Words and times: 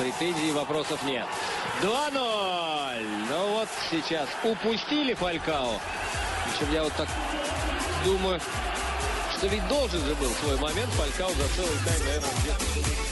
Претензий 0.00 0.52
вопросов 0.52 1.02
нет. 1.04 1.26
2-0. 1.82 3.06
Ну 3.28 3.50
вот 3.50 3.68
сейчас 3.90 4.28
упустили 4.42 5.12
Фалькао. 5.12 5.78
Причем 6.46 6.72
я 6.72 6.84
вот 6.84 6.92
так 6.94 7.08
думаю, 8.04 8.40
что 9.36 9.46
ведь 9.46 9.66
должен 9.68 10.00
же 10.00 10.14
был 10.14 10.30
свой 10.42 10.56
момент 10.56 10.90
Фалькао 10.92 11.28
за 11.28 11.48
целый 11.54 11.76
тайм, 11.84 12.04
наверное, 12.06 12.30
где-то 12.42 13.09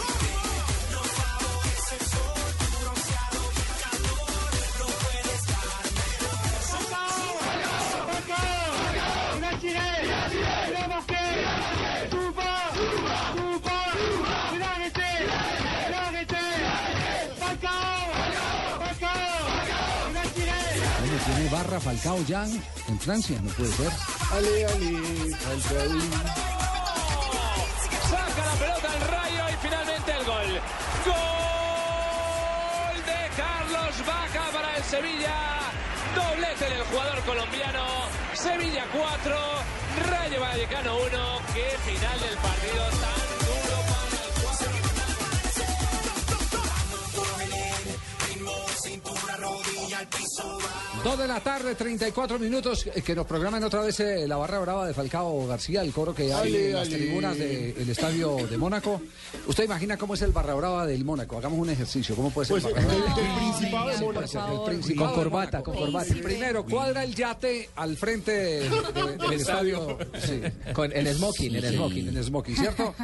barra 21.69 21.80
Falcao 21.80 22.24
ya 22.27 22.44
en 22.88 22.98
Francia, 22.98 23.38
no 23.42 23.50
puede 23.50 23.70
ser. 23.72 23.92
Saca 28.08 28.47
la 28.47 28.52
pelota 28.52 28.88
el 28.97 29.00
rayo 29.08 29.42
y 29.52 29.56
finalmente 29.60 30.12
el 30.12 30.25
gol. 30.25 30.60
Gol 31.05 32.97
de 33.05 33.20
Carlos 33.36 33.94
Vaca 34.06 34.44
para 34.52 34.77
el 34.77 34.84
Sevilla. 34.84 35.36
Doblete 36.16 36.64
del 36.75 36.84
jugador 36.84 37.20
colombiano. 37.25 37.84
Sevilla 38.32 38.84
4, 38.91 39.36
Rayo 40.10 40.41
Vallecano 40.41 40.97
1. 40.97 41.41
Qué 41.53 41.77
final 41.84 42.20
del 42.20 42.36
partido 42.38 42.84
tan 43.03 43.38
Dos 51.04 51.19
de 51.19 51.26
la 51.28 51.41
tarde, 51.41 51.75
34 51.75 52.38
minutos, 52.38 52.86
eh, 52.94 53.03
que 53.03 53.14
nos 53.14 53.26
programen 53.26 53.62
otra 53.64 53.81
vez 53.82 53.98
eh, 54.00 54.26
la 54.26 54.36
barra 54.36 54.59
brava 54.59 54.86
de 54.86 54.94
Falcao 54.94 55.47
García, 55.47 55.82
el 55.82 55.92
coro 55.92 56.14
que 56.14 56.32
hay 56.32 56.54
en 56.54 56.72
las 56.75 56.88
tribunas 56.88 57.38
del 57.38 57.88
estadio 57.91 58.36
de 58.48 58.59
Mónaco. 58.59 59.00
¿Usted 59.47 59.64
imagina 59.64 59.97
cómo 59.97 60.14
es 60.14 60.22
el 60.22 60.32
barra 60.32 60.54
brava 60.54 60.86
del 60.86 61.04
Mónaco? 61.04 61.38
Hagamos 61.38 61.59
un 61.59 61.70
ejercicio, 61.70 62.14
¿cómo 62.16 62.31
puede 62.31 62.47
ser 62.48 62.60
Pues 62.60 62.64
el 62.66 62.72
barra 62.75 62.88
del, 62.92 63.03
brava? 63.03 63.16
del 63.16 63.34
Principado 63.36 63.88
de 63.91 63.98
Mónaco. 63.98 64.70
el 64.70 64.97
Con 64.97 65.09
de 65.09 65.14
corbata, 65.14 65.62
con 65.62 65.76
corbata. 65.76 66.15
Primero, 66.22 66.65
cuadra 66.65 67.04
el 67.04 67.15
yate 67.15 67.69
al 67.76 67.97
frente 67.97 68.32
de- 68.32 68.60
de- 68.70 69.16
del 69.19 69.32
estadio. 69.32 69.98
Sí. 70.25 70.41
Con, 70.72 70.92
en 70.97 71.06
smoking, 71.15 71.54
en 71.56 71.72
smoking. 71.75 72.09
En 72.09 72.25
smoking, 72.25 72.56
¿cierto? 72.56 72.94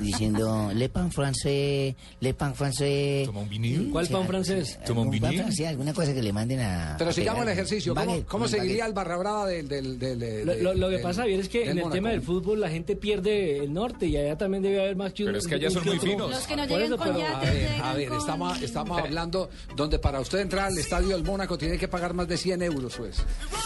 diciendo 0.00 0.70
Le 0.74 0.88
Pan 0.88 1.12
francés, 1.12 1.94
Le 2.20 2.34
Pan 2.34 2.54
francés. 2.54 3.26
¿Toma 3.26 3.40
un 3.40 3.48
vinil? 3.48 3.90
¿Cuál 3.90 4.08
pan 4.08 4.26
francés? 4.26 4.78
¿Toma 4.86 5.02
un 5.02 5.06
¿Algún 5.08 5.20
pan 5.20 5.30
vinil? 5.30 5.42
francés? 5.44 5.66
¿Alguna 5.68 5.92
cosa 5.94 6.14
que 6.14 6.22
le 6.22 6.32
manden 6.42 6.60
a. 6.60 6.94
Pero 6.98 7.10
a 7.10 7.12
sigamos 7.12 7.42
el 7.42 7.48
ejercicio. 7.48 7.94
¿Cómo, 7.94 8.06
Baguette, 8.06 8.26
cómo 8.26 8.44
un 8.44 8.50
seguiría 8.50 8.84
baguette. 8.84 8.88
el 8.88 8.94
barra 8.94 9.16
brava 9.16 9.46
del... 9.46 9.68
del, 9.68 9.98
del, 9.98 10.18
del- 10.18 10.46
Lo, 10.46 10.54
lo- 10.54 10.74
lo 10.74 10.86
que 10.88 10.94
del- 10.94 11.02
pasa, 11.02 11.24
bien, 11.24 11.40
es 11.40 11.48
que 11.48 11.70
en 11.70 11.78
el 11.78 11.90
tema 11.90 12.10
del 12.10 12.22
fútbol 12.22 12.60
la 12.60 12.68
gente 12.70 12.96
pierde 12.96 13.58
el 13.58 13.72
norte 13.72 14.06
y 14.06 14.16
allá 14.16 14.36
también 14.36 14.62
debe 14.62 14.80
haber 14.80 14.96
más 14.96 15.12
que. 15.12 15.24
Pero 15.24 15.38
es 15.38 15.46
que 15.46 15.54
allá 15.54 15.70
son 15.70 15.84
muy 15.84 15.98
finos. 15.98 16.30
Los 16.30 16.46
que 16.46 16.56
no 16.56 16.62
eso, 16.64 16.96
con 16.96 17.06
pero- 17.14 17.18
A 17.26 17.42
yates 17.44 17.80
a 17.82 17.94
ver, 17.94 18.08
con- 18.08 18.18
estamos, 18.18 18.62
estamos 18.62 18.98
hablando 19.00 19.50
donde 19.76 19.98
para 19.98 20.20
usted 20.20 20.38
entrar 20.40 20.66
al 20.66 20.78
estadio 20.78 21.08
del 21.16 21.24
Mónaco 21.24 21.56
tiene 21.58 21.78
que 21.78 21.88
pagar 21.88 22.14
más 22.14 22.28
de 22.28 22.36
100 22.36 22.62
euros, 22.62 22.94
pues. 22.96 23.16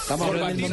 Estamos 0.03 0.29
hablando, 0.29 0.69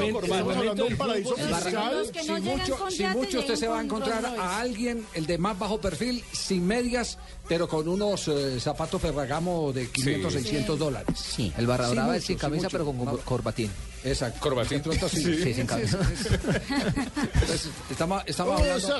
de 0.75 0.83
un 0.83 0.97
paraíso 0.97 1.35
fiscal. 1.35 2.05
Si 2.21 2.31
mucho, 2.41 2.89
si 2.89 3.03
mucho 3.07 3.39
usted 3.39 3.55
se 3.55 3.67
va 3.67 3.79
a 3.79 3.83
encontrar 3.83 4.25
a 4.25 4.59
alguien, 4.59 5.05
el 5.13 5.25
de 5.25 5.37
más 5.37 5.57
bajo 5.57 5.79
perfil, 5.79 6.23
sin 6.31 6.65
medias, 6.67 7.17
pero 7.47 7.67
con 7.67 7.87
unos 7.87 8.27
eh, 8.27 8.59
zapatos 8.59 9.01
Ferragamo 9.01 9.71
de 9.73 9.87
500, 9.89 10.33
Sí. 10.33 10.39
600 10.39 10.79
dólares. 10.79 11.15
Sí. 11.19 11.51
El 11.57 11.65
brava 11.93 12.17
es 12.17 12.23
sin 12.23 12.37
camisa, 12.37 12.67
pero 12.69 12.85
con 12.85 13.17
corbatín. 13.19 13.69
Exacto. 14.03 14.39
Corbatín. 14.39 14.81
Pronto 14.81 15.09
sí. 15.09 15.23
Sí, 15.23 15.53
sin. 15.53 15.61
Entonces, 15.61 15.97
estamos, 17.89 18.23
estamos 18.25 18.59
¡Oh, 18.59 18.63
hablando... 18.63 18.97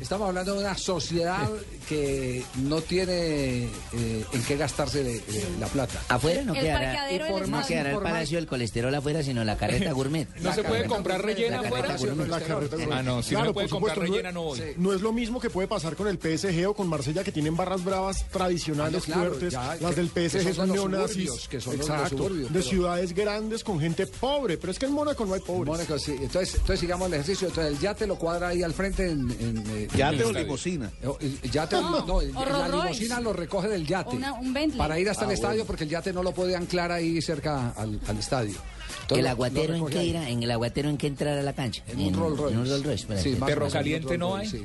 Estamos 0.00 0.28
hablando 0.28 0.54
de 0.54 0.60
una 0.60 0.76
sociedad 0.76 1.48
que 1.88 2.44
no 2.56 2.80
tiene 2.80 3.64
eh, 3.64 4.24
en 4.32 4.42
qué 4.46 4.56
gastarse 4.56 5.02
de- 5.02 5.20
de 5.20 5.44
la 5.58 5.66
plata. 5.66 6.00
Afuera 6.08 6.42
no 6.42 6.54
El 6.54 6.60
quedará, 6.60 6.80
parqueadero 6.92 7.24
del 7.38 7.50
no 7.50 7.66
quedará 7.66 7.90
el 7.92 7.98
palacio 7.98 8.38
del 8.38 8.46
colesterol 8.46 8.94
afuera, 8.94 9.22
sino 9.22 9.44
la 9.44 9.56
carreta 9.56 9.92
gourmet. 9.98 10.28
¿No 10.40 10.52
se 10.52 10.62
puede 10.62 10.84
comprar 10.86 11.24
rellena 11.24 11.62
la 11.62 11.68
afuera? 11.68 11.86
carreta 11.88 12.76
gourmet. 12.76 12.92
Ah, 12.92 13.02
no, 13.02 13.22
si 13.22 13.30
Claro, 13.30 13.46
no 13.46 13.54
puede 13.54 13.68
por 13.68 13.78
comprar 13.80 13.94
supuesto, 13.96 14.12
rellena, 14.16 14.32
no 14.32 14.42
voy. 14.42 14.60
No 14.76 14.92
es 14.92 15.00
lo 15.00 15.12
mismo 15.12 15.40
que 15.40 15.50
puede 15.50 15.68
pasar 15.68 15.96
con 15.96 16.08
el 16.08 16.18
PSG 16.18 16.66
o 16.68 16.74
con 16.74 16.88
Marsella, 16.88 17.24
que 17.24 17.32
tienen 17.32 17.56
barras 17.56 17.84
bravas 17.84 18.24
tradicionales 18.30 19.02
Ah, 19.04 19.08
no, 19.08 19.14
claro, 19.14 19.30
fuertes. 19.30 19.52
ya, 19.52 19.76
las 19.80 19.90
que- 19.94 19.96
del 19.96 20.10
que 20.10 20.28
PSG 20.30 20.42
son 20.42 20.54
son 20.54 20.68
de 20.70 20.76
los 20.76 20.90
neonazis. 20.90 21.48
que 21.48 21.60
son 21.60 21.78
los 21.78 21.88
Exacto. 21.88 22.28
de 22.28 22.62
ciudades 22.62 23.14
grandes 23.14 23.64
con 23.64 23.80
gente 23.80 24.06
pobre. 24.20 24.56
Pero 24.58 24.70
es 24.72 24.78
que 24.78 24.86
en 24.86 24.92
Mónaco 24.92 25.24
no 25.26 25.34
hay 25.34 25.40
pobres. 25.40 25.66
Mónaco, 25.66 25.98
sí. 25.98 26.12
Entonces, 26.20 26.54
entonces 26.54 26.80
sigamos 26.80 27.08
el 27.08 27.14
ejercicio. 27.14 27.48
Entonces 27.48 27.72
el 27.74 27.78
yate 27.80 28.06
lo 28.06 28.16
cuadra 28.18 28.48
ahí 28.48 28.62
al 28.62 28.74
frente 28.74 29.10
en... 29.10 29.30
en, 29.40 29.64
eh, 29.70 29.88
Yate 29.96 30.24
o 30.24 31.18
yate, 31.50 31.76
No, 31.76 32.04
no, 32.06 32.20
el- 32.20 32.36
o 32.36 32.44
la 32.44 32.68
limusina 32.68 33.20
lo 33.20 33.32
recoge 33.32 33.68
del 33.68 33.86
yate. 33.86 34.16
Una- 34.16 34.32
un 34.34 34.52
Bentley. 34.52 34.78
Para 34.78 34.98
ir 34.98 35.08
hasta 35.08 35.24
el 35.24 35.30
Ah, 35.30 35.34
estadio 35.34 35.54
bueno. 35.58 35.66
porque 35.66 35.84
el 35.84 35.90
yate 35.90 36.12
no 36.12 36.22
lo 36.22 36.32
puede 36.32 36.56
anclar 36.56 36.92
ahí 36.92 37.20
cerca 37.22 37.70
al, 37.70 38.00
al 38.06 38.18
estadio. 38.18 38.56
Entonces, 39.02 39.18
¿El 39.18 39.26
aguatero 39.26 39.74
en 39.74 39.86
qué 39.86 39.98
ahí. 39.98 40.10
irá? 40.10 40.28
¿En 40.28 40.42
el 40.42 40.50
aguatero 40.50 40.88
en 40.88 40.96
qué 40.98 41.06
entrar 41.06 41.38
a 41.38 41.42
la 41.42 41.52
cancha? 41.54 41.82
En 41.88 42.00
un 42.00 42.14
Rolls 42.14 42.38
Royce. 42.38 42.54
En 42.54 42.60
un 42.60 42.84
Royce. 42.84 43.22
Sí, 43.22 43.36
Perro 43.36 43.68
caliente 43.68 44.18
no 44.18 44.36
hay. 44.36 44.48
sí. 44.48 44.64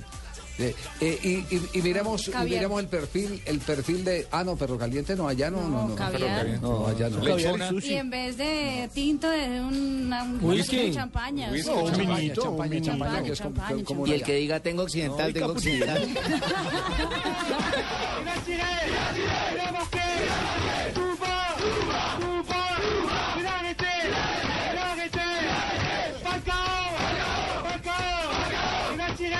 Eh, 0.59 0.75
eh, 1.01 1.19
y, 1.23 1.55
y- 1.55 1.69
y 1.73 1.81
miremos, 1.81 2.27
y 2.27 2.45
miremos 2.45 2.79
el 2.79 2.87
perfil, 2.87 3.41
el 3.45 3.57
perfil 3.59 4.05
de. 4.05 4.27
Ah, 4.31 4.43
no, 4.43 4.55
perro 4.55 4.77
caliente 4.77 5.15
no, 5.15 5.27
allá 5.27 5.49
no, 5.49 5.61
no, 5.61 5.69
No, 5.69 5.87
no. 5.89 5.95
caviar. 5.95 6.47
No, 6.61 6.85
allá 6.87 7.09
no. 7.09 7.21
Lechona. 7.23 7.69
Y 7.81 7.93
en 7.95 8.09
vez 8.11 8.37
de 8.37 8.89
tinto, 8.93 9.29
de 9.29 9.61
una, 9.61 10.23
un 10.23 10.39
Whisky. 10.43 10.91
champaña. 10.91 11.49
Whisky. 11.51 11.71
Sí, 11.71 11.75
un 11.75 11.85
Champaña, 11.87 12.15
vinito, 12.17 12.41
un 12.41 12.47
champaña, 12.49 12.69
vinito. 12.69 12.91
champaña, 12.91 13.23
que 13.23 13.31
es 13.31 13.41
como, 13.41 13.55
Champaña, 13.55 13.83
como 13.83 14.07
Y 14.07 14.11
el 14.13 14.23
que 14.23 14.35
diga 14.35 14.59
tengo 14.59 14.83
occidental, 14.83 15.33
tengo 15.33 15.51
occidental. 15.53 16.07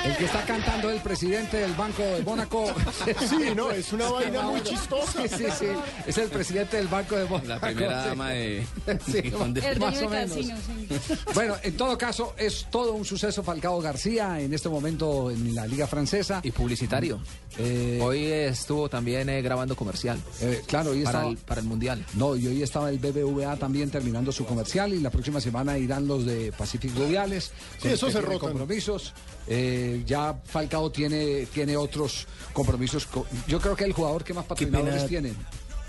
El 0.05 0.17
que 0.17 0.25
está 0.25 0.43
cantando 0.45 0.89
el 0.89 0.99
presidente 1.01 1.57
del 1.57 1.73
Banco 1.73 2.01
de 2.03 2.21
Mónaco. 2.23 2.73
Sí, 3.27 3.53
no, 3.55 3.71
es 3.71 3.91
una 3.93 4.09
vaina 4.11 4.41
muy 4.43 4.61
chistosa. 4.61 5.27
Sí, 5.27 5.35
sí, 5.37 5.45
sí. 5.59 5.65
Es 6.07 6.17
el 6.17 6.29
presidente 6.29 6.77
del 6.77 6.87
Banco 6.87 7.15
de 7.15 7.25
Mónaco. 7.25 7.47
La 7.47 7.59
primera 7.59 8.05
dama 8.05 8.29
de... 8.31 8.65
Sí, 9.05 9.21
El 9.63 9.79
más 9.79 10.01
o 10.01 10.09
menos. 10.09 10.35
casino, 10.35 10.57
sí. 10.65 11.15
Bueno, 11.33 11.55
en 11.63 11.75
todo 11.77 11.97
caso, 11.97 12.33
es 12.37 12.67
todo 12.71 12.93
un 12.93 13.05
suceso 13.05 13.43
Falcao 13.43 13.81
García 13.81 14.39
en 14.39 14.53
este 14.53 14.69
momento 14.69 15.31
en 15.31 15.53
la 15.55 15.65
Liga 15.67 15.87
Francesa. 15.87 16.39
Y 16.43 16.51
publicitario. 16.51 17.19
Eh, 17.57 17.99
Hoy 18.01 18.25
estuvo 18.25 18.89
también 18.89 19.29
eh, 19.29 19.41
grabando 19.41 19.75
comercial 19.75 20.17
eh, 20.41 20.61
claro, 20.65 20.91
hoy 20.91 21.03
para 21.03 21.17
estaba, 21.19 21.29
el, 21.31 21.37
para 21.37 21.61
el 21.61 21.67
Mundial. 21.67 22.03
No, 22.15 22.35
y 22.35 22.47
hoy 22.47 22.63
estaba 22.63 22.89
el 22.89 22.97
BBVA 22.97 23.57
también 23.57 23.91
terminando 23.91 24.31
su 24.31 24.45
comercial 24.45 24.91
y 24.93 24.99
la 24.99 25.11
próxima 25.11 25.39
semana 25.39 25.77
irán 25.77 26.07
los 26.07 26.25
de 26.25 26.51
Pacific 26.51 26.95
Rubiales. 26.95 27.51
Sí, 27.81 27.89
eso 27.89 28.09
se 28.09 28.21
rotan. 28.21 28.39
compromisos. 28.39 29.13
Eh, 29.47 29.72
ya 30.05 30.39
Falcao 30.45 30.89
tiene, 30.91 31.45
tiene 31.47 31.75
otros 31.77 32.27
compromisos. 32.53 33.05
co- 33.05 33.25
Yo 33.47 33.59
creo 33.59 33.75
que 33.75 33.83
el 33.85 33.93
jugador 33.93 34.23
que 34.23 34.33
más 34.33 34.45
patrocinadores 34.45 35.07
tiene. 35.07 35.33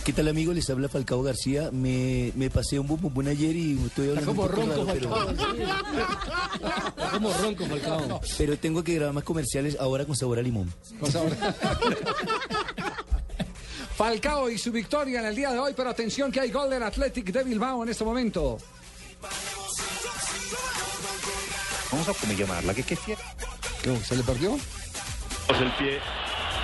¿Qué 0.05 0.13
tal 0.13 0.29
amigo? 0.29 0.53
Les 0.53 0.69
habla 0.69 0.89
Falcao 0.91 1.23
García. 1.23 1.71
Me, 1.73 2.31
me 2.37 2.51
pasé 2.51 2.79
un 2.79 2.87
buen 2.87 3.27
ayer 3.27 3.57
y 3.57 3.81
estoy 3.87 4.09
hablando 4.11 4.35
como 4.35 4.43
un 4.43 4.49
poco 4.51 4.61
ronco, 4.61 4.85
raro, 4.85 4.99
pero, 5.01 5.31
Está 6.95 7.11
como 7.13 7.33
ronco, 7.33 7.65
Falcao. 7.67 8.21
pero 8.37 8.59
tengo 8.59 8.85
que 8.85 8.95
grabar 8.97 9.15
más 9.15 9.25
comerciales 9.25 9.77
ahora 9.81 10.05
con 10.05 10.15
sabor 10.15 10.39
a 10.39 10.43
limón. 10.43 10.71
Con 11.01 11.11
sabor. 11.11 11.33
Falcao 13.97 14.51
y 14.51 14.59
su 14.59 14.73
victoria 14.73 15.21
en 15.21 15.27
el 15.27 15.35
día 15.37 15.53
de 15.53 15.59
hoy, 15.59 15.73
pero 15.77 15.89
atención 15.89 16.31
que 16.33 16.41
hay 16.41 16.51
gol 16.51 16.69
del 16.69 16.83
Athletic 16.83 17.33
de 17.33 17.45
Bilbao 17.45 17.83
en 17.85 17.89
este 17.89 18.05
momento. 18.05 18.59
Vamos 21.93 22.09
a 22.09 22.13
cómo 22.15 22.33
llamarla, 22.33 22.75
que 22.75 22.83
qué 22.83 22.97
fiera. 22.97 23.23
¿Qué, 23.85 23.95
¿Se 23.97 24.17
le 24.17 24.23
perdió? 24.23 24.55
el 24.55 25.71
pie 25.73 26.01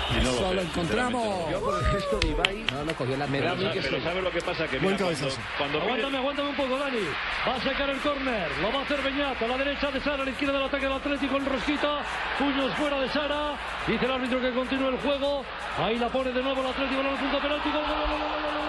y 0.09 0.23
no 0.23 0.53
lo 0.53 0.61
encontramos. 0.61 1.51
Yo 1.51 1.59
por 1.61 1.77
el 1.77 1.85
gesto 1.85 2.17
de 2.17 2.27
Ibai 2.29 2.65
No 2.73 2.83
lo 2.83 2.93
cogió 2.95 3.15
la 3.15 3.27
me 3.27 3.41
da 3.41 3.55
pero 3.55 4.03
¿sabe 4.03 4.21
lo 4.23 4.31
que 4.31 4.41
pasa? 4.41 4.67
Que 4.67 4.79
mira, 4.79 4.97
cuando, 4.97 5.27
cuando 5.57 5.81
Aguántame, 5.81 6.17
aguántame 6.17 6.49
un 6.49 6.55
poco, 6.55 6.77
Dani. 6.79 6.97
Va 7.47 7.55
a 7.55 7.61
sacar 7.61 7.89
el 7.91 7.99
córner. 7.99 8.49
Lo 8.59 8.73
va 8.73 8.79
a 8.79 8.81
hacer 8.81 9.01
Beñat 9.03 9.41
a 9.41 9.47
la 9.47 9.57
derecha 9.57 9.91
de 9.91 10.01
Sara, 10.01 10.23
a 10.23 10.25
la 10.25 10.31
izquierda 10.31 10.53
del 10.53 10.63
ataque 10.63 10.85
del 10.85 10.93
Atlético 10.93 11.37
en 11.37 11.45
Rosquita. 11.45 12.01
Puños 12.39 12.73
fuera 12.73 12.99
de 12.99 13.09
Sara. 13.09 13.55
Dice 13.87 14.05
el 14.05 14.11
árbitro 14.11 14.41
que 14.41 14.51
continúe 14.51 14.89
el 14.89 14.97
juego. 14.97 15.45
Ahí 15.77 15.99
la 15.99 16.09
pone 16.09 16.31
de 16.31 16.41
nuevo 16.41 16.61
el 16.61 16.67
Atlético 16.67 17.01
en 17.01 17.07
el 17.07 17.17
punto 17.17 17.39
penalti. 17.39 17.69
Gol, 17.69 17.83
gol, 17.85 18.09
gol, 18.09 18.60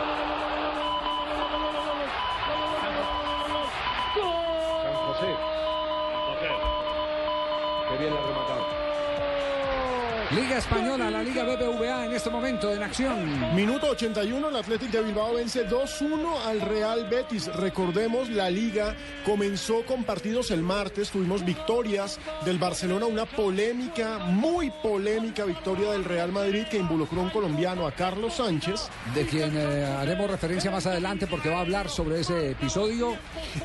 Liga 10.53 10.61
Española, 10.61 11.11
la 11.11 11.23
Liga 11.23 11.45
BBVA 11.45 12.05
en 12.05 12.13
este 12.13 12.29
momento 12.29 12.71
en 12.71 12.83
acción. 12.83 13.55
Minuto 13.57 13.89
81, 13.89 14.51
el 14.51 14.57
Athletic 14.57 14.91
de 14.91 15.01
Bilbao 15.01 15.33
vence 15.33 15.67
2-1 15.67 16.37
al 16.45 16.61
Real 16.61 17.09
Betis. 17.09 17.47
Recordemos, 17.57 18.29
la 18.29 18.51
liga 18.51 18.95
comenzó 19.25 19.83
con 19.87 20.05
partidos 20.05 20.51
el 20.51 20.61
martes, 20.61 21.09
tuvimos 21.09 21.43
victorias 21.43 22.19
del 22.45 22.59
Barcelona, 22.59 23.07
una 23.07 23.25
polémica, 23.25 24.19
muy 24.19 24.71
polémica 24.83 25.47
victoria 25.47 25.93
del 25.93 26.05
Real 26.05 26.31
Madrid 26.33 26.65
que 26.71 26.77
involucró 26.77 27.21
a 27.23 27.25
un 27.25 27.31
colombiano, 27.31 27.87
a 27.87 27.93
Carlos 27.93 28.35
Sánchez. 28.35 28.91
de 29.15 29.25
quien 29.25 29.57
eh, 29.57 29.87
haremos 29.87 30.31
referencia 30.31 30.71
más 30.71 30.85
adelante 30.85 31.27
porque 31.27 31.49
va 31.49 31.57
a 31.57 31.61
hablar 31.63 31.89
sobre 31.89 32.21
ese 32.21 32.51
episodio. 32.51 33.17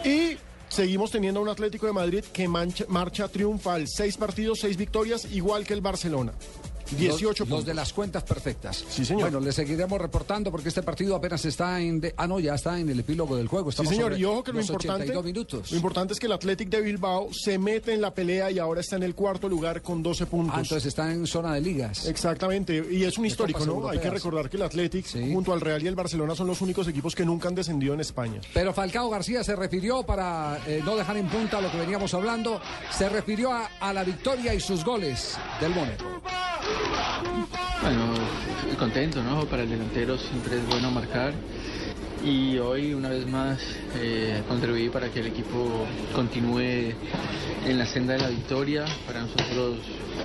Y 0.06 0.38
seguimos 0.70 1.12
teniendo 1.12 1.42
un 1.42 1.50
Atlético 1.50 1.86
de 1.86 1.92
Madrid 1.92 2.24
que 2.32 2.48
mancha- 2.48 2.86
marcha 2.88 3.28
triunfal. 3.28 3.90
Seis 3.90 4.16
partidos, 4.16 4.60
seis 4.62 4.78
victorias, 4.78 5.26
igual 5.34 5.66
que 5.66 5.74
el 5.74 5.82
Barcelona. 5.82 6.32
18 6.96 7.28
los, 7.28 7.38
puntos. 7.38 7.50
los 7.50 7.66
de 7.66 7.74
las 7.74 7.94
cuentas 7.94 8.24
perfectas. 8.24 8.84
Sí, 8.90 9.04
señor. 9.06 9.24
Bueno, 9.24 9.40
le 9.40 9.52
seguiremos 9.52 10.00
reportando 10.00 10.52
porque 10.52 10.70
este 10.70 10.84
partido 10.84 11.16
apenas 11.16 11.44
está 11.46 11.80
en... 11.82 12.00
de- 12.00 12.14
ah, 12.18 12.28
no, 12.28 12.40
ya 12.40 12.56
está 12.56 12.80
en 12.80 12.90
el 12.90 13.00
epílogo 13.00 13.36
del 13.36 13.48
juego. 13.48 13.72
Sí, 13.72 13.86
señor, 13.86 14.18
y 14.18 14.26
ojo 14.26 14.44
que 14.44 14.54
lo 14.54 14.62
importante, 14.62 15.04
82 15.04 15.26
minutos. 15.26 15.72
lo 15.72 15.78
importante 15.78 16.14
es 16.14 16.20
que 16.20 16.26
el 16.28 16.32
Athletic 16.34 16.70
de 16.70 16.82
Bilbao 16.82 17.30
se 17.34 17.58
mete 17.58 17.94
en 17.94 18.02
la 18.02 18.14
pelea 18.14 18.52
y 18.52 18.60
ahora 18.60 18.82
está 18.82 18.96
en 18.96 19.04
el 19.04 19.16
cuarto 19.16 19.50
lugar 19.50 19.82
con 19.82 20.02
12 20.04 20.26
puntos. 20.26 20.56
Ah, 20.56 20.62
entonces 20.62 20.86
está 20.86 21.12
en 21.12 21.26
zona 21.28 21.54
de 21.54 21.62
ligas. 21.62 22.06
Exactamente, 22.08 22.86
y 22.92 23.04
es 23.04 23.18
un 23.18 23.26
histórico, 23.26 23.66
¿no? 23.66 23.88
Hay 23.90 24.00
que 24.00 24.10
recordar 24.10 24.50
que 24.50 24.58
el 24.58 24.64
Athletic, 24.64 25.06
Sí. 25.06 25.32
junto 25.34 25.54
al 25.54 25.62
Real 25.62 25.82
y 25.84 25.88
el 25.88 25.96
Barcelona, 25.96 26.36
son 26.36 26.48
los 26.48 26.62
únicos 26.62 26.88
equipos 26.88 27.16
que 27.16 27.26
nunca 27.26 27.48
han 27.48 27.56
descendido 27.56 27.94
en 27.94 28.00
España. 28.02 28.40
Pero 28.54 28.74
Falcao 28.74 29.10
García 29.10 29.44
se 29.44 29.56
refirió, 29.56 30.04
para 30.04 30.60
eh, 30.68 30.82
no 30.86 30.96
dejar 30.96 31.18
en 31.18 31.28
punta 31.28 31.62
lo 31.62 31.72
que 31.72 31.78
veníamos 31.78 32.14
hablando, 32.14 32.62
se 32.92 33.10
refirió 33.10 33.52
a, 33.52 33.70
a 33.80 33.94
la 33.94 34.04
victoria 34.04 34.54
y 34.54 34.60
sus 34.60 34.84
goles 34.84 35.38
del 35.62 35.72
Mónaco. 35.74 36.06
Bueno, 37.82 38.14
contento, 38.78 39.24
¿no? 39.24 39.46
Para 39.46 39.64
el 39.64 39.70
delantero 39.70 40.18
siempre 40.18 40.58
es 40.58 40.68
bueno 40.68 40.92
marcar. 40.92 41.34
Y 42.24 42.58
hoy, 42.58 42.94
una 42.94 43.10
vez 43.10 43.28
más, 43.28 43.60
eh, 43.96 44.42
contribuí 44.48 44.90
para 44.90 45.10
que 45.10 45.20
el 45.20 45.28
equipo 45.28 45.86
continúe 46.14 46.94
en 47.66 47.78
la 47.78 47.86
senda 47.86 48.14
de 48.14 48.20
la 48.20 48.30
victoria. 48.30 48.86
Para 49.06 49.22
nosotros, 49.22 49.78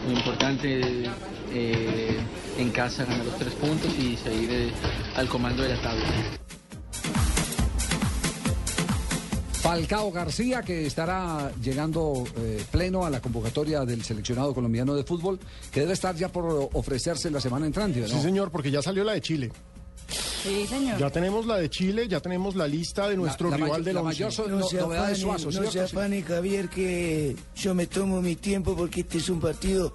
muy 0.06 0.16
importante 0.16 1.04
eh, 1.52 2.16
en 2.58 2.70
casa 2.70 3.05
ganar 3.05 3.26
los 3.26 3.37
tres 3.37 3.52
puntos 3.55 3.90
y 3.98 4.16
seguir 4.16 4.50
eh, 4.50 4.70
al 5.16 5.28
comando 5.28 5.62
de 5.62 5.69
la 5.70 5.81
tabla. 5.81 6.41
Falcao 9.62 10.10
García, 10.10 10.62
que 10.62 10.86
estará 10.86 11.52
llegando 11.62 12.24
eh, 12.36 12.64
pleno 12.72 13.04
a 13.06 13.10
la 13.10 13.20
convocatoria 13.20 13.84
del 13.84 14.02
seleccionado 14.02 14.52
colombiano 14.54 14.94
de 14.94 15.04
fútbol, 15.04 15.38
que 15.70 15.80
debe 15.80 15.92
estar 15.92 16.16
ya 16.16 16.28
por 16.30 16.68
ofrecerse 16.72 17.30
la 17.30 17.40
semana 17.40 17.66
entrante, 17.66 18.00
¿no? 18.00 18.08
Sí, 18.08 18.20
señor, 18.20 18.50
porque 18.50 18.72
ya 18.72 18.82
salió 18.82 19.04
la 19.04 19.12
de 19.12 19.20
Chile. 19.20 19.52
Sí, 20.42 20.66
señor. 20.66 20.98
Ya 20.98 21.10
tenemos 21.10 21.46
la 21.46 21.58
de 21.58 21.70
Chile, 21.70 22.08
ya 22.08 22.18
tenemos 22.18 22.56
la 22.56 22.66
lista 22.66 23.08
de 23.08 23.16
nuestro 23.16 23.50
la 23.50 23.56
rival 23.56 23.84
de 23.84 23.92
la 23.92 24.00
la 24.00 24.04
mayor 24.04 24.32
so- 24.32 24.48
No, 24.48 24.58
no- 24.58 24.66
se 24.68 24.78
novedad 24.78 25.08
de 25.08 25.14
Suazo, 25.14 25.46
no 25.52 25.52
Javier, 26.22 26.68
que 26.68 27.36
yo 27.54 27.74
me 27.76 27.86
tomo 27.86 28.20
mi 28.20 28.34
tiempo 28.34 28.74
porque 28.74 29.02
este 29.02 29.18
es 29.18 29.28
un 29.28 29.38
partido 29.40 29.94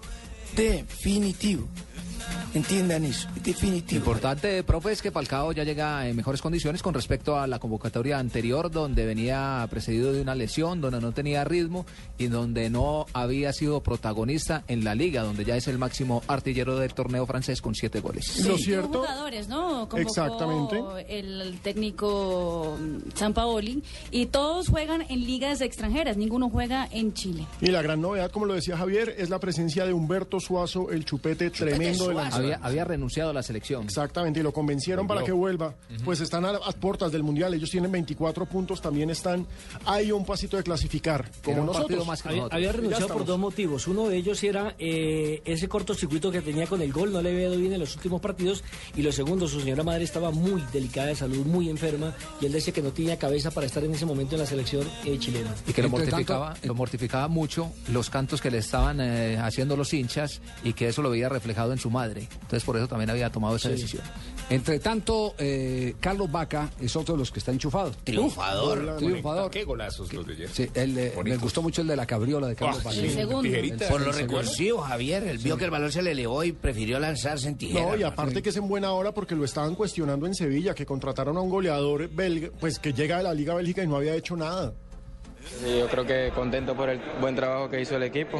definitivo. 0.55 1.67
Entiendan 2.53 3.03
eso, 3.05 3.27
definitivo. 3.43 3.99
Importante, 3.99 4.63
profe, 4.63 4.91
es 4.91 5.01
que 5.01 5.11
Falcao 5.11 5.51
ya 5.51 5.63
llega 5.63 6.07
en 6.07 6.15
mejores 6.15 6.41
condiciones 6.41 6.81
con 6.81 6.93
respecto 6.93 7.37
a 7.39 7.45
la 7.45 7.59
convocatoria 7.59 8.17
anterior, 8.17 8.71
donde 8.71 9.05
venía 9.05 9.65
precedido 9.69 10.11
de 10.13 10.21
una 10.21 10.33
lesión, 10.33 10.81
donde 10.81 10.99
no 11.01 11.11
tenía 11.11 11.43
ritmo 11.43 11.85
y 12.17 12.27
donde 12.27 12.69
no 12.69 13.05
había 13.13 13.53
sido 13.53 13.81
protagonista 13.83 14.63
en 14.67 14.83
la 14.83 14.95
liga, 14.95 15.23
donde 15.23 15.45
ya 15.45 15.55
es 15.55 15.67
el 15.67 15.77
máximo 15.77 16.23
artillero 16.27 16.77
del 16.79 16.93
torneo 16.93 17.25
francés 17.25 17.61
con 17.61 17.75
siete 17.75 17.99
goles. 17.99 18.43
Lo 18.45 18.57
Sí, 18.57 18.63
cierto- 18.65 18.99
jugadores, 19.01 19.47
¿no? 19.47 19.87
Convocó 19.89 19.97
Exactamente. 19.97 20.77
El 21.09 21.59
técnico 21.61 22.77
Sampaoli 23.13 23.83
y 24.11 24.27
todos 24.27 24.69
juegan 24.69 25.03
en 25.09 25.25
ligas 25.25 25.61
extranjeras, 25.61 26.17
ninguno 26.17 26.49
juega 26.49 26.87
en 26.91 27.13
Chile. 27.13 27.45
Y 27.61 27.67
la 27.67 27.81
gran 27.81 28.01
novedad, 28.01 28.31
como 28.31 28.45
lo 28.45 28.53
decía 28.55 28.77
Javier, 28.77 29.13
es 29.17 29.29
la 29.29 29.39
presencia 29.39 29.85
de 29.85 29.93
Humberto 29.93 30.39
Suazo, 30.39 30.91
el 30.91 31.05
chupete, 31.05 31.49
tremendo 31.49 32.07
de 32.07 32.13
la 32.15 32.29
Había, 32.37 32.59
había 32.61 32.83
renunciado 32.85 33.31
a 33.31 33.33
la 33.33 33.43
selección. 33.43 33.83
Exactamente, 33.83 34.39
y 34.39 34.43
lo 34.43 34.53
convencieron 34.53 35.07
para 35.07 35.23
que 35.23 35.31
vuelva. 35.31 35.75
Pues 36.03 36.21
están 36.21 36.45
a 36.45 36.53
las 36.53 36.75
puertas 36.75 37.11
del 37.11 37.23
Mundial, 37.23 37.53
ellos 37.53 37.69
tienen 37.69 37.91
24 37.91 38.45
puntos, 38.45 38.81
también 38.81 39.09
están 39.09 39.45
ahí 39.85 40.11
un 40.11 40.25
pasito 40.25 40.57
de 40.57 40.63
clasificar, 40.63 41.29
como 41.43 41.65
nosotros. 41.65 42.05
más 42.07 42.21
que 42.21 42.29
Había, 42.29 42.41
nosotros. 42.41 42.57
había 42.57 42.71
Ya 42.71 42.77
renunciado 42.77 43.07
por 43.07 43.25
dos 43.25 43.39
motivos. 43.39 43.87
Uno 43.87 44.07
de 44.07 44.17
ellos 44.17 44.43
era 44.43 44.75
eh, 44.79 45.41
ese 45.45 45.67
cortocircuito 45.67 46.31
que 46.31 46.41
tenía 46.41 46.67
con 46.67 46.81
el 46.81 46.91
gol, 46.91 47.11
no 47.11 47.21
le 47.21 47.29
había 47.29 47.47
ido 47.47 47.57
bien 47.57 47.73
en 47.73 47.79
los 47.79 47.95
últimos 47.95 48.21
partidos. 48.21 48.63
Y 48.95 49.01
lo 49.01 49.11
segundo, 49.11 49.47
su 49.47 49.59
señora 49.59 49.83
madre 49.83 50.03
estaba 50.03 50.31
muy 50.31 50.63
delicada 50.73 51.07
de 51.07 51.15
salud, 51.15 51.45
muy 51.45 51.69
enferma, 51.69 52.13
y 52.41 52.45
él 52.45 52.51
decía 52.51 52.73
que 52.73 52.81
no 52.81 52.91
tenía 52.91 53.17
cabeza 53.17 53.51
para 53.51 53.67
estar 53.67 53.83
en 53.83 53.93
ese 53.93 54.05
momento 54.05 54.35
en 54.35 54.41
la 54.41 54.47
selección 54.47 54.87
eh, 55.05 55.17
chilena. 55.19 55.53
Y 55.67 55.73
que 55.73 55.81
lo 55.81 55.89
mortificaba, 55.89 56.53
tanto, 56.53 56.67
lo 56.67 56.75
mortificaba 56.75 57.27
mucho 57.27 57.71
los 57.91 58.09
cantos 58.09 58.41
que 58.41 58.51
le 58.51 58.59
estaban 58.59 58.99
eh, 59.01 59.37
haciendo 59.37 59.75
los 59.77 59.93
hinchas 59.93 60.41
y 60.63 60.73
que 60.73 60.87
eso 60.87 61.01
lo 61.01 61.09
veía 61.09 61.29
reflejado 61.29 61.71
en 61.73 61.79
su 61.79 61.89
madre. 61.89 62.26
Entonces 62.33 62.63
por 62.63 62.77
eso 62.77 62.87
también 62.87 63.09
había 63.09 63.29
tomado 63.29 63.55
esa 63.55 63.69
decisión. 63.69 64.03
Entre 64.49 64.79
tanto, 64.79 65.35
eh, 65.37 65.95
Carlos 65.99 66.31
Vaca 66.31 66.69
es 66.79 66.95
otro 66.95 67.15
de 67.15 67.19
los 67.19 67.31
que 67.31 67.39
está 67.39 67.51
enchufado. 67.51 67.91
Triunfador. 68.03 68.95
Triunfador. 68.97 69.51
Qué 69.51 69.65
golazos 69.65 70.13
los 70.13 70.25
de 70.25 70.33
ayer. 70.33 70.49
Sí, 70.49 70.69
eh, 70.73 71.13
me 71.23 71.35
gustó 71.35 71.61
mucho 71.61 71.81
el 71.81 71.87
de 71.87 71.97
la 71.97 72.05
cabriola 72.05 72.47
de 72.47 72.55
Carlos 72.55 72.81
Vaca. 72.81 72.97
El 72.97 73.11
segundo. 73.11 73.41
Tijerita. 73.41 73.89
Por 73.89 74.01
lo 74.01 74.11
recursivo, 74.13 74.81
Javier. 74.81 75.23
Él 75.23 75.37
vio 75.39 75.57
que 75.57 75.65
el 75.65 75.71
balón 75.71 75.91
se 75.91 76.01
le 76.01 76.11
elevó 76.11 76.43
y 76.45 76.53
prefirió 76.53 76.99
lanzarse 76.99 77.49
en 77.49 77.57
tijera. 77.57 77.87
No, 77.87 77.97
y 77.97 78.03
aparte 78.03 78.41
que 78.41 78.49
es 78.49 78.55
en 78.55 78.69
buena 78.69 78.93
hora 78.93 79.13
porque 79.13 79.35
lo 79.35 79.43
estaban 79.43 79.75
cuestionando 79.75 80.25
en 80.25 80.33
Sevilla, 80.33 80.73
que 80.73 80.85
contrataron 80.85 81.35
a 81.37 81.41
un 81.41 81.49
goleador 81.49 82.09
belga, 82.09 82.49
pues 82.59 82.79
que 82.79 82.93
llega 82.93 83.17
de 83.17 83.23
la 83.23 83.33
Liga 83.33 83.53
Bélgica 83.53 83.83
y 83.83 83.87
no 83.87 83.97
había 83.97 84.15
hecho 84.15 84.37
nada. 84.37 84.73
Yo 85.65 85.87
creo 85.87 86.05
que 86.05 86.31
contento 86.33 86.75
por 86.75 86.89
el 86.89 86.99
buen 87.19 87.35
trabajo 87.35 87.69
que 87.69 87.81
hizo 87.81 87.95
el 87.95 88.03
equipo, 88.03 88.39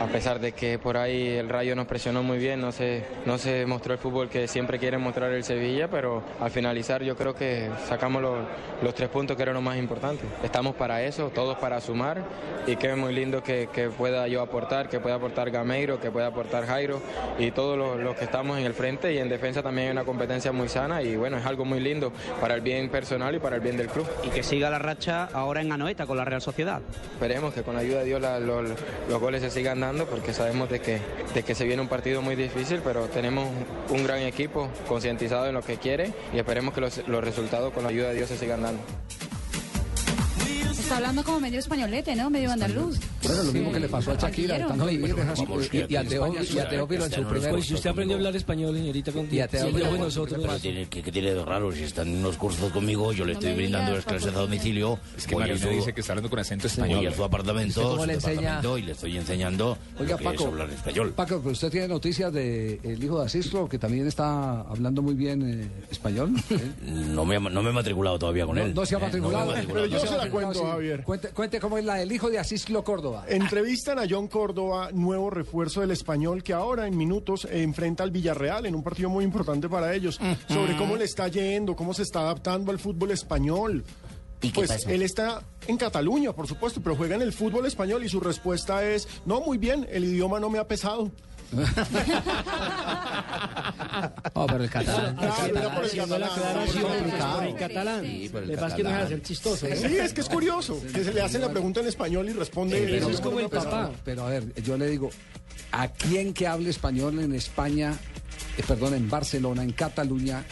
a 0.00 0.06
pesar 0.06 0.38
de 0.38 0.52
que 0.52 0.78
por 0.78 0.96
ahí 0.96 1.28
el 1.28 1.48
Rayo 1.48 1.74
nos 1.74 1.86
presionó 1.86 2.22
muy 2.22 2.38
bien, 2.38 2.60
no 2.60 2.70
se, 2.72 3.04
no 3.26 3.38
se 3.38 3.66
mostró 3.66 3.94
el 3.94 3.98
fútbol 3.98 4.28
que 4.28 4.46
siempre 4.46 4.78
quiere 4.78 4.98
mostrar 4.98 5.32
el 5.32 5.44
Sevilla, 5.44 5.88
pero 5.88 6.22
al 6.40 6.50
finalizar 6.50 7.02
yo 7.02 7.16
creo 7.16 7.34
que 7.34 7.70
sacamos 7.88 8.22
los, 8.22 8.38
los 8.82 8.94
tres 8.94 9.08
puntos 9.08 9.36
que 9.36 9.42
eran 9.42 9.54
lo 9.54 9.60
más 9.62 9.76
importante. 9.78 10.24
Estamos 10.42 10.76
para 10.76 11.02
eso, 11.02 11.30
todos 11.34 11.56
para 11.58 11.80
sumar 11.80 12.22
y 12.66 12.76
que 12.76 12.90
es 12.90 12.96
muy 12.96 13.14
lindo 13.14 13.42
que, 13.42 13.68
que 13.72 13.88
pueda 13.88 14.28
yo 14.28 14.42
aportar, 14.42 14.88
que 14.88 15.00
pueda 15.00 15.16
aportar 15.16 15.50
Gameiro, 15.50 15.98
que 15.98 16.10
pueda 16.10 16.28
aportar 16.28 16.66
Jairo 16.66 17.00
y 17.38 17.50
todos 17.50 17.78
los, 17.78 17.98
los 17.98 18.16
que 18.16 18.24
estamos 18.24 18.58
en 18.58 18.66
el 18.66 18.74
frente 18.74 19.12
y 19.14 19.18
en 19.18 19.28
defensa 19.28 19.62
también 19.62 19.88
hay 19.88 19.92
una 19.92 20.04
competencia 20.04 20.52
muy 20.52 20.68
sana 20.68 21.02
y 21.02 21.16
bueno, 21.16 21.38
es 21.38 21.46
algo 21.46 21.64
muy 21.64 21.80
lindo 21.80 22.12
para 22.40 22.54
el 22.54 22.60
bien 22.60 22.90
personal 22.90 23.34
y 23.34 23.38
para 23.38 23.56
el 23.56 23.62
bien 23.62 23.76
del 23.76 23.88
club. 23.88 24.06
Y 24.22 24.28
que 24.28 24.42
siga 24.42 24.70
la 24.70 24.78
racha 24.78 25.28
ahora 25.32 25.60
en 25.62 25.72
Anoeta 25.72 26.06
con 26.06 26.17
la 26.18 26.24
Real 26.24 26.42
Sociedad. 26.42 26.80
Esperemos 27.14 27.54
que 27.54 27.62
con 27.62 27.74
la 27.74 27.80
ayuda 27.80 28.00
de 28.00 28.04
Dios 28.04 28.20
los, 28.20 28.68
los 29.08 29.20
goles 29.20 29.42
se 29.42 29.50
sigan 29.50 29.80
dando 29.80 30.06
porque 30.06 30.32
sabemos 30.34 30.68
de 30.68 30.80
que, 30.80 31.00
de 31.34 31.42
que 31.42 31.54
se 31.54 31.64
viene 31.64 31.80
un 31.80 31.88
partido 31.88 32.20
muy 32.20 32.36
difícil, 32.36 32.80
pero 32.84 33.06
tenemos 33.06 33.48
un 33.88 34.04
gran 34.04 34.20
equipo 34.20 34.68
concientizado 34.86 35.46
en 35.46 35.54
lo 35.54 35.62
que 35.62 35.78
quiere 35.78 36.12
y 36.32 36.38
esperemos 36.38 36.74
que 36.74 36.80
los, 36.80 37.08
los 37.08 37.24
resultados 37.24 37.72
con 37.72 37.84
la 37.84 37.90
ayuda 37.90 38.08
de 38.08 38.16
Dios 38.16 38.28
se 38.28 38.36
sigan 38.36 38.62
dando. 38.62 38.82
Está 40.88 40.96
hablando 40.96 41.22
como 41.22 41.38
medio 41.38 41.58
españolete, 41.58 42.16
¿no? 42.16 42.30
Medio 42.30 42.50
andaluz. 42.50 42.98
Bueno, 43.22 43.42
lo 43.42 43.52
mismo 43.52 43.72
que 43.72 43.78
le 43.80 43.88
pasó 43.90 44.12
a 44.12 44.14
Shakira, 44.16 44.56
que 44.56 44.62
y, 44.94 44.96
y 44.96 45.90
y 45.90 45.96
a 45.96 46.02
Teófilo 46.66 47.04
en 47.04 47.12
su 47.12 47.24
primer... 47.24 47.50
Pues 47.50 47.66
si 47.66 47.74
usted 47.74 47.90
aprendió 47.90 48.16
a 48.16 48.18
hablar 48.20 48.34
español, 48.34 48.74
señorita, 48.74 49.12
con 49.12 49.28
Y 49.30 49.40
a 49.40 49.48
Teófilo, 49.48 49.98
nosotros. 49.98 50.40
Pero 50.40 50.58
tiene, 50.58 50.86
¿qué, 50.88 51.02
tiene 51.02 51.34
de 51.34 51.44
raro? 51.44 51.70
Si 51.72 51.82
están 51.82 52.08
en 52.08 52.16
unos 52.20 52.38
cursos 52.38 52.72
conmigo, 52.72 53.12
yo 53.12 53.26
le 53.26 53.34
No 53.34 53.38
estoy 53.38 53.54
brindando 53.54 53.96
las 53.96 54.06
clases 54.06 54.34
a 54.34 54.38
domicilio. 54.38 54.98
Es 55.14 55.26
que 55.26 55.34
voy 55.34 55.58
su- 55.58 55.68
dice 55.68 55.92
que 55.92 56.00
está 56.00 56.14
hablando 56.14 56.30
con 56.30 56.38
acento 56.38 56.62
voy 56.62 56.70
español. 56.72 57.06
a 57.12 57.14
su 57.16 57.22
apartamento, 57.24 57.80
¿Usted 57.80 57.82
cómo 57.90 58.00
su 58.00 58.06
le 58.06 58.14
enseña? 58.14 58.40
departamento, 58.40 58.78
y 58.78 58.82
le 58.82 58.92
estoy 58.92 59.16
enseñando 59.18 59.78
Oiga, 60.00 60.00
lo 60.00 60.06
que 60.06 60.12
es 60.14 60.20
Paco, 60.30 60.46
hablar 60.46 60.70
español. 60.70 61.12
Paco, 61.14 61.38
pero 61.40 61.52
usted 61.52 61.70
tiene 61.70 61.88
noticias 61.88 62.32
del 62.32 62.98
hijo 63.04 63.20
de 63.20 63.26
Asistro, 63.26 63.68
que 63.68 63.78
también 63.78 64.06
está 64.06 64.62
hablando 64.62 65.02
muy 65.02 65.12
bien 65.14 65.42
eh, 65.42 65.68
español. 65.90 66.32
No 66.88 67.24
me, 67.26 67.38
no 67.38 67.62
me 67.62 67.70
he 67.70 67.72
matriculado 67.72 68.18
todavía 68.18 68.46
con 68.46 68.56
No, 68.56 68.62
él. 68.64 68.72
no 68.74 68.86
se 68.86 68.94
ha 68.94 68.98
Eh, 68.98 69.00
no 69.00 69.06
matriculado. 69.06 69.52
Pero 69.66 69.86
yo 69.86 69.98
se 69.98 70.16
la 70.16 70.24
No, 70.24 70.30
cuento. 70.30 70.77
Javier. 70.78 71.04
Cuente, 71.04 71.28
cuente 71.28 71.60
cómo 71.60 71.78
es 71.78 71.84
la 71.84 71.96
del 71.96 72.10
hijo 72.12 72.30
de 72.30 72.38
Asistro 72.38 72.82
Córdoba. 72.84 73.24
Entrevistan 73.28 73.98
a 73.98 74.04
John 74.08 74.28
Córdoba, 74.28 74.90
nuevo 74.92 75.30
refuerzo 75.30 75.80
del 75.80 75.90
español, 75.90 76.42
que 76.42 76.52
ahora 76.52 76.86
en 76.86 76.96
minutos 76.96 77.46
enfrenta 77.50 78.04
al 78.04 78.10
Villarreal 78.10 78.66
en 78.66 78.74
un 78.74 78.82
partido 78.82 79.08
muy 79.08 79.24
importante 79.24 79.68
para 79.68 79.94
ellos, 79.94 80.20
sobre 80.48 80.76
cómo 80.76 80.96
le 80.96 81.04
está 81.04 81.28
yendo, 81.28 81.74
cómo 81.74 81.92
se 81.94 82.02
está 82.02 82.20
adaptando 82.20 82.70
al 82.70 82.78
fútbol 82.78 83.10
español. 83.10 83.84
¿Y 84.40 84.50
pues 84.50 84.68
pasa? 84.68 84.92
él 84.92 85.02
está 85.02 85.42
en 85.66 85.76
Cataluña, 85.76 86.32
por 86.32 86.46
supuesto, 86.46 86.80
pero 86.80 86.94
juega 86.94 87.16
en 87.16 87.22
el 87.22 87.32
fútbol 87.32 87.66
español 87.66 88.04
y 88.04 88.08
su 88.08 88.20
respuesta 88.20 88.84
es, 88.84 89.08
no, 89.26 89.40
muy 89.40 89.58
bien, 89.58 89.86
el 89.90 90.04
idioma 90.04 90.38
no 90.38 90.48
me 90.48 90.58
ha 90.58 90.68
pesado. 90.68 91.10
Oh, 94.34 94.46
pero 94.46 94.64
el 94.64 94.70
catalán. 94.70 95.16
El 95.18 95.24
la 95.26 95.30
catalán, 95.30 96.22
aclaración, 96.22 96.84
por 96.84 96.94
el 96.94 97.10
catalán. 97.10 97.34
por 97.34 97.44
el 97.44 97.54
catalán. 97.56 98.02
Sí, 98.04 98.28
por 98.30 98.42
el 98.42 98.48
Le 98.48 98.56
pasa 98.58 98.76
que 98.76 98.82
no 98.82 98.88
catalán. 98.90 98.92
deja 98.92 99.02
de 99.02 99.08
ser 99.08 99.22
chistoso. 99.22 99.66
¿eh? 99.66 99.76
Sí, 99.76 99.96
es 99.98 100.12
que 100.12 100.20
es 100.20 100.28
curioso, 100.28 100.80
que 100.94 101.04
se 101.04 101.12
le 101.12 101.20
hacen 101.22 101.40
la 101.40 101.50
pregunta 101.50 101.80
en 101.80 101.86
español 101.88 102.28
y 102.28 102.32
responde... 102.32 102.96
Eso 102.98 103.08
"No, 103.08 103.14
es 103.14 103.20
como 103.20 103.40
el 103.40 103.46
ha 103.46 103.48
pesado". 103.48 103.70
papá. 103.70 103.90
Pero 104.04 104.26
a 104.26 104.30
ver, 104.30 104.62
yo 104.62 104.76
le 104.76 104.86
digo, 104.88 105.10
¿a 105.72 105.88
quién 105.88 106.32
que 106.34 106.46
hable 106.46 106.70
español 106.70 107.18
en 107.20 107.34
España, 107.34 107.94
eh, 108.56 108.62
perdón, 108.66 108.94
en 108.94 109.08
Barcelona, 109.08 109.62
en 109.62 109.72
Cataluña, 109.72 110.44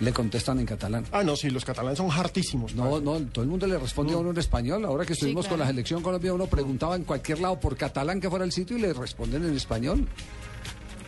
le 0.00 0.12
contestan 0.12 0.58
en 0.58 0.66
catalán? 0.66 1.04
Ah, 1.12 1.22
no, 1.22 1.36
sí, 1.36 1.50
los 1.50 1.64
catalanes 1.64 1.98
son 1.98 2.10
hartísimos. 2.10 2.74
No, 2.74 3.00
no, 3.00 3.18
todo 3.20 3.44
el 3.44 3.50
mundo 3.50 3.66
le 3.66 3.78
responde 3.78 4.14
a 4.14 4.16
uno 4.16 4.30
en 4.30 4.38
español. 4.38 4.84
Ahora 4.84 5.04
que 5.04 5.12
estuvimos 5.12 5.46
con 5.46 5.58
la 5.58 5.66
selección 5.66 6.02
Colombia, 6.02 6.32
uno 6.32 6.46
preguntaba 6.46 6.96
en 6.96 7.04
cualquier 7.04 7.40
lado 7.40 7.60
por 7.60 7.76
catalán 7.76 8.20
que 8.20 8.28
fuera 8.28 8.44
el 8.44 8.52
sitio 8.52 8.76
y 8.76 8.80
le 8.80 8.92
responden 8.92 9.44
en 9.44 9.54
español. 9.54 10.06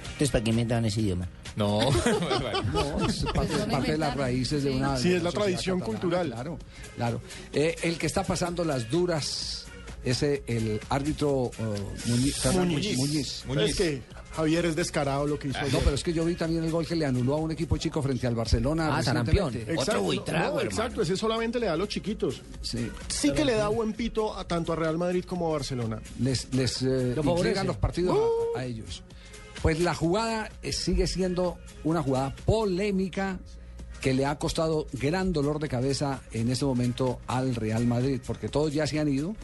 Entonces, 0.05 0.31
¿para 0.31 0.45
qué 0.45 0.51
inventan 0.51 0.85
ese 0.85 1.01
idioma? 1.01 1.29
No, 1.57 1.81
No, 2.73 3.07
es 3.07 3.25
parte, 3.25 3.55
parte 3.71 3.93
de 3.93 3.99
las 3.99 4.17
raíces 4.17 4.63
de 4.63 4.71
una. 4.71 4.97
Sí, 4.97 5.11
de 5.11 5.17
es 5.17 5.23
la 5.23 5.33
tradición 5.33 5.81
catalana, 5.81 6.01
cultural. 6.01 6.31
Claro, 6.31 6.59
claro. 6.97 7.21
Eh, 7.53 7.77
el 7.83 7.99
que 7.99 8.07
está 8.07 8.25
pasando 8.25 8.65
las 8.65 8.91
duras 8.91 9.67
es 10.05 10.23
eh, 10.23 10.43
el 10.47 10.81
árbitro 10.89 11.51
eh, 11.59 11.63
Muñiz. 12.07 12.47
Muñiz. 12.97 13.45
Muñiz. 13.47 13.71
Es 13.71 13.77
que 13.77 14.03
Javier 14.35 14.65
es 14.67 14.77
descarado 14.77 15.27
lo 15.27 15.39
que 15.39 15.49
hizo 15.49 15.59
No, 15.61 15.67
ayer. 15.67 15.81
pero 15.85 15.95
es 15.95 16.03
que 16.03 16.13
yo 16.13 16.25
vi 16.25 16.35
también 16.35 16.65
el 16.65 16.71
gol 16.71 16.87
que 16.87 16.97
le 16.97 17.05
anuló 17.05 17.35
a 17.35 17.37
un 17.39 17.51
equipo 17.51 17.77
chico 17.77 18.01
frente 18.03 18.27
al 18.27 18.35
Barcelona. 18.35 18.89
Ah, 18.93 18.97
recientemente. 18.99 19.63
Exacto, 19.73 20.03
no, 20.33 20.61
exacto, 20.61 21.03
ese 21.03 21.17
solamente 21.17 21.61
le 21.61 21.67
da 21.67 21.75
a 21.75 21.77
los 21.77 21.89
chiquitos. 21.89 22.43
Sí. 22.63 22.91
Sí 23.09 23.31
que 23.33 23.45
le 23.45 23.53
da 23.55 23.69
buen 23.69 23.93
pito 23.93 24.37
a 24.37 24.45
tanto 24.47 24.73
a 24.73 24.77
Real 24.77 24.97
Madrid 24.99 25.25
como 25.25 25.49
a 25.49 25.53
Barcelona. 25.53 26.01
Les, 26.21 26.53
les 26.55 26.83
eh, 26.83 27.15
Lo 27.15 27.23
los 27.23 27.77
partidos 27.77 28.19
a- 28.57 28.61
a, 28.61 28.65
ellos. 28.65 29.03
Pues 29.61 29.79
la 29.81 29.95
jugada 29.95 30.51
eh, 30.63 30.73
sigue 30.73 31.07
siendo 31.07 31.59
una 31.85 32.03
jugada 32.03 32.35
polémica 32.45 33.39
que 34.01 34.15
le 34.15 34.27
ha 34.27 34.37
costado 34.39 34.87
gran 34.95 35.33
dolor 35.33 35.61
de 35.61 35.69
cabeza 35.69 36.23
en 36.33 36.51
este 36.51 36.65
momento 36.65 37.21
al 37.29 37.55
Real 37.55 37.87
Madrid, 37.87 38.21
porque 38.27 38.49
todos 38.49 38.73
ya 38.73 38.87
se 38.87 38.99
han 38.99 39.09
ido. 39.09 39.37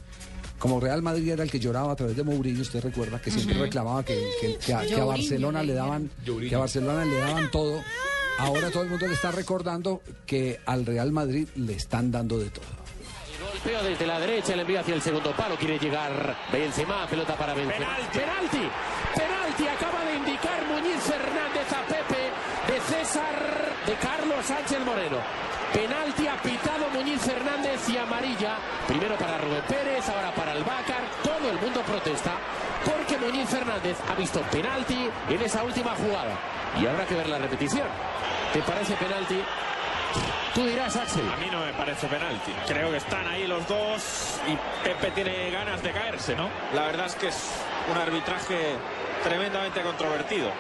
Como 0.59 0.81
Real 0.81 1.03
Madrid 1.03 1.29
era 1.31 1.43
el 1.45 1.51
que 1.51 1.61
lloraba 1.61 1.93
a 1.93 1.97
través 1.97 2.17
de 2.17 2.25
Mourinho, 2.25 2.63
usted 2.63 2.83
recuerda 2.83 3.21
que 3.21 3.31
siempre 3.31 3.57
reclamaba 3.59 4.05
que, 4.05 4.15
que- 4.41 4.57
que 4.59 4.75
a, 4.75 4.81
que 4.81 4.87
a 4.87 4.89
Llorinho, 4.89 5.07
Barcelona 5.07 5.63
le 5.63 5.73
daban, 5.75 6.11
que 6.49 6.55
a 6.55 6.59
Barcelona 6.59 7.05
le 7.05 7.17
daban 7.19 7.51
todo. 7.51 7.83
Ahora 8.39 8.71
todo 8.71 8.83
el 8.85 8.89
mundo 8.91 9.07
le 9.07 9.15
está 9.15 9.31
recordando 9.33 10.01
que 10.27 10.61
al 10.67 10.85
Real 10.87 11.13
Madrid 11.13 11.49
le 11.57 11.75
están 11.75 12.11
dando 12.11 12.39
de 12.39 12.51
todo. 12.51 12.65
Golpeo 13.53 13.83
desde 13.83 14.07
la 14.07 14.19
derecha, 14.21 14.55
le 14.57 14.63
envía 14.63 14.81
hacia 14.81 14.95
el 14.95 15.03
segundo 15.03 15.33
palo, 15.37 15.57
quiere 15.57 15.79
llegar 15.79 16.37
Benzema, 16.53 17.07
pelota 17.09 17.37
para 17.37 17.55
Benzema. 17.55 17.97
Penalti, 17.97 18.19
penalti, 18.19 18.71
penalti, 19.15 19.67
acaba 19.69 20.05
de 20.05 20.15
indicar 20.17 20.67
Muñiz 20.67 21.01
Fernández 21.03 21.73
a 21.73 21.87
Pepe 21.87 22.73
de 22.73 22.81
César, 22.81 23.73
de 23.87 23.95
Carlos 23.95 24.45
Sánchez 24.45 24.79
Moreno. 24.85 25.19
Penalti 25.73 26.27
apitado 26.27 26.89
Muñiz 26.95 27.21
Fernández 27.21 27.89
y 27.89 27.99
amarilla. 27.99 28.57
Primero 28.87 29.17
para 29.17 29.39
Rubén 29.39 29.63
Pérez, 29.69 30.09
ahora 30.09 30.33
para 30.35 30.53
el 30.53 30.65
Bácar. 30.65 31.03
Todo 31.23 31.51
el 31.51 31.59
mundo 31.61 31.83
protesta 31.83 32.33
porque 32.85 33.19
Muñiz 33.19 33.49
Fernández 33.49 33.97
ha 34.11 34.15
visto 34.15 34.41
penalti 34.51 35.11
en 35.29 35.43
esa 35.43 35.63
última 35.63 35.95
jugada. 35.95 36.35
Y 36.81 36.87
habrá 36.87 37.05
que 37.07 37.15
ver 37.15 37.29
la 37.29 37.39
repetición. 37.39 37.87
¿Te 38.53 38.61
parece 38.63 38.95
penalti? 38.95 39.43
Tú 40.55 40.65
dirás, 40.65 40.97
Axel. 40.97 41.29
A 41.31 41.37
mí 41.37 41.49
no 41.53 41.65
me 41.65 41.73
parece 41.75 42.07
penalti. 42.07 42.53
Creo 42.67 42.91
que 42.91 42.97
están 42.97 43.27
ahí 43.29 43.47
los 43.47 43.67
dos 43.69 44.41
y 44.49 44.57
Pepe 44.85 45.11
tiene 45.11 45.51
ganas 45.51 45.83
de 45.83 45.93
caerse, 45.93 46.35
¿no? 46.35 46.49
La 46.75 46.87
verdad 46.87 47.07
es 47.07 47.15
que 47.15 47.29
es 47.29 47.51
un 47.93 47.97
arbitraje 47.97 48.75
tremendamente 49.23 49.83
controvertido. 49.83 50.51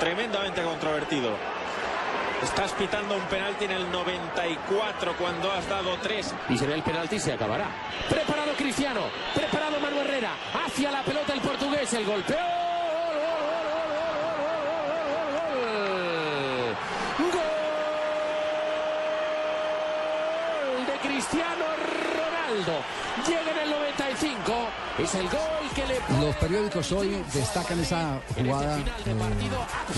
Tremendamente 0.00 0.62
controvertido. 0.62 1.30
Estás 2.44 2.72
pitando 2.72 3.16
un 3.16 3.22
penalti 3.22 3.64
en 3.64 3.70
el 3.70 3.90
94 3.90 5.16
cuando 5.16 5.50
has 5.50 5.66
dado 5.66 5.96
tres. 6.02 6.34
Y 6.50 6.58
se 6.58 6.66
ve 6.66 6.74
el 6.74 6.82
penalti 6.82 7.16
y 7.16 7.18
se 7.18 7.32
acabará. 7.32 7.66
Preparado 8.08 8.52
Cristiano, 8.52 9.00
preparado 9.34 9.80
Manu 9.80 10.00
Herrera, 10.00 10.32
hacia 10.52 10.90
la 10.90 11.02
pelota 11.02 11.32
el 11.32 11.40
portugués, 11.40 11.90
el 11.94 12.04
golpeo. 12.04 12.36
Cristiano 21.02 21.64
Ronaldo. 22.14 22.84
Llega 23.26 23.50
en 23.52 23.58
el 23.58 23.70
95. 23.70 24.52
Es 24.96 25.12
el 25.16 25.22
gol 25.22 25.40
que 25.74 25.84
le 25.86 26.24
Los 26.24 26.36
periódicos 26.36 26.92
hoy 26.92 27.10
destacan 27.34 27.80
esa 27.80 28.20
jugada 28.36 28.78
eh, 28.78 28.84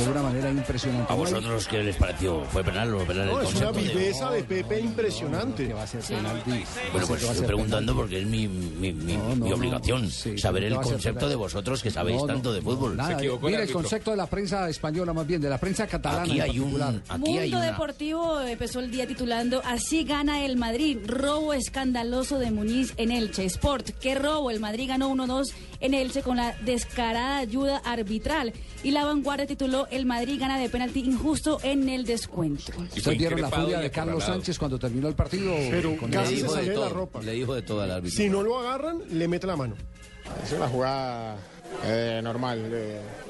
de 0.02 0.08
una 0.10 0.22
manera 0.22 0.50
impresionante. 0.50 1.12
¿A 1.12 1.16
No 1.16 1.24
hay- 1.26 1.32
vosotros 1.32 1.68
qué 1.68 1.82
les 1.82 1.96
pareció? 1.96 2.42
¿Fue 2.46 2.64
penal 2.64 2.94
o 2.94 2.98
penal 3.04 3.26
No, 3.26 3.40
el 3.42 3.46
es 3.46 3.54
una 3.56 3.66
concepto 3.66 3.72
de- 3.74 3.94
viveza 4.00 4.30
de 4.30 4.44
Pepe 4.44 4.80
impresionante. 4.80 5.72
va 5.74 5.82
a 5.82 5.86
ser 5.86 6.00
penalti. 6.00 6.64
Bueno, 6.92 7.06
pues 7.08 7.20
que 7.24 7.30
estoy 7.30 7.46
preguntando 7.46 7.94
porque 7.94 8.20
es 8.20 8.26
mi, 8.26 8.48
mi, 8.48 8.92
mi- 8.94 9.16
No, 9.18 9.36
mi 9.36 9.50
no, 9.50 9.56
obligación 9.56 10.04
no, 10.04 10.10
sí, 10.10 10.38
saber 10.38 10.62
que 10.62 10.68
el 10.68 10.76
concepto 10.76 11.28
de 11.28 11.34
vosotros 11.36 11.82
que 11.82 11.90
sabéis 11.90 12.16
No, 12.16 12.26
no, 12.26 12.32
tanto 12.32 12.52
de 12.54 12.62
fútbol. 12.62 12.96
Nada, 12.96 13.18
mira 13.42 13.62
el 13.64 13.72
concepto 13.72 14.12
de 14.12 14.16
la 14.16 14.26
prensa 14.26 14.66
española 14.70 15.12
más 15.12 15.26
bien, 15.26 15.42
de 15.42 15.50
la 15.50 15.58
prensa 15.58 15.86
catalana 15.86 16.22
Aquí 16.22 16.36
en 16.36 16.40
hay 16.42 16.58
un- 16.58 16.80
aquí 17.06 17.36
hay 17.36 17.50
Mundo 17.50 17.56
una- 17.58 17.66
Deportivo 17.66 18.40
empezó 18.40 18.80
el 18.80 18.90
día 18.90 19.06
titulando 19.06 19.60
Así 19.62 20.04
gana 20.04 20.42
el 20.46 20.56
Madrid, 20.56 20.98
robo 21.06 21.52
escandaloso 21.52 22.38
de 22.38 22.50
Muñiz 22.50 22.94
en 22.96 23.10
Elche. 23.12 23.44
Sport, 23.44 23.90
qué 24.00 24.14
robo, 24.14 24.50
el 24.50 24.58
Madrid 24.58 24.85
ganó 24.86 25.10
1-2 25.10 25.52
en 25.80 25.94
Elche 25.94 26.22
con 26.22 26.36
la 26.36 26.54
descarada 26.64 27.38
ayuda 27.38 27.78
arbitral. 27.84 28.52
Y 28.82 28.90
la 28.92 29.04
vanguardia 29.04 29.46
tituló 29.46 29.86
El 29.90 30.06
Madrid 30.06 30.38
gana 30.40 30.58
de 30.58 30.68
penalti 30.68 31.00
injusto 31.00 31.58
en 31.62 31.88
el 31.88 32.04
descuento. 32.04 32.72
¿Ustedes 32.78 33.18
vieron 33.18 33.40
la 33.40 33.50
furia 33.50 33.78
de 33.80 33.90
Carlos 33.90 34.24
Sánchez 34.24 34.58
cuando 34.58 34.78
terminó 34.78 35.08
el 35.08 35.14
partido? 35.14 35.52
Pero 35.70 35.96
con 35.96 36.10
casi 36.10 36.40
el- 36.40 36.48
se 36.48 36.60
de 36.62 36.66
la 36.68 36.74
todo, 36.74 36.88
ropa. 36.90 37.22
Le 37.22 37.32
dijo 37.32 37.54
de 37.54 37.62
todo 37.62 37.80
al 37.82 37.90
árbitro. 37.90 38.16
Si 38.16 38.28
no 38.28 38.42
lo 38.42 38.58
agarran, 38.58 39.00
le 39.10 39.28
mete 39.28 39.46
la 39.46 39.56
mano. 39.56 39.74
Es 40.44 40.52
una 40.52 40.68
jugada 40.68 41.36
Eh, 41.84 42.20
normal, 42.22 42.70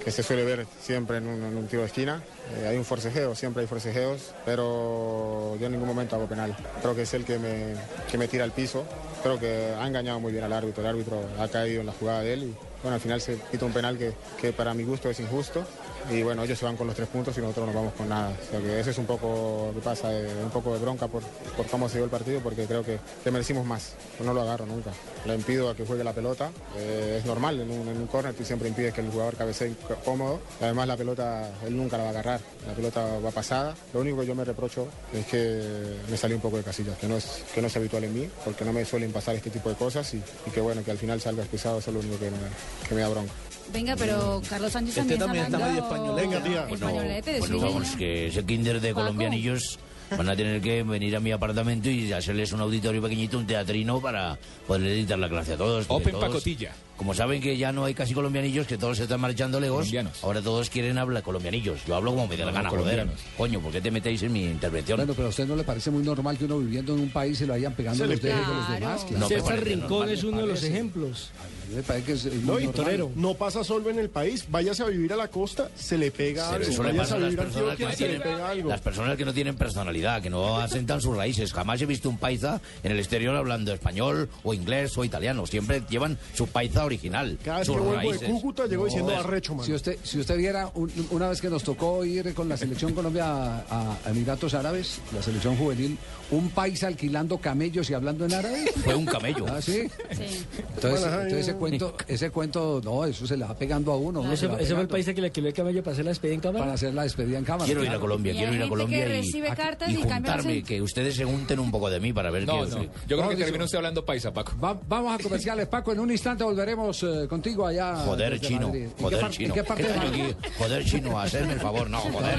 que 0.03 0.11
se 0.11 0.23
suele 0.23 0.45
ver 0.45 0.67
siempre 0.81 1.19
en 1.19 1.27
un, 1.27 1.43
en 1.43 1.57
un 1.57 1.67
tiro 1.67 1.83
de 1.83 1.89
esquina. 1.89 2.23
Eh, 2.57 2.69
hay 2.69 2.77
un 2.77 2.85
forcejeo, 2.85 3.35
siempre 3.35 3.63
hay 3.63 3.67
forcejeos, 3.67 4.33
pero 4.45 5.57
yo 5.59 5.67
en 5.67 5.73
ningún 5.73 5.89
momento 5.89 6.17
hago 6.17 6.27
penal. 6.27 6.57
Creo 6.81 6.95
que 6.95 7.03
es 7.03 7.15
el 7.15 7.25
que 7.25 7.39
me, 7.39 7.75
que 8.11 8.17
me 8.17 8.29
tira 8.29 8.45
al 8.45 8.53
piso. 8.53 8.85
Creo 9.23 9.39
que 9.39 9.75
ha 9.79 9.87
engañado 9.87 10.21
muy 10.21 10.33
bien 10.33 10.45
al 10.45 10.53
árbitro. 10.53 10.83
El 10.83 10.89
árbitro 10.89 11.21
ha 11.39 11.49
caído 11.49 11.81
en 11.81 11.87
la 11.87 11.93
jugada 11.93 12.21
de 12.21 12.33
él 12.33 12.43
y 12.45 12.55
bueno, 12.83 12.95
al 12.95 13.01
final 13.01 13.21
se 13.21 13.37
quita 13.51 13.67
un 13.67 13.73
penal 13.73 13.99
que, 13.99 14.13
que 14.41 14.53
para 14.53 14.73
mi 14.75 14.85
gusto 14.85 15.11
es 15.11 15.19
injusto. 15.19 15.67
Y 16.11 16.23
bueno, 16.23 16.45
ellos 16.45 16.59
se 16.59 16.65
van 16.65 16.77
con 16.77 16.87
los 16.87 16.95
tres 16.95 17.09
puntos 17.09 17.37
y 17.37 17.41
nosotros 17.41 17.67
no 17.67 17.73
vamos 17.73 17.95
con 17.95 18.09
nada. 18.09 18.31
O 18.31 18.51
sea 18.51 18.61
que 18.61 18.81
eso 18.81 18.91
es 18.91 18.99
un 18.99 19.07
poco 19.07 19.73
que 19.75 19.81
pasa, 19.81 20.13
eh, 20.13 20.29
un 20.43 20.51
poco 20.51 20.73
de 20.73 20.79
bronca 20.79 21.09
por, 21.09 21.23
por 21.57 21.67
cómo 21.67 21.89
se 21.89 21.97
dio 21.97 22.05
el 22.05 22.11
partido, 22.11 22.41
porque 22.41 22.67
creo 22.67 22.85
que, 22.85 22.99
que 23.25 23.31
merecimos 23.31 23.67
más. 23.67 23.95
No 24.25 24.33
lo 24.33 24.43
agarro 24.43 24.67
nunca. 24.67 24.91
Le 25.25 25.35
impido 25.35 25.69
a 25.69 25.75
que 25.75 25.85
juegue 25.85 26.05
la 26.05 26.13
pelota. 26.13 26.51
Eh, 26.77 27.19
es 27.19 27.27
normal, 27.27 27.61
en 27.61 27.71
un, 27.71 27.89
en 27.89 27.97
un 27.97 28.07
córner 28.07 28.35
tú 28.35 28.45
siempre 28.45 28.69
impides 28.69 28.95
que 28.95 29.01
el 29.01 29.11
jugador 29.11 29.37
cabecee 29.37 29.75
cómodo. 30.05 30.41
Además 30.61 30.87
la 30.87 30.97
pelota, 30.97 31.51
él 31.67 31.77
nunca 31.77 31.97
la 31.97 32.05
va 32.05 32.09
a 32.11 32.13
agarrar. 32.13 32.41
La 32.67 32.75
pelota 32.75 33.19
va 33.19 33.31
pasada. 33.31 33.75
Lo 33.93 34.01
único 34.01 34.21
que 34.21 34.27
yo 34.27 34.35
me 34.35 34.45
reprocho 34.45 34.87
es 35.13 35.27
que 35.27 35.97
me 36.09 36.17
salió 36.17 36.37
un 36.37 36.43
poco 36.43 36.57
de 36.59 36.63
casillas, 36.63 36.97
que 36.99 37.09
no 37.09 37.17
es, 37.17 37.45
que 37.55 37.61
no 37.61 37.67
es 37.67 37.77
habitual 37.77 38.05
en 38.05 38.15
mí, 38.15 38.31
porque 38.45 38.65
no 38.65 38.73
me 38.73 38.85
suelen 38.85 39.13
pasar 39.13 39.35
este 39.35 39.51
tipo 39.51 39.69
de 39.69 39.75
cosas 39.75 40.13
y, 40.15 40.23
que 40.53 40.61
bueno, 40.61 40.85
que 40.85 40.91
al 40.91 40.99
final 40.99 41.21
salga 41.21 41.45
pisado, 41.45 41.79
eso 41.79 41.91
es 41.91 41.95
lo 41.95 42.01
único 42.01 42.17
me, 42.25 42.89
que 42.89 42.95
me 42.95 43.01
da 43.01 43.09
bronca. 43.09 43.33
Venga, 43.73 43.97
pero 43.97 44.41
Carlos 44.49 44.73
Sánchez 44.73 44.97
Este 44.99 45.17
también, 45.17 45.19
también 45.19 45.45
está 45.45 45.59
medio 45.59 45.85
hablando- 45.85 46.19
españolete. 46.19 46.29
Venga, 46.29 46.67
tía. 46.67 46.75
Españolete, 46.75 47.39
Bueno, 47.41 47.59
sí. 47.59 47.65
vamos, 47.65 47.89
que 47.97 48.27
ese 48.29 48.45
kinder 48.45 48.81
de 48.81 48.95
colombianillos 48.95 49.79
van 50.17 50.29
a 50.29 50.37
tener 50.37 50.61
que 50.61 50.83
venir 50.83 51.17
a 51.17 51.21
mi 51.21 51.33
apartamento 51.33 51.91
y 51.91 52.13
hacerles 52.13 52.53
un 52.53 52.61
auditorio 52.61 53.03
pequeñito, 53.03 53.39
un 53.39 53.47
teatrino 53.47 54.01
para 54.01 54.39
poder 54.67 54.87
editar 54.93 55.19
la 55.19 55.29
clase 55.29 55.55
a 55.55 55.57
todos. 55.57 55.85
Open 55.89 56.13
todos- 56.13 56.25
pacotilla. 56.27 56.73
Como 56.97 57.13
saben 57.15 57.43
que 57.43 57.57
ya 57.57 57.73
no 57.73 57.85
hay 57.85 57.95
casi 57.95 58.15
colombianillos, 58.15 58.67
que 58.67 58.79
todos 58.79 58.97
se 58.97 59.03
están 59.03 59.21
marchando 59.21 59.61
lejos, 59.61 59.93
ahora 60.23 60.41
todos 60.41 60.71
quieren 60.71 60.97
hablar 60.97 61.23
colombianillos. 61.23 61.85
Yo 61.87 61.95
hablo 61.95 62.13
como 62.13 62.27
me 62.27 62.37
dé 62.37 62.45
la 62.45 62.53
gana, 62.53 62.71
joder. 62.71 63.07
Coño, 63.37 63.61
¿por 63.61 63.73
qué 63.73 63.81
te 63.81 63.91
metéis 63.91 64.23
en 64.23 64.33
mi 64.33 64.45
intervención? 64.45 64.97
Bueno, 64.97 65.13
pero 65.15 65.27
a 65.27 65.31
usted 65.31 65.47
no 65.47 65.57
le 65.57 65.65
parece 65.65 65.91
muy 65.91 66.03
normal 66.03 66.39
que 66.39 66.47
uno 66.47 66.59
viviendo 66.59 66.95
en 66.95 67.01
un 67.01 67.11
país 67.11 67.39
se 67.39 67.47
lo 67.47 67.53
vayan 67.53 67.75
pegando 67.75 68.07
los 68.07 68.21
dedos 68.21 68.49
de 68.49 68.55
los 68.55 68.71
demás. 68.71 69.07
No 69.11 69.29
César 69.29 69.63
Rincón 69.63 69.91
normal, 69.91 70.11
es 70.11 70.25
uno 70.25 70.39
de 70.39 70.47
los 70.47 70.63
ejemplos. 70.65 71.31
A 71.39 71.69
mí 71.69 71.77
me 71.77 71.83
parece 71.83 72.07
que 72.07 72.13
es, 72.13 72.25
es 72.25 72.43
No, 72.43 72.59
y 72.59 72.71
no 73.15 73.35
pasa 73.35 73.63
solo 73.63 73.91
en 73.91 73.99
el 73.99 74.09
país. 74.09 74.47
Váyase 74.49 74.83
a 74.83 74.87
vivir 74.87 75.13
a 75.13 75.17
la 75.17 75.29
costa, 75.29 75.71
se 75.77 75.99
le 75.99 76.11
pega 76.11 76.49
algo. 76.51 76.65
eso 76.67 76.83
le 76.83 76.95
pasa 76.95 77.17
a 77.17 77.19
las 77.19 77.35
personas 77.35 77.77
que 77.77 77.85
no 77.85 77.93
se 77.93 77.99
le 78.01 78.07
tienen, 78.07 78.23
pega 78.23 78.49
algo. 78.49 78.69
las 78.71 78.81
personas 78.81 79.17
que 79.17 79.25
no 79.25 79.35
tienen 79.35 79.57
personalidad, 79.57 80.23
que 80.23 80.31
no 80.31 80.57
asentan 80.59 81.01
sus 81.01 81.15
raíces. 81.15 81.53
Jamás 81.53 81.83
he 81.83 81.87
visto 81.87 82.09
un 82.09 82.17
paisa 82.17 82.61
en 82.83 82.93
el 82.93 82.99
exterior 82.99 83.37
hablando 83.37 83.73
español 83.73 84.31
o 84.45 84.55
inglés 84.55 84.97
o 84.97 85.05
italiano. 85.05 85.47
Siempre 85.47 85.83
llevan 85.91 86.19
su 86.35 86.47
paisa 86.47 86.86
original, 86.87 87.39
Cada 87.45 87.59
vez 87.59 87.69
que 87.69 87.79
vuelvo 87.79 88.13
de. 88.13 88.19
Cúcuta 88.27 88.67
llegó 88.67 88.85
diciendo 88.87 89.11
Joder. 89.13 89.27
arrecho, 89.27 89.55
man. 89.55 89.67
Si 89.67 89.73
usted, 89.73 89.99
si 90.03 90.19
usted 90.19 90.37
viera 90.37 90.71
un- 90.75 90.91
una 91.11 91.29
vez 91.29 91.41
que 91.41 91.51
nos 91.51 91.63
tocó 91.63 92.05
ir 92.05 92.33
con 92.35 92.49
la 92.49 92.57
selección 92.57 92.93
Colombia 92.95 93.27
a, 93.27 93.97
a 94.05 94.11
Emiratos 94.11 94.55
Árabes, 94.55 95.01
la 95.15 95.23
selección 95.23 95.57
juvenil, 95.57 95.99
un 96.31 96.51
país 96.51 96.83
alquilando 96.85 97.39
camellos 97.39 97.89
y 97.91 97.95
hablando 97.95 98.25
en 98.25 98.35
árabe. 98.35 98.65
Fue 98.85 98.95
un 98.95 99.07
camello. 99.07 99.47
Ah, 99.49 99.61
sí. 99.63 99.83
Entonces, 100.11 101.05
entonces 101.07 101.33
ese 101.33 101.55
cuento, 101.55 101.97
ese 102.09 102.31
cuento, 102.31 102.81
no, 102.85 103.05
eso 103.05 103.27
se 103.27 103.37
le 103.37 103.45
va 103.45 103.55
pegando 103.57 103.93
a 103.93 103.97
uno. 103.97 104.21
uno 104.21 104.37
se 104.37 104.47
Ese, 104.47 104.63
ese 104.63 104.73
fue 104.75 104.83
el 104.83 104.89
país 104.89 105.07
que 105.07 105.21
le 105.21 105.29
alquiló 105.29 105.49
el 105.49 105.55
camello 105.55 105.83
para 105.83 105.93
hacer 105.93 106.05
la 106.05 106.11
despedida 106.11 106.35
en 106.35 106.41
cámara. 106.41 106.65
Para 106.65 106.75
hacer 106.75 106.95
la 106.95 107.03
despedida 107.05 107.39
en 107.39 107.45
cámara. 107.45 107.65
Quiero 107.67 107.85
ir 107.85 107.91
a. 107.91 107.99
Colombia, 107.99 108.33
Y 108.33 108.37
quiero 108.37 108.55
ir 108.55 108.63
a 108.63 108.69
Colombia 108.69 108.99
que 108.99 109.05
y, 109.09 109.09
recibe 109.21 109.49
cartas 109.57 109.89
y 109.91 109.93
y 109.95 110.03
cambia 110.03 110.33
juntarme, 110.33 110.63
que 110.63 110.83
ustedes 110.83 111.17
se 111.17 111.25
junten 111.25 111.59
un 111.59 111.71
poco 111.71 111.89
de 111.91 111.99
mí 112.01 112.13
para 112.13 112.31
ver 112.31 112.47
No, 112.47 112.65
qué... 112.65 112.71
no. 112.71 112.83
Yo 113.07 113.17
creo 113.17 113.29
que 113.31 113.37
termina 113.37 113.65
usted 113.65 113.79
hablando 113.79 114.05
paisa, 114.05 114.33
Paco. 114.33 114.53
Va- 114.63 114.79
vamos 114.89 115.19
a 115.19 115.23
comerciales, 115.23 115.67
Paco. 115.69 115.93
En 115.93 116.01
un 116.01 116.11
instante 116.11 116.45
volveremos 116.45 117.03
eh, 117.03 117.27
contigo 117.29 117.67
allá. 117.67 117.97
Joder, 118.05 118.41
chino, 118.41 118.69
Madrid. 118.69 118.83
¿En 118.83 118.91
qué 118.97 119.03
joder, 119.03 119.31
chino. 119.31 119.55
¿En 119.55 119.65
qué. 120.13 120.37
Joder, 120.59 120.85
chino, 120.85 121.19
hacerme 121.19 121.53
el 121.55 121.61
favor, 121.61 121.89
no, 121.91 121.99
joder. 122.01 122.39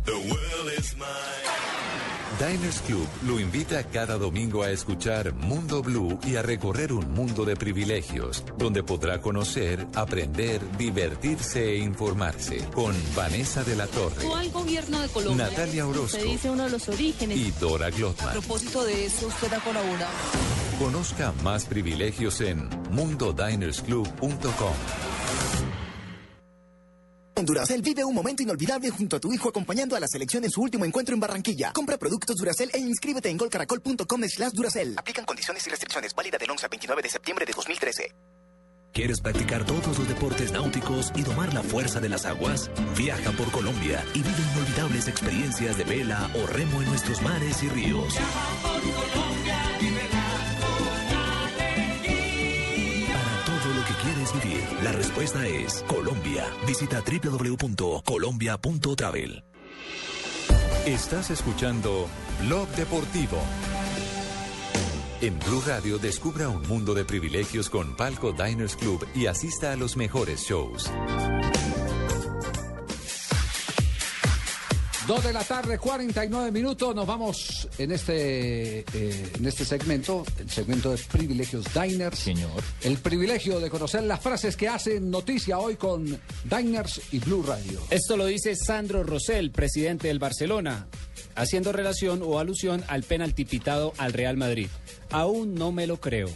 Diners 2.39 2.81
Club 2.81 3.07
lo 3.27 3.39
invita 3.39 3.83
cada 3.83 4.17
domingo 4.17 4.63
a 4.63 4.71
escuchar 4.71 5.31
Mundo 5.33 5.83
Blue 5.83 6.17
y 6.25 6.37
a 6.37 6.41
recorrer 6.41 6.91
un 6.91 7.13
mundo 7.13 7.45
de 7.45 7.55
privilegios, 7.55 8.43
donde 8.57 8.81
podrá 8.81 9.21
conocer, 9.21 9.85
aprender, 9.93 10.59
divertirse 10.75 11.73
e 11.73 11.77
informarse 11.77 12.65
con 12.73 12.95
Vanessa 13.15 13.63
de 13.63 13.75
la 13.75 13.85
Torre 13.85 14.25
al 14.35 14.49
gobierno 14.49 14.99
de 15.01 15.09
Colombia. 15.09 15.49
Natalia 15.49 15.85
Orozco. 15.87 16.17
Se 16.17 16.23
dice 16.23 16.49
uno 16.49 16.63
de 16.63 16.71
los 16.71 16.89
orígenes. 16.89 17.37
y 17.37 17.51
Dora 17.51 17.87
A 17.87 17.89
Glotman. 17.91 18.31
propósito 18.31 18.83
de 18.85 19.05
eso, 19.05 19.27
usted 19.27 19.49
con 19.63 19.77
una. 19.77 20.07
Conozca 20.79 21.33
más 21.43 21.65
privilegios 21.65 22.41
en 22.41 22.67
mundodinersclub.com. 22.89 24.73
En 27.35 27.45
Duracel 27.45 27.81
vive 27.81 28.03
un 28.03 28.13
momento 28.13 28.43
inolvidable 28.43 28.89
junto 28.89 29.15
a 29.17 29.19
tu 29.19 29.33
hijo 29.33 29.49
acompañando 29.49 29.95
a 29.95 29.99
la 29.99 30.07
selección 30.07 30.43
en 30.43 30.51
su 30.51 30.61
último 30.61 30.85
encuentro 30.85 31.13
en 31.13 31.19
Barranquilla. 31.19 31.71
Compra 31.73 31.97
productos 31.97 32.35
Duracel 32.35 32.69
e 32.73 32.79
inscríbete 32.79 33.29
en 33.29 33.37
golcaracol.com 33.37 34.23
slash 34.27 34.51
Duracel. 34.51 34.95
Aplican 34.97 35.25
condiciones 35.25 35.65
y 35.65 35.69
restricciones. 35.69 36.13
Válida 36.13 36.37
del 36.37 36.51
11 36.51 36.65
al 36.65 36.69
29 36.69 37.01
de 37.01 37.09
septiembre 37.09 37.45
de 37.45 37.53
2013. 37.53 38.13
¿Quieres 38.93 39.21
practicar 39.21 39.65
todos 39.65 39.97
los 39.97 40.07
deportes 40.07 40.51
náuticos 40.51 41.13
y 41.15 41.21
domar 41.21 41.53
la 41.53 41.63
fuerza 41.63 42.01
de 42.01 42.09
las 42.09 42.25
aguas? 42.25 42.69
Viaja 42.97 43.31
por 43.31 43.49
Colombia 43.51 44.03
y 44.13 44.21
vive 44.21 44.35
inolvidables 44.53 45.07
experiencias 45.07 45.77
de 45.77 45.85
vela 45.85 46.29
o 46.35 46.45
remo 46.45 46.81
en 46.81 46.89
nuestros 46.89 47.21
mares 47.21 47.63
y 47.63 47.69
ríos. 47.69 48.15
Para 49.15 49.70
la 54.83 54.91
respuesta 54.91 55.47
es 55.47 55.83
Colombia. 55.87 56.45
Visita 56.65 57.01
www.colombia.travel. 57.01 59.43
Estás 60.85 61.29
escuchando 61.29 62.07
Blog 62.41 62.67
Deportivo. 62.69 63.37
En 65.21 65.37
Blue 65.39 65.61
Radio 65.65 65.99
descubra 65.99 66.49
un 66.49 66.67
mundo 66.67 66.93
de 66.95 67.05
privilegios 67.05 67.69
con 67.69 67.95
Palco 67.95 68.31
Diners 68.31 68.75
Club 68.75 69.07
y 69.13 69.27
asista 69.27 69.73
a 69.73 69.75
los 69.75 69.95
mejores 69.95 70.41
shows. 70.41 70.89
Dos 75.07 75.23
de 75.23 75.33
la 75.33 75.43
tarde, 75.43 75.79
49 75.79 76.51
minutos. 76.51 76.95
Nos 76.95 77.07
vamos 77.07 77.67
en 77.79 77.91
este, 77.91 78.79
eh, 78.79 79.31
en 79.35 79.45
este 79.47 79.65
segmento, 79.65 80.23
el 80.37 80.49
segmento 80.49 80.91
de 80.91 80.97
privilegios 81.11 81.65
Diners. 81.73 82.19
Señor. 82.19 82.61
El 82.83 82.97
privilegio 82.97 83.59
de 83.59 83.71
conocer 83.71 84.03
las 84.03 84.19
frases 84.19 84.55
que 84.55 84.67
hacen 84.67 85.09
noticia 85.09 85.57
hoy 85.57 85.75
con 85.75 86.05
Diners 86.43 87.01
y 87.11 87.17
Blue 87.17 87.41
Radio. 87.41 87.81
Esto 87.89 88.15
lo 88.15 88.27
dice 88.27 88.55
Sandro 88.55 89.03
Rosell, 89.03 89.49
presidente 89.49 90.07
del 90.07 90.19
Barcelona, 90.19 90.87
haciendo 91.35 91.71
relación 91.71 92.21
o 92.23 92.37
alusión 92.37 92.83
al 92.87 93.01
penalti 93.01 93.45
pitado 93.45 93.93
al 93.97 94.13
Real 94.13 94.37
Madrid. 94.37 94.67
Aún 95.09 95.55
no 95.55 95.71
me 95.71 95.87
lo 95.87 95.99
creo. 95.99 96.29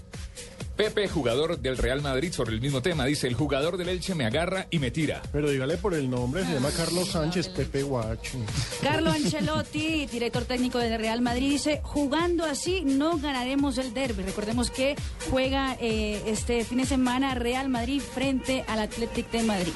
Pepe, 0.76 1.08
jugador 1.08 1.60
del 1.60 1.78
Real 1.78 2.02
Madrid, 2.02 2.34
sobre 2.34 2.54
el 2.54 2.60
mismo 2.60 2.82
tema, 2.82 3.06
dice, 3.06 3.28
el 3.28 3.34
jugador 3.34 3.78
del 3.78 3.90
Elche 3.90 4.14
me 4.14 4.26
agarra 4.26 4.68
y 4.70 4.80
me 4.80 4.92
tira. 4.92 5.22
Pero 5.32 5.50
dígale 5.50 5.78
por 5.78 5.94
el 5.94 6.10
nombre, 6.10 6.46
se 6.46 6.54
llama 6.54 6.70
Carlos 6.76 7.10
Sánchez, 7.10 7.48
Pepe 7.50 7.84
Guacho. 7.84 8.38
Carlo 8.82 9.10
Ancelotti, 9.16 10.06
director 10.08 10.44
técnico 10.44 10.78
del 10.80 11.00
Real 11.00 11.22
Madrid, 11.22 11.50
dice, 11.50 11.80
jugando 11.82 12.44
así 12.44 12.82
no 12.84 13.18
ganaremos 13.18 13.78
el 13.78 13.94
derby. 13.94 14.24
Recordemos 14.24 14.70
que 14.70 14.96
juega 15.30 15.78
eh, 15.80 16.22
este 16.26 16.66
fin 16.66 16.80
de 16.80 16.86
semana 16.86 17.36
Real 17.36 17.70
Madrid 17.70 18.02
frente 18.02 18.66
al 18.68 18.80
Athletic 18.80 19.32
de 19.32 19.44
Madrid. 19.44 19.74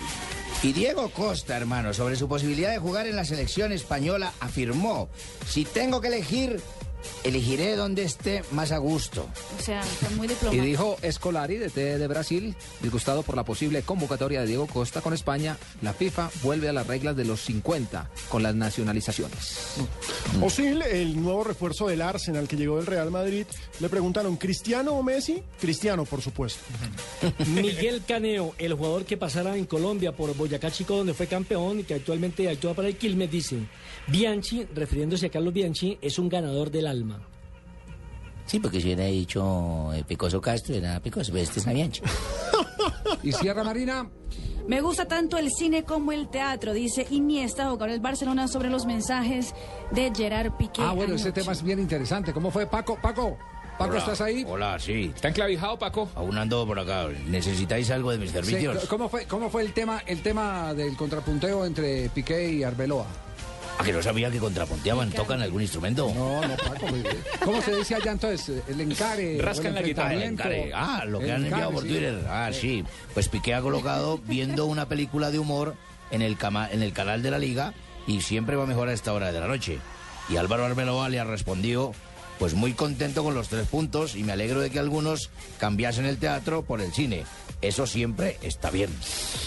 Y 0.61 0.73
Diego 0.73 1.09
Costa, 1.11 1.55
hermano, 1.55 1.93
sobre 1.93 2.17
su 2.17 2.27
posibilidad 2.27 2.71
de 2.71 2.79
jugar 2.79 3.07
en 3.07 3.15
la 3.15 3.23
selección 3.23 3.71
española, 3.71 4.33
afirmó, 4.41 5.09
si 5.47 5.63
tengo 5.63 6.01
que 6.01 6.09
elegir, 6.09 6.59
elegiré 7.23 7.75
donde 7.75 8.03
esté 8.03 8.43
más 8.51 8.71
a 8.71 8.77
gusto. 8.77 9.27
O 9.59 9.61
sea, 9.63 9.81
está 9.81 10.09
muy 10.11 10.25
Y 10.27 10.29
diplomático. 10.29 10.63
dijo 10.65 10.97
Escolari, 11.01 11.57
de 11.57 11.69
T 11.69 11.97
de 11.97 12.07
Brasil, 12.07 12.55
disgustado 12.81 13.23
por 13.23 13.35
la 13.35 13.43
posible 13.45 13.81
convocatoria 13.83 14.41
de 14.41 14.47
Diego 14.47 14.67
Costa 14.67 15.01
con 15.01 15.13
España, 15.13 15.57
la 15.81 15.93
FIFA 15.93 16.29
vuelve 16.43 16.69
a 16.69 16.73
las 16.73 16.87
reglas 16.87 17.15
de 17.15 17.25
los 17.25 17.41
50 17.41 18.09
con 18.29 18.43
las 18.43 18.55
nacionalizaciones. 18.55 19.75
Osil, 20.41 20.81
el 20.83 21.21
nuevo 21.21 21.43
refuerzo 21.43 21.87
del 21.87 22.01
Arsenal 22.01 22.47
que 22.47 22.55
llegó 22.55 22.77
del 22.77 22.85
Real 22.85 23.11
Madrid, 23.11 23.45
le 23.79 23.89
preguntaron, 23.89 24.37
¿Cristiano 24.37 24.93
o 24.93 25.03
Messi? 25.03 25.41
Cristiano, 25.59 26.05
por 26.05 26.21
supuesto. 26.21 26.61
Miguel 27.47 28.03
Caneo, 28.07 28.53
el 28.57 28.73
jugador 28.73 29.05
que 29.05 29.17
pasara 29.17 29.55
en 29.57 29.65
Colombia 29.65 30.11
por 30.15 30.35
Boyacá 30.35 30.71
Chico, 30.71 30.97
donde 30.97 31.13
fue 31.13 31.27
campeón 31.27 31.79
y 31.79 31.83
que 31.83 31.95
actualmente 31.95 32.49
actúa 32.49 32.73
para 32.73 32.87
el 32.87 32.95
Quilmes, 32.97 33.29
dice, 33.31 33.57
Bianchi, 34.07 34.65
refiriéndose 34.73 35.27
a 35.27 35.29
Carlos 35.29 35.53
Bianchi, 35.53 35.97
es 36.01 36.17
un 36.19 36.29
ganador 36.29 36.71
del 36.71 36.87
alma. 36.89 37.19
Sí, 38.45 38.59
porque 38.59 38.79
si 38.81 38.87
hubiera 38.87 39.05
dicho 39.05 39.93
eh, 39.93 40.03
Picoso 40.07 40.41
Castro, 40.41 40.73
era 40.75 40.99
Picoso, 40.99 41.31
pero 41.31 41.43
este 41.43 41.59
es 41.59 41.67
Naviancho. 41.67 42.03
¿Y 43.23 43.31
Sierra 43.31 43.63
Marina? 43.63 44.09
Me 44.67 44.81
gusta 44.81 45.05
tanto 45.07 45.37
el 45.37 45.49
cine 45.51 45.83
como 45.83 46.11
el 46.11 46.29
teatro, 46.29 46.73
dice 46.73 47.05
Iniesta, 47.11 47.65
jugador 47.69 47.91
del 47.91 47.99
Barcelona, 48.01 48.47
sobre 48.47 48.69
los 48.69 48.85
mensajes 48.85 49.53
de 49.91 50.11
Gerard 50.15 50.51
Piqué. 50.57 50.81
Ah, 50.81 50.93
bueno, 50.93 51.15
ese 51.15 51.25
anoche. 51.29 51.41
tema 51.41 51.51
es 51.53 51.63
bien 51.63 51.79
interesante. 51.79 52.33
¿Cómo 52.33 52.51
fue, 52.51 52.65
Paco? 52.67 52.97
Paco. 53.01 53.37
Paco, 53.77 53.91
Hola. 53.91 53.99
¿estás 53.99 54.21
ahí? 54.21 54.45
Hola, 54.47 54.77
sí. 54.77 55.11
¿Está 55.15 55.29
enclavijado, 55.29 55.79
Paco? 55.79 56.09
Aún 56.15 56.37
ando 56.37 56.67
por 56.67 56.77
acá. 56.79 57.07
¿Necesitáis 57.27 57.89
algo 57.91 58.11
de 58.11 58.17
mis 58.17 58.29
Sí, 58.31 58.35
servicios? 58.35 58.85
¿Cómo 58.87 59.07
fue, 59.09 59.25
cómo 59.25 59.49
fue 59.49 59.61
el 59.63 59.73
tema 59.73 60.01
el 60.05 60.21
tema 60.21 60.73
del 60.73 60.97
contrapunteo 60.97 61.65
entre 61.65 62.09
Piqué 62.09 62.51
y 62.51 62.63
Arbeloa? 62.63 63.05
¿A 63.79 63.83
que 63.83 63.93
no 63.93 64.03
sabía 64.03 64.29
que 64.29 64.39
contrapunteaban? 64.39 65.09
¿Tocan 65.11 65.41
algún 65.41 65.61
instrumento? 65.61 66.11
No, 66.13 66.45
no, 66.45 66.57
Paco. 66.57 66.85
¿Cómo 67.45 67.61
se 67.61 67.73
dice 67.77 67.95
allá 67.95 68.11
entonces? 68.11 68.61
El 68.67 68.81
encare. 68.81 69.37
o 69.37 69.39
el 69.39 69.45
Ah, 69.97 70.13
el 70.13 70.23
encare. 70.23 70.71
Ah, 70.75 71.05
lo 71.07 71.19
que 71.19 71.25
El 71.25 71.31
han 71.31 71.45
enviado 71.45 71.71
por 71.71 71.83
sí. 71.83 71.89
Twitter. 71.89 72.25
Ah, 72.29 72.49
sí. 72.51 72.83
Pues 73.13 73.29
Piqué 73.29 73.53
ha 73.55 73.61
colocado 73.61 74.17
viendo 74.25 74.65
una 74.65 74.87
película 74.89 75.31
de 75.31 75.39
humor 75.39 75.75
en 76.11 76.21
el, 76.21 76.37
cama- 76.37 76.69
en 76.69 76.83
el 76.83 76.91
canal 76.91 77.23
de 77.23 77.31
la 77.31 77.39
Liga 77.39 77.73
y 78.05 78.19
siempre 78.21 78.57
va 78.57 78.65
mejor 78.65 78.89
a 78.89 78.93
esta 78.93 79.13
hora 79.13 79.31
de 79.31 79.39
la 79.39 79.47
noche. 79.47 79.79
Y 80.27 80.35
Álvaro 80.35 80.65
Arbeloa 80.65 81.07
le 81.07 81.19
ha 81.21 81.23
respondido, 81.23 81.93
pues 82.39 82.53
muy 82.55 82.73
contento 82.73 83.23
con 83.23 83.33
los 83.35 83.49
tres 83.49 83.67
puntos 83.67 84.15
y 84.15 84.23
me 84.23 84.31
alegro 84.31 84.61
de 84.61 84.69
que 84.71 84.79
algunos 84.79 85.29
cambiasen 85.59 86.05
el 86.05 86.17
teatro 86.17 86.63
por 86.63 86.81
el 86.81 86.91
cine. 86.93 87.25
Eso 87.61 87.85
siempre 87.85 88.37
está 88.41 88.69
bien. 88.71 88.89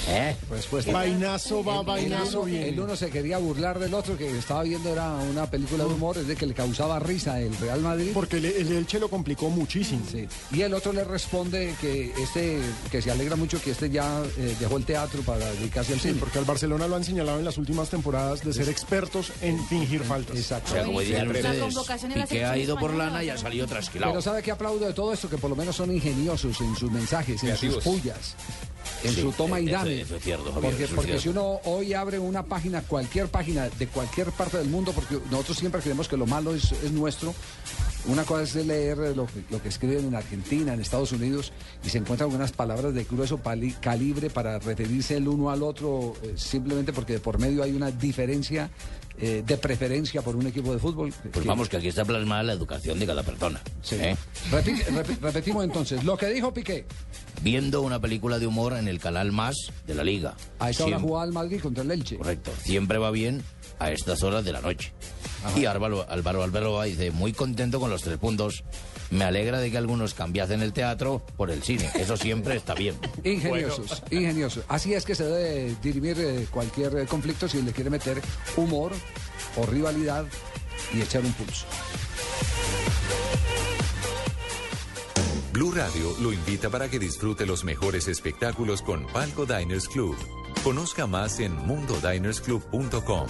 ¿Eh? 0.08 0.36
Pues, 0.46 0.66
pues, 0.66 0.92
Vainazo 0.92 1.64
va, 1.64 1.80
el- 1.80 1.86
vainazo 1.86 2.30
el, 2.30 2.36
uno, 2.36 2.44
viene. 2.44 2.68
el 2.68 2.80
uno 2.80 2.94
se 2.94 3.08
quería 3.08 3.38
burlar 3.38 3.78
del 3.78 3.94
otro 3.94 4.18
que 4.18 4.36
estaba 4.36 4.64
viendo 4.64 4.90
era 4.92 5.14
una 5.14 5.46
película 5.50 5.84
de 5.84 5.94
humor, 5.94 6.18
es 6.18 6.26
de 6.26 6.36
que 6.36 6.44
le 6.44 6.52
causaba 6.52 6.98
risa 6.98 7.40
el 7.40 7.56
Real 7.56 7.80
Madrid. 7.80 8.10
Porque 8.12 8.36
el, 8.36 8.44
el 8.44 8.70
Elche 8.72 8.98
lo 9.00 9.08
complicó 9.08 9.48
muchísimo. 9.48 10.02
Sí. 10.12 10.28
Y 10.52 10.60
el 10.60 10.74
otro 10.74 10.92
le 10.92 11.04
responde 11.04 11.74
que 11.80 12.12
este 12.22 12.60
que 12.90 13.00
se 13.00 13.10
alegra 13.10 13.36
mucho 13.36 13.58
que 13.62 13.70
este 13.70 13.88
ya 13.88 14.22
eh, 14.36 14.56
dejó 14.60 14.76
el 14.76 14.84
teatro 14.84 15.22
para 15.22 15.50
dedicarse 15.52 15.94
al 15.94 16.00
Sí, 16.00 16.08
cine. 16.08 16.20
porque 16.20 16.38
al 16.38 16.44
Barcelona 16.44 16.86
lo 16.88 16.96
han 16.96 17.04
señalado 17.04 17.38
en 17.38 17.46
las 17.46 17.56
últimas 17.56 17.88
temporadas 17.88 18.44
de 18.44 18.52
ser 18.52 18.68
expertos 18.68 19.32
en 19.40 19.64
fingir 19.68 20.02
faltas. 20.02 20.36
Exacto. 20.36 20.72
O 20.72 20.74
sea, 20.74 20.84
como 20.84 21.00
dicen 21.00 21.28
ustedes, 21.28 21.74
Piqué 22.28 22.44
ha 22.44 22.58
ido 22.58 22.76
por 22.82 22.94
lana 22.94 23.24
y 23.24 23.30
ha 23.30 23.38
salido 23.38 23.66
trasquilado. 23.66 24.12
Pero 24.12 24.22
¿sabe 24.22 24.42
qué 24.42 24.50
aplaudo 24.50 24.86
de 24.86 24.92
todo 24.92 25.12
esto? 25.12 25.28
Que 25.30 25.38
por 25.38 25.50
lo 25.50 25.56
menos 25.56 25.74
son 25.76 25.90
ingeniosos 25.92 26.60
en 26.60 26.74
sus 26.76 26.90
mensajes, 26.90 27.42
en 27.42 27.56
sus 27.56 27.82
pullas, 27.82 28.34
en 29.04 29.14
Sí, 29.14 29.20
su 29.22 29.32
toma 29.32 29.60
y 29.60 29.66
dame. 29.66 30.00
eso 30.02 30.16
es 30.16 30.22
cierto, 30.22 30.52
Javier, 30.52 30.88
porque 30.94 31.12
eso 31.14 31.22
si 31.22 31.28
uno 31.28 31.60
hoy 31.64 31.94
abre 31.94 32.18
una 32.18 32.42
página, 32.44 32.82
cualquier 32.82 33.28
página 33.28 33.68
de 33.68 33.86
cualquier 33.86 34.30
parte 34.32 34.58
del 34.58 34.68
mundo, 34.68 34.92
porque 34.92 35.18
nosotros 35.30 35.56
siempre 35.58 35.80
creemos 35.80 36.08
que 36.08 36.16
lo 36.16 36.26
malo 36.26 36.54
es, 36.54 36.72
es 36.72 36.92
nuestro. 36.92 37.34
Una 38.06 38.24
cosa 38.24 38.42
es 38.42 38.56
leer 38.66 38.98
lo 39.16 39.26
que, 39.26 39.44
lo 39.48 39.62
que 39.62 39.68
escriben 39.68 40.06
en 40.08 40.14
Argentina, 40.16 40.74
en 40.74 40.80
Estados 40.80 41.12
Unidos, 41.12 41.52
y 41.84 41.88
se 41.88 41.98
encuentran 41.98 42.28
algunas 42.28 42.50
palabras 42.50 42.92
de 42.94 43.04
grueso 43.04 43.38
pali- 43.38 43.76
calibre 43.80 44.28
para 44.28 44.58
referirse 44.58 45.16
el 45.18 45.28
uno 45.28 45.50
al 45.50 45.62
otro, 45.62 46.14
eh, 46.24 46.32
simplemente 46.36 46.92
porque 46.92 47.12
de 47.14 47.20
por 47.20 47.38
medio 47.38 47.62
hay 47.62 47.70
una 47.70 47.92
diferencia 47.92 48.70
eh, 49.18 49.42
de 49.46 49.56
preferencia 49.56 50.22
por 50.22 50.36
un 50.36 50.46
equipo 50.46 50.72
de 50.72 50.78
fútbol. 50.78 51.12
Pues 51.32 51.42
que- 51.42 51.48
vamos, 51.48 51.68
que 51.68 51.76
aquí 51.76 51.88
está 51.88 52.04
plasmada 52.04 52.42
la 52.42 52.52
educación 52.52 52.98
de 52.98 53.06
cada 53.06 53.22
persona. 53.22 53.60
¿eh? 53.92 54.16
Repi- 54.50 54.84
repi- 54.86 55.18
repetimos 55.20 55.64
entonces, 55.64 56.02
lo 56.04 56.16
que 56.16 56.26
dijo 56.28 56.52
Piqué. 56.52 56.84
Viendo 57.42 57.82
una 57.82 58.00
película 58.00 58.38
de 58.38 58.46
humor 58.46 58.74
en 58.74 58.88
el 58.88 59.00
canal 59.00 59.32
Más 59.32 59.56
de 59.86 59.94
la 59.94 60.04
Liga. 60.04 60.34
A 60.58 60.70
esa 60.70 60.84
hora 60.84 60.90
Siempre- 60.96 61.08
jugaba 61.08 61.24
el 61.26 61.32
Madrid 61.32 61.60
contra 61.60 61.82
el 61.84 61.90
Elche. 61.90 62.16
Correcto. 62.16 62.52
Siempre 62.62 62.98
va 62.98 63.10
bien 63.10 63.42
a 63.82 63.90
estas 63.90 64.22
horas 64.22 64.44
de 64.44 64.52
la 64.52 64.60
noche. 64.60 64.92
Y 65.56 65.66
Álvaro, 65.66 66.06
Álvaro 66.08 66.42
Alberoa 66.42 66.84
dice, 66.84 67.10
muy 67.10 67.32
contento 67.32 67.80
con 67.80 67.90
los 67.90 68.02
tres 68.02 68.18
puntos. 68.18 68.62
Me 69.10 69.24
alegra 69.24 69.58
de 69.58 69.70
que 69.70 69.76
algunos 69.76 70.14
cambiasen 70.14 70.62
el 70.62 70.72
teatro 70.72 71.22
por 71.36 71.50
el 71.50 71.62
cine. 71.62 71.90
Eso 71.94 72.16
siempre 72.16 72.56
está 72.56 72.74
bien. 72.74 72.94
Ingeniosos, 73.24 74.02
ingeniosos. 74.10 74.64
Así 74.68 74.94
es 74.94 75.04
que 75.04 75.14
se 75.14 75.24
debe 75.24 75.76
dirimir 75.82 76.18
eh, 76.18 76.46
cualquier 76.50 77.06
conflicto 77.06 77.48
si 77.48 77.60
le 77.60 77.72
quiere 77.72 77.90
meter 77.90 78.22
humor 78.56 78.92
o 79.56 79.66
rivalidad 79.66 80.24
y 80.94 81.02
echar 81.02 81.22
un 81.22 81.32
pulso. 81.32 81.66
Blue 85.52 85.70
Radio 85.70 86.14
lo 86.20 86.32
invita 86.32 86.70
para 86.70 86.88
que 86.88 86.98
disfrute 86.98 87.44
los 87.44 87.62
mejores 87.62 88.08
espectáculos 88.08 88.80
con 88.80 89.06
Palco 89.08 89.44
Diners 89.44 89.86
Club. 89.86 90.16
Conozca 90.64 91.06
más 91.06 91.40
en 91.40 91.54
mundodinersclub.com. 91.54 93.26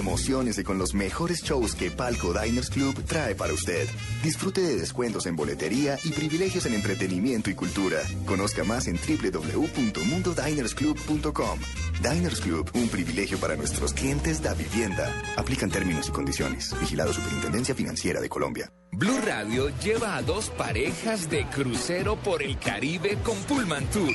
Emociones 0.00 0.58
con 0.64 0.78
los 0.78 0.94
mejores 0.94 1.42
shows 1.42 1.74
que 1.74 1.90
Palco 1.90 2.32
Diners 2.32 2.70
Club 2.70 3.04
trae 3.04 3.34
para 3.34 3.52
usted. 3.52 3.86
Disfrute 4.22 4.62
de 4.62 4.76
descuentos 4.76 5.26
en 5.26 5.36
boletería 5.36 5.98
y 6.04 6.10
privilegios 6.10 6.64
en 6.64 6.72
entretenimiento 6.72 7.50
y 7.50 7.54
cultura. 7.54 7.98
Conozca 8.24 8.64
más 8.64 8.88
en 8.88 8.96
www.mundodinersclub.com. 8.96 11.58
Diners 12.02 12.40
Club, 12.40 12.70
un 12.74 12.88
privilegio 12.88 13.36
para 13.38 13.56
nuestros 13.56 13.92
clientes 13.92 14.42
da 14.42 14.54
vivienda. 14.54 15.12
Aplican 15.36 15.70
términos 15.70 16.08
y 16.08 16.12
condiciones. 16.12 16.74
Vigilado 16.80 17.12
Superintendencia 17.12 17.74
Financiera 17.74 18.22
de 18.22 18.30
Colombia. 18.30 18.72
Blue 18.92 19.20
Radio 19.24 19.68
lleva 19.80 20.16
a 20.16 20.22
dos 20.22 20.48
parejas 20.48 21.28
de 21.28 21.44
crucero 21.46 22.16
por 22.16 22.42
el 22.42 22.58
Caribe 22.58 23.18
con 23.22 23.36
Pullman 23.42 23.84
Tour. 23.90 24.14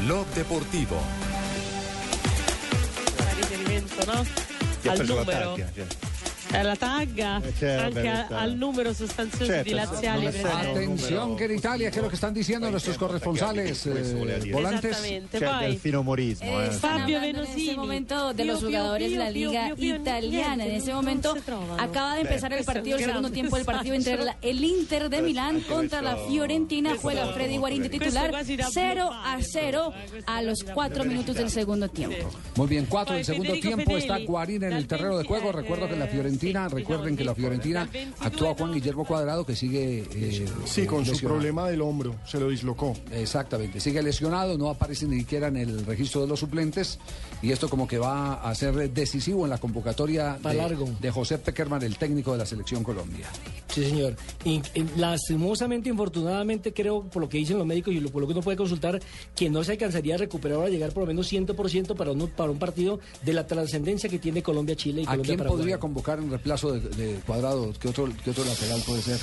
Blog 0.00 0.26
Deportivo. 0.34 0.96
al 4.88 5.06
la 5.06 5.54
La 6.52 6.74
taglia, 6.76 7.40
Eh, 7.60 7.76
anche 7.76 8.08
a- 8.08 8.26
al 8.40 8.58
numero 8.58 8.92
sostanzioso 8.92 9.46
Certo, 9.46 9.68
di 9.70 9.74
laziali. 9.74 10.26
Atención 10.26 11.36
que 11.36 11.44
en 11.44 11.54
Italia, 11.56 11.90
¿qué 11.90 11.98
es 11.98 12.02
lo 12.02 12.08
que 12.08 12.16
están 12.16 12.34
diciendo 12.34 12.70
nuestros 12.70 12.98
corresponsales 12.98 13.86
eh, 13.86 14.50
volantes? 14.52 14.90
Esattamente, 14.90 15.38
C'è 15.38 15.46
poi 15.46 15.60
delfino 15.66 16.00
umorismo, 16.00 16.60
Eh, 16.60 16.66
eh. 16.66 16.70
Fabio 16.72 17.16
hablando 17.18 17.26
en 17.26 17.32
Venosini. 17.36 17.62
este 17.68 17.76
momento 17.76 18.34
de 18.34 18.44
los 18.44 18.60
jugadores 18.64 19.10
de 19.12 19.16
la 19.18 19.30
Liga 19.30 19.72
Italiana. 19.76 20.66
En 20.66 20.72
ese 20.72 20.92
momento 20.92 21.34
acaba 21.78 22.14
de 22.16 22.22
empezar 22.22 22.52
el 22.52 22.64
partido, 22.64 22.98
el 22.98 23.04
segundo 23.04 23.30
tiempo 23.30 23.56
del 23.56 23.64
partido 23.64 23.94
entre 23.94 24.18
el 24.42 24.64
Inter 24.64 25.08
de 25.08 25.22
Milán 25.22 25.60
contra 25.62 26.02
la 26.02 26.16
Fiorentina. 26.16 26.96
Juega 27.00 27.26
Freddy 27.32 27.56
Guarín 27.58 27.82
de 27.82 27.88
titular 27.90 28.30
Questo 28.30 28.36
quasi 28.36 28.56
da 28.56 28.68
0 28.72 29.08
bloccare, 29.10 29.42
a 29.42 29.44
0 29.44 29.92
a 30.26 30.42
los 30.42 30.64
4 30.64 31.04
minutos 31.04 31.36
del 31.36 31.48
segundo 31.50 31.88
tiempo. 31.88 32.28
Muy 32.56 32.66
bien, 32.66 32.86
cuatro 32.86 33.14
del 33.14 33.24
Poi 33.24 33.34
segundo 33.36 33.54
tiempo 33.60 33.96
está 33.96 34.18
Guarín 34.18 34.64
en 34.64 34.72
el 34.72 34.86
terreno 34.86 35.10
de 35.16 35.22
20, 35.22 35.28
juego. 35.28 35.52
Recuerdo 35.52 35.88
que 35.88 35.96
la 35.96 36.06
Fiorentina, 36.08 36.39
sí, 36.40 36.52
recuerden 36.52 37.16
que 37.16 37.24
la 37.24 37.34
Fiorentina 37.34 37.80
dal 37.80 37.88
22 37.88 38.26
actúa 38.26 38.54
Juan 38.54 38.72
Guillermo 38.72 39.04
Cuadrado 39.04 39.44
que 39.44 39.56
sigue 39.56 40.06
eh, 40.12 40.46
Sí, 40.64 40.82
eh, 40.82 40.86
con 40.86 41.04
su 41.04 41.18
problema 41.18 41.68
del 41.68 41.82
hombro, 41.82 42.16
se 42.26 42.40
lo 42.40 42.48
dislocó. 42.48 42.94
Exactamente, 43.12 43.80
sigue 43.80 44.02
lesionado, 44.02 44.56
no 44.56 44.70
aparece 44.70 45.06
ni 45.06 45.20
siquiera 45.20 45.48
en 45.48 45.56
el 45.56 45.86
registro 45.86 46.22
de 46.22 46.28
los 46.28 46.40
suplentes 46.40 46.98
y 47.42 47.52
esto 47.52 47.68
como 47.68 47.86
que 47.86 47.98
va 47.98 48.34
a 48.34 48.54
ser 48.54 48.90
decisivo 48.92 49.44
en 49.44 49.50
la 49.50 49.58
convocatoria 49.58 50.38
de, 50.42 50.54
largo. 50.54 50.88
de 51.00 51.10
José 51.10 51.38
Peckerman, 51.38 51.82
el 51.82 51.96
técnico 51.96 52.32
de 52.32 52.38
la 52.38 52.46
selección 52.46 52.82
Colombia. 52.82 53.26
Sí, 53.68 53.84
señor. 53.84 54.16
Y, 54.44 54.62
y 54.74 54.84
lastimosamente, 54.96 55.88
infortunadamente, 55.88 56.72
creo, 56.72 57.02
por 57.04 57.22
lo 57.22 57.28
que 57.28 57.38
dicen 57.38 57.58
los 57.58 57.66
médicos 57.66 57.94
y 57.94 58.00
lo, 58.00 58.10
por 58.10 58.22
lo 58.22 58.28
que 58.28 58.32
uno 58.32 58.42
puede 58.42 58.56
consultar, 58.56 59.00
que 59.34 59.48
no 59.48 59.64
se 59.64 59.72
alcanzaría 59.72 60.14
a 60.14 60.18
recuperar 60.18 60.58
o 60.58 60.64
a 60.64 60.68
llegar 60.68 60.92
por 60.92 61.02
lo 61.02 61.06
menos 61.06 61.32
100% 61.32 61.94
para 61.94 62.12
un, 62.12 62.28
para 62.28 62.50
un 62.50 62.58
partido 62.58 63.00
de 63.22 63.32
la 63.32 63.46
trascendencia 63.46 64.10
que 64.10 64.18
tiene 64.18 64.42
Colombia-Chile 64.42 65.02
y 65.02 65.04
¿A 65.04 65.10
Colombia 65.10 65.36
quién 65.36 65.48
podría 65.48 65.78
convocar 65.78 66.18
en 66.18 66.29
reemplazo 66.30 66.72
de, 66.72 67.20
Cuadrado? 67.26 67.72
¿Qué 67.80 67.88
otro, 67.88 68.08
¿Qué 68.24 68.30
otro 68.30 68.44
lateral 68.44 68.80
puede 68.86 69.02
ser? 69.02 69.20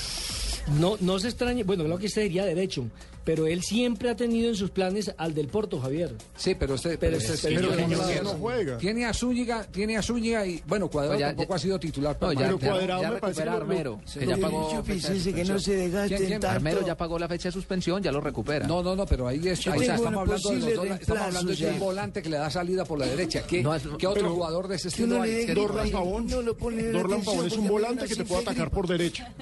No, 0.79 0.97
no 0.99 1.17
se 1.19 1.29
extrañe, 1.29 1.63
bueno, 1.63 1.85
creo 1.85 1.97
que 1.97 2.07
este 2.07 2.23
sería 2.23 2.45
derecho, 2.45 2.85
pero 3.27 3.45
él 3.45 3.61
siempre 3.61 4.09
ha 4.09 4.15
tenido 4.15 4.47
en 4.47 4.55
sus 4.55 4.69
planes 4.71 5.13
al 5.17 5.33
del 5.33 5.49
Porto, 5.49 5.81
Javier. 5.81 6.15
Sí, 6.37 6.55
pero 6.55 6.75
este, 6.75 6.97
Pero 6.97 7.17
pero 7.17 7.27
pero 7.41 7.75
tiene- 7.75 8.21
no- 8.23 8.29
juega. 8.35 8.77
Tiene 8.77 9.05
a 9.05 9.13
Zúñiga, 9.13 9.65
tiene 9.65 9.97
a 9.97 10.01
Zúñiga 10.01 10.47
y 10.47 10.63
bueno, 10.65 10.87
Cuadrado 10.89 11.15
No, 11.15 11.19
ya- 11.19 11.27
tampoco 11.27 11.49
ya- 11.49 11.55
ha 11.57 11.59
sido 11.59 11.77
titular. 11.77 12.17
No, 12.21 12.31
ya, 12.31 12.39
Pero 12.39 12.57
ya- 12.59 12.69
Cuadrado 12.69 13.01
ya 13.01 13.11
me 13.11 13.19
parece 13.19 13.43
lo- 13.45 13.51
Armero, 13.51 13.99
que 14.13 14.25
ya 14.25 14.37
pagó 14.37 14.81
fecha 14.81 15.09
de 15.13 15.33
que 15.33 15.43
no 15.43 15.59
se 15.59 15.75
desgasten 15.75 16.17
¿Quién, 16.17 16.29
quién? 16.29 16.39
tanto. 16.39 16.55
Armero 16.55 16.85
ya 16.87 16.95
pagó 16.95 17.19
la 17.19 17.27
fecha 17.27 17.49
de 17.49 17.51
suspensión, 17.51 18.01
ya 18.01 18.13
lo 18.13 18.21
recupera. 18.21 18.65
No, 18.65 18.81
no, 18.81 18.95
no, 18.95 19.05
pero 19.05 19.27
ahí, 19.27 19.45
es, 19.45 19.67
ahí 19.67 19.81
estamos 19.81 20.05
hablando 20.07 20.49
de 20.49 20.59
los 20.59 20.73
dos, 20.75 20.85
estamos 21.01 21.21
hablando 21.23 21.51
de 21.53 21.69
un 21.69 21.79
volante 21.79 22.21
que 22.21 22.29
le 22.29 22.37
da 22.37 22.49
salida 22.49 22.85
por 22.85 22.97
la 22.97 23.07
derecha. 23.07 23.45
¿Qué, 23.45 23.61
No, 23.61 23.73
qué 23.97 24.07
otro 24.07 24.21
pero- 24.23 24.35
jugador 24.35 24.69
de 24.69 24.75
ese 24.77 24.87
estilo 24.87 25.21
hay? 25.21 25.45
Dorlan 25.47 25.89
Pavón. 25.91 26.27
no 26.27 26.41
lo 26.41 26.55
pone 26.55 26.79
en 26.79 26.93
Dorlan 26.93 27.21
Pavón 27.25 27.45
es 27.47 27.57
un 27.57 27.67
volante 27.67 28.07
que 28.07 28.15
te 28.15 28.23
puede 28.23 28.41
atacar 28.43 28.71
por 28.71 28.87
derecha. 28.87 29.33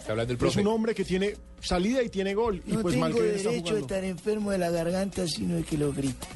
Es 0.47 0.55
un 0.55 0.65
hombre 0.67 0.95
que 0.95 1.05
tiene 1.05 1.35
salida 1.61 2.01
y 2.01 2.09
tiene 2.09 2.33
gol. 2.33 2.61
Y 2.65 2.77
pues 2.77 2.95
mal 2.97 3.13
que 3.13 3.35
está 3.35 3.49
derecho 3.49 3.74
jugando. 3.79 3.95
estar 3.95 4.03
enfermo 4.03 4.51
de 4.51 4.57
la 4.57 4.69
garganta, 4.69 5.27
sino 5.27 5.55
de 5.55 5.63
que 5.63 5.77
lo 5.77 5.93
grito. 5.93 6.27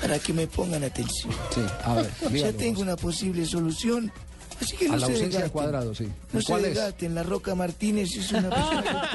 Para 0.00 0.18
que 0.18 0.32
me 0.32 0.46
pongan 0.46 0.84
atención. 0.84 1.32
Sí, 1.52 1.60
a 1.84 1.94
ver, 1.94 2.10
Ya 2.32 2.52
tengo 2.52 2.82
una 2.82 2.96
posible 2.96 3.44
solución 3.46 4.12
Así 4.60 4.76
que 4.76 4.86
A 4.86 4.88
no 4.90 4.96
la 4.96 5.06
se 5.06 5.12
ausencia 5.12 5.40
de 5.42 5.50
cuadrado, 5.50 5.94
sí. 5.94 6.08
No 6.32 6.40
se 6.40 6.46
¿Cuál 6.46 6.64
es? 6.64 6.74
desgasten, 6.74 7.14
la 7.14 7.22
Roca 7.22 7.54
Martínez 7.54 8.16
es 8.16 8.32
una 8.32 8.50
persona. 8.50 9.10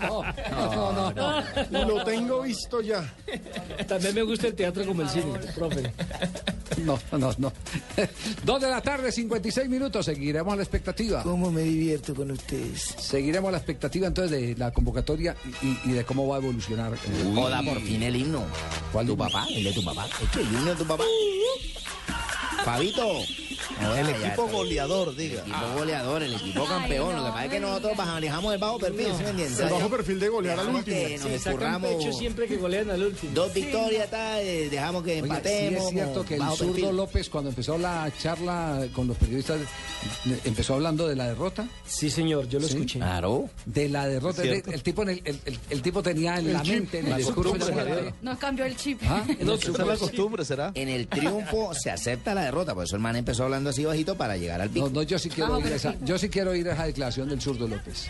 No, 0.00 0.22
no, 0.50 0.92
no, 0.92 1.12
no. 1.70 1.84
Lo 1.86 2.04
tengo 2.04 2.42
visto 2.42 2.80
ya. 2.80 3.14
También 3.86 4.14
me 4.14 4.22
gusta 4.22 4.48
el 4.48 4.54
teatro 4.54 4.84
como 4.86 5.02
el 5.02 5.08
cine, 5.08 5.38
profe. 5.54 5.92
No, 6.84 6.98
no, 7.12 7.30
no. 7.38 7.52
Dos 8.44 8.60
de 8.60 8.68
la 8.70 8.80
tarde, 8.80 9.12
56 9.12 9.68
minutos. 9.68 10.04
Seguiremos 10.06 10.52
a 10.52 10.56
la 10.56 10.62
expectativa. 10.62 11.22
¿Cómo 11.22 11.50
me 11.50 11.62
divierto 11.62 12.14
con 12.14 12.30
ustedes? 12.32 12.94
Seguiremos 12.98 13.48
a 13.48 13.52
la 13.52 13.58
expectativa 13.58 14.06
entonces 14.08 14.32
de 14.32 14.56
la 14.56 14.72
convocatoria 14.72 15.36
y, 15.62 15.90
y 15.90 15.92
de 15.92 16.04
cómo 16.04 16.26
va 16.28 16.36
a 16.36 16.38
evolucionar. 16.40 16.92
eh, 16.94 17.34
Hola, 17.36 17.62
por 17.62 17.80
fin 17.80 18.02
el 18.02 18.16
himno. 18.16 18.42
¿Cuál 18.92 19.06
¿Tu 19.06 19.12
himno? 19.12 19.24
papá? 19.24 19.46
¿El 19.50 19.64
de 19.64 19.72
tu 19.72 19.84
papá? 19.84 20.06
¿Este 20.22 20.40
el 20.40 20.46
himno 20.48 20.64
de 20.70 20.76
tu 20.76 20.84
papá? 20.86 21.04
Fabito. 22.64 23.45
El 23.80 23.86
Ahora 23.86 24.02
ya 24.18 24.26
equipo 24.28 24.48
goleador, 24.48 25.16
diga. 25.16 25.34
El 25.44 25.50
equipo 25.50 25.66
goleador, 25.78 26.22
el 26.22 26.34
equipo 26.34 26.64
campeón. 26.66 27.16
Lo 27.16 27.24
que 27.24 27.30
pasa 27.30 27.44
es 27.44 27.50
que 27.50 27.60
nosotros 27.60 27.96
manejamos 27.96 28.52
el 28.54 28.58
bajo 28.60 28.78
perfil, 28.78 29.06
¿sí 29.16 29.22
me 29.24 29.30
entiendes? 29.30 29.60
El 29.60 29.68
bajo 29.70 29.88
perfil 29.90 30.20
de 30.20 30.28
golear 30.28 30.58
al 30.60 30.68
último. 30.68 30.84
que 30.96 31.02
nos 31.18 31.28
Sí, 31.30 31.38
sacan 31.38 31.52
escurramos 31.52 31.90
pecho 31.94 32.12
siempre 32.12 32.46
que 32.46 32.56
golean 32.56 32.90
al 32.90 33.02
último. 33.02 33.32
Dos 33.34 33.52
victorias, 33.54 34.10
tal, 34.10 34.40
eh, 34.40 34.68
dejamos 34.70 35.02
que 35.02 35.10
Oye, 35.12 35.20
sí 35.20 35.24
empatemos. 35.24 35.82
es 35.84 35.90
cierto 35.90 36.24
que 36.24 36.34
el 36.36 36.42
zurdo 36.42 36.72
perfil. 36.72 36.96
López, 36.96 37.28
cuando 37.28 37.50
empezó 37.50 37.78
la 37.78 38.10
charla 38.20 38.86
con 38.94 39.06
los 39.06 39.16
periodistas, 39.16 39.60
eh, 39.60 40.38
empezó 40.44 40.74
hablando 40.74 41.06
de 41.08 41.16
la 41.16 41.28
derrota. 41.28 41.68
Sí, 41.86 42.10
señor, 42.10 42.48
yo 42.48 42.58
lo 42.60 42.66
Sí. 42.68 42.74
escuché. 42.74 42.98
Claro. 42.98 43.48
De 43.64 43.88
la 43.88 44.06
derrota. 44.06 44.42
El, 44.42 44.62
el 44.66 44.82
tipo, 44.82 45.02
en 45.02 45.08
el, 45.10 45.22
el- 45.24 45.40
el- 45.44 45.58
el 45.70 45.82
tipo 45.82 46.02
tenía 46.02 46.38
en 46.38 46.46
El 46.46 46.52
la 46.52 46.62
chip, 46.62 46.74
mente, 46.74 46.98
en 47.00 47.08
el 47.08 47.16
discurso. 47.16 47.56
Javier. 47.58 48.14
Nos 48.22 48.38
cambió 48.38 48.64
el 48.64 48.76
chip. 48.76 49.00
¿Ah? 49.06 49.24
No, 49.40 49.56
la 49.86 49.96
costumbre, 49.96 50.44
¿será? 50.44 50.72
En 50.74 50.88
el 50.88 51.06
triunfo 51.08 51.72
se 51.74 51.90
acepta 51.90 52.34
la 52.34 52.42
derrota, 52.44 52.74
por 52.74 52.84
eso 52.84 52.96
el 52.96 53.02
man 53.02 53.16
empezó 53.16 53.45
hablando 53.46 53.70
así 53.70 53.84
bajito 53.84 54.14
para 54.16 54.36
llegar 54.36 54.60
al 54.60 54.70
pico. 54.70 54.86
No, 54.88 54.94
no, 54.96 55.02
yo 55.02 55.18
sí 55.18 55.28
quiero 55.30 55.54
oír 55.56 55.66
esa, 55.72 55.94
yo 56.02 56.18
sí 56.18 56.28
quiero 56.28 56.50
oír 56.50 56.66
esa 56.68 56.84
declaración 56.86 57.28
del 57.28 57.40
zurdo 57.40 57.66
López. 57.66 58.08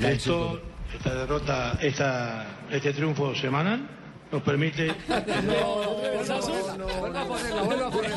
Esto, 0.00 0.60
esta 0.96 1.14
derrota, 1.14 1.78
esta, 1.80 2.46
este 2.70 2.92
triunfo 2.92 3.34
semanal 3.34 3.88
nos 4.32 4.42
permite 4.42 4.94
Vuelva 7.00 7.22
a 7.22 7.26
ponerla, 7.26 7.62
vuelva 7.62 7.86
a 7.86 7.90
ponerla. 7.90 8.16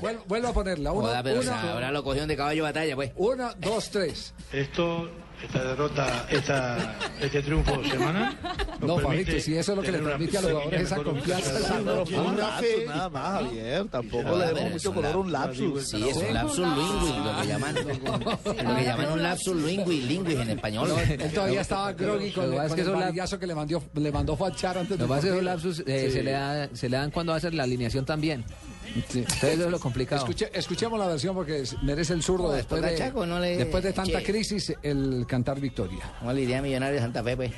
Vuel- 0.00 0.18
Vuelva 0.26 0.48
a 0.48 0.52
ponerla. 0.52 0.92
Uno, 0.92 1.02
Joda, 1.06 1.22
pero 1.22 1.36
o 1.38 1.40
uno, 1.42 1.50
sea, 1.50 1.72
ahora 1.72 1.90
lo 1.92 2.02
cogieron 2.04 2.28
de 2.28 2.36
caballo 2.36 2.62
batalla, 2.62 2.94
pues. 2.94 3.12
uno, 3.16 3.50
dos, 3.58 3.90
tres. 3.90 4.34
esto, 4.52 5.10
esta 5.42 5.64
derrota, 5.64 6.26
esta, 6.30 6.96
este 7.20 7.42
triunfo 7.42 7.82
semanal. 7.84 8.36
No, 8.80 8.96
permite 8.96 9.24
Fabito, 9.24 9.40
si 9.44 9.56
eso 9.56 9.72
es 9.72 9.76
lo 9.76 9.82
que 9.82 9.92
le 9.92 9.98
transmite 9.98 10.38
a 10.38 10.40
los 10.42 10.50
jugadores, 10.52 10.80
esa 10.82 10.96
confianza, 11.02 11.74
un 11.80 11.88
Una 12.18 12.32
lapsus 12.36 12.60
fe. 12.66 12.86
nada 12.86 13.08
más, 13.10 13.42
Javier. 13.42 13.84
Tampoco 13.86 14.38
le 14.38 14.46
demos 14.46 14.70
mucho 14.72 14.94
color 14.94 15.12
a 15.14 15.18
un 15.18 15.32
lapsus. 15.32 15.88
Sí, 15.88 16.08
es 16.08 16.16
un 16.16 16.34
lapsus 16.34 16.58
lingüis, 16.58 17.14
lo 17.24 17.40
que 17.40 17.46
llaman, 17.48 17.74
lo 17.74 18.74
que 18.76 18.84
llaman 18.84 19.12
un 19.12 19.22
lapsus 19.22 19.56
lingüis, 19.56 20.04
lingüis 20.04 20.38
en 20.38 20.50
español. 20.50 20.90
Él 21.08 21.32
todavía 21.32 21.60
estaba 21.60 21.92
groggy 21.92 22.30
con, 22.32 22.50
Lo 22.50 22.62
el 22.62 22.90
varillazo 22.92 23.38
que 23.38 23.46
le 23.46 23.54
mandó, 23.54 23.82
le 23.94 24.12
mandó 24.12 24.36
Fachar 24.36 24.78
antes 24.78 24.90
Lo 24.90 24.96
de 24.98 25.02
que 25.04 25.08
pasa 25.08 25.18
es 25.18 25.24
que 25.24 25.30
esos 25.30 25.44
lapsus 25.44 25.82
eh, 25.86 26.10
se, 26.10 26.22
le 26.22 26.30
da- 26.32 26.68
se 26.72 26.88
le 26.88 26.96
dan 26.96 27.10
cuando 27.10 27.32
hace 27.34 27.50
la 27.50 27.62
alineación 27.64 28.04
también. 28.04 28.44
Entonces 28.94 29.26
eso 29.42 29.64
es 29.64 29.70
lo 29.70 29.78
complicado. 29.80 30.24
Escuche- 30.26 30.50
escuchemos 30.52 30.98
la 30.98 31.06
versión 31.08 31.34
porque 31.34 31.64
merece 31.82 32.12
el 32.14 32.22
zurdo 32.22 32.52
después 32.52 32.80
de, 32.82 32.96
Chaco, 32.96 33.26
no 33.26 33.38
le- 33.40 33.56
después 33.56 33.82
de 33.84 33.92
tanta 33.92 34.18
Che. 34.20 34.24
crisis 34.24 34.74
el 34.82 35.24
cantar 35.28 35.60
victoria. 35.60 36.00
¿Cómo 36.18 36.32
le 36.32 36.40
diría 36.40 36.58
a 36.58 36.62
Millonario 36.62 36.94
de 36.96 37.00
Santa 37.02 37.22
Fe, 37.22 37.36
pues? 37.36 37.52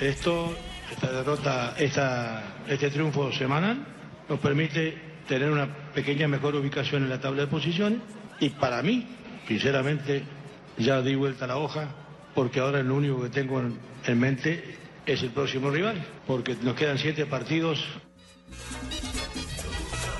Esto, 0.00 0.52
esta 0.92 1.12
derrota, 1.12 1.74
esta, 1.78 2.56
este 2.68 2.90
triunfo 2.90 3.32
semanal 3.32 3.86
nos 4.28 4.40
permite 4.40 4.98
tener 5.28 5.50
una 5.50 5.92
pequeña 5.94 6.28
mejor 6.28 6.54
ubicación 6.56 7.04
en 7.04 7.10
la 7.10 7.20
tabla 7.20 7.42
de 7.42 7.46
posiciones 7.48 8.00
y 8.40 8.50
para 8.50 8.82
mí, 8.82 9.06
sinceramente, 9.48 10.24
ya 10.76 11.00
di 11.00 11.14
vuelta 11.14 11.44
a 11.44 11.48
la 11.48 11.56
hoja 11.56 11.88
porque 12.34 12.60
ahora 12.60 12.82
lo 12.82 12.96
único 12.96 13.22
que 13.22 13.28
tengo 13.30 13.60
en, 13.60 13.78
en 14.06 14.18
mente 14.18 14.76
es 15.06 15.22
el 15.22 15.30
próximo 15.30 15.70
rival, 15.70 16.04
porque 16.26 16.56
nos 16.62 16.74
quedan 16.74 16.98
siete 16.98 17.26
partidos 17.26 17.78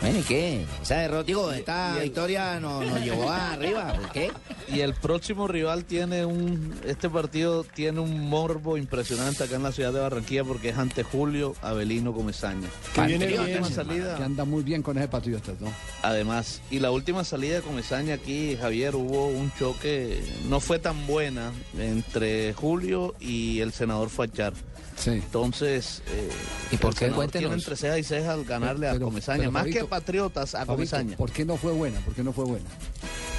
Bueno, 0.05 0.19
¿y 0.19 0.23
qué? 0.23 0.67
Esa 0.83 0.97
derrota, 0.97 1.25
digo, 1.25 1.51
esta 1.51 1.99
victoria 1.99 2.61
nos, 2.61 2.85
nos 2.85 3.01
llevó 3.01 3.31
arriba, 3.31 3.95
¿por 3.95 4.13
qué? 4.13 4.31
Y 4.69 4.81
el 4.81 4.93
próximo 4.93 5.49
rival 5.49 5.87
tiene 5.87 6.27
un. 6.27 6.79
Este 6.85 7.09
partido 7.09 7.65
tiene 7.65 8.01
un 8.01 8.29
morbo 8.29 8.77
impresionante 8.77 9.45
acá 9.45 9.57
en 9.57 9.63
la 9.63 9.73
ciudad 9.73 9.95
de 9.95 10.01
Barranquilla 10.01 10.45
porque 10.45 10.69
es 10.69 10.77
ante 10.77 11.05
Julio 11.05 11.55
Avelino 11.63 12.13
Comesaña. 12.13 12.69
Que 12.95 13.01
viene 13.07 13.31
la 13.31 13.45
bien, 13.45 13.63
última 13.63 13.75
salida. 13.75 14.17
Que 14.19 14.25
anda 14.25 14.45
muy 14.45 14.63
bien 14.63 14.83
con 14.83 14.99
ese 14.99 15.09
Patriotas, 15.09 15.59
¿no? 15.59 15.73
Además, 16.03 16.61
y 16.71 16.81
la 16.81 16.91
última 16.91 17.25
salida 17.25 17.55
de 17.55 17.63
Comesaña 17.63 18.17
aquí, 18.17 18.59
Javier, 18.61 18.97
hubo 18.97 19.29
un 19.29 19.55
choque, 19.59 20.23
no 20.51 20.61
fue 20.61 20.79
tan 20.79 21.07
buena 21.07 21.51
entre 21.79 22.53
Julio 22.53 23.15
y 23.21 23.61
el 23.61 23.73
senador 23.73 24.11
Fachar. 24.11 24.53
Sí. 24.97 25.11
Entonces, 25.11 26.03
eh, 26.09 26.29
¿Y 26.73 26.77
por 26.77 26.95
qué? 26.95 27.11
tiene 27.31 27.53
entre 27.53 27.77
ceja 27.77 27.99
y 27.99 28.05
ceja 28.05 28.33
al 28.33 28.45
ganarle 28.45 28.89
a 28.89 28.99
Comesaña, 28.99 29.39
pero, 29.41 29.53
más 29.53 29.67
que 29.67 29.81
a 29.81 29.87
Patriotas, 29.87 30.55
a 30.55 30.59
Fabito, 30.59 30.75
Comesaña. 30.75 31.17
¿Por 31.17 31.31
qué 31.31 31.45
no 31.45 31.57
fue 31.57 31.73
buena? 31.73 32.01
¿Por 32.01 32.15
qué 32.15 32.23
no 32.23 32.33
fue 32.33 32.45
buena? 32.45 32.67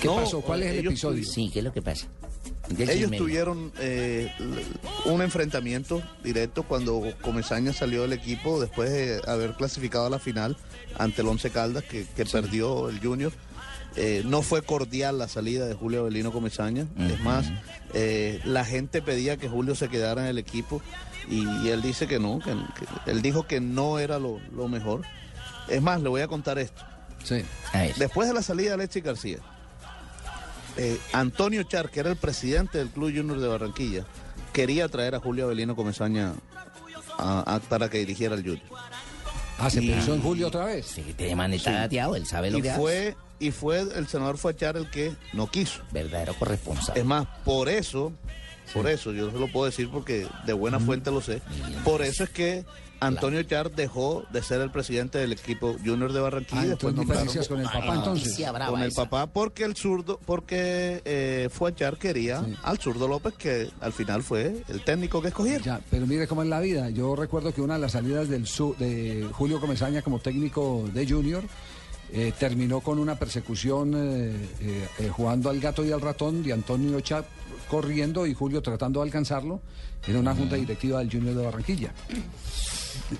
¿Qué 0.01 0.07
No, 0.07 0.15
pasó? 0.17 0.41
¿Cuál 0.41 0.63
es 0.63 0.71
el 0.71 0.77
ellos 0.79 0.93
episodio? 0.93 1.23
Sí, 1.23 1.49
¿qué 1.51 1.59
es 1.59 1.65
lo 1.65 1.73
que 1.73 1.81
pasa? 1.81 2.07
Del 2.69 2.89
Ellos 2.89 3.11
tuvieron 3.11 3.71
eh, 3.79 4.31
un 5.05 5.21
enfrentamiento 5.21 6.01
directo 6.23 6.63
cuando 6.63 7.13
Comesaña 7.21 7.73
salió 7.73 8.01
del 8.01 8.13
equipo 8.13 8.59
después 8.59 8.91
de 8.91 9.21
haber 9.27 9.53
clasificado 9.53 10.07
a 10.07 10.09
la 10.09 10.19
final 10.19 10.57
ante 10.97 11.21
el 11.21 11.27
Once 11.27 11.49
Caldas 11.51 11.83
que, 11.83 12.05
que 12.15 12.25
perdió 12.25 12.89
el 12.89 12.99
Junior. 12.99 13.31
Eh, 13.97 14.23
no 14.25 14.41
fue 14.41 14.61
cordial 14.61 15.17
la 15.19 15.27
salida 15.27 15.67
de 15.67 15.73
Julio 15.73 16.01
Avelino 16.01 16.31
Comesaña. 16.31 16.87
Es 16.99 17.19
más, 17.21 17.45
eh, 17.93 18.41
la 18.43 18.65
gente 18.65 19.01
pedía 19.01 19.37
que 19.37 19.47
Julio 19.47 19.75
se 19.75 19.87
quedara 19.87 20.23
en 20.23 20.27
el 20.27 20.37
equipo 20.37 20.81
y, 21.29 21.47
y 21.63 21.69
él 21.69 21.81
dice 21.81 22.07
que 22.07 22.19
no, 22.19 22.39
que, 22.39 22.51
que- 22.51 23.11
él 23.11 23.21
dijo 23.21 23.47
que 23.47 23.59
no 23.61 23.99
era 23.99 24.19
lo, 24.19 24.39
lo 24.55 24.67
mejor. 24.67 25.01
Es 25.67 25.81
más, 25.81 26.01
le 26.01 26.09
voy 26.09 26.21
a 26.21 26.27
contar 26.27 26.59
esto. 26.59 26.83
Sí. 27.23 27.43
Después 27.97 28.27
de 28.27 28.33
la 28.35 28.41
salida 28.43 28.69
de 28.69 28.73
Alexis 28.75 29.03
García, 29.03 29.37
eh, 30.77 30.99
Antonio 31.13 31.63
Char, 31.63 31.89
que 31.89 31.99
era 32.01 32.09
el 32.09 32.17
presidente 32.17 32.77
del 32.77 32.89
Club 32.89 33.13
Junior 33.15 33.39
de 33.39 33.47
Barranquilla, 33.47 34.05
quería 34.53 34.87
traer 34.89 35.15
a 35.15 35.19
Julio 35.19 35.45
Avelino 35.45 35.75
Comesaña 35.75 36.33
a- 37.17 37.55
a- 37.55 37.59
para 37.61 37.89
que 37.89 37.97
dirigiera 37.99 38.35
el 38.35 38.41
Junior. 38.43 38.61
Ah, 39.57 39.69
se 39.69 39.81
Y- 39.83 39.89
pensó 39.89 40.13
en 40.13 40.21
Julio 40.21 40.47
otra 40.47 40.65
vez. 40.65 40.85
Sí, 40.85 41.15
man 41.35 41.53
está 41.53 41.69
Sí. 41.71 41.75
dateado, 41.77 42.15
él 42.15 42.25
sabe 42.25 42.51
lo 42.51 42.57
Y 42.57 42.61
que 42.61 42.71
fue, 42.71 43.15
y 43.39 43.51
fue 43.51 43.79
el 43.79 44.07
senador 44.07 44.37
Fachar 44.37 44.75
el 44.75 44.89
que 44.89 45.13
no 45.33 45.47
quiso. 45.47 45.81
Verdadero 45.91 46.33
corresponsable. 46.35 46.99
Es 46.99 47.07
más, 47.07 47.25
por 47.45 47.69
eso, 47.69 48.11
por 48.73 48.89
eso, 48.89 49.11
yo 49.11 49.31
se 49.31 49.37
lo 49.37 49.51
puedo 49.51 49.65
decir 49.65 49.89
porque 49.89 50.27
de 50.45 50.53
buena 50.53 50.79
fuente 50.79 51.11
lo 51.11 51.21
sé, 51.21 51.41
por 51.83 52.01
eso 52.01 52.23
es 52.23 52.29
que 52.29 52.65
Antonio 53.01 53.43
Char 53.43 53.71
dejó 53.71 54.23
de 54.31 54.41
ser 54.41 54.61
el 54.61 54.71
presidente 54.71 55.17
del 55.17 55.33
equipo 55.33 55.75
Junior 55.85 56.13
de 56.13 56.19
Barranquilla. 56.21 56.61
Ah, 56.61 56.65
y 56.65 56.69
después 56.69 56.95
diferencias 56.95 57.47
con 57.47 57.59
el 57.59 57.65
papá 57.65 57.79
Ay, 57.91 57.97
entonces. 57.97 58.37
con 58.69 58.81
el 58.81 58.87
esa. 58.87 59.03
papá 59.03 59.27
porque 59.27 59.63
el 59.65 59.75
zurdo, 59.75 60.17
porque 60.25 61.01
eh, 61.03 61.49
Fuachar 61.51 61.97
quería 61.97 62.43
al 62.63 62.79
zurdo 62.79 63.07
López 63.09 63.33
que 63.37 63.69
al 63.81 63.91
final 63.91 64.23
fue 64.23 64.63
el 64.69 64.81
técnico 64.83 65.21
que 65.21 65.27
escogieron. 65.27 65.61
Ya, 65.61 65.81
pero 65.91 66.07
mire 66.07 66.25
cómo 66.25 66.41
es 66.41 66.47
la 66.47 66.61
vida. 66.61 66.89
Yo 66.89 67.15
recuerdo 67.17 67.53
que 67.53 67.61
una 67.61 67.73
de 67.75 67.81
las 67.81 67.91
salidas 67.91 68.29
del 68.29 68.47
su- 68.47 68.75
de 68.79 69.27
Julio 69.33 69.59
Comesaña 69.59 70.01
como 70.01 70.19
técnico 70.19 70.89
de 70.93 71.05
Junior 71.07 71.43
eh, 72.13 72.31
terminó 72.39 72.79
con 72.79 72.97
una 72.97 73.15
persecución 73.19 73.93
eh, 73.93 74.35
eh, 74.61 74.87
eh, 74.99 75.09
jugando 75.09 75.49
al 75.49 75.59
gato 75.59 75.83
y 75.83 75.91
al 75.91 75.99
ratón 76.01 76.43
de 76.43 76.53
Antonio 76.53 76.99
Chap 77.01 77.25
corriendo 77.69 78.25
y 78.27 78.33
Julio 78.33 78.61
tratando 78.61 78.99
de 79.01 79.05
alcanzarlo 79.07 79.61
en 80.07 80.17
una 80.17 80.35
junta 80.35 80.55
directiva 80.55 80.99
del 80.99 81.11
Junior 81.11 81.35
de 81.35 81.45
Barranquilla. 81.45 81.93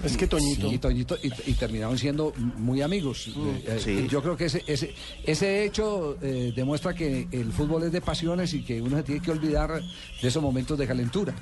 Es 0.03 0.15
que 0.17 0.25
Toñito. 0.27 0.71
Y, 0.71 0.77
Toñito- 0.79 1.17
y- 1.21 1.51
y 1.51 1.53
terminaron 1.53 1.97
siendo 1.97 2.33
muy 2.37 2.81
amigos. 2.81 3.27
Eh, 3.27 3.63
eh, 3.67 3.79
sí. 3.83 4.07
Yo 4.09 4.21
creo 4.21 4.37
que 4.37 4.45
ese, 4.45 4.63
ese, 4.67 4.93
ese 5.25 5.65
hecho 5.65 6.17
eh, 6.21 6.53
demuestra 6.55 6.93
que 6.93 7.27
el 7.31 7.51
fútbol 7.51 7.83
es 7.83 7.91
de 7.91 8.01
pasiones 8.01 8.53
y 8.53 8.63
que 8.63 8.81
uno 8.81 8.97
se 8.97 9.03
tiene 9.03 9.21
que 9.21 9.31
olvidar 9.31 9.81
de 10.21 10.27
esos 10.27 10.41
momentos 10.41 10.77
de 10.77 10.87
calentura. 10.87 11.33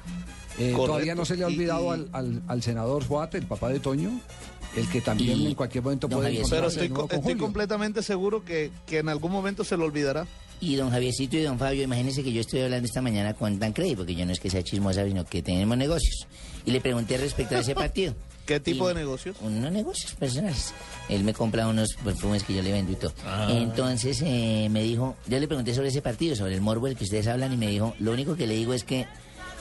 Eh, 0.57 0.73
todavía 0.75 1.15
no 1.15 1.25
se 1.25 1.35
le 1.37 1.43
ha 1.43 1.47
olvidado 1.47 1.85
y- 1.85 1.89
al, 1.89 2.09
al- 2.11 2.41
al 2.47 2.61
senador 2.63 3.03
Fuate, 3.03 3.37
el 3.37 3.45
papá 3.45 3.69
de 3.69 3.79
Toño, 3.79 4.19
el 4.75 4.89
que 4.89 5.01
también 5.01 5.39
Y- 5.39 5.47
en 5.47 5.55
cualquier 5.55 5.83
momento 5.83 6.07
Don 6.07 6.19
puede 6.19 6.43
Pero 6.49 6.67
estoy, 6.67 6.89
co- 6.89 7.07
con 7.07 7.19
estoy 7.19 7.35
completamente 7.37 8.01
seguro 8.03 8.43
que, 8.43 8.71
que 8.87 8.97
en 8.99 9.09
algún 9.09 9.31
momento 9.31 9.63
se 9.63 9.77
lo 9.77 9.85
olvidará. 9.85 10.25
Y 10.65 10.75
don 10.77 10.91
Javiercito 10.91 11.35
y 11.37 11.41
don 11.41 11.59
Fabio, 11.59 11.83
imagínense 11.83 12.23
que 12.23 12.31
yo 12.31 12.39
estoy 12.39 12.61
hablando 12.61 12.85
esta 12.85 13.01
mañana 13.01 13.33
con 13.33 13.59
Tancredi, 13.59 13.95
porque 13.97 14.15
yo 14.15 14.25
no 14.25 14.31
es 14.31 14.39
que 14.39 14.49
sea 14.49 14.63
chismosa, 14.63 15.05
sino 15.05 15.25
que 15.25 15.41
tenemos 15.41 15.77
negocios. 15.77 16.25
Y 16.65 16.71
le 16.71 16.79
pregunté 16.79 17.17
respecto 17.17 17.55
a 17.55 17.59
ese 17.59 17.75
partido. 17.75 18.15
¿Qué 18.45 18.59
tipo 18.61 18.85
Y- 18.85 18.93
de 18.93 18.99
negocios? 19.01 19.35
Unos 19.41 19.71
negocios 19.71 20.13
personales. 20.15 20.73
Él 21.09 21.23
me 21.25 21.33
compra 21.33 21.67
unos 21.67 21.95
perfumes 22.03 22.43
que 22.43 22.53
yo 22.53 22.61
le 22.61 22.71
vendo 22.71 22.91
y 22.93 22.95
todo. 22.95 23.13
Ah. 23.25 23.47
Entonces 23.51 24.21
eh, 24.25 24.67
me 24.71 24.83
dijo, 24.83 25.15
yo 25.27 25.39
le 25.39 25.47
pregunté 25.47 25.73
sobre 25.73 25.89
ese 25.89 26.01
partido, 26.01 26.35
sobre 26.35 26.53
el 26.55 26.61
morbo 26.61 26.87
del 26.87 26.95
que 26.97 27.03
ustedes 27.03 27.27
hablan, 27.27 27.51
y 27.53 27.57
me 27.57 27.67
dijo, 27.67 27.93
lo 27.99 28.11
único 28.11 28.35
que 28.37 28.47
le 28.47 28.55
digo 28.55 28.73
es 28.73 28.83
que 28.85 29.05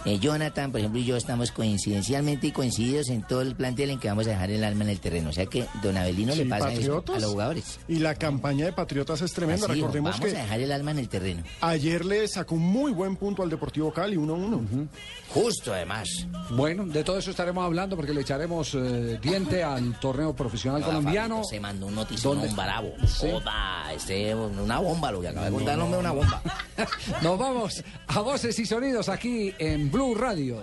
Eh, 0.04 0.18
Jonathan, 0.18 0.70
por 0.72 0.80
ejemplo, 0.80 1.00
y 1.00 1.04
yo 1.04 1.16
estamos 1.16 1.52
coincidencialmente 1.52 2.48
y 2.48 2.52
coincididos 2.52 3.08
en 3.08 3.22
todo 3.22 3.40
el 3.42 3.54
plantel 3.54 3.90
en 3.90 3.98
que 4.00 4.08
vamos 4.08 4.26
a 4.26 4.30
dejar 4.30 4.50
el 4.50 4.64
alma 4.64 4.82
en 4.84 4.90
el 4.90 4.98
terreno. 5.00 5.30
O 5.30 5.32
sea 5.32 5.46
que 5.46 5.64
don 5.82 5.96
Abelino 5.96 6.34
le 6.34 6.42
Sí, 6.42 6.48
pasa 6.48 6.68
eso 6.72 6.76
Patriotas. 6.80 7.16
a 7.16 7.20
los 7.20 7.30
jugadores. 7.30 7.80
Y 7.86 7.96
la 8.00 8.14
campaña 8.16 8.64
de 8.66 8.72
Patriotas 8.72 9.20
es 9.22 9.32
tremenda. 9.32 9.66
Así, 9.66 9.76
Recordemos 9.76 10.12
vamos 10.18 10.26
que 10.32 10.36
a 10.36 10.42
dejar 10.42 10.60
el 10.60 10.72
alma 10.72 10.90
en 10.90 10.98
el 10.98 11.08
terreno. 11.08 11.42
ayer 11.60 12.04
le 12.04 12.26
sacó 12.26 12.56
un 12.56 12.62
muy 12.62 12.92
buen 12.92 13.14
punto 13.16 13.42
al 13.44 13.50
Deportivo 13.50 13.92
Cali, 13.92 14.16
1-1. 14.16 14.88
Justo, 15.28 15.72
además. 15.72 16.08
Bueno, 16.50 16.84
de 16.84 17.04
todo 17.04 17.18
eso 17.18 17.30
estaremos 17.30 17.64
hablando 17.64 17.96
porque 17.96 18.12
le 18.12 18.20
echaremos 18.22 18.74
eh, 18.74 19.18
diente 19.22 19.62
al 19.62 19.98
torneo 20.00 20.34
profesional 20.34 20.82
colombiano. 20.82 21.44
Se 21.44 21.60
mandó 21.60 21.86
un 21.86 21.94
notición 21.94 22.34
¿Dónde? 22.34 22.48
un 22.48 22.56
bravo. 22.56 22.92
Sí. 23.06 23.28
Joda, 23.30 23.92
este, 23.94 24.34
una 24.34 24.78
bomba, 24.80 25.12
lo 25.12 25.20
que 25.20 25.28
acaba 25.28 25.46
de 25.46 25.52
contar 25.52 25.74
el 25.74 25.80
hombre, 25.80 26.00
una 26.00 26.10
bomba. 26.12 26.42
Nos 27.22 27.38
vamos 27.38 27.84
a 28.08 28.20
voces 28.20 28.58
y 28.58 28.66
sonidos 28.66 29.08
aquí 29.08 29.54
en 29.58 29.90
Blue 29.92 30.14
Radio. 30.14 30.62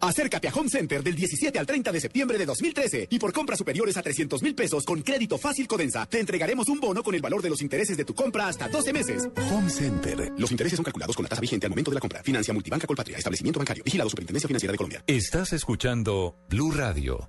Acércate 0.00 0.48
a 0.48 0.52
Home 0.54 0.68
Center 0.68 1.02
del 1.02 1.14
17 1.14 1.58
al 1.58 1.66
30 1.66 1.92
de 1.92 2.00
septiembre 2.00 2.38
de 2.38 2.46
2013 2.46 3.08
y 3.10 3.18
por 3.18 3.32
compras 3.32 3.58
superiores 3.58 3.96
a 3.96 4.02
300 4.02 4.42
mil 4.42 4.54
pesos 4.54 4.84
con 4.84 5.02
crédito 5.02 5.38
fácil 5.38 5.66
Codensa, 5.66 6.06
te 6.06 6.20
entregaremos 6.20 6.68
un 6.68 6.80
bono 6.80 7.02
con 7.02 7.14
el 7.14 7.20
valor 7.20 7.42
de 7.42 7.50
los 7.50 7.62
intereses 7.62 7.96
de 7.96 8.04
tu 8.04 8.14
compra 8.14 8.48
hasta 8.48 8.68
12 8.68 8.92
meses. 8.92 9.28
Home 9.50 9.70
Center. 9.70 10.32
Los 10.38 10.50
intereses 10.50 10.76
son 10.76 10.84
calculados 10.84 11.16
con 11.16 11.24
la 11.24 11.28
tasa 11.28 11.40
vigente 11.40 11.66
al 11.66 11.70
momento 11.70 11.90
de 11.90 11.96
la 11.96 12.00
compra. 12.00 12.22
Financia 12.22 12.54
Multibanca 12.54 12.86
Colpatria. 12.86 13.18
Establecimiento 13.18 13.58
bancario. 13.58 13.82
Vigilado 13.84 14.10
Superintendencia 14.10 14.48
Financiera 14.48 14.72
de 14.72 14.78
Colombia. 14.78 15.04
Estás 15.06 15.52
escuchando 15.52 16.36
Blue 16.48 16.70
Radio 16.70 17.28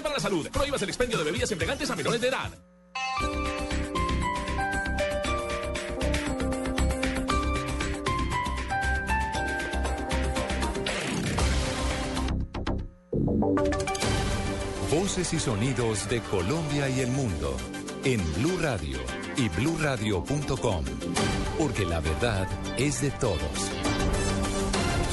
para 0.01 0.15
la 0.15 0.21
salud. 0.21 0.47
Prohíbas 0.49 0.81
el 0.81 0.89
expendio 0.89 1.17
de 1.17 1.23
bebidas 1.23 1.51
embriagantes 1.51 1.89
a 1.89 1.95
menores 1.95 2.21
de 2.21 2.27
edad. 2.27 2.51
Voces 14.91 15.33
y 15.33 15.39
sonidos 15.39 16.09
de 16.09 16.21
Colombia 16.21 16.89
y 16.89 16.99
el 16.99 17.11
mundo 17.11 17.55
en 18.03 18.19
Blue 18.35 18.57
Radio 18.59 18.99
y 19.37 19.49
bluradio.com, 19.49 20.85
porque 21.57 21.85
la 21.85 21.99
verdad 21.99 22.47
es 22.77 23.01
de 23.01 23.11
todos. 23.11 23.80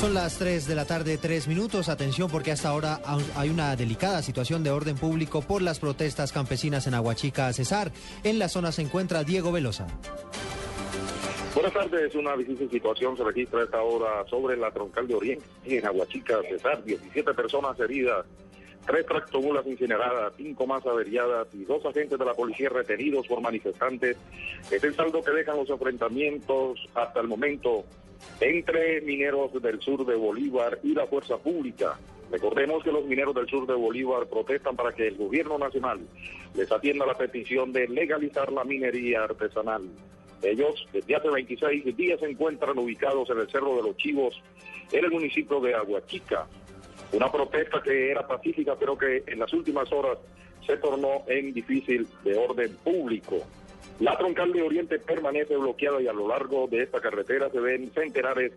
Son 0.01 0.15
las 0.15 0.39
3 0.39 0.69
de 0.69 0.77
la 0.77 0.85
tarde, 0.85 1.19
3 1.19 1.49
minutos. 1.49 1.89
Atención 1.89 2.31
porque 2.31 2.53
hasta 2.53 2.69
ahora 2.69 3.01
hay 3.35 3.51
una 3.51 3.75
delicada 3.75 4.23
situación 4.23 4.63
de 4.63 4.71
orden 4.71 4.97
público 4.97 5.43
por 5.43 5.61
las 5.61 5.81
protestas 5.81 6.31
campesinas 6.31 6.87
en 6.87 6.95
Aguachica, 6.95 7.53
Cesar. 7.53 7.91
En 8.23 8.39
la 8.39 8.49
zona 8.49 8.71
se 8.71 8.83
encuentra 8.83 9.25
Diego 9.25 9.51
Velosa. 9.51 9.89
Buenas 11.53 11.73
tardes, 11.73 12.15
una 12.15 12.37
difícil 12.37 12.71
situación 12.71 13.17
se 13.17 13.25
registra 13.25 13.61
a 13.61 13.65
esta 13.65 13.83
hora 13.83 14.25
sobre 14.31 14.57
la 14.57 14.71
troncal 14.71 15.09
de 15.09 15.17
Oriente, 15.17 15.45
en 15.65 15.85
Aguachica, 15.85 16.43
Cesar, 16.49 16.85
17 16.85 17.35
personas 17.35 17.77
heridas, 17.81 18.25
tres 18.87 19.05
tractomulas 19.05 19.67
incineradas, 19.67 20.33
cinco 20.37 20.65
más 20.65 20.87
averiadas 20.87 21.49
y 21.53 21.65
dos 21.65 21.85
agentes 21.85 22.17
de 22.17 22.25
la 22.25 22.35
policía 22.35 22.69
retenidos 22.69 23.27
por 23.27 23.41
manifestantes. 23.41 24.17
Es 24.71 24.85
el 24.85 24.95
saldo 24.95 25.25
que 25.25 25.33
dejan 25.33 25.57
los 25.57 25.69
enfrentamientos 25.69 26.89
hasta 26.95 27.21
el 27.21 27.27
momento 27.27 27.85
entre 28.41 29.01
mineros 29.03 29.53
del 29.61 29.81
sur 29.81 30.05
de 30.07 30.15
Bolívar 30.15 30.79
y 30.83 30.95
la 30.95 31.07
fuerza 31.07 31.37
pública. 31.39 31.99
Recordemos 32.31 32.85
que 32.85 32.93
los 32.93 33.07
mineros 33.07 33.35
del 33.35 33.49
sur 33.49 33.67
de 33.67 33.75
Bolívar 33.75 34.27
protestan 34.27 34.77
para 34.77 34.93
que 34.93 35.09
el 35.09 35.17
gobierno 35.17 35.59
nacional 35.59 36.01
les 36.55 36.71
atienda 36.71 37.07
la 37.07 37.17
petición 37.17 37.73
de 37.73 37.89
legalizar 37.89 38.53
la 38.53 38.65
minería 38.65 39.25
artesanal. 39.25 39.83
Ellos 40.43 40.87
desde 40.93 41.17
hace 41.17 41.29
26 41.31 41.97
días 41.97 42.21
se 42.21 42.27
encuentran 42.31 42.79
ubicados 42.79 43.29
en 43.31 43.39
el 43.39 43.51
Cerro 43.51 43.77
de 43.77 43.83
los 43.83 43.97
Chivos, 43.97 44.41
en 44.93 45.05
el 45.05 45.11
municipio 45.11 45.61
de 45.61 45.75
Aguachica. 45.75 46.47
Una 47.13 47.33
protesta 47.33 47.83
que 47.83 48.11
era 48.11 48.27
pacífica, 48.27 48.77
pero 48.79 48.97
que 48.97 49.25
en 49.27 49.39
las 49.39 49.53
últimas 49.53 49.91
horas 49.93 50.19
se 50.67 50.77
tornó 50.77 51.25
en 51.27 51.53
difícil 51.55 52.07
de 52.23 52.37
orden 52.37 52.77
público. 52.85 53.39
La 54.01 54.17
troncal 54.17 54.53
de 54.53 54.63
Oriente 54.63 54.99
permanece 55.01 55.57
bloqueada 55.57 56.01
y 56.01 56.07
a 56.07 56.13
lo 56.13 56.29
largo 56.29 56.69
de 56.69 56.83
esta 56.83 57.01
carretera 57.01 57.51
se 57.51 57.59
ven 57.59 57.91
centenares 57.93 58.53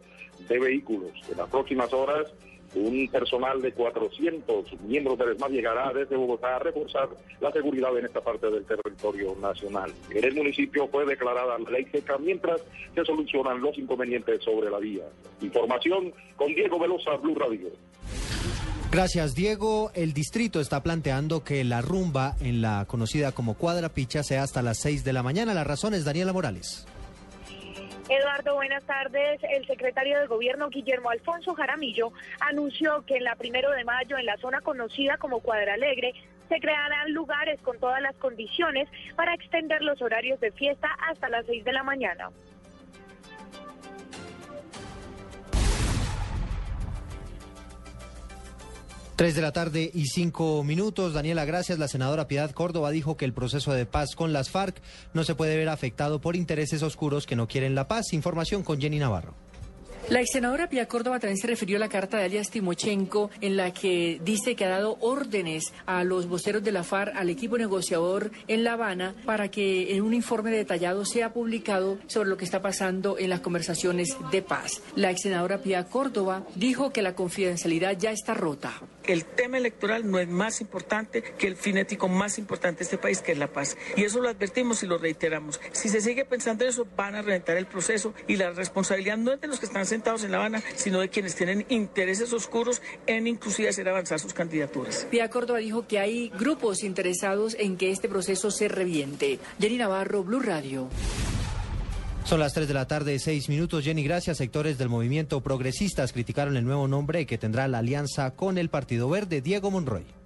de 0.48 0.60
vehículos. 0.60 1.12
En 1.32 1.38
las 1.38 1.50
próximas 1.50 1.92
horas, 1.94 2.32
un 2.76 3.08
personal 3.08 3.62
de 3.62 3.74
400 3.74 4.80
miembros 4.82 5.18
del 5.18 5.32
ESMAD 5.32 5.50
llegará 5.50 5.92
desde 5.94 6.16
Bogotá 6.16 6.56
a 6.56 6.60
reforzar 6.60 7.10
la 7.40 7.52
seguridad 7.52 7.98
en 7.98 8.06
esta 8.06 8.22
parte 8.22 8.50
del 8.50 8.66
territorio 8.66 9.36
nacional. 9.42 9.92
En 10.12 10.24
el 10.24 10.36
municipio 10.36 10.88
fue 10.88 11.06
declarada 11.06 11.58
la 11.58 11.70
ley 11.72 11.86
seca 11.92 12.18
mientras 12.18 12.62
se 12.94 13.04
solucionan 13.04 13.62
los 13.62 13.78
inconvenientes 13.78 14.44
sobre 14.44 14.70
la 14.70 14.80
vía. 14.80 15.04
Información 15.42 16.14
con 16.36 16.54
Diego 16.54 16.80
Velosa, 16.80 17.16
Blue 17.18 17.36
Radio. 17.36 17.70
Gracias, 18.92 19.36
Diego. 19.36 19.90
El 19.96 20.12
distrito 20.12 20.60
está 20.60 20.84
planteando 20.84 21.46
que 21.46 21.64
la 21.64 21.80
rumba 21.80 22.36
en 22.42 22.62
la 22.62 22.84
conocida 22.86 23.32
como 23.32 23.54
Cuadra 23.54 23.88
Picha 23.88 24.22
sea 24.22 24.44
hasta 24.44 24.62
las 24.62 24.80
6 24.80 25.06
de 25.06 25.14
la 25.14 25.24
mañana. 25.24 25.54
La 25.54 25.64
razón 25.64 25.94
es 25.94 26.04
Daniela 26.04 26.34
Morales. 26.34 26.86
Eduardo, 28.10 28.56
buenas 28.56 28.84
tardes. 28.84 29.40
El 29.50 29.66
secretario 29.66 30.20
de 30.20 30.28
Gobierno, 30.28 30.68
Guillermo 30.68 31.10
Alfonso 31.10 31.54
Jaramillo, 31.54 32.12
anunció 32.42 33.06
que 33.06 33.16
en 33.16 33.24
la 33.24 33.38
primero 33.38 33.72
de 33.72 33.86
mayo, 33.86 34.18
en 34.18 34.26
la 34.26 34.36
zona 34.36 34.60
conocida 34.60 35.16
como 35.16 35.40
Cuadra 35.40 35.76
Alegre, 35.76 36.12
se 36.50 36.60
crearán 36.60 37.14
lugares 37.14 37.62
con 37.62 37.80
todas 37.80 38.02
las 38.02 38.18
condiciones 38.18 38.90
para 39.16 39.34
extender 39.34 39.82
los 39.84 40.02
horarios 40.02 40.42
de 40.42 40.52
fiesta 40.52 40.90
hasta 41.10 41.30
las 41.30 41.46
6 41.46 41.64
de 41.64 41.72
la 41.72 41.84
mañana. 41.84 42.30
Tres 49.16 49.36
de 49.36 49.42
la 49.42 49.52
tarde 49.52 49.92
y 49.94 50.08
cinco 50.08 50.64
minutos. 50.64 51.14
Daniela, 51.14 51.46
gracias. 51.46 51.78
La 51.78 51.88
senadora 51.88 52.28
Piedad 52.28 52.52
Córdoba 52.52 52.90
dijo 52.90 53.18
que 53.18 53.26
el 53.26 53.34
proceso 53.34 53.72
de 53.74 53.86
paz 53.86 54.16
con 54.16 54.34
las 54.34 54.50
FARC 54.50 54.82
no 55.14 55.24
se 55.24 55.36
puede 55.36 55.58
ver 55.58 55.70
afectado 55.70 56.22
por 56.22 56.36
intereses 56.36 56.82
oscuros 56.82 57.28
que 57.28 57.36
no 57.36 57.48
quieren 57.48 57.76
la 57.76 57.88
paz. 57.88 58.14
Información 58.14 58.64
con 58.64 58.82
Jenny 58.82 58.98
Navarro. 58.98 59.36
La 60.10 60.20
ex 60.20 60.32
senadora 60.32 60.68
Pia 60.68 60.88
Córdoba 60.88 61.20
también 61.20 61.38
se 61.38 61.48
refirió 61.48 61.78
a 61.78 61.80
la 61.80 61.88
carta 61.88 62.18
de 62.18 62.26
alias 62.26 62.50
Timochenko 62.50 63.30
en 63.40 63.56
la 63.56 63.72
que 63.72 64.20
dice 64.24 64.56
que 64.56 64.66
ha 64.66 64.70
dado 64.70 64.98
órdenes 65.00 65.72
a 65.86 66.04
los 66.04 66.28
voceros 66.28 66.64
de 66.64 66.72
la 66.72 66.84
FARC, 66.84 67.16
al 67.16 67.30
equipo 67.30 67.58
negociador 67.58 68.32
en 68.48 68.64
La 68.64 68.74
Habana, 68.74 69.16
para 69.26 69.50
que 69.50 69.96
en 69.96 70.04
un 70.04 70.14
informe 70.14 70.52
detallado 70.52 71.06
sea 71.06 71.32
publicado 71.32 71.98
sobre 72.08 72.30
lo 72.30 72.36
que 72.36 72.44
está 72.44 72.62
pasando 72.62 73.18
en 73.18 73.30
las 73.30 73.40
conversaciones 73.40 74.18
de 74.32 74.42
paz. 74.42 74.82
La 74.96 75.12
ex 75.12 75.22
senadora 75.22 75.60
Pia 75.60 75.86
Córdoba 75.86 76.46
dijo 76.56 76.92
que 76.92 77.02
la 77.02 77.16
confidencialidad 77.16 77.98
ya 77.98 78.12
está 78.12 78.34
rota. 78.34 78.74
El 79.06 79.26
tema 79.26 79.58
electoral 79.58 80.10
no 80.10 80.20
es 80.20 80.28
más 80.28 80.62
importante 80.62 81.24
que 81.24 81.48
el 81.48 81.56
finético 81.56 82.08
más 82.08 82.38
importante 82.38 82.80
de 82.80 82.84
este 82.84 82.98
país, 82.98 83.22
que 83.22 83.32
es 83.32 83.38
la 83.38 83.48
paz. 83.48 83.78
Y 83.96 84.04
eso 84.04 84.20
lo 84.20 84.30
advertimos 84.30 84.84
y 84.84 84.88
lo 84.88 84.98
reiteramos. 84.98 85.60
Si 85.72 85.90
se 85.90 86.02
sigue 86.02 86.26
pensando 86.26 86.66
eso, 86.66 86.86
van 86.96 87.16
a 87.16 87.22
reventar 87.22 87.58
el 87.58 87.66
proceso 87.66 88.14
y 88.28 88.36
la 88.36 88.52
responsabilidad 88.52 89.18
no 89.18 89.34
es 89.34 89.42
de 89.42 89.48
los 89.48 89.60
que 89.60 89.66
están 89.66 89.86
sentados 89.92 90.24
en 90.24 90.32
La 90.32 90.38
Habana, 90.38 90.64
sino 90.76 91.00
de 91.00 91.10
quienes 91.10 91.36
tienen 91.36 91.66
intereses 91.70 92.34
oscuros 92.34 92.82
en 93.08 93.28
inclusive 93.28 93.70
hacer 93.70 93.88
avanzar 93.88 94.20
sus 94.20 94.34
candidaturas. 94.34 95.06
Pia 95.12 95.30
Córdoba 95.30 95.60
dijo 95.60 95.86
que 95.86 96.00
hay 96.00 96.30
grupos 96.30 96.84
interesados 96.84 97.56
en 97.60 97.78
que 97.78 97.92
este 97.92 98.10
proceso 98.10 98.52
se 98.52 98.68
reviente. 98.68 99.40
Jenny 99.60 99.78
Navarro, 99.78 100.24
Blue 100.24 100.40
Radio. 100.40 100.88
Son 102.24 102.40
las 102.40 102.54
3 102.54 102.68
de 102.68 102.74
la 102.74 102.88
tarde, 102.88 103.20
6 103.20 103.50
minutos. 103.50 103.84
Jenny, 103.84 104.04
gracias. 104.04 104.38
Sectores 104.38 104.78
del 104.78 104.90
movimiento 104.90 105.42
progresistas 105.42 106.14
criticaron 106.14 106.56
el 106.56 106.64
nuevo 106.64 106.88
nombre 106.88 107.26
que 107.26 107.38
tendrá 107.38 107.68
la 107.68 107.80
alianza 107.80 108.32
con 108.32 108.58
el 108.58 108.70
Partido 108.70 109.10
Verde, 109.10 109.42
Diego 109.42 109.72
Monroy. 109.72 110.21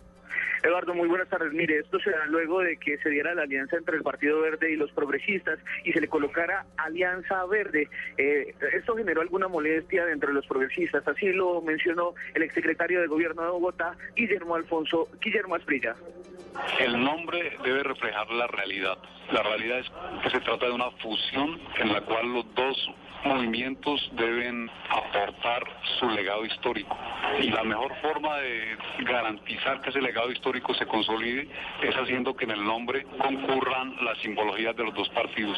Eduardo, 0.66 0.96
muy 0.96 1.08
buenas 1.08 1.30
tardes. 1.30 1.54
Mire, 1.54 1.78
esto 1.78 2.00
se 2.00 2.10
da 2.10 2.26
luego 2.26 2.62
de 2.62 2.78
que 2.78 2.98
se 2.98 3.12
diera 3.12 3.36
la 3.36 3.44
alianza 3.44 3.78
entre 3.78 3.98
el 3.98 4.02
Partido 4.02 4.42
Verde 4.42 4.72
y 4.72 4.76
los 4.76 4.92
progresistas 4.94 5.60
y 5.84 5.92
se 5.92 6.02
le 6.02 6.08
colocara 6.08 6.66
Alianza 6.78 7.46
Verde. 7.46 7.88
Eh, 8.18 8.56
esto 8.74 8.96
generó 8.96 9.22
alguna 9.22 9.48
molestia 9.48 10.06
dentro 10.06 10.30
de 10.30 10.34
los 10.34 10.48
progresistas, 10.48 11.08
así 11.08 11.28
lo 11.34 11.62
mencionó 11.62 12.16
el 12.34 12.42
exsecretario 12.42 13.00
de 13.00 13.06
Gobierno 13.06 13.44
de 13.44 13.50
Bogotá, 13.50 13.96
Guillermo 14.16 14.56
Alfonso, 14.56 15.08
Guillermo 15.22 15.54
Asprilla. 15.54 15.96
El 16.80 17.00
nombre 17.00 17.56
debe 17.64 17.84
reflejar 17.84 18.28
la 18.32 18.48
realidad. 18.48 18.98
La 19.32 19.44
realidad 19.44 19.80
es 19.80 19.92
que 20.24 20.30
se 20.32 20.40
trata 20.40 20.66
de 20.66 20.72
una 20.72 20.90
fusión 20.94 21.60
en 21.78 21.94
la 21.94 22.02
cual 22.02 22.34
los 22.34 22.56
dos 22.56 22.92
movimientos 23.26 24.10
deben 24.14 24.70
aportar 24.90 25.64
su 26.00 26.10
legado 26.10 26.46
histórico. 26.46 26.98
Y 27.42 27.50
la 27.50 27.64
mejor 27.64 27.94
forma 28.02 28.38
de 28.38 28.78
garantizar 29.00 29.82
que 29.82 29.90
ese 29.90 30.02
legado 30.02 30.32
histórico 30.32 30.74
se 30.76 30.86
consolide 30.86 31.48
es 31.82 31.96
haciendo 31.96 32.36
que 32.36 32.46
en 32.46 32.52
el 32.52 32.64
nombre 32.64 33.06
concurran 33.18 33.96
las 34.04 34.18
simbologías 34.20 34.76
de 34.76 34.84
los 34.84 34.94
dos 34.94 35.10
partidos. 35.10 35.58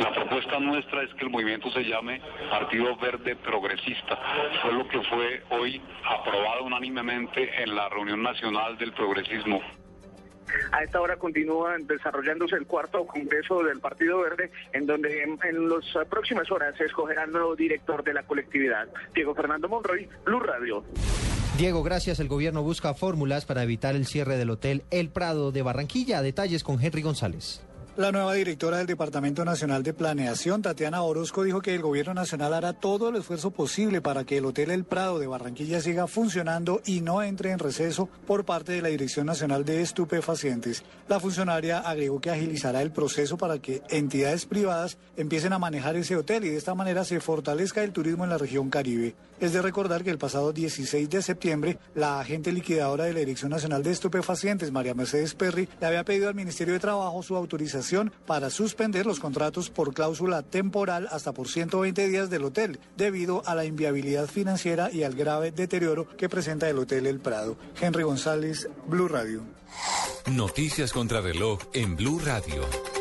La 0.00 0.12
propuesta 0.12 0.60
nuestra 0.60 1.02
es 1.02 1.14
que 1.14 1.24
el 1.24 1.30
movimiento 1.30 1.70
se 1.70 1.84
llame 1.84 2.20
Partido 2.50 2.96
Verde 2.96 3.36
Progresista. 3.36 4.18
Fue 4.62 4.72
lo 4.72 4.86
que 4.88 5.00
fue 5.02 5.42
hoy 5.50 5.80
aprobado 6.04 6.64
unánimemente 6.64 7.62
en 7.62 7.74
la 7.74 7.88
reunión 7.88 8.22
nacional 8.22 8.76
del 8.78 8.92
progresismo. 8.92 9.60
A 10.72 10.82
esta 10.82 11.00
hora 11.00 11.16
continúa 11.16 11.76
desarrollándose 11.78 12.56
el 12.56 12.66
cuarto 12.66 13.06
congreso 13.06 13.62
del 13.62 13.80
Partido 13.80 14.20
Verde, 14.20 14.50
en 14.72 14.86
donde 14.86 15.22
en, 15.22 15.68
las 15.68 16.06
próximas 16.08 16.50
horas 16.50 16.74
se 16.76 16.84
escogerá 16.84 17.24
el 17.24 17.32
nuevo 17.32 17.56
director 17.56 18.02
de 18.04 18.14
la 18.14 18.22
colectividad. 18.22 18.88
Diego 19.14 19.34
Fernando 19.34 19.68
Monroy, 19.68 20.08
Blue 20.24 20.40
Radio. 20.40 20.84
Diego, 21.56 21.82
gracias. 21.82 22.20
El 22.20 22.28
gobierno 22.28 22.62
busca 22.62 22.94
fórmulas 22.94 23.44
para 23.44 23.64
evitar 23.64 23.96
el 23.96 24.06
cierre 24.06 24.36
del 24.36 24.50
hotel 24.50 24.84
El 24.90 25.08
Prado 25.10 25.50
de 25.50 25.62
Barranquilla. 25.62 26.22
Detalles 26.22 26.62
con 26.62 26.80
Henry 26.80 27.02
González. 27.02 27.67
La 27.98 28.12
nueva 28.12 28.34
directora 28.34 28.78
del 28.78 28.86
Departamento 28.86 29.44
Nacional 29.44 29.82
de 29.82 29.92
Planeación, 29.92 30.62
Tatiana 30.62 31.02
Orozco, 31.02 31.42
dijo 31.42 31.60
que 31.60 31.74
el 31.74 31.82
Gobierno 31.82 32.14
Nacional 32.14 32.54
hará 32.54 32.72
todo 32.72 33.08
el 33.08 33.16
esfuerzo 33.16 33.50
posible 33.50 34.00
para 34.00 34.22
que 34.22 34.36
el 34.36 34.44
Hotel 34.44 34.70
El 34.70 34.84
Prado 34.84 35.18
de 35.18 35.26
Barranquilla 35.26 35.80
siga 35.80 36.06
funcionando 36.06 36.80
y 36.86 37.00
no 37.00 37.24
entre 37.24 37.50
en 37.50 37.58
receso 37.58 38.08
por 38.24 38.44
parte 38.44 38.70
de 38.70 38.82
la 38.82 38.88
Dirección 38.88 39.26
Nacional 39.26 39.64
de 39.64 39.82
Estupefacientes. 39.82 40.84
La 41.08 41.18
funcionaria 41.18 41.80
agregó 41.80 42.20
que 42.20 42.30
agilizará 42.30 42.82
el 42.82 42.92
proceso 42.92 43.36
para 43.36 43.58
que 43.58 43.82
entidades 43.90 44.46
privadas 44.46 44.96
empiecen 45.16 45.52
a 45.52 45.58
manejar 45.58 45.96
ese 45.96 46.14
hotel 46.14 46.44
y 46.44 46.50
de 46.50 46.56
esta 46.56 46.76
manera 46.76 47.04
se 47.04 47.18
fortalezca 47.18 47.82
el 47.82 47.90
turismo 47.90 48.22
en 48.22 48.30
la 48.30 48.38
región 48.38 48.70
Caribe. 48.70 49.16
Es 49.40 49.52
de 49.52 49.62
recordar 49.62 50.04
que 50.04 50.10
el 50.10 50.18
pasado 50.18 50.52
16 50.52 51.10
de 51.10 51.22
septiembre, 51.22 51.78
la 51.96 52.20
agente 52.20 52.52
liquidadora 52.52 53.04
de 53.04 53.12
la 53.12 53.20
Dirección 53.20 53.50
Nacional 53.50 53.82
de 53.82 53.90
Estupefacientes, 53.90 54.70
María 54.70 54.94
Mercedes 54.94 55.34
Perry, 55.34 55.68
le 55.80 55.86
había 55.86 56.04
pedido 56.04 56.28
al 56.28 56.36
Ministerio 56.36 56.74
de 56.74 56.80
Trabajo 56.80 57.22
su 57.24 57.34
autorización 57.34 57.87
para 58.26 58.50
suspender 58.50 59.06
los 59.06 59.20
contratos 59.20 59.70
por 59.70 59.94
cláusula 59.94 60.42
temporal 60.42 61.08
hasta 61.10 61.32
por 61.32 61.48
120 61.48 62.08
días 62.08 62.30
del 62.30 62.44
hotel, 62.44 62.78
debido 62.96 63.42
a 63.46 63.54
la 63.54 63.64
inviabilidad 63.64 64.26
financiera 64.26 64.90
y 64.92 65.02
al 65.02 65.14
grave 65.14 65.52
deterioro 65.52 66.08
que 66.16 66.28
presenta 66.28 66.68
el 66.68 66.78
Hotel 66.78 67.06
El 67.06 67.20
Prado. 67.20 67.56
Henry 67.80 68.02
González, 68.02 68.68
Blue 68.86 69.08
Radio. 69.08 69.42
Noticias 70.26 70.92
contra 70.92 71.20
reloj 71.20 71.60
en 71.72 71.96
Blue 71.96 72.20
Radio. 72.24 72.97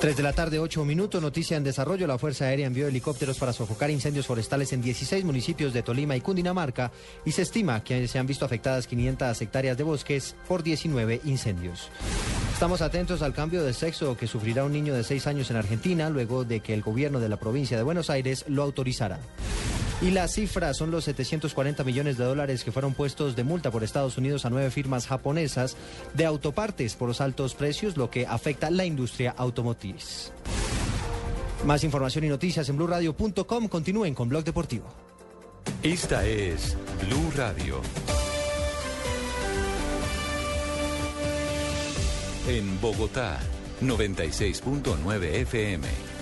3 0.00 0.16
de 0.16 0.22
la 0.22 0.32
tarde, 0.32 0.58
8 0.58 0.84
minutos. 0.84 1.20
Noticia 1.20 1.56
en 1.56 1.64
desarrollo. 1.64 2.06
La 2.06 2.18
Fuerza 2.18 2.46
Aérea 2.46 2.66
envió 2.66 2.88
helicópteros 2.88 3.38
para 3.38 3.52
sofocar 3.52 3.90
incendios 3.90 4.26
forestales 4.26 4.72
en 4.72 4.82
16 4.82 5.24
municipios 5.24 5.72
de 5.72 5.82
Tolima 5.82 6.16
y 6.16 6.20
Cundinamarca 6.20 6.90
y 7.24 7.32
se 7.32 7.42
estima 7.42 7.84
que 7.84 8.08
se 8.08 8.18
han 8.18 8.26
visto 8.26 8.44
afectadas 8.44 8.86
500 8.86 9.40
hectáreas 9.40 9.76
de 9.76 9.84
bosques 9.84 10.34
por 10.48 10.62
19 10.62 11.20
incendios. 11.24 11.88
Estamos 12.52 12.82
atentos 12.82 13.22
al 13.22 13.32
cambio 13.32 13.62
de 13.62 13.72
sexo 13.72 14.16
que 14.16 14.26
sufrirá 14.26 14.64
un 14.64 14.72
niño 14.72 14.94
de 14.94 15.04
6 15.04 15.26
años 15.26 15.50
en 15.50 15.56
Argentina 15.56 16.10
luego 16.10 16.44
de 16.44 16.60
que 16.60 16.74
el 16.74 16.82
gobierno 16.82 17.20
de 17.20 17.28
la 17.28 17.38
provincia 17.38 17.76
de 17.76 17.82
Buenos 17.82 18.10
Aires 18.10 18.44
lo 18.48 18.62
autorizara. 18.62 19.18
Y 20.02 20.12
la 20.12 20.28
cifra 20.28 20.72
son 20.72 20.90
los 20.90 21.04
740 21.04 21.84
millones 21.84 22.16
de 22.16 22.24
dólares 22.24 22.64
que 22.64 22.72
fueron 22.72 22.94
puestos 22.94 23.36
de 23.36 23.44
multa 23.44 23.70
por 23.70 23.84
Estados 23.84 24.16
Unidos 24.16 24.46
a 24.46 24.50
nueve 24.50 24.70
firmas 24.70 25.06
japonesas 25.06 25.76
de 26.14 26.24
autopartes 26.24 26.96
por 26.96 27.08
los 27.08 27.20
altos 27.20 27.54
precios, 27.54 27.98
lo 27.98 28.10
que 28.10 28.26
afecta 28.26 28.70
la 28.70 28.86
industria 28.86 29.34
automotriz. 29.36 30.32
Más 31.66 31.84
información 31.84 32.24
y 32.24 32.28
noticias 32.28 32.68
en 32.70 32.78
blurradio.com. 32.78 33.68
Continúen 33.68 34.14
con 34.14 34.30
Blog 34.30 34.44
Deportivo. 34.44 34.86
Esta 35.82 36.26
es 36.26 36.78
Blue 37.06 37.30
Radio. 37.36 37.82
En 42.48 42.80
Bogotá, 42.80 43.38
96.9 43.82 45.22
FM. 45.42 46.09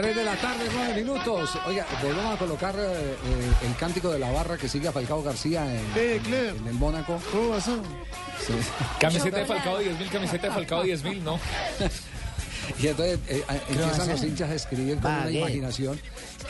Tres 0.00 0.14
de 0.16 0.24
la 0.24 0.36
tarde, 0.36 0.64
nueve 0.74 0.94
minutos. 1.02 1.50
Oiga, 1.66 1.86
volvemos 2.02 2.34
a 2.34 2.38
colocar 2.38 2.74
eh, 2.78 2.82
eh, 2.82 3.16
el 3.66 3.76
cántico 3.76 4.10
de 4.10 4.18
la 4.18 4.30
barra 4.30 4.56
que 4.58 4.68
sigue 4.68 4.88
a 4.88 4.92
Falcao 4.92 5.22
García 5.22 5.64
en, 5.72 5.80
en 6.58 6.66
el 6.66 6.74
Mónaco. 6.74 7.18
¿Cómo? 7.32 7.56
Camiseta 9.00 9.38
de 9.38 9.46
Falcao 9.46 9.80
10.000, 9.80 10.08
camiseta 10.10 10.48
de 10.48 10.52
Falcao 10.54 10.84
10.000, 10.84 11.22
¿no? 11.22 11.38
Y 12.82 12.88
entonces 12.88 13.20
eh, 13.28 13.44
eh, 13.48 13.60
empiezan 13.68 14.08
los 14.08 14.22
hinchas 14.24 14.50
a 14.50 14.54
escribir 14.54 14.96
con 14.98 15.08
una 15.12 15.20
Baguette. 15.20 15.36
imaginación 15.38 16.00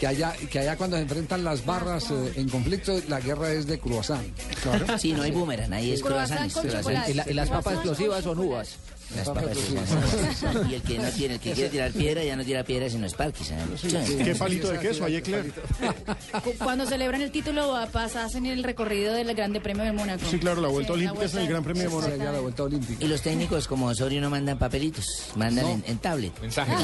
que 0.01 0.07
allá, 0.07 0.33
que 0.51 0.59
allá 0.61 0.75
cuando 0.77 0.97
se 0.97 1.03
enfrentan 1.03 1.45
las 1.45 1.67
barras 1.67 2.11
eh, 2.11 2.33
en 2.37 2.49
conflicto, 2.49 2.99
la 3.09 3.21
guerra 3.21 3.51
es 3.53 3.67
de 3.67 3.79
croissant. 3.79 4.25
Sí, 4.99 5.13
no 5.13 5.23
hay 5.23 5.31
boomerang, 5.31 5.75
ahí 5.75 5.93
es 5.93 6.03
croissant. 6.03 6.51
Y, 7.11 7.13
la- 7.13 7.31
y 7.31 7.35
las 7.35 7.51
papas 7.51 7.75
explosivas 7.75 8.25
son 8.25 8.39
uvas. 8.39 8.77
Las 9.15 9.29
papas. 9.29 9.57
Y 10.71 10.75
el 10.75 10.83
que 10.83 10.99
no 10.99 11.09
tiene, 11.11 11.35
el 11.35 11.41
que 11.41 11.53
quiere 11.53 11.71
tirar 11.71 11.93
piedra, 11.93 12.25
ya 12.25 12.35
no 12.37 12.45
tira 12.45 12.65
piedra 12.65 12.89
sino 12.91 13.07
Sparky, 13.07 13.45
¿sabes? 13.45 13.81
¿Qué 13.83 14.35
palito 14.35 14.69
de 14.71 14.79
queso 14.81 15.05
hay? 15.05 15.23
Cu- 15.23 16.55
Cuando 16.59 16.87
celebran 16.87 17.23
el 17.23 17.31
título, 17.31 17.75
pasa, 17.93 18.25
hacen 18.25 18.47
el 18.47 18.65
recorrido 18.65 19.15
del 19.15 19.33
Grande 19.35 19.61
Premio 19.61 19.85
de 19.85 19.93
Mónaco. 19.93 20.25
Sí, 20.29 20.39
claro, 20.39 20.61
la 20.61 20.69
vuelta 20.69 20.93
Sí, 20.95 20.99
olímpica 21.01 21.25
es 21.25 21.35
el 21.35 21.47
Gran 21.49 21.63
Premio 21.63 21.83
de 21.85 21.89
Mónaco. 21.89 22.17
la 22.17 22.41
vuelta 22.41 22.63
olímpica. 22.65 23.05
Y 23.05 23.09
los 23.09 23.23
técnicos 23.23 23.69
como 23.69 23.87
Osorio 23.87 24.21
no 24.21 24.31
mandan 24.31 24.59
papelitos, 24.59 25.07
mandan 25.37 25.67
en, 25.67 25.85
en 25.87 25.99
tablet. 25.99 26.33
Mensajes. 26.41 26.77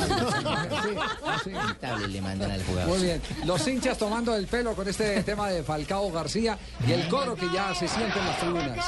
En 1.46 1.74
tablet 1.80 2.08
le 2.08 2.20
mandan 2.22 2.50
al 2.52 2.62
jugador. 2.64 2.88
Muy 2.96 3.04
bien. 3.06 3.20
Los 3.44 3.66
hinchas 3.66 3.98
tomando 3.98 4.34
el 4.36 4.46
pelo 4.46 4.74
con 4.74 4.88
este 4.88 5.22
tema 5.22 5.48
de 5.50 5.62
Falcao 5.62 6.10
García 6.12 6.58
y 6.86 6.92
el 6.92 7.08
coro 7.08 7.34
que 7.34 7.46
ya 7.52 7.74
se 7.74 7.88
siente 7.88 8.18
en 8.18 8.26
las 8.26 8.38
tribunas. 8.38 8.86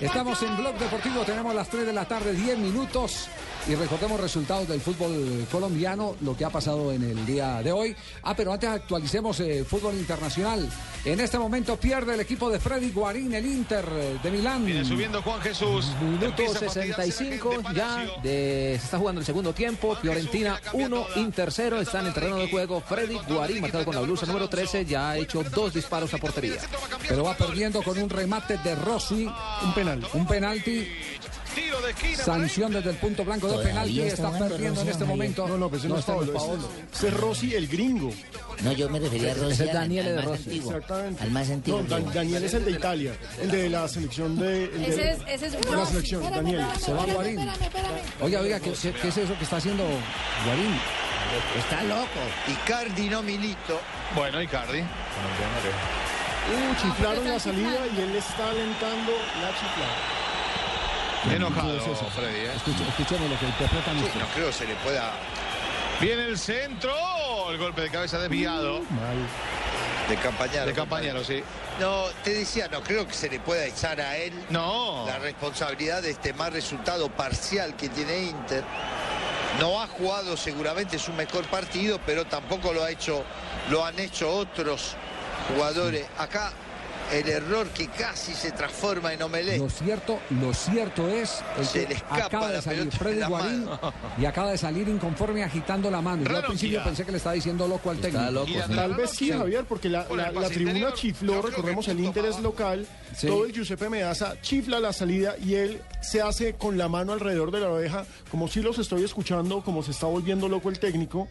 Esta 0.00 0.20
Estamos 0.20 0.42
en 0.42 0.56
Blog 0.56 0.78
Deportivo, 0.78 1.22
tenemos 1.24 1.54
las 1.54 1.68
3 1.68 1.86
de 1.86 1.92
la 1.92 2.06
tarde, 2.06 2.32
10 2.32 2.58
minutos. 2.58 3.28
Y 3.68 3.74
recordemos 3.74 4.18
resultados 4.18 4.66
del 4.66 4.80
fútbol 4.80 5.46
colombiano, 5.50 6.16
lo 6.22 6.36
que 6.36 6.44
ha 6.44 6.50
pasado 6.50 6.92
en 6.92 7.02
el 7.02 7.26
día 7.26 7.62
de 7.62 7.70
hoy. 7.70 7.94
Ah, 8.22 8.34
pero 8.34 8.52
antes 8.52 8.68
actualicemos 8.68 9.38
el 9.40 9.64
fútbol 9.64 9.94
internacional. 9.94 10.68
En 11.04 11.20
este 11.20 11.38
momento 11.38 11.76
pierde 11.76 12.14
el 12.14 12.20
equipo 12.20 12.50
de 12.50 12.58
Freddy 12.58 12.90
Guarín, 12.90 13.32
el 13.32 13.46
Inter 13.46 13.86
de 14.22 14.30
Milán. 14.30 14.64
Viene 14.64 14.84
subiendo 14.84 15.22
Juan 15.22 15.40
Jesús. 15.40 15.86
Minuto 16.02 16.26
Empieza 16.26 16.58
a 16.58 16.60
fastidiarse 16.62 16.88
la 16.88 17.04
65 17.04 17.50
gente, 17.50 17.70
ya 17.74 18.06
de, 18.22 18.76
se 18.78 18.84
está 18.84 18.98
jugando 18.98 19.20
el 19.20 19.26
segundo 19.26 19.52
tiempo. 19.52 19.94
Fiorentina 19.96 20.60
1, 20.72 21.06
Inter 21.16 21.52
0. 21.52 21.80
Está 21.80 22.00
en 22.00 22.06
el 22.06 22.14
terreno 22.14 22.36
de 22.36 22.50
juego. 22.50 22.80
Freddy 22.80 23.18
Guarín, 23.28 23.60
marcado 23.60 23.84
con 23.84 23.94
la 23.94 24.00
blusa 24.00 24.26
número 24.26 24.48
13, 24.48 24.84
ya 24.84 25.10
ha 25.10 25.16
hecho 25.16 25.42
dos 25.42 25.72
disparos 25.72 26.12
a 26.14 26.18
portería. 26.18 26.60
Pero 27.08 27.24
va 27.24 27.36
perdiendo 27.36 27.82
con 27.82 27.98
un 27.98 28.10
remate 28.10 28.58
de 28.58 28.74
Rossi. 28.74 29.28
Un 29.62 29.74
penal. 29.74 30.06
Un 30.14 30.26
penalti. 30.26 30.88
De. 31.94 32.16
Sanción 32.16 32.72
desde 32.72 32.90
el 32.90 32.96
punto 32.96 33.24
blanco 33.24 33.48
de 33.48 33.64
penalti. 33.64 34.00
está 34.00 34.30
perdiendo 34.38 34.80
en 34.82 34.88
este 34.88 35.04
momento. 35.04 35.48
No, 35.48 35.56
no, 35.58 35.68
pues 35.68 35.80
ese 35.82 35.88
no, 35.88 35.94
es 35.96 36.00
está 36.00 36.14
Paolo. 36.14 36.68
Es 36.92 37.14
Rossi, 37.14 37.54
el 37.54 37.66
gringo. 37.68 38.10
No, 38.62 38.72
yo 38.72 38.88
me 38.90 38.98
refería 38.98 39.32
a 39.32 39.34
Rossi, 39.34 39.52
es 39.52 39.60
al- 39.60 39.72
Daniel 39.72 40.06
al 40.06 40.10
de 40.10 40.16
más 40.16 40.24
Rossi. 40.26 40.42
antiguo. 40.44 40.70
Exactamente. 40.72 41.22
Al 41.22 41.30
más 41.30 41.50
antiguo. 41.50 41.82
No, 41.82 41.88
Dan- 41.88 42.12
Daniel 42.12 42.44
es 42.44 42.54
el 42.54 42.64
de 42.64 42.70
Italia, 42.72 43.12
el 43.40 43.50
de 43.50 43.70
la 43.70 43.88
selección 43.88 44.36
de. 44.38 44.64
el 44.64 44.70
de- 44.82 44.88
Ese 44.88 45.10
es, 45.10 45.18
ese 45.28 45.46
es 45.46 45.52
de 45.52 45.76
la 45.76 45.86
selección, 45.86 46.22
Daniel. 46.30 46.64
Se 46.78 46.92
va 46.92 47.04
Guarín. 47.06 47.48
Oiga, 48.20 48.40
oiga, 48.40 48.60
¿qué, 48.60 48.72
qué- 48.72 48.92
qué 48.92 49.08
es 49.08 49.16
eso 49.16 49.36
que 49.38 49.44
está 49.44 49.56
haciendo 49.56 49.84
Guarín? 50.44 50.74
Está 51.58 51.82
loco. 51.84 52.20
Icardi 52.48 53.08
no 53.08 53.22
milito. 53.22 53.80
Bueno, 54.14 54.42
Icardi. 54.42 54.80
Uh, 56.50 56.74
chiflaron 56.82 57.24
la 57.28 57.38
salida 57.38 57.70
y 57.96 58.00
él 58.00 58.16
está 58.16 58.50
alentando 58.50 59.12
la 59.40 59.48
chiflada. 59.50 60.19
Enojado, 61.28 61.72
¿Qué 61.72 61.76
es 61.92 61.98
eso? 61.98 62.06
Freddy. 62.16 62.40
¿eh? 62.46 62.50
Escuche- 62.56 62.88
escuchemos 62.88 63.30
lo 63.30 63.38
que 63.38 63.46
interpretan 63.46 63.98
Sí, 63.98 64.18
no 64.18 64.26
creo 64.34 64.46
que 64.46 64.52
se 64.52 64.66
le 64.66 64.74
pueda. 64.76 65.12
Viene 66.00 66.24
el 66.24 66.38
centro. 66.38 66.94
El 67.50 67.58
golpe 67.58 67.82
de 67.82 67.90
cabeza 67.90 68.18
desviado. 68.18 68.80
De 70.08 70.16
Campañaro. 70.16 70.66
De 70.66 70.72
Campañaro, 70.72 71.22
sí. 71.24 71.42
No, 71.78 72.04
te 72.24 72.34
decía, 72.34 72.68
no 72.68 72.82
creo 72.82 73.06
que 73.06 73.14
se 73.14 73.28
le 73.28 73.38
pueda 73.40 73.64
echar 73.64 74.00
a 74.00 74.16
él 74.16 74.32
No. 74.50 75.04
la 75.06 75.18
responsabilidad 75.18 76.02
de 76.02 76.10
este 76.10 76.32
mal 76.32 76.52
resultado 76.52 77.08
parcial 77.10 77.76
que 77.76 77.88
tiene 77.88 78.18
Inter. 78.24 78.64
No 79.60 79.80
ha 79.80 79.86
jugado 79.86 80.36
seguramente 80.36 80.98
su 80.98 81.12
mejor 81.12 81.44
partido, 81.46 82.00
pero 82.06 82.24
tampoco 82.24 82.72
lo 82.72 82.82
ha 82.84 82.90
hecho, 82.90 83.24
lo 83.70 83.84
han 83.84 83.98
hecho 83.98 84.30
otros 84.30 84.94
jugadores. 85.48 86.06
Acá 86.18 86.52
el 87.12 87.28
error 87.28 87.66
que 87.68 87.88
casi 87.88 88.32
se 88.34 88.52
transforma 88.52 89.12
en 89.12 89.22
omelette. 89.22 89.58
Lo 89.58 89.68
cierto, 89.68 90.18
lo 90.40 90.54
cierto 90.54 91.08
es 91.08 91.42
el 91.58 91.66
Se 91.66 91.82
que 91.82 91.88
le 91.88 91.94
escapa 91.94 92.24
acaba 92.26 92.48
de 92.48 92.54
la 92.54 92.62
salir 92.62 92.78
pelota 92.80 92.98
Freddy 92.98 93.18
de 93.18 93.26
Guarín 93.26 93.68
y 94.18 94.24
acaba 94.26 94.50
de 94.50 94.58
salir 94.58 94.88
inconforme 94.88 95.42
agitando 95.42 95.90
la 95.90 96.00
mano. 96.00 96.24
Yo 96.28 96.36
al 96.36 96.44
principio 96.44 96.82
pensé 96.84 97.04
que 97.04 97.12
le 97.12 97.18
estaba 97.18 97.34
diciendo 97.34 97.66
loco 97.66 97.90
al 97.90 97.98
técnico. 97.98 98.44
Tal 98.74 98.94
vez 98.94 99.10
sí, 99.10 99.30
Javier, 99.30 99.64
porque 99.68 99.88
la, 99.88 100.06
la- 100.14 100.30
la 100.32 100.48
tribuna 100.48 100.92
chifló, 100.94 101.42
recordemos, 101.42 101.86
el 101.88 102.00
Inter 102.00 102.26
es 102.26 102.38
local, 102.40 102.86
Sí. 103.16 103.26
todo 103.26 103.44
el 103.44 103.52
Giuseppe 103.52 103.88
Meazza 103.88 104.40
chifla 104.40 104.78
la 104.78 104.92
salida 104.92 105.34
y 105.44 105.54
él 105.54 105.80
se 106.00 106.22
hace 106.22 106.54
con 106.54 106.78
la 106.78 106.88
mano 106.88 107.12
alrededor 107.12 107.50
de 107.50 107.58
la 107.60 107.68
oreja, 107.68 108.04
como 108.30 108.46
si 108.46 108.62
los 108.62 108.78
estoy 108.78 109.02
escuchando, 109.02 109.62
como 109.62 109.82
se 109.82 109.90
está 109.90 110.06
volviendo 110.06 110.48
loco 110.48 110.68
el 110.68 110.78
técnico. 110.78 111.26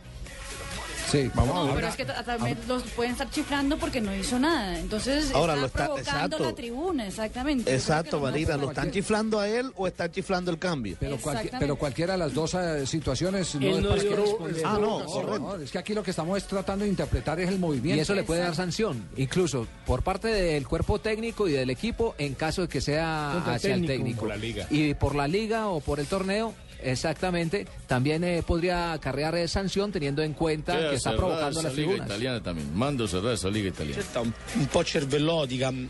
Sí, 1.12 1.30
vamos 1.34 1.55
No, 1.55 1.62
a 1.62 1.66
ver. 1.66 1.76
pero 1.76 1.88
es 1.88 1.95
que 1.95 2.05
ta- 2.05 2.24
también 2.24 2.57
los 2.68 2.84
pueden 2.84 3.14
estar 3.14 3.30
chiflando 3.30 3.78
porque 3.78 3.99
no 4.01 4.16
hizo 4.16 4.38
nada. 4.39 4.80
Entonces 4.80 5.32
Ahora 5.34 5.53
está 5.53 5.62
lo 5.62 5.68
está- 5.68 5.86
provocando 5.86 6.26
exacto. 6.36 6.43
la 6.43 6.55
tribuna, 6.55 7.07
exactamente. 7.07 7.74
Exacto, 7.74 8.20
Marina, 8.20 8.55
¿lo 8.57 8.64
no 8.64 8.70
están 8.70 8.91
chiflando 8.91 9.39
a 9.39 9.47
él 9.47 9.72
o 9.76 9.88
están 9.88 10.12
chiflando 10.12 10.51
el 10.51 10.60
cambio? 10.60 10.97
Pero, 10.99 11.18
pero 11.60 11.76
cualquiera 11.78 12.14
de 12.14 12.20
las 12.20 12.34
dos 12.34 12.53
eh, 12.53 12.86
situaciones 12.86 13.55
no 13.55 13.62
Él 13.62 13.78
es 13.78 13.82
no 13.84 13.95
que- 13.95 14.16
responder. 14.16 14.64
Ah, 14.66 14.78
no, 14.80 15.05
correcto. 15.05 15.55
Es 15.62 15.72
que 15.72 15.78
aquí 15.80 15.93
lo 15.93 16.03
que 16.03 16.12
estamos 16.12 16.38
es 16.38 16.45
tratando 16.45 16.84
de 16.86 16.89
interpretar 16.91 17.39
es 17.39 17.49
el 17.49 17.60
movimiento. 17.60 17.97
Y 17.97 18.01
eso 18.01 18.14
le 18.14 18.24
puede 18.24 18.41
dar 18.41 18.55
sanción, 18.55 19.07
incluso 19.18 19.68
por 19.86 20.03
parte 20.03 20.28
del 20.28 20.68
cuerpo 20.68 20.99
técnico 20.99 21.47
y 21.47 21.53
del 21.53 21.70
equipo 21.70 22.16
en 22.18 22.36
caso 22.36 22.62
de 22.62 22.68
que 22.68 22.82
sea 22.82 23.32
Contra 23.34 23.55
hacia 23.55 23.74
el 23.74 23.82
técnico. 23.82 23.93
técnico. 23.93 24.20
Por 24.22 24.30
la 24.30 24.36
liga. 24.38 24.68
Y 24.70 24.93
por 24.93 25.16
la 25.16 25.28
liga 25.28 25.68
o 25.70 25.80
por 25.80 25.99
el 25.99 26.05
torneo, 26.07 26.53
exactamente, 26.84 27.68
también 27.88 28.24
eh, 28.24 28.44
podría 28.46 28.94
acarrear 28.94 29.36
eh, 29.36 29.48
sanción 29.48 29.92
teniendo 29.92 30.22
en 30.22 30.34
cuenta 30.34 30.78
que 30.90 30.96
está 30.96 31.16
provocando 31.16 31.62
las 31.62 31.74
liga 31.74 31.86
tribunas. 31.88 32.08
italiana 32.08 32.42
también. 32.44 32.74
Mando 32.76 33.08
cerrare 33.08 33.36
esa 33.36 33.50
liga 33.50 33.68
italiana. 33.70 34.02
Un, 34.22 34.34
un 34.62 34.68
po' 34.68 34.84
cervellotica 34.84 35.72
mm, 35.72 35.86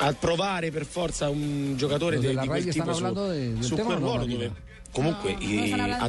a 0.00 0.12
provare 0.12 0.70
per 0.70 0.84
forza 0.84 1.28
un 1.30 1.76
giocatore 1.76 2.18
de 2.18 2.32
la 2.34 2.42
di 2.42 2.48
RAI 2.48 2.60
quel 2.62 2.68
están 2.70 2.86
tipo 2.86 2.94
su, 2.94 3.04
hablando 3.06 3.28
de- 3.30 3.52
del 3.54 3.64
su 3.64 3.76
tema, 3.76 3.88
quel 3.90 4.00
¿no, 4.00 4.06
ruolo 4.06 4.20
Marina? 4.26 4.44
dove 4.44 4.75
comunque 4.92 5.36
No 5.40 5.64
están 5.64 5.80
a 5.80 6.08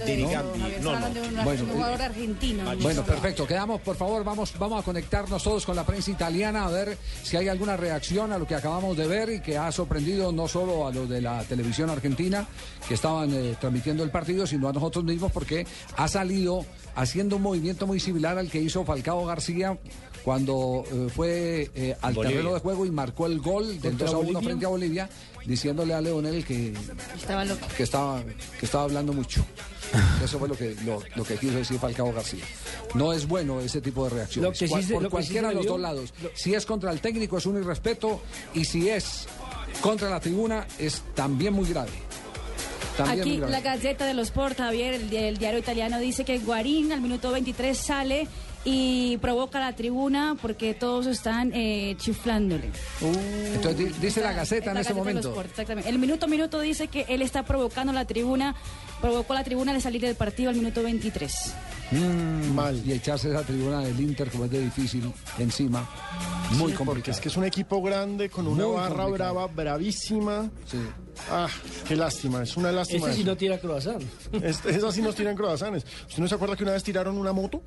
no, 0.81 0.99
no. 0.99 1.07
un 1.37 1.43
Bueno, 1.43 1.65
jugador 1.73 2.01
argentino. 2.01 2.63
Bueno, 2.81 3.03
perfecto. 3.03 3.45
Quedamos, 3.47 3.81
por 3.81 3.95
favor, 3.95 4.23
vamos, 4.23 4.53
vamos 4.57 4.79
a 4.81 4.83
conectarnos 4.83 5.43
todos 5.43 5.65
con 5.65 5.75
la 5.75 5.85
prensa 5.85 6.11
italiana 6.11 6.65
a 6.65 6.69
ver 6.69 6.97
si 7.23 7.37
hay 7.37 7.47
alguna 7.47 7.77
reacción 7.77 8.31
a 8.31 8.37
lo 8.37 8.47
que 8.47 8.55
acabamos 8.55 8.95
de 8.97 9.07
ver 9.07 9.29
y 9.29 9.41
que 9.41 9.57
ha 9.57 9.71
sorprendido 9.71 10.31
no 10.31 10.47
solo 10.47 10.87
a 10.87 10.91
los 10.91 11.09
de 11.09 11.21
la 11.21 11.43
televisión 11.43 11.89
argentina 11.89 12.47
que 12.87 12.93
estaban 12.93 13.33
eh, 13.33 13.55
transmitiendo 13.59 14.03
el 14.03 14.11
partido, 14.11 14.47
sino 14.47 14.69
a 14.69 14.73
nosotros 14.73 15.03
mismos 15.03 15.31
porque 15.31 15.65
ha 15.97 16.07
salido 16.07 16.65
haciendo 16.95 17.35
un 17.35 17.41
movimiento 17.43 17.85
muy 17.87 17.99
similar 17.99 18.37
al 18.37 18.49
que 18.49 18.59
hizo 18.61 18.83
Falcao 18.85 19.25
García 19.25 19.77
cuando 20.23 20.83
eh, 20.91 21.07
fue 21.13 21.69
eh, 21.75 21.95
al 22.01 22.13
Bolivia. 22.13 22.37
terreno 22.37 22.53
de 22.53 22.59
juego 22.59 22.85
y 22.85 22.91
marcó 22.91 23.27
el 23.27 23.39
gol 23.39 23.79
del 23.79 23.91
¿Contra 23.97 24.07
2 24.07 24.13
a 24.13 24.17
1 24.17 24.25
Bolivia? 24.27 24.41
frente 24.41 24.65
a 24.65 24.69
Bolivia, 24.69 25.09
diciéndole 25.47 25.93
a 25.95 26.01
Leonel 26.01 26.45
que, 26.45 26.73
Estaba 27.15 27.43
loco. 27.45 27.65
que 27.75 27.83
estaba 27.83 28.21
que 28.59 28.65
estaba 28.65 28.83
hablando 28.83 29.13
mucho. 29.13 29.43
Eso 30.23 30.37
fue 30.37 30.49
lo 30.49 30.55
que 30.57 30.75
lo, 30.85 31.01
lo 31.15 31.23
que 31.23 31.37
quiso 31.37 31.55
decir 31.55 31.79
Falcao 31.79 32.11
García. 32.13 32.43
No 32.93 33.13
es 33.13 33.25
bueno 33.27 33.61
ese 33.61 33.79
tipo 33.81 34.03
de 34.03 34.09
reacciones. 34.11 34.43
Lo 34.47 34.51
que 34.51 34.57
sí 34.57 34.67
Cual- 34.67 34.83
se- 34.83 34.93
por 34.93 35.03
lo 35.03 35.09
cualquiera 35.09 35.47
de 35.49 35.55
los 35.55 35.65
dos 35.65 35.79
lados. 35.79 36.13
Si 36.35 36.53
es 36.53 36.65
contra 36.65 36.91
el 36.91 36.99
técnico 36.99 37.37
es 37.37 37.45
un 37.45 37.57
irrespeto 37.57 38.21
y 38.53 38.65
si 38.65 38.89
es 38.89 39.27
contra 39.81 40.09
la 40.09 40.19
tribuna 40.19 40.67
es 40.77 41.01
también 41.15 41.53
muy 41.53 41.69
grave. 41.69 41.91
También 42.97 43.19
Aquí 43.21 43.29
muy 43.29 43.37
grave. 43.37 43.51
la 43.53 43.61
Gaceta 43.61 44.05
de 44.05 44.13
los 44.15 44.27
Sport, 44.29 44.57
Javier, 44.57 44.95
el 44.95 45.37
diario 45.37 45.59
italiano, 45.59 45.99
dice 45.99 46.25
que 46.25 46.39
Guarín 46.39 46.91
al 46.91 46.99
minuto 46.99 47.31
23 47.31 47.77
sale 47.77 48.27
y 48.65 49.17
provoca 49.17 49.59
la 49.59 49.73
tribuna 49.73 50.35
porque 50.41 50.73
todos 50.73 51.05
están 51.07 51.51
eh, 51.53 51.95
chiflándole. 51.99 52.69
Entonces 53.53 53.77
di- 53.77 53.99
dice 54.05 54.21
la 54.21 54.33
Gaceta 54.33 54.71
en 54.71 54.77
los 54.77 54.93
momento. 54.93 55.41
Exactamente. 55.41 55.89
El 55.89 55.99
minuto 55.99 56.25
a 56.25 56.29
minuto 56.29 56.59
dice 56.59 56.87
que 56.87 57.05
él 57.09 57.21
está 57.21 57.43
provocando 57.43 57.93
la 57.93 58.05
tribuna, 58.05 58.55
provocó 59.01 59.33
la 59.33 59.43
tribuna 59.43 59.73
de 59.73 59.81
salir 59.81 60.01
del 60.01 60.15
partido 60.15 60.49
al 60.49 60.55
minuto 60.55 60.83
23. 60.83 61.53
Mal. 62.53 62.81
Y 62.85 62.91
echarse 62.91 63.29
esa 63.29 63.43
tribuna 63.43 63.79
del 63.79 63.99
Inter 64.01 64.29
como 64.29 64.45
es 64.45 64.51
de 64.51 64.59
difícil 64.59 65.09
encima. 65.39 65.87
Muy 66.51 66.57
Sí, 66.57 66.59
porque 66.59 66.75
complicado. 66.75 67.11
es 67.11 67.19
que 67.21 67.29
es 67.29 67.37
un 67.37 67.45
equipo 67.45 67.81
grande 67.81 68.29
con 68.29 68.45
una 68.47 68.65
Muy 68.65 68.75
barra 68.75 69.03
complicado. 69.03 69.33
brava, 69.33 69.47
bravísima. 69.47 70.49
Ah, 71.31 71.47
qué 71.87 71.95
lástima, 71.95 72.43
es 72.43 72.57
una 72.57 72.71
lástima. 72.73 73.05
Ese 73.07 73.15
sí 73.15 73.21
eso. 73.21 73.29
no 73.31 73.37
tira 73.37 73.57
croissant. 73.59 74.03
Es- 74.41 74.65
Esas 74.65 74.93
sí 74.93 75.01
nos 75.01 75.15
tiran 75.15 75.35
croissants. 75.35 75.85
¿Usted 76.09 76.19
no 76.21 76.27
se 76.27 76.35
acuerda 76.35 76.55
que 76.57 76.63
una 76.63 76.73
vez 76.73 76.83
tiraron 76.83 77.17
una 77.17 77.31
moto? 77.31 77.61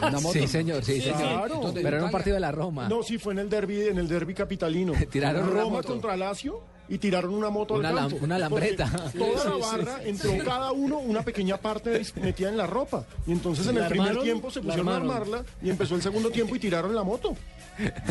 Una 0.00 0.20
moto. 0.20 0.32
Sí, 0.32 0.46
señor, 0.46 0.84
sí, 0.84 1.00
señor. 1.00 1.18
Claro. 1.18 1.72
Pero 1.74 1.98
en 1.98 2.04
un 2.04 2.10
partido 2.10 2.34
de 2.34 2.40
la 2.40 2.52
Roma. 2.52 2.88
No, 2.88 3.02
sí, 3.02 3.18
fue 3.18 3.32
en 3.32 3.40
el 3.40 3.50
derby, 3.50 3.80
en 3.88 3.98
el 3.98 4.06
derby 4.08 4.32
capitalino. 4.34 4.92
Tiraron 5.10 5.42
una 5.48 5.60
Roma 5.62 5.76
moto. 5.78 5.88
contra 5.88 6.16
Lazio 6.16 6.62
y 6.90 6.98
tiraron 6.98 7.32
una 7.32 7.48
moto 7.48 7.74
Una 7.74 7.88
al 7.88 7.94
campo. 7.96 8.16
una 8.20 8.38
lambreta. 8.38 8.90
Porque 8.90 9.18
Toda 9.18 9.42
Sí, 9.42 9.48
la 9.48 9.54
sí, 9.54 9.60
barra 9.62 9.98
sí, 10.02 10.08
entró 10.10 10.30
sí. 10.32 10.38
cada 10.44 10.72
uno 10.72 10.98
una 10.98 11.22
pequeña 11.22 11.56
parte 11.56 12.02
metida 12.20 12.48
en 12.50 12.56
la 12.58 12.66
ropa. 12.66 13.06
Y 13.26 13.32
entonces 13.32 13.66
en 13.66 13.76
¿La 13.76 13.82
el 13.86 13.88
primer 13.88 14.18
tiempo 14.20 14.50
se 14.50 14.58
¿La 14.60 14.64
pusieron 14.66 14.88
a 14.92 14.96
armarla 14.96 15.44
y 15.62 15.70
empezó 15.70 15.94
el 15.94 16.02
segundo 16.02 16.30
tiempo 16.30 16.54
y 16.56 16.58
tiraron 16.58 16.94
la 16.94 17.02
moto. 17.04 17.34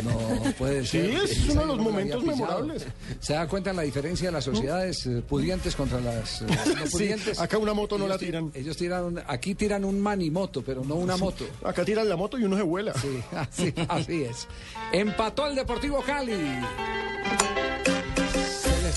No 0.04 0.52
puede 0.58 0.82
Sí, 0.84 0.98
ser. 0.98 1.10
es 1.12 1.48
uno 1.50 1.62
de 1.62 1.68
los 1.68 1.78
momentos 1.78 2.24
memorables. 2.24 2.88
¿Se 3.20 3.34
da 3.34 3.48
cuenta 3.48 3.72
la 3.74 3.84
diferencia 3.84 4.30
de 4.30 4.32
las 4.32 4.44
sociedades 4.46 5.06
eh, 5.06 5.22
pudientes 5.28 5.76
contra 5.76 6.00
las 6.00 6.42
eh, 6.42 6.46
no 6.48 6.86
Sí, 6.88 6.92
pudientes? 6.92 7.40
acá 7.40 7.58
una 7.60 7.74
moto 7.74 7.98
no 7.98 8.06
Ellos 8.06 8.16
la 8.16 8.18
ti- 8.20 8.26
tiran. 8.26 8.52
Ellos 8.56 8.78
tiran, 8.78 9.24
aquí 9.28 9.54
tiran 9.54 9.86
un 9.86 10.00
manimoto, 10.00 10.64
pero 10.64 10.84
no 10.84 10.96
una 10.96 11.16
Sí. 11.16 11.22
moto. 11.22 11.46
Acá 11.64 11.86
tiran 11.86 12.10
la 12.10 12.16
moto 12.16 12.40
y 12.40 12.46
uno 12.46 12.56
se 12.58 12.64
vuela. 12.64 12.94
Sí, 12.94 13.20
así, 13.36 13.74
así 13.90 14.24
es. 14.24 14.48
Empató 14.92 15.46
el 15.46 15.56
Deportivo 15.56 16.02
Cali. 16.02 16.34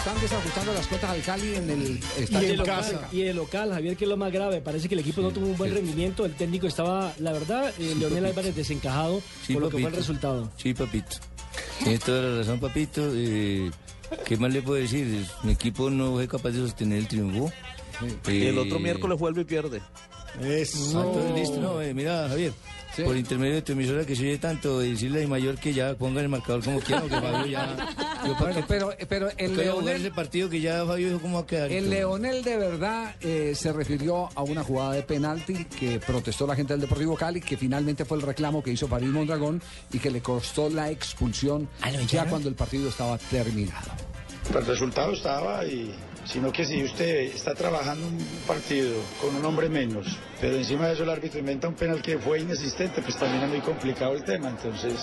Están 0.03 0.21
desajustando 0.21 0.75
las 0.75 0.87
cuentas 0.89 1.11
al 1.11 1.23
Cali 1.23 1.55
en 1.55 1.71
el 1.71 2.01
Y 2.19 2.23
estadio 2.25 2.49
el, 2.51 2.57
local, 2.57 3.09
y 3.13 3.21
el 3.23 3.37
local, 3.37 3.71
Javier, 3.73 3.97
que 3.97 4.05
es 4.05 4.09
lo 4.11 4.17
más 4.17 4.33
grave. 4.33 4.61
Parece 4.61 4.89
que 4.89 4.95
el 4.95 5.01
equipo 5.01 5.21
no 5.23 5.31
tuvo 5.31 5.47
un 5.47 5.57
buen 5.57 5.73
rendimiento. 5.73 6.25
El 6.25 6.35
técnico 6.35 6.67
estaba, 6.67 7.15
la 7.21 7.33
verdad, 7.33 7.73
eh, 7.79 7.95
Leonel 7.97 8.27
Álvarez 8.27 8.57
desencajado 8.57 9.23
Sí, 9.47 9.53
por 9.53 9.63
lo 9.63 9.71
que 9.71 9.79
fue 9.79 9.91
el 9.91 9.95
resultado. 9.97 10.51
Sí, 10.57 10.75
papito. 10.75 11.19
Tienes 11.85 12.01
toda 12.01 12.21
la 12.21 12.39
razón, 12.39 12.59
papito. 12.59 13.01
Eh, 13.15 13.71
¿Qué 14.27 14.37
más 14.39 14.53
le 14.53 14.61
puedo 14.63 14.81
decir? 14.81 15.25
Mi 15.45 15.53
equipo 15.53 15.89
no 15.89 16.15
fue 16.15 16.27
capaz 16.27 16.51
de 16.51 16.59
sostener 16.59 16.99
el 16.99 17.07
triunfo. 17.07 17.53
Y 18.27 18.47
el 18.47 18.57
Eh, 18.57 18.59
otro 18.59 18.81
miércoles 18.81 19.17
vuelve 19.21 19.43
y 19.43 19.45
pierde. 19.45 19.81
Ah, 19.81 20.41
entonces, 20.43 21.33
listo. 21.37 21.61
No, 21.61 21.81
eh, 21.81 21.95
mira, 21.95 22.27
Javier. 22.29 22.53
Por 23.05 23.17
intermedio 23.17 23.55
de 23.57 23.63
tu 23.63 23.73
emisora 23.73 24.05
que 24.05 24.15
se 24.15 24.23
oye 24.23 24.39
tanto, 24.39 24.81
decirle 24.81 25.25
a 25.25 25.29
mayor 25.29 25.57
que 25.57 25.73
ya 25.73 25.95
ponga 25.95 26.21
el 26.21 26.29
marcador 26.29 26.63
como 26.65 26.81
quiera, 26.81 27.03
porque 27.03 27.17
Fabio 27.21 27.47
ya... 27.47 27.77
Yo 28.27 28.37
pero, 28.69 28.95
pero 29.09 29.31
el 29.31 29.37
que 29.37 29.57
Leonel, 29.57 29.97
ese 29.97 30.11
partido 30.11 30.49
que 30.49 30.61
ya 30.61 30.85
Fabio 30.87 31.09
dijo 31.09 31.21
cómo 31.21 31.37
va 31.37 31.43
a 31.43 31.47
quedar. 31.47 31.71
y 31.71 31.77
el. 31.77 31.91
Leonel 31.91 32.43
de 32.45 32.57
verdad 32.57 33.15
eh, 33.21 33.53
se 33.55 33.73
refirió 33.73 34.29
a 34.35 34.43
una 34.43 34.63
jugada 34.63 34.93
de 34.93 35.03
penalti 35.03 35.65
que 35.65 35.99
protestó 35.99 36.47
la 36.47 36.55
gente 36.55 36.75
del 36.75 36.83
Deportivo 36.83 37.17
Cali, 37.17 37.41
que 37.41 37.57
finalmente 37.57 38.05
fue 38.05 38.19
el 38.19 38.23
reclamo 38.23 38.63
que 38.63 38.71
hizo 38.71 38.87
Farid 38.87 39.09
Mondragón 39.09 39.61
y 39.93 39.99
que 39.99 40.11
le 40.11 40.21
costó 40.21 40.69
la 40.69 40.91
expulsión 40.91 41.69
ya 42.09 42.27
cuando 42.27 42.49
el 42.49 42.55
partido 42.55 42.89
estaba 42.89 43.19
terminado. 43.19 43.91
El 44.55 44.67
resultado 44.67 45.13
estaba 45.13 45.65
y 45.65 45.95
sino 46.25 46.53
que 46.53 46.65
si 46.65 46.83
usted 46.83 47.35
está 47.35 47.55
trabajando 47.55 48.07
un 48.07 48.19
partido 48.47 48.95
con 49.21 49.35
un 49.35 49.45
hombre 49.45 49.69
menos, 49.69 50.07
pero 50.41 50.57
encima 50.57 50.89
de 50.89 50.95
eso 50.95 51.05
el 51.05 51.11
árbitro 51.11 51.41
inventa 51.41 51.69
un 51.69 51.75
penal 51.75 52.03
que 52.03 52.19
fue 52.19 52.41
inexistente, 52.41 53.01
pues 53.03 53.17
también 53.17 53.45
es 53.45 53.49
muy 53.49 53.61
complicado 53.61 54.15
el 54.15 54.25
tema. 54.25 54.51
Entonces, 54.51 54.95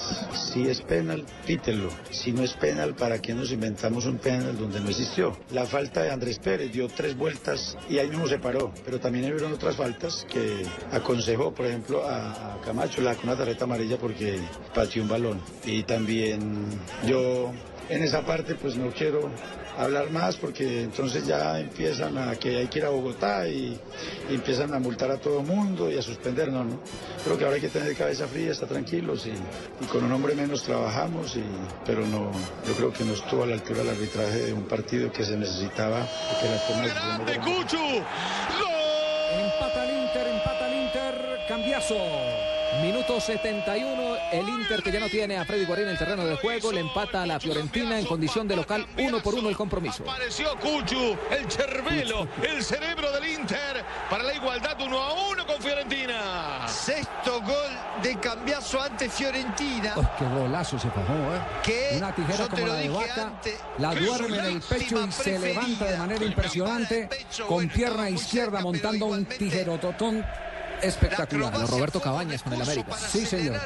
si 0.54 0.68
es 0.68 0.82
penal, 0.82 1.26
pítelo. 1.46 1.90
Si 2.12 2.32
no 2.32 2.44
es 2.44 2.54
penal, 2.54 2.94
¿para 2.96 3.20
qué 3.22 3.34
nos 3.34 3.52
inventamos 3.52 4.06
un 4.06 4.18
penal 4.18 4.58
donde 4.58 4.80
no 4.80 4.90
existió? 4.90 5.38
La 5.52 5.66
falta 5.66 6.04
de 6.04 6.12
Andrés 6.12 6.40
Pérez 6.40 6.72
dio 6.72 6.88
tres 6.88 7.16
vueltas 7.16 7.78
y 7.90 8.00
ahí 8.00 8.10
mismo 8.10 8.28
se 8.28 8.40
paró, 8.40 8.74
pero 8.84 9.00
también 9.00 9.26
hubieron 9.26 9.54
otras 9.54 9.76
faltas 9.76 10.26
que 10.30 10.64
aconsejó, 10.92 11.54
por 11.54 11.68
ejemplo, 11.68 12.06
a, 12.06 12.56
a 12.56 12.62
Camacho 12.62 13.02
la, 13.02 13.16
con 13.16 13.30
una 13.30 13.38
tarjeta 13.38 13.64
amarilla 13.66 13.98
porque 13.98 14.40
pateó 14.74 15.04
un 15.04 15.10
balón. 15.10 15.42
Y 15.66 15.84
también 15.84 16.66
yo 17.08 17.52
en 17.90 18.04
esa 18.04 18.26
parte 18.26 18.56
pues 18.56 18.76
no 18.76 18.92
quiero 18.92 19.32
hablar 19.80 20.10
más 20.12 20.36
porque 20.36 20.84
entonces 20.84 21.26
ya 21.26 21.60
empiezan 21.60 22.18
a 22.18 22.36
que 22.36 22.58
hay 22.58 22.68
que 22.68 22.80
ir 22.80 22.86
a 22.86 22.90
Bogotá 22.90 23.48
y, 23.48 23.80
y 24.30 24.36
empiezan 24.36 24.74
a 24.74 24.80
multar 24.80 25.10
a 25.12 25.18
todo 25.18 25.40
el 25.40 25.46
mundo 25.48 25.90
y 25.90 25.98
a 25.98 26.02
suspender, 26.02 26.52
no, 26.52 26.64
no. 26.64 26.80
Creo 27.24 27.38
que 27.38 27.44
ahora 27.46 27.56
hay 27.56 27.62
que 27.62 27.70
tener 27.70 27.96
cabeza 27.96 28.28
fría, 28.28 28.52
estar 28.52 28.68
tranquilos 28.68 29.26
y, 29.26 29.32
y 29.84 29.88
con 29.88 30.04
un 30.04 30.12
hombre 30.12 30.36
menos 30.36 30.64
trabajamos, 30.64 31.36
y, 31.38 31.44
pero 31.86 32.06
no, 32.06 32.32
yo 32.68 32.74
creo 32.76 32.92
que 32.94 33.04
no 33.06 33.14
estuvo 33.14 33.44
a 33.44 33.48
la 33.48 33.54
altura 33.56 33.82
el 33.82 33.90
arbitraje 33.90 34.38
de 34.46 34.54
un 34.54 34.64
partido 34.64 35.12
que 35.12 35.24
se 35.24 35.38
necesitaba 35.38 36.06
que 36.42 36.50
la 36.50 36.58
toma 36.68 36.82
de 36.82 36.88
decisión 36.90 37.18
no 37.20 37.26
¡De 37.26 37.32
era- 37.34 37.44
Cuchu! 37.44 38.04
Empata 39.32 39.84
el 39.86 40.04
Inter, 40.06 40.28
empata 40.28 40.68
el 40.68 40.84
Inter, 40.86 41.16
cambiazo. 41.48 41.96
Minuto 42.78 43.20
71, 43.20 44.16
el 44.32 44.48
Inter 44.48 44.82
que 44.82 44.92
ya 44.92 45.00
no 45.00 45.10
tiene 45.10 45.38
a 45.38 45.44
Freddy 45.44 45.66
Guarín 45.66 45.86
en 45.86 45.92
el 45.92 45.98
terreno 45.98 46.24
de 46.24 46.38
juego, 46.38 46.72
le 46.72 46.80
empata 46.80 47.24
a 47.24 47.26
la 47.26 47.40
Fiorentina 47.40 48.00
en 48.00 48.06
condición 48.06 48.48
de 48.48 48.56
local, 48.56 48.88
uno 48.98 49.22
por 49.22 49.36
uno 49.36 49.50
el 49.50 49.58
compromiso. 49.58 50.04
Apareció 50.04 50.56
Cuchu, 50.60 51.18
el 51.32 51.52
Cervelo, 51.52 52.28
el 52.42 52.64
cerebro 52.64 53.12
del 53.12 53.28
Inter, 53.28 53.84
para 54.10 54.24
la 54.24 54.34
igualdad 54.34 54.78
uno 54.82 54.98
a 54.98 55.30
uno 55.30 55.46
con 55.46 55.62
Fiorentina. 55.62 56.68
Sexto 56.68 57.42
gol 57.42 58.02
de 58.02 58.18
Cambiaso 58.20 58.82
ante 58.82 59.10
Fiorentina. 59.10 59.96
Oh, 59.98 60.10
qué 60.18 60.26
golazo 60.26 60.80
se 60.80 60.90
fajó, 60.90 61.14
¿eh? 61.68 61.98
Una 61.98 62.16
tijera 62.16 62.38
yo 62.38 62.50
como 62.50 62.68
la 62.68 62.74
de 62.76 62.90
vaca, 62.90 63.24
antes, 63.24 63.60
la 63.78 63.96
duerme 63.96 64.38
en 64.38 64.46
el 64.46 64.62
pecho 64.62 65.06
y 65.06 65.12
se 65.12 65.40
levanta 65.40 65.86
de 65.86 65.98
manera 65.98 66.24
impresionante, 66.24 67.10
con 67.48 67.68
pierna 67.68 68.10
izquierda 68.10 68.62
montando 68.62 69.08
un 69.08 69.26
tijerototón 69.26 70.24
espectacular. 70.82 71.54
Roberto 71.68 72.02
Cabañas 72.02 72.44
con 72.44 72.54
el 72.54 72.62
América. 72.62 72.96
Sí, 72.96 73.26
señor. 73.26 73.60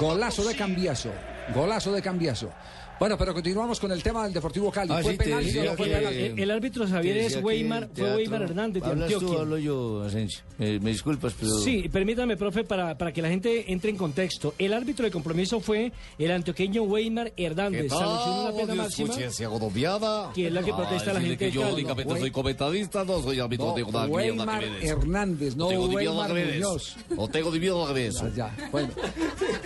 Golazo 0.00 0.44
de 0.44 0.56
cambiazo. 0.56 1.10
Golazo 1.54 1.92
de 1.92 2.02
cambiazo. 2.02 2.50
Bueno, 2.98 3.18
pero 3.18 3.34
continuamos 3.34 3.78
con 3.78 3.92
el 3.92 4.02
tema 4.02 4.24
del 4.24 4.32
Deportivo 4.32 4.70
Cali. 4.70 4.90
Ah, 4.90 5.00
¿Fue 5.02 5.12
sí, 5.12 5.18
penal 5.18 5.44
no 5.44 5.74
fue 5.74 5.88
que- 5.88 5.94
penal? 5.96 6.12
El, 6.14 6.38
el 6.38 6.50
árbitro 6.50 6.88
Javier 6.88 7.16
es 7.18 7.36
que 7.36 7.42
Weimar, 7.42 7.88
fue 7.94 8.16
Weimar 8.16 8.42
Hernández 8.42 8.82
de 8.82 8.88
¿Hablas 8.88 9.08
tú 9.10 9.14
Antioquia. 9.16 9.38
o 9.38 9.40
hablo 9.42 9.58
yo, 9.58 10.02
Asensio? 10.02 10.40
Me, 10.56 10.80
me 10.80 10.90
disculpas, 10.92 11.34
pero... 11.38 11.58
Sí, 11.58 11.88
permítame, 11.90 12.38
profe, 12.38 12.64
para, 12.64 12.96
para 12.96 13.12
que 13.12 13.20
la 13.20 13.28
gente 13.28 13.70
entre 13.70 13.90
en 13.90 13.98
contexto. 13.98 14.54
El 14.58 14.72
árbitro 14.72 15.04
de 15.04 15.10
compromiso 15.10 15.60
fue 15.60 15.92
el 16.18 16.30
antioqueño 16.30 16.84
Weimar 16.84 17.34
Hernández. 17.36 17.90
Sancionó 17.90 18.44
una 18.48 18.52
pena 18.56 18.74
máxima, 18.74 19.14
que 19.14 20.46
es 20.46 20.52
la 20.52 20.62
que 20.62 20.72
protesta 20.72 21.12
la 21.12 21.20
gente 21.20 21.44
de 21.46 21.50
yo 21.52 21.68
únicamente 21.68 22.18
soy 22.18 22.30
comentarista, 22.30 23.04
no 23.04 23.22
soy 23.22 23.40
árbitro, 23.40 23.74
No, 23.76 23.92
nada 23.92 24.06
mierda 24.06 24.16
Weimar 24.16 24.64
que. 24.80 24.86
Hernández, 24.88 25.54
no 25.56 25.68
Weimar. 25.68 26.32
Muñoz. 26.32 26.96
O 27.16 27.28
tengo 27.28 27.50
dividido 27.50 27.82
al 27.86 27.94
revés. 27.94 28.14
Ya, 28.34 28.54
ya, 28.56 28.68
bueno, 28.72 28.88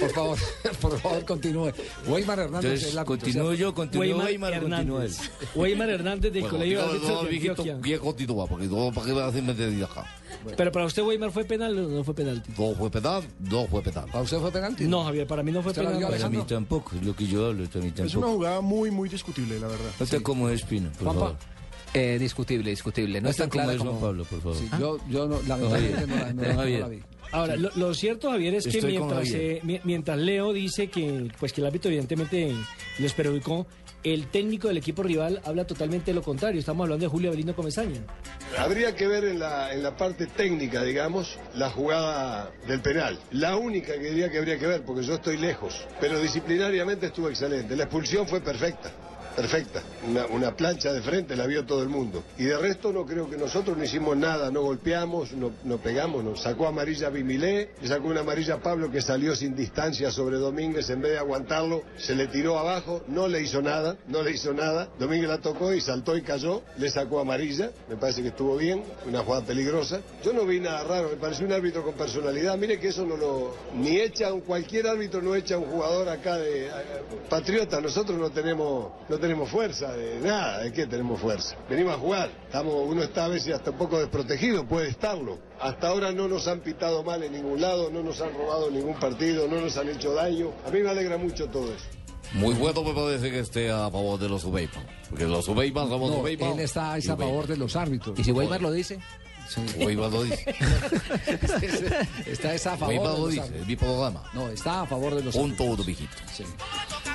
por 0.01 0.11
favor, 0.11 0.39
por 0.81 0.99
favor, 0.99 1.25
continúe. 1.25 1.73
Weimar 2.09 2.41
Hernández 2.41 2.83
es 2.83 2.95
la 2.95 3.05
continúo 3.21 3.55
yo, 3.55 3.75
continúo 3.75 4.25
Weimar. 4.25 4.53
Hernández. 4.55 5.31
Weimar 5.55 5.91
Hernández 5.91 6.33
del 6.33 6.43
Bueno, 6.43 6.57
Colegio 6.59 6.79
de 6.79 6.85
digo, 6.85 6.91
Árbitros 6.95 7.11
no, 7.11 7.23
de 7.23 7.51
Antioquia. 7.73 7.99
continúa, 7.99 8.47
porque 8.47 8.67
no, 8.67 8.93
¿para 8.93 9.07
qué 9.07 9.13
me 9.15 9.21
hacen 9.23 9.47
meter 9.47 9.85
acá? 9.85 10.05
Pero 10.57 10.73
para 10.73 10.87
usted 10.87 11.03
Weimar 11.03 11.31
fue 11.33 11.45
penal 11.45 11.79
o 11.79 11.89
no 11.89 12.05
fue 12.05 12.15
penalti. 12.15 12.51
No 12.57 12.75
fue 12.75 12.91
penal, 12.91 13.23
no 13.41 13.67
fue 13.67 13.83
penal. 13.83 14.07
¿Para 14.11 14.23
usted 14.25 14.39
fue 14.39 14.51
penalti? 14.51 14.85
No, 14.85 15.05
Javier, 15.05 15.27
para 15.27 15.43
mí 15.43 15.53
no 15.53 15.63
fue 15.63 15.71
¿Usted 15.73 15.83
la 15.83 15.91
penal. 15.93 16.11
Para 16.13 16.29
mí 16.29 16.39
tampoco, 16.47 16.97
es 16.97 17.05
lo 17.05 17.15
que 17.15 17.27
yo 17.27 17.47
hablo, 17.47 17.65
para 17.69 17.81
mí 17.85 17.93
Es 17.95 18.01
una 18.01 18.09
tampoco. 18.11 18.33
jugada 18.35 18.61
muy, 18.61 18.91
muy 18.91 19.09
discutible, 19.09 19.59
la 19.61 19.67
verdad. 19.67 19.91
No 19.99 20.07
te 20.07 20.23
como 20.23 20.49
Espino, 20.49 20.91
por 20.99 21.15
favor. 21.15 21.37
Eh, 21.93 22.19
discutible, 22.21 22.71
discutible. 22.71 23.21
No 23.21 23.25
No 23.25 23.31
es 23.31 23.37
tan 23.37 23.51
te 23.51 23.59
como 23.59 23.77
Juan. 23.77 24.01
Pablo, 24.01 24.25
por 24.25 24.41
favor. 24.41 24.57
Sí, 24.57 24.69
yo, 24.79 24.99
yo 25.11 25.27
no, 25.27 25.41
lamentablemente 25.49 26.07
no, 26.07 26.15
la- 26.17 26.33
no, 26.33 26.43
la- 26.43 26.55
no 26.55 26.79
la 26.79 26.89
vi. 26.89 27.01
Ahora, 27.33 27.57
lo, 27.57 27.71
lo 27.77 27.95
cierto, 27.95 28.31
Javier, 28.31 28.55
es 28.55 28.65
que 28.65 28.79
Estoy 28.79 28.93
mientras, 28.99 29.29
eh, 29.33 29.81
mientras 29.85 30.19
Leo 30.19 30.53
dice 30.53 30.89
que, 30.89 31.31
pues, 31.39 31.53
que 31.53 31.61
el 31.61 31.67
árbitro 31.69 31.89
evidentemente 31.91 32.53
les 33.01 33.13
perjudicó, 33.13 33.67
el 34.03 34.29
técnico 34.29 34.69
del 34.69 34.79
equipo 34.79 35.03
rival 35.03 35.41
habla 35.45 35.67
totalmente 35.67 36.15
lo 36.15 36.23
contrario. 36.23 36.61
Estamos 36.61 36.85
hablando 36.85 37.05
de 37.05 37.09
Julio 37.09 37.31
Avelino 37.31 37.55
Comesaña. 37.55 38.01
Habría 38.59 38.95
que 38.95 39.07
ver 39.07 39.25
en 39.25 39.39
la, 39.39 39.73
en 39.73 39.83
la 39.83 39.97
parte 39.97 40.27
técnica, 40.27 40.83
digamos, 40.83 41.39
la 41.55 41.71
jugada 41.71 42.51
del 42.67 42.81
penal. 42.81 43.19
La 43.33 43.57
única 43.57 43.93
que 43.95 44.11
diría 44.11 44.31
que 44.31 44.39
habría 44.39 44.59
que 44.59 44.67
ver, 44.67 44.83
porque 44.83 45.03
yo 45.03 45.15
estoy 45.15 45.37
lejos. 45.37 45.87
Pero 46.01 46.21
disciplinariamente 46.21 47.07
estuvo 47.07 47.29
excelente. 47.29 47.77
La 47.77 47.85
expulsión 47.85 48.27
fue 48.27 48.41
perfecta. 48.41 48.93
Perfecta. 49.37 49.83
Una, 50.33 50.55
plancha 50.57 50.93
de 50.93 51.01
frente 51.03 51.37
la 51.37 51.47
vio 51.47 51.65
todo 51.65 51.83
el 51.83 51.89
mundo. 51.89 52.23
Y 52.37 52.45
de 52.45 52.59
resto 52.59 52.93
no 52.93 53.07
creo 53.07 53.31
que 53.31 53.37
nosotros 53.37 53.77
no 53.77 53.85
hicimos 53.85 54.17
nada, 54.17 54.51
no 54.51 54.63
golpeamos, 54.63 55.33
no, 55.33 55.79
pegamos, 55.79 56.25
nos 56.25 56.43
sacó 56.43 56.67
amarilla 56.67 57.09
Bimilé, 57.11 57.71
le 57.81 57.89
sacó 57.89 58.09
una 58.09 58.21
amarilla 58.21 58.59
Pablo 58.59 58.91
que 58.91 59.01
salió 59.01 59.35
sin 59.37 59.55
distancia 59.55 60.11
sobre 60.11 60.37
Domínguez, 60.37 60.91
en 60.91 61.01
vez 61.01 61.13
de 61.13 61.19
aguantarlo, 61.19 61.83
se 61.97 62.15
le 62.15 62.27
tiró 62.27 62.59
abajo, 62.59 63.03
no 63.09 63.29
le 63.29 63.41
hizo 63.41 63.63
nada, 63.63 63.97
no 64.09 64.23
le 64.23 64.33
hizo 64.33 64.53
nada. 64.53 64.89
Domínguez 64.99 65.29
la 65.31 65.39
tocó 65.39 65.73
y 65.73 65.81
saltó 65.81 66.17
y 66.17 66.23
cayó, 66.23 66.63
le 66.77 66.91
sacó 66.91 67.21
amarilla, 67.21 67.71
me 67.89 67.97
parece 67.97 68.23
que 68.23 68.29
estuvo 68.29 68.57
bien, 68.57 68.83
una 69.07 69.21
jugada 69.21 69.45
peligrosa. 69.45 70.01
Yo 70.25 70.33
no 70.33 70.45
vi 70.45 70.61
nada 70.61 70.83
raro, 70.85 71.09
me 71.11 71.17
pareció 71.17 71.47
un 71.47 71.53
árbitro 71.53 71.83
con 71.85 71.95
personalidad. 71.95 72.59
Mire 72.59 72.79
que 72.81 72.89
eso 72.89 73.07
no 73.07 73.17
lo. 73.17 73.55
Ni 73.77 73.97
echa, 73.99 74.33
un- 74.33 74.41
cualquier 74.41 74.89
árbitro 74.89 75.23
no 75.23 75.35
echa 75.35 75.57
un 75.57 75.67
jugador 75.67 76.09
acá 76.09 76.37
de. 76.37 76.67
eh, 76.67 76.71
Patriota, 77.29 77.81
nosotros 77.81 78.19
no 78.19 78.31
tenemos, 78.31 78.93
tenemos 79.21 79.49
fuerza 79.51 79.93
de 79.93 80.19
nada, 80.21 80.59
¿de 80.61 80.73
qué 80.73 80.87
tenemos 80.87 81.21
fuerza? 81.21 81.57
Venimos 81.69 81.95
a 81.95 81.99
jugar, 81.99 82.31
estamos, 82.47 82.75
uno 82.87 83.03
está 83.03 83.27
a 83.27 83.29
veces 83.29 83.55
hasta 83.55 83.71
un 83.71 83.79
poco 83.79 83.99
desprotegido, 83.99 84.67
puede 84.67 84.89
estarlo. 84.89 85.39
Hasta 85.61 85.89
ahora 85.89 86.11
no 86.13 86.27
nos 86.27 86.49
han 86.49 86.61
pitado 86.61 87.03
mal 87.05 87.23
en 87.23 87.33
ningún 87.33 87.61
lado, 87.61 87.91
no 87.91 88.03
nos 88.03 88.21
han 88.21 88.33
robado 88.35 88.71
ningún 88.71 88.95
partido, 88.99 89.47
no 89.47 89.61
nos 89.61 89.77
han 89.77 89.89
hecho 89.91 90.15
daño. 90.15 90.51
A 90.67 90.71
mí 90.71 90.81
me 90.81 90.91
alegra 90.91 91.19
mucho 91.19 91.47
todo 91.49 91.67
eso. 91.73 91.85
Muy 92.33 92.55
bueno 92.55 92.83
me 92.85 92.93
parece 92.95 93.31
que 93.31 93.41
esté 93.41 93.71
a 93.71 93.91
favor 93.91 94.19
de 94.19 94.29
los 94.29 94.45
Ubeipa. 94.45 94.81
Porque 95.09 95.25
los 95.25 95.47
Ubeipa 95.49 95.83
somos 95.89 96.11
No, 96.11 96.19
Ubeipa. 96.19 96.47
él 96.53 96.61
está 96.61 96.95
a 96.95 97.01
favor 97.01 97.47
de 97.47 97.57
los 97.57 97.75
árbitros. 97.77 98.19
¿Y 98.19 98.25
si 98.25 98.33
Weimar 98.33 98.63
lo 98.63 98.71
dice? 98.73 98.99
Sí. 99.49 99.61
Weimar 99.85 100.13
lo 100.13 100.23
dice. 100.23 100.45
está 102.27 102.55
es 102.55 102.67
a 102.69 102.77
favor 102.77 102.89
Weimar 102.95 103.11
de 103.13 103.19
lo 103.19 103.25
los 103.25 103.29
dice, 103.31 103.41
árbitros. 103.41 103.63
es 103.63 103.67
mi 103.67 103.77
programa. 103.77 104.23
No, 104.33 104.49
está 104.49 104.83
a 104.83 104.87
favor 104.87 105.15
de 105.17 105.25
los 105.25 105.35
Punto 105.35 105.65
árbitros. 105.65 105.79
uno, 105.81 105.85
mijito. 105.85 106.17
Sí. 106.33 106.45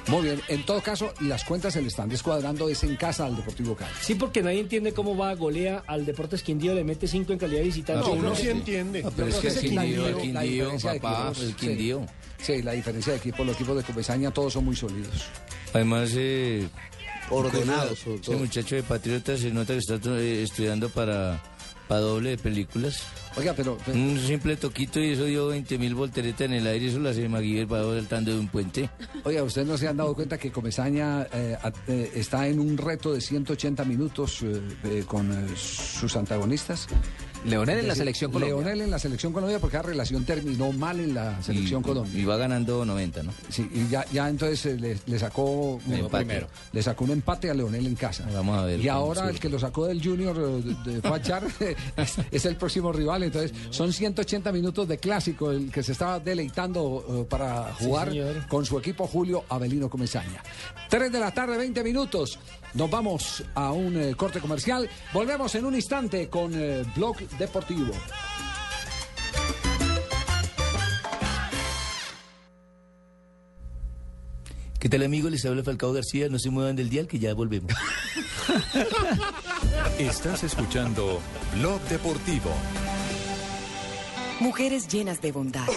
Muy 0.08 0.24
bien, 0.24 0.42
en 0.48 0.64
todo 0.66 0.82
caso, 0.82 1.14
las 1.22 1.44
cuentas 1.44 1.74
se 1.74 1.82
le 1.82 1.88
están 1.88 2.10
descuadrando, 2.10 2.70
es 2.70 2.84
en 2.84 2.96
casa 2.96 3.26
al 3.26 3.36
Deportivo 3.36 3.76
Cali. 3.76 3.92
Sí, 4.02 4.16
porque 4.16 4.44
nadie 4.44 4.60
entiende 4.60 4.94
cómo 4.94 5.18
va, 5.18 5.34
golea 5.34 5.84
al 5.88 6.06
Deportes 6.06 6.44
Quindío, 6.44 6.76
le 6.76 6.84
mete 6.84 7.08
5 7.08 7.34
en 7.34 7.40
calidad 7.40 7.60
de 7.60 7.66
visitante. 7.66 8.08
No, 8.08 8.14
uno 8.14 8.36
sí 8.36 8.50
entiende. 8.50 9.04
Pero 9.16 9.28
es 9.28 9.36
que 9.38 9.48
el 9.48 9.60
que 9.60 9.68
es 9.68 9.74
la 9.74 9.82
Quindío, 9.84 10.08
el 10.08 10.18
Quindío, 10.18 10.72
papá, 11.02 11.30
el 11.30 11.36
sí. 11.36 11.54
Quindío. 11.54 12.06
Sí, 12.42 12.62
la 12.62 12.74
diferencia 12.74 13.14
de 13.14 13.18
equipo, 13.20 13.44
los 13.44 13.56
equipos 13.56 13.78
de 13.78 13.84
Comesaña 13.84 14.32
todos 14.32 14.54
son 14.54 14.66
muy 14.66 14.76
sólidos. 14.76 15.26
Además, 15.74 16.12
eh, 16.16 16.68
Ordenados, 17.30 18.06
ese 18.06 18.36
muchacho 18.36 18.76
de 18.76 18.84
Patriota 18.84 19.36
se 19.36 19.50
nota 19.50 19.74
que 19.74 19.80
está 19.80 20.00
eh, 20.20 20.44
estudiando 20.44 20.90
para, 20.90 21.42
para 21.88 22.02
doble 22.02 22.32
de 22.32 22.38
películas. 22.38 23.04
Oiga, 23.38 23.54
pero... 23.56 23.78
Un 23.88 24.20
simple 24.20 24.56
toquito 24.56 25.00
y 25.00 25.12
eso 25.12 25.26
dio 25.26 25.48
20 25.48 25.78
mil 25.78 25.96
volteretas 25.96 26.42
en 26.42 26.54
el 26.54 26.68
aire, 26.68 26.88
eso 26.88 27.00
lo 27.00 27.10
hace 27.10 27.28
MacGyver 27.28 27.68
para 27.68 27.84
saltando 27.84 28.32
de 28.32 28.40
un 28.40 28.48
puente. 28.48 28.90
Oiga, 29.24 29.44
¿ustedes 29.44 29.68
no 29.68 29.78
se 29.78 29.88
han 29.88 29.98
dado 29.98 30.14
cuenta 30.14 30.38
que 30.38 30.52
Comesaña 30.52 31.24
eh, 31.34 31.58
eh, 31.88 32.12
está 32.16 32.48
en 32.48 32.60
un 32.60 32.78
reto 32.78 33.14
de 33.14 33.22
180 33.22 33.84
minutos 33.84 34.44
eh, 34.44 35.04
con 35.06 35.34
sus 35.58 36.16
antagonistas? 36.16 36.88
Leonel 37.46 37.80
en 37.80 37.88
la 37.88 37.96
selección 37.96 38.32
Colombia. 38.32 38.56
Leonel 38.56 38.82
en 38.82 38.92
la 38.92 39.00
selección 39.00 39.32
Colombia 39.34 39.60
porque 39.60 39.78
la 39.78 39.84
relación 39.84 40.26
terminó 40.26 40.72
mal 40.72 41.00
en 41.00 41.14
la 41.14 41.42
selección 41.42 41.82
Y- 41.82 41.84
Colombia. 41.84 42.20
Y 42.22 42.26
va 42.26 42.38
ganando 42.38 42.84
90, 42.86 43.24
¿no? 43.24 43.32
Sí, 43.50 43.70
y 43.74 43.88
ya, 43.88 44.06
ya 44.12 44.28
entonces 44.30 44.66
eh, 44.66 44.78
le, 44.80 44.98
le 45.06 45.20
sacó 45.20 45.80
un 45.86 45.94
empate. 45.94 46.48
Le 46.72 46.84
sacó 46.84 47.04
un 47.06 47.12
empate 47.12 47.50
a 47.50 47.54
Leonel 47.54 47.86
en 47.86 47.96
casa. 47.96 48.28
Vamos 48.34 48.58
a 48.58 48.66
ver. 48.66 48.80
Y 48.80 48.88
ahora 48.90 49.22
surge. 49.22 49.34
el 49.36 49.40
que 49.40 49.50
lo 49.50 49.60
sacó 49.60 49.86
del 49.86 50.04
Junior 50.04 50.36
eh, 50.38 50.76
de, 50.92 51.02
Fachar 51.02 51.44
es, 51.98 52.16
es 52.32 52.46
el 52.46 52.56
próximo 52.56 52.92
rival. 52.92 53.24
Entonces 53.24 53.52
son 53.70 53.94
180 53.94 54.52
minutos 54.52 54.88
de 54.88 54.98
clásico 54.98 55.52
el 55.52 55.72
que 55.72 55.84
se 55.84 55.92
estaba 55.92 56.20
deleitando 56.20 57.06
eh, 57.08 57.26
para 57.30 57.74
jugar 57.76 58.12
con 58.48 58.66
su 58.66 58.78
equipo 58.80 59.08
Julio 59.08 59.46
Avelino 59.50 59.90
Comesaña. 59.90 60.42
3 60.90 61.12
de 61.12 61.20
la 61.20 61.32
tarde, 61.32 61.58
20 61.58 61.84
minutos. 61.84 62.40
Nos 62.76 62.90
vamos 62.90 63.42
a 63.56 63.72
un 63.72 63.96
eh, 63.96 64.16
corte 64.16 64.42
comercial. 64.42 64.90
Volvemos 65.14 65.56
en 65.56 65.64
un 65.64 65.76
instante 65.76 66.28
con 66.28 66.52
eh, 66.54 66.84
Blog 66.94 67.18
Deportivo. 67.40 67.94
¿Qué 74.78 74.90
tal, 74.90 75.04
amigo? 75.04 75.30
Les 75.30 75.46
habla 75.46 75.64
Falcao 75.64 75.94
García. 75.94 76.28
No 76.28 76.38
se 76.38 76.50
muevan 76.50 76.76
del 76.76 76.90
dial 76.90 77.08
que 77.08 77.18
ya 77.18 77.34
volvemos. 77.34 77.72
Estás 79.98 80.44
escuchando 80.44 81.22
Blog 81.56 81.80
Deportivo. 81.84 82.52
Mujeres 84.42 84.90
llenas 84.90 85.22
de 85.22 85.32
bondad, 85.32 85.68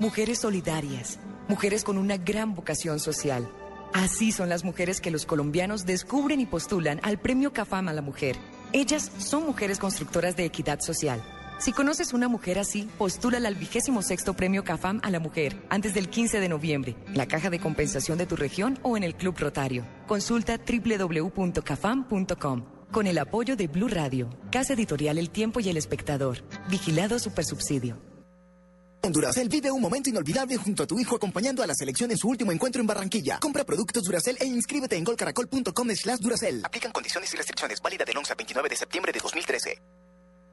mujeres 0.00 0.40
solidarias, 0.40 1.20
mujeres 1.46 1.84
con 1.84 1.96
una 1.96 2.16
gran 2.16 2.56
vocación 2.56 2.98
social. 2.98 3.48
Así 3.92 4.32
son 4.32 4.48
las 4.48 4.64
mujeres 4.64 5.00
que 5.00 5.10
los 5.10 5.26
colombianos 5.26 5.86
descubren 5.86 6.40
y 6.40 6.46
postulan 6.46 7.00
al 7.02 7.18
Premio 7.18 7.52
CAFAM 7.52 7.88
a 7.88 7.92
la 7.92 8.02
Mujer. 8.02 8.36
Ellas 8.72 9.10
son 9.18 9.46
mujeres 9.46 9.78
constructoras 9.78 10.36
de 10.36 10.44
equidad 10.44 10.80
social. 10.80 11.22
Si 11.58 11.72
conoces 11.72 12.12
una 12.12 12.28
mujer 12.28 12.60
así, 12.60 12.88
postúlala 12.98 13.48
al 13.48 13.56
vigésimo 13.56 14.02
sexto 14.02 14.34
Premio 14.34 14.62
CAFAM 14.62 15.00
a 15.02 15.10
la 15.10 15.18
Mujer 15.18 15.56
antes 15.70 15.94
del 15.94 16.08
15 16.08 16.38
de 16.38 16.48
noviembre, 16.48 16.96
en 17.06 17.16
la 17.16 17.26
caja 17.26 17.50
de 17.50 17.58
compensación 17.58 18.16
de 18.16 18.26
tu 18.26 18.36
región 18.36 18.78
o 18.82 18.96
en 18.96 19.02
el 19.02 19.16
Club 19.16 19.36
Rotario. 19.38 19.84
Consulta 20.06 20.58
www.cafam.com. 20.58 22.64
Con 22.92 23.06
el 23.06 23.18
apoyo 23.18 23.56
de 23.56 23.66
Blue 23.66 23.88
Radio, 23.88 24.30
Casa 24.50 24.74
Editorial 24.74 25.18
El 25.18 25.30
Tiempo 25.30 25.60
y 25.60 25.68
El 25.68 25.76
Espectador. 25.76 26.38
Vigilado 26.70 27.18
Supersubsidio. 27.18 28.07
Duracel 29.02 29.48
vive 29.48 29.70
un 29.70 29.80
momento 29.80 30.10
inolvidable 30.10 30.56
junto 30.56 30.82
a 30.82 30.86
tu 30.86 30.98
hijo 30.98 31.16
acompañando 31.16 31.62
a 31.62 31.66
la 31.66 31.74
selección 31.74 32.10
en 32.10 32.18
su 32.18 32.28
último 32.28 32.52
encuentro 32.52 32.80
en 32.80 32.86
Barranquilla. 32.86 33.38
Compra 33.40 33.64
productos 33.64 34.02
Duracel 34.02 34.36
e 34.40 34.46
inscríbete 34.46 34.96
en 34.96 35.04
golcaracol.com 35.04 35.90
slash 35.94 36.18
Duracel. 36.18 36.62
Aplican 36.64 36.92
condiciones 36.92 37.32
y 37.32 37.36
restricciones. 37.36 37.80
Válida 37.80 38.04
del 38.04 38.16
11 38.16 38.32
al 38.32 38.36
29 38.36 38.68
de 38.68 38.76
septiembre 38.76 39.12
de 39.12 39.20
2013. 39.20 39.82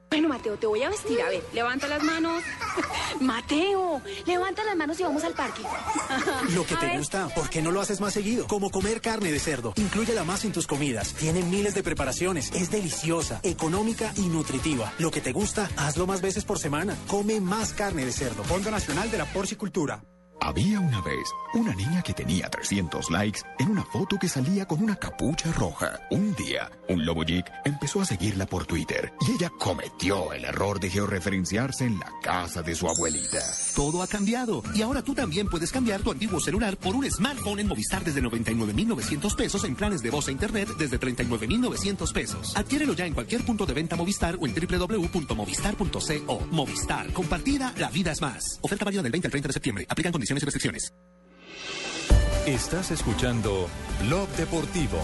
Bueno, 0.08 0.28
Mateo, 0.28 0.56
te 0.56 0.66
voy 0.66 0.82
a 0.82 0.88
vestir. 0.88 1.20
A 1.20 1.28
ver, 1.28 1.42
levanta 1.52 1.88
las 1.88 2.02
manos. 2.02 2.42
Mateo, 3.20 4.00
levanta 4.24 4.64
las 4.64 4.76
manos 4.76 4.98
y 5.00 5.02
vamos 5.02 5.24
al 5.24 5.34
parque. 5.34 5.62
Lo 6.54 6.64
que 6.64 6.74
A 6.74 6.78
te 6.80 6.86
ver. 6.86 6.98
gusta, 6.98 7.28
¿por 7.34 7.50
qué 7.50 7.60
no 7.60 7.70
lo 7.70 7.80
haces 7.80 8.00
más 8.00 8.14
seguido? 8.14 8.46
Como 8.46 8.70
comer 8.70 9.00
carne 9.00 9.30
de 9.32 9.38
cerdo. 9.40 9.72
Inclúyela 9.76 10.24
más 10.24 10.44
en 10.44 10.52
tus 10.52 10.66
comidas. 10.66 11.12
Tiene 11.14 11.42
miles 11.42 11.74
de 11.74 11.82
preparaciones. 11.82 12.50
Es 12.52 12.70
deliciosa, 12.70 13.40
económica 13.42 14.12
y 14.16 14.28
nutritiva. 14.28 14.92
Lo 14.98 15.10
que 15.10 15.20
te 15.20 15.32
gusta, 15.32 15.68
hazlo 15.76 16.06
más 16.06 16.22
veces 16.22 16.44
por 16.44 16.58
semana. 16.58 16.96
Come 17.08 17.40
más 17.40 17.72
carne 17.72 18.04
de 18.06 18.12
cerdo. 18.12 18.44
Fondo 18.44 18.70
Nacional 18.70 19.10
de 19.10 19.18
la 19.18 19.26
Porcicultura. 19.26 20.02
Había 20.40 20.80
una 20.80 21.00
vez 21.00 21.32
una 21.54 21.74
niña 21.74 22.02
que 22.02 22.12
tenía 22.12 22.48
300 22.50 23.10
likes 23.10 23.40
en 23.58 23.70
una 23.70 23.82
foto 23.84 24.18
que 24.18 24.28
salía 24.28 24.66
con 24.66 24.82
una 24.82 24.96
capucha 24.96 25.50
roja. 25.52 25.98
Un 26.10 26.34
día, 26.34 26.70
un 26.88 27.06
lobo 27.06 27.22
geek 27.22 27.50
empezó 27.64 28.02
a 28.02 28.04
seguirla 28.04 28.44
por 28.46 28.66
Twitter 28.66 29.12
y 29.26 29.32
ella 29.32 29.50
cometió 29.58 30.32
el 30.34 30.44
error 30.44 30.78
de 30.78 30.90
georreferenciarse 30.90 31.86
en 31.86 31.98
la 31.98 32.12
casa 32.22 32.62
de 32.62 32.74
su 32.74 32.86
abuelita. 32.88 33.40
Todo 33.74 34.02
ha 34.02 34.06
cambiado 34.06 34.62
y 34.74 34.82
ahora 34.82 35.02
tú 35.02 35.14
también 35.14 35.48
puedes 35.48 35.72
cambiar 35.72 36.02
tu 36.02 36.10
antiguo 36.10 36.38
celular 36.40 36.76
por 36.76 36.94
un 36.94 37.10
smartphone 37.10 37.60
en 37.60 37.68
Movistar 37.68 38.04
desde 38.04 38.22
99.900 38.22 39.34
pesos 39.34 39.64
en 39.64 39.74
planes 39.74 40.02
de 40.02 40.10
voz 40.10 40.28
e 40.28 40.32
internet 40.32 40.68
desde 40.78 41.00
39.900 41.00 42.12
pesos. 42.12 42.54
Adquiérelo 42.56 42.92
ya 42.92 43.06
en 43.06 43.14
cualquier 43.14 43.44
punto 43.44 43.64
de 43.64 43.72
venta 43.72 43.96
Movistar 43.96 44.36
o 44.38 44.46
en 44.46 44.54
www.movistar.co. 44.54 46.46
Movistar, 46.50 47.12
compartida, 47.12 47.72
la 47.78 47.88
vida 47.90 48.12
es 48.12 48.20
más. 48.20 48.58
Oferta 48.60 48.84
válida 48.84 49.02
del 49.02 49.12
20 49.12 49.28
al 49.28 49.30
30 49.30 49.48
de 49.48 49.52
septiembre. 49.54 49.86
Aplican 49.88 50.12
condiciones 50.12 50.25
y 50.30 50.44
restricciones. 50.44 50.92
Estás 52.46 52.90
escuchando 52.90 53.68
Blog 54.06 54.28
Deportivo. 54.30 54.98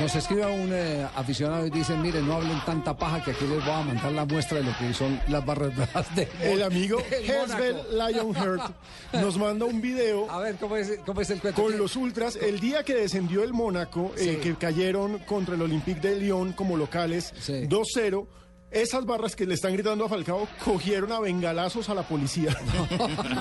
Nos 0.00 0.14
escribe 0.16 0.46
un 0.46 0.70
eh, 0.72 1.06
aficionado 1.14 1.66
y 1.66 1.70
dice, 1.70 1.94
miren, 1.96 2.26
no 2.26 2.34
hablen 2.34 2.58
tanta 2.64 2.96
paja 2.96 3.22
que 3.22 3.30
aquí 3.32 3.44
les 3.46 3.64
voy 3.64 3.74
a 3.74 3.82
mandar 3.82 4.10
la 4.12 4.24
muestra 4.24 4.58
de 4.58 4.64
lo 4.64 4.76
que 4.76 4.92
son 4.94 5.20
las 5.28 5.44
barras 5.44 5.74
bravas 5.76 6.14
de 6.16 6.28
El 6.42 6.62
amigo 6.62 6.98
Hesbel. 7.10 7.76
Lionheart 7.92 8.72
nos 9.12 9.36
manda 9.38 9.64
un 9.66 9.80
video. 9.80 10.28
A 10.30 10.38
ver, 10.40 10.56
¿cómo 10.56 10.76
es, 10.76 10.98
cómo 11.06 11.20
es 11.20 11.30
el 11.30 11.40
cuento? 11.40 11.62
Con 11.62 11.76
los 11.78 11.94
ultras, 11.96 12.36
el 12.36 12.58
día 12.58 12.82
que 12.84 12.94
descendió 12.94 13.44
el 13.44 13.52
Mónaco, 13.52 14.12
eh, 14.16 14.32
Sí. 14.32 14.36
que 14.42 14.54
cayeron 14.56 15.18
contra 15.20 15.54
el 15.54 15.62
Olympique 15.62 16.00
de 16.00 16.16
Lyon 16.18 16.52
como 16.52 16.76
locales, 16.76 17.32
2-0. 17.68 18.26
Esas 18.72 19.04
barras 19.04 19.36
que 19.36 19.44
le 19.46 19.54
están 19.54 19.72
gritando 19.74 20.04
a 20.06 20.08
Falcao 20.08 20.48
cogieron 20.64 21.12
a 21.12 21.20
bengalazos 21.20 21.88
a 21.88 21.94
la 21.94 22.02
policía. 22.02 22.56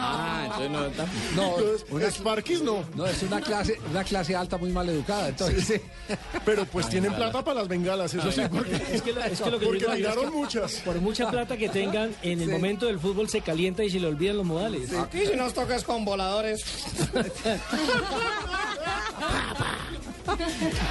Ah, 0.04 0.44
entonces 0.46 0.72
no 0.72 0.86
está- 0.86 1.06
No, 1.36 1.58
Entonces, 1.58 1.86
una- 1.90 2.12
Sparkis 2.12 2.62
no. 2.64 2.84
No, 2.96 3.06
es 3.06 3.22
una 3.24 3.40
clase, 3.42 3.80
una 3.90 4.04
clase 4.04 4.36
alta 4.36 4.58
muy 4.58 4.72
mal 4.72 4.88
educada. 4.90 5.30
Entonces, 5.30 5.82
Pero 6.46 6.66
pues 6.66 6.90
tienen 6.90 7.14
plata 7.14 7.44
para 7.44 7.60
las 7.60 7.68
bengalas, 7.68 8.14
eso 8.14 8.32
sí, 8.32 8.42
porque, 8.52 8.76
Es 8.92 9.02
que, 9.02 9.14
lo- 9.14 9.24
es 9.24 9.40
que 9.42 9.52
lo 9.52 9.60
que 9.60 9.66
yo 9.66 9.72
porque 9.72 9.80
digo 9.80 9.92
es 9.92 9.98
tiraron 9.98 10.26
que 10.26 10.32
muchas. 10.32 10.74
Por 10.86 11.00
mucha 11.02 11.30
plata 11.30 11.56
que 11.58 11.70
tengan, 11.70 12.14
en 12.22 12.42
el 12.42 12.48
Sí. 12.48 12.52
momento 12.52 12.86
del 12.88 13.00
fútbol 13.00 13.30
se 13.30 13.42
calienta 13.42 13.84
y 13.84 13.90
se 13.90 14.00
le 14.00 14.08
olvidan 14.08 14.38
los 14.38 14.46
modales. 14.46 14.94
Aquí 14.94 15.26
si 15.26 15.36
nos 15.36 15.54
tocas 15.54 15.84
con 15.84 16.04
voladores. 16.06 16.64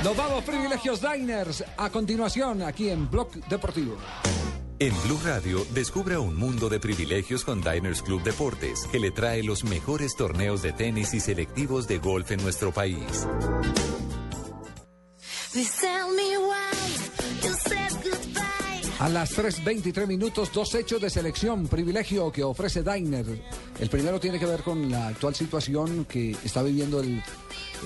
nos 0.05 0.17
vamos, 0.17 0.45
privilegios 0.45 1.01
Diners. 1.01 1.65
A 1.77 1.91
continuación, 1.91 2.63
aquí 2.63 2.89
en 2.91 3.11
Blog 3.11 3.31
Deportivo. 3.49 3.97
En 4.83 4.95
Blue 5.03 5.21
Radio, 5.23 5.67
descubra 5.75 6.21
un 6.21 6.35
mundo 6.37 6.71
de 6.71 6.81
privilegios 6.81 7.45
con 7.45 7.61
Diners 7.61 8.01
Club 8.01 8.23
Deportes, 8.23 8.89
que 8.91 8.99
le 8.99 9.11
trae 9.11 9.43
los 9.43 9.63
mejores 9.63 10.17
torneos 10.17 10.63
de 10.63 10.73
tenis 10.73 11.13
y 11.13 11.21
selectivos 11.21 11.87
de 11.87 11.99
golf 11.99 12.31
en 12.31 12.43
nuestro 12.43 12.73
país. 12.73 13.27
A 19.01 19.09
las 19.11 19.37
3.23 19.37 20.07
minutos, 20.07 20.51
dos 20.51 20.75
hechos 20.75 21.03
de 21.03 21.11
selección, 21.11 21.69
privilegio 21.69 22.33
que 22.33 22.43
ofrece 22.43 22.83
Diner. 22.83 23.27
El 23.79 23.91
primero 23.91 24.19
tiene 24.19 24.39
que 24.39 24.47
ver 24.47 24.63
con 24.63 24.91
la 24.91 25.09
actual 25.09 25.35
situación 25.35 26.07
que 26.07 26.31
está 26.43 26.63
viviendo 26.63 27.01
el, 27.01 27.23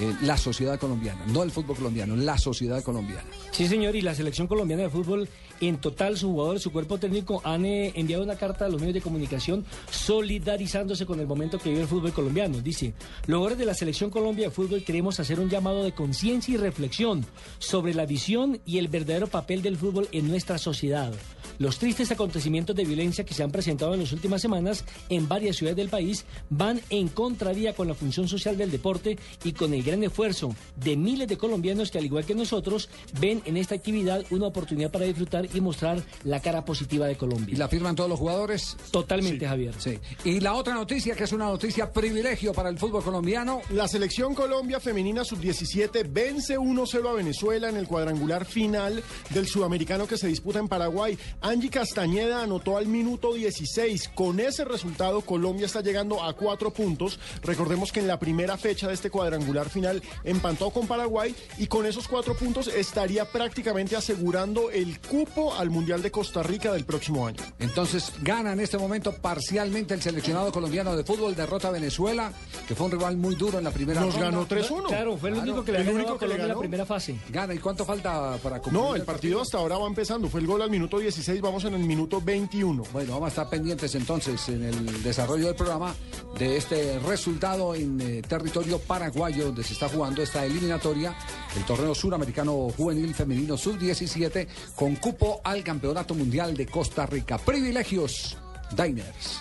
eh, 0.00 0.16
la 0.22 0.36
sociedad 0.36 0.78
colombiana, 0.78 1.24
no 1.26 1.44
el 1.44 1.52
fútbol 1.52 1.76
colombiano, 1.76 2.16
la 2.16 2.36
sociedad 2.36 2.82
colombiana. 2.82 3.28
Sí, 3.52 3.68
señor, 3.68 3.94
y 3.94 4.00
la 4.00 4.14
selección 4.14 4.48
colombiana 4.48 4.82
de 4.82 4.90
fútbol, 4.90 5.28
en 5.60 5.78
total, 5.78 6.16
sus 6.16 6.30
jugadores, 6.30 6.62
su 6.62 6.72
cuerpo 6.72 6.98
técnico 6.98 7.40
han 7.44 7.64
eh, 7.64 7.92
enviado 7.94 8.22
una 8.22 8.36
carta 8.36 8.66
a 8.66 8.68
los 8.68 8.80
medios 8.80 8.94
de 8.94 9.00
comunicación 9.00 9.64
solidarizándose 9.90 11.06
con 11.06 11.20
el 11.20 11.26
momento 11.26 11.58
que 11.58 11.70
vive 11.70 11.82
el 11.82 11.88
fútbol 11.88 12.12
colombiano. 12.12 12.60
Dice, 12.60 12.94
los 13.26 13.38
jugadores 13.38 13.58
de 13.58 13.66
la 13.66 13.74
selección 13.74 14.10
Colombia 14.10 14.46
de 14.46 14.50
fútbol 14.50 14.84
queremos 14.84 15.20
hacer 15.20 15.40
un 15.40 15.48
llamado 15.48 15.82
de 15.82 15.92
conciencia 15.92 16.54
y 16.54 16.56
reflexión 16.56 17.24
sobre 17.58 17.94
la 17.94 18.06
visión 18.06 18.60
y 18.64 18.78
el 18.78 18.88
verdadero 18.88 19.26
papel 19.26 19.62
del 19.62 19.76
fútbol 19.76 20.08
en 20.12 20.28
nuestra 20.28 20.58
sociedad. 20.58 21.12
Los 21.58 21.78
tristes 21.78 22.10
acontecimientos 22.10 22.74
de 22.76 22.84
violencia 22.84 23.24
que 23.24 23.34
se 23.34 23.42
han 23.42 23.50
presentado 23.50 23.94
en 23.94 24.00
las 24.00 24.12
últimas 24.12 24.42
semanas 24.42 24.84
en 25.08 25.28
varias 25.28 25.56
ciudades 25.56 25.76
del 25.76 25.88
país 25.88 26.24
van 26.50 26.80
en 26.90 27.08
contravía 27.08 27.74
con 27.74 27.88
la 27.88 27.94
función 27.94 28.28
social 28.28 28.56
del 28.56 28.70
deporte 28.70 29.18
y 29.44 29.52
con 29.52 29.74
el 29.74 29.82
gran 29.82 30.02
esfuerzo 30.02 30.54
de 30.76 30.96
miles 30.96 31.28
de 31.28 31.36
colombianos 31.36 31.90
que 31.90 31.98
al 31.98 32.04
igual 32.04 32.24
que 32.24 32.34
nosotros 32.34 32.88
ven 33.20 33.42
en 33.44 33.56
esta 33.56 33.74
actividad 33.74 34.24
una 34.30 34.46
oportunidad 34.46 34.90
para 34.90 35.04
disfrutar 35.04 35.48
y 35.54 35.60
mostrar 35.60 36.02
la 36.24 36.40
cara 36.40 36.64
positiva 36.64 37.06
de 37.06 37.16
Colombia. 37.16 37.54
¿Y 37.54 37.56
la 37.56 37.68
firman 37.68 37.94
todos 37.94 38.10
los 38.10 38.18
jugadores? 38.18 38.76
Totalmente, 38.90 39.46
Javier. 39.46 39.74
Sí. 39.78 39.98
Y 40.24 40.40
la 40.40 40.54
otra 40.54 40.74
noticia, 40.74 41.14
que 41.14 41.24
es 41.24 41.32
una 41.32 41.46
noticia 41.46 41.92
privilegio 41.92 42.52
para 42.52 42.68
el 42.68 42.78
fútbol 42.78 43.02
colombiano. 43.02 43.60
La 43.70 43.88
selección 43.88 44.34
Colombia 44.34 44.80
femenina 44.80 45.24
sub-17 45.24 46.06
vence 46.10 46.58
1-0 46.58 47.08
a 47.08 47.12
Venezuela 47.12 47.68
en 47.68 47.76
el 47.76 47.86
cuadrangular 47.86 48.44
final 48.44 49.02
del 49.30 49.46
sudamericano 49.46 50.06
que 50.06 50.16
se 50.16 50.28
disputa 50.28 50.58
en 50.58 50.68
Paraguay. 50.68 51.16
Angie 51.44 51.68
Castañeda 51.68 52.42
anotó 52.42 52.78
al 52.78 52.86
minuto 52.86 53.34
16. 53.34 54.08
Con 54.14 54.40
ese 54.40 54.64
resultado, 54.64 55.20
Colombia 55.20 55.66
está 55.66 55.82
llegando 55.82 56.22
a 56.24 56.32
cuatro 56.32 56.72
puntos. 56.72 57.18
Recordemos 57.42 57.92
que 57.92 58.00
en 58.00 58.06
la 58.08 58.18
primera 58.18 58.56
fecha 58.56 58.88
de 58.88 58.94
este 58.94 59.10
cuadrangular 59.10 59.68
final 59.68 60.02
empató 60.24 60.70
con 60.70 60.86
Paraguay 60.86 61.34
y 61.58 61.66
con 61.66 61.84
esos 61.84 62.08
cuatro 62.08 62.34
puntos 62.34 62.66
estaría 62.68 63.26
prácticamente 63.30 63.94
asegurando 63.94 64.70
el 64.70 64.98
cupo 65.00 65.54
al 65.54 65.68
Mundial 65.68 66.00
de 66.00 66.10
Costa 66.10 66.42
Rica 66.42 66.72
del 66.72 66.86
próximo 66.86 67.26
año. 67.26 67.42
Entonces 67.58 68.10
gana 68.22 68.54
en 68.54 68.60
este 68.60 68.78
momento 68.78 69.12
parcialmente 69.12 69.92
el 69.92 70.00
seleccionado 70.00 70.50
colombiano 70.50 70.96
de 70.96 71.04
fútbol, 71.04 71.36
derrota 71.36 71.68
a 71.68 71.72
Venezuela, 71.72 72.32
que 72.66 72.74
fue 72.74 72.86
un 72.86 72.92
rival 72.92 73.18
muy 73.18 73.34
duro 73.34 73.58
en 73.58 73.64
la 73.64 73.70
primera 73.70 74.00
Nos 74.00 74.14
ronda. 74.14 74.30
ganó 74.30 74.48
3-1. 74.48 74.86
Claro, 74.86 75.18
fue 75.18 75.28
el 75.28 75.34
Claro, 75.34 75.50
único 75.50 75.64
que 75.66 75.72
le 75.72 75.78
el 75.80 75.84
ganó 75.84 75.96
único 75.98 76.18
que 76.18 76.26
le 76.26 76.36
Colombia 76.36 76.42
en 76.44 76.48
la 76.48 76.54
ganó. 76.54 76.60
primera 76.60 76.86
fase. 76.86 77.16
Gana, 77.28 77.52
¿y 77.52 77.58
cuánto 77.58 77.84
falta 77.84 78.38
para 78.42 78.60
concluir 78.62 78.88
No, 78.88 78.96
el 78.96 79.02
partido 79.02 79.42
hasta 79.42 79.58
ahora 79.58 79.76
va 79.76 79.86
empezando. 79.86 80.30
Fue 80.30 80.40
el 80.40 80.46
gol 80.46 80.62
al 80.62 80.70
minuto 80.70 80.98
16, 80.98 81.33
vamos 81.40 81.64
en 81.64 81.74
el 81.74 81.84
minuto 81.84 82.20
21. 82.20 82.82
Bueno, 82.92 83.12
vamos 83.12 83.26
a 83.26 83.28
estar 83.28 83.48
pendientes 83.48 83.94
entonces 83.94 84.48
en 84.48 84.62
el 84.62 85.02
desarrollo 85.02 85.46
del 85.46 85.54
programa 85.54 85.94
de 86.38 86.56
este 86.56 86.98
resultado 87.00 87.74
en 87.74 88.00
eh, 88.00 88.22
territorio 88.22 88.78
paraguayo 88.78 89.46
donde 89.46 89.64
se 89.64 89.72
está 89.72 89.88
jugando 89.88 90.22
esta 90.22 90.44
eliminatoria, 90.44 91.16
el 91.56 91.64
torneo 91.64 91.94
suramericano 91.94 92.68
juvenil 92.76 93.14
femenino 93.14 93.56
sub-17 93.56 94.46
con 94.74 94.96
cupo 94.96 95.40
al 95.44 95.64
Campeonato 95.64 96.14
Mundial 96.14 96.56
de 96.56 96.66
Costa 96.66 97.06
Rica. 97.06 97.38
Privilegios 97.38 98.36
Diners. 98.76 99.40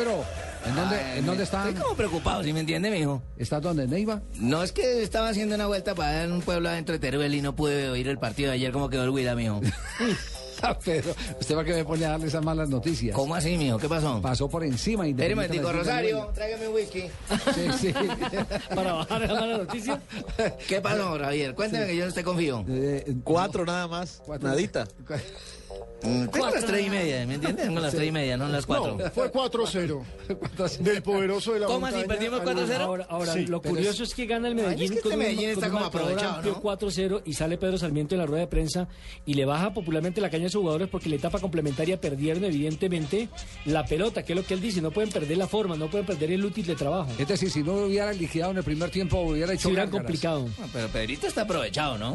Pedro, 0.00 0.24
¿en 0.64 0.74
dónde, 0.74 0.96
Ay, 0.96 1.18
¿en 1.18 1.26
dónde 1.26 1.42
están? 1.44 1.68
Estoy 1.68 1.82
como 1.82 1.94
preocupado, 1.94 2.42
¿sí 2.42 2.54
me 2.54 2.60
entiende, 2.60 2.90
mijo? 2.90 3.22
¿Estás 3.36 3.60
dónde, 3.60 3.86
Neiva? 3.86 4.22
No, 4.36 4.62
es 4.62 4.72
que 4.72 5.02
estaba 5.02 5.28
haciendo 5.28 5.56
una 5.56 5.66
vuelta 5.66 5.94
para 5.94 6.24
en 6.24 6.32
un 6.32 6.40
pueblo 6.40 6.70
adentro 6.70 6.94
de 6.94 6.98
Teruel 6.98 7.34
y 7.34 7.42
no 7.42 7.54
pude 7.54 7.90
oír 7.90 8.08
el 8.08 8.16
partido 8.16 8.48
de 8.48 8.54
ayer 8.54 8.72
como 8.72 8.88
quedó 8.88 9.04
el 9.04 9.10
Huila, 9.10 9.34
mijo. 9.34 9.60
Ah, 10.62 10.78
Pedro, 10.78 11.14
¿usted 11.40 11.56
va 11.56 11.64
que 11.64 11.72
me 11.72 11.84
pone 11.86 12.04
a 12.04 12.10
darle 12.10 12.26
esas 12.26 12.44
malas 12.44 12.68
noticias? 12.68 13.16
¿Cómo 13.16 13.34
así, 13.34 13.56
mijo? 13.56 13.78
¿Qué 13.78 13.88
pasó? 13.88 14.20
Pasó 14.20 14.46
por 14.46 14.62
encima 14.62 15.04
un 15.04 15.16
momentico, 15.16 15.72
Rosario, 15.72 16.30
tráigame 16.34 16.68
un 16.68 16.74
whisky. 16.74 17.04
Sí, 17.54 17.70
sí. 17.80 17.94
Para 18.74 18.92
bajar 18.92 19.22
la 19.22 19.40
mala 19.40 19.56
noticia. 19.56 20.02
¿Qué 20.68 20.82
pasó, 20.82 21.18
Javier? 21.18 21.54
Cuéntame 21.54 21.86
que 21.86 21.96
yo 21.96 22.02
no 22.02 22.10
esté 22.10 22.22
confío. 22.22 22.62
Cuatro 23.24 23.64
nada 23.64 23.88
más. 23.88 24.20
Nadita. 24.42 24.86
Tengo 26.00 26.50
las 26.50 26.64
tres 26.64 26.86
y 26.86 26.90
media, 26.90 27.26
¿me 27.26 27.34
entiendes? 27.34 27.66
Tengo 27.66 27.80
las 27.80 27.94
tres 27.94 28.08
y 28.08 28.12
media, 28.12 28.36
no 28.36 28.48
las 28.48 28.64
cuatro. 28.66 28.96
No, 28.98 29.10
fue 29.10 29.30
4-0. 29.30 30.02
Del 30.80 31.02
poderoso 31.02 31.52
de 31.52 31.60
la 31.60 31.66
¿Cómo 31.66 31.86
así? 31.86 31.96
montaña 31.96 32.18
¿Perdimos 32.18 32.40
al- 32.40 32.46
4-0? 32.56 32.80
Ahora, 32.80 33.06
ahora 33.10 33.32
Sí, 33.34 33.46
lo 33.46 33.60
curioso 33.60 34.02
es- 34.02 34.10
es... 34.10 34.14
que 34.14 34.26
gana 34.26 34.48
el 34.48 34.54
Medellín 34.54 34.78
Ay, 34.78 34.84
es 34.86 34.90
que 34.92 35.00
con 35.00 35.12
este 35.12 35.16
un- 35.16 35.18
Medellín 35.18 35.54
con 35.54 35.64
está 35.64 35.66
un 35.66 35.72
como 35.72 35.84
aprovechado, 35.86 36.42
¿no? 36.42 36.60
4-0 36.62 37.22
y 37.24 37.32
sale 37.34 37.58
Pedro 37.58 37.78
Sarmiento 37.78 38.14
en 38.14 38.20
la 38.20 38.26
rueda 38.26 38.40
de 38.42 38.46
prensa 38.48 38.88
y 39.26 39.34
le 39.34 39.44
baja 39.44 39.72
popularmente 39.74 40.20
la 40.20 40.30
caña 40.30 40.46
a 40.46 40.48
sus 40.50 40.60
jugadores 40.60 40.88
porque 40.88 41.08
la 41.08 41.16
etapa 41.16 41.38
complementaria 41.38 42.00
perdieron 42.00 42.44
evidentemente 42.44 43.28
la 43.66 43.84
pelota, 43.84 44.22
que 44.22 44.32
es 44.32 44.38
lo 44.38 44.44
que 44.44 44.54
él 44.54 44.60
dice, 44.60 44.80
no 44.80 44.90
pueden 44.90 45.10
perder 45.10 45.36
la 45.36 45.46
forma, 45.48 45.76
no 45.76 45.90
pueden 45.90 46.06
perder 46.06 46.32
el 46.32 46.44
útil 46.44 46.66
de 46.66 46.76
trabajo. 46.76 47.10
Es 47.18 47.28
decir, 47.28 47.50
si 47.50 47.62
no 47.62 47.74
hubiera 47.74 48.12
liquidado 48.12 48.52
en 48.52 48.58
el 48.58 48.64
primer 48.64 48.90
tiempo, 48.90 49.20
hubiera 49.20 49.52
hecho 49.52 49.62
Se 49.62 49.68
hubieran 49.68 49.90
complicado. 49.90 50.48
Ah, 50.60 50.66
Pero 50.72 50.88
Pedrito 50.88 51.26
está 51.26 51.42
aprovechado, 51.42 51.98
¿no? 51.98 52.14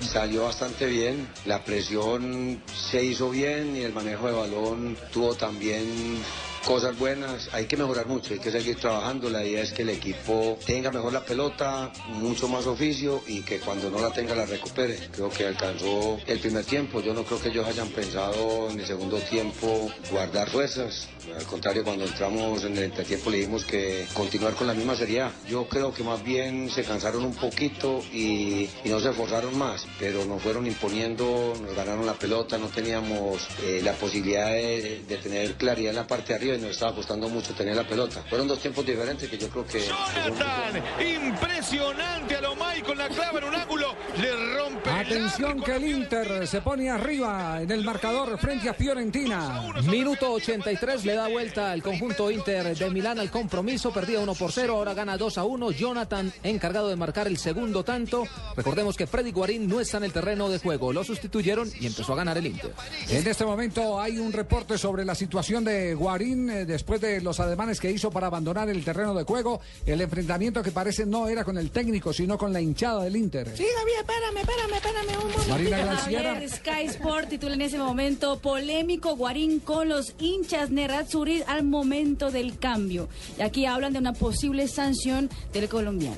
Salió 0.00 0.44
bastante 0.44 0.86
bien, 0.86 1.28
la 1.46 1.62
presión 1.64 2.62
se 2.74 3.02
hizo 3.10 3.28
bien 3.28 3.76
y 3.76 3.80
el 3.82 3.92
manejo 3.92 4.28
de 4.28 4.32
balón 4.32 4.96
tuvo 5.12 5.34
también 5.34 6.22
cosas 6.64 6.98
buenas. 6.98 7.48
Hay 7.52 7.66
que 7.66 7.76
mejorar 7.76 8.06
mucho, 8.06 8.34
hay 8.34 8.40
que 8.40 8.50
seguir 8.50 8.76
trabajando. 8.76 9.30
La 9.30 9.44
idea 9.44 9.62
es 9.62 9.72
que 9.72 9.82
el 9.82 9.90
equipo 9.90 10.58
tenga 10.66 10.90
mejor 10.90 11.12
la 11.12 11.24
pelota, 11.24 11.92
mucho 12.08 12.48
más 12.48 12.66
oficio 12.66 13.22
y 13.26 13.42
que 13.42 13.58
cuando 13.60 13.90
no 13.90 14.00
la 14.00 14.12
tenga 14.12 14.34
la 14.34 14.46
recupere. 14.46 14.98
Creo 15.12 15.30
que 15.30 15.46
alcanzó 15.46 16.18
el 16.26 16.38
primer 16.38 16.64
tiempo. 16.64 17.00
Yo 17.00 17.14
no 17.14 17.24
creo 17.24 17.40
que 17.40 17.48
ellos 17.48 17.66
hayan 17.66 17.88
pensado 17.88 18.70
en 18.70 18.80
el 18.80 18.86
segundo 18.86 19.18
tiempo 19.18 19.90
guardar 20.10 20.50
fuerzas. 20.50 21.08
Al 21.36 21.44
contrario, 21.44 21.84
cuando 21.84 22.04
entramos 22.04 22.64
en 22.64 22.76
el 22.76 22.84
entretiempo 22.84 23.30
le 23.30 23.38
dijimos 23.38 23.64
que 23.64 24.06
continuar 24.14 24.54
con 24.54 24.66
la 24.66 24.74
misma 24.74 24.96
seriedad. 24.96 25.30
Yo 25.48 25.68
creo 25.68 25.92
que 25.92 26.02
más 26.02 26.22
bien 26.22 26.70
se 26.70 26.82
cansaron 26.82 27.24
un 27.24 27.34
poquito 27.34 28.02
y, 28.12 28.68
y 28.84 28.88
no 28.88 29.00
se 29.00 29.10
esforzaron 29.10 29.56
más, 29.56 29.86
pero 29.98 30.24
nos 30.24 30.42
fueron 30.42 30.66
imponiendo, 30.66 31.52
nos 31.60 31.74
ganaron 31.74 32.06
la 32.06 32.14
pelota, 32.14 32.58
no 32.58 32.68
teníamos 32.68 33.46
eh, 33.62 33.80
la 33.82 33.92
posibilidad 33.92 34.48
de, 34.48 35.02
de 35.06 35.16
tener 35.18 35.54
claridad 35.54 35.90
en 35.90 35.96
la 35.96 36.06
parte 36.06 36.28
de 36.28 36.34
arriba 36.34 36.49
y 36.56 36.60
nos 36.60 36.70
estaba 36.72 36.94
costando 36.94 37.28
mucho 37.28 37.52
tener 37.54 37.76
la 37.76 37.86
pelota. 37.86 38.22
Fueron 38.28 38.48
dos 38.48 38.58
tiempos 38.58 38.84
diferentes 38.84 39.28
que 39.28 39.38
yo 39.38 39.48
creo 39.48 39.66
que... 39.66 39.80
Jonathan, 39.80 40.82
impresionante 41.00 42.36
a 42.36 42.40
Lomay 42.40 42.82
con 42.82 42.98
la 42.98 43.08
clava 43.08 43.38
en 43.38 43.44
un 43.44 43.54
ángulo, 43.54 43.94
le 44.20 44.56
rompe 44.56 44.90
el 44.90 44.96
Atención 45.10 45.62
que 45.62 45.76
el 45.76 45.84
Inter 45.84 46.46
se 46.46 46.60
pone 46.60 46.90
arriba 46.90 47.60
en 47.62 47.70
el 47.70 47.84
marcador 47.84 48.38
frente 48.38 48.68
a 48.68 48.74
Fiorentina. 48.74 49.72
Minuto 49.88 50.32
83 50.32 51.04
le 51.04 51.14
da 51.14 51.28
vuelta 51.28 51.72
al 51.72 51.82
conjunto 51.82 52.30
Inter 52.30 52.76
de 52.76 52.90
Milán 52.90 53.18
al 53.18 53.30
compromiso. 53.30 53.92
Perdía 53.92 54.20
1 54.20 54.34
por 54.34 54.52
0, 54.52 54.74
ahora 54.76 54.94
gana 54.94 55.16
2 55.16 55.38
a 55.38 55.44
1. 55.44 55.70
Jonathan 55.72 56.32
encargado 56.42 56.88
de 56.88 56.96
marcar 56.96 57.26
el 57.26 57.38
segundo 57.38 57.84
tanto. 57.84 58.24
Recordemos 58.56 58.96
que 58.96 59.06
Freddy 59.06 59.32
Guarín 59.32 59.68
no 59.68 59.80
está 59.80 59.98
en 59.98 60.04
el 60.04 60.12
terreno 60.12 60.48
de 60.48 60.58
juego. 60.58 60.92
Lo 60.92 61.04
sustituyeron 61.04 61.70
y 61.80 61.86
empezó 61.86 62.12
a 62.12 62.16
ganar 62.16 62.38
el 62.38 62.46
Inter. 62.46 62.72
En 63.08 63.26
este 63.26 63.44
momento 63.44 64.00
hay 64.00 64.18
un 64.18 64.32
reporte 64.32 64.78
sobre 64.78 65.04
la 65.04 65.14
situación 65.14 65.64
de 65.64 65.94
Guarín 65.94 66.39
eh, 66.48 66.64
después 66.64 67.00
de 67.00 67.20
los 67.20 67.40
ademanes 67.40 67.80
que 67.80 67.90
hizo 67.90 68.10
para 68.10 68.28
abandonar 68.28 68.70
el 68.70 68.84
terreno 68.84 69.14
de 69.14 69.24
juego. 69.24 69.60
El 69.84 70.00
enfrentamiento 70.00 70.62
que 70.62 70.70
parece 70.70 71.04
no 71.04 71.28
era 71.28 71.44
con 71.44 71.58
el 71.58 71.70
técnico, 71.70 72.12
sino 72.12 72.38
con 72.38 72.52
la 72.52 72.60
hinchada 72.60 73.04
del 73.04 73.16
Inter. 73.16 73.48
Sí, 73.56 73.66
Javier, 73.76 73.98
espérame, 74.00 74.36
espérame, 74.38 74.74
espérame 74.74 75.24
un 75.24 75.30
momento. 75.30 75.48
Marina. 75.48 75.96
Javier, 75.96 76.48
Sky 76.48 76.86
Sport 76.86 77.28
titula 77.28 77.54
en 77.54 77.62
ese 77.62 77.78
momento 77.78 78.38
polémico 78.38 79.16
Guarín 79.16 79.60
con 79.60 79.88
los 79.88 80.14
hinchas 80.18 80.70
Nerazzurri 80.70 81.42
al 81.46 81.64
momento 81.64 82.30
del 82.30 82.58
cambio. 82.58 83.08
Y 83.38 83.42
aquí 83.42 83.66
hablan 83.66 83.92
de 83.92 83.98
una 83.98 84.12
posible 84.12 84.68
sanción 84.68 85.28
del 85.52 85.68
colombiano. 85.68 86.16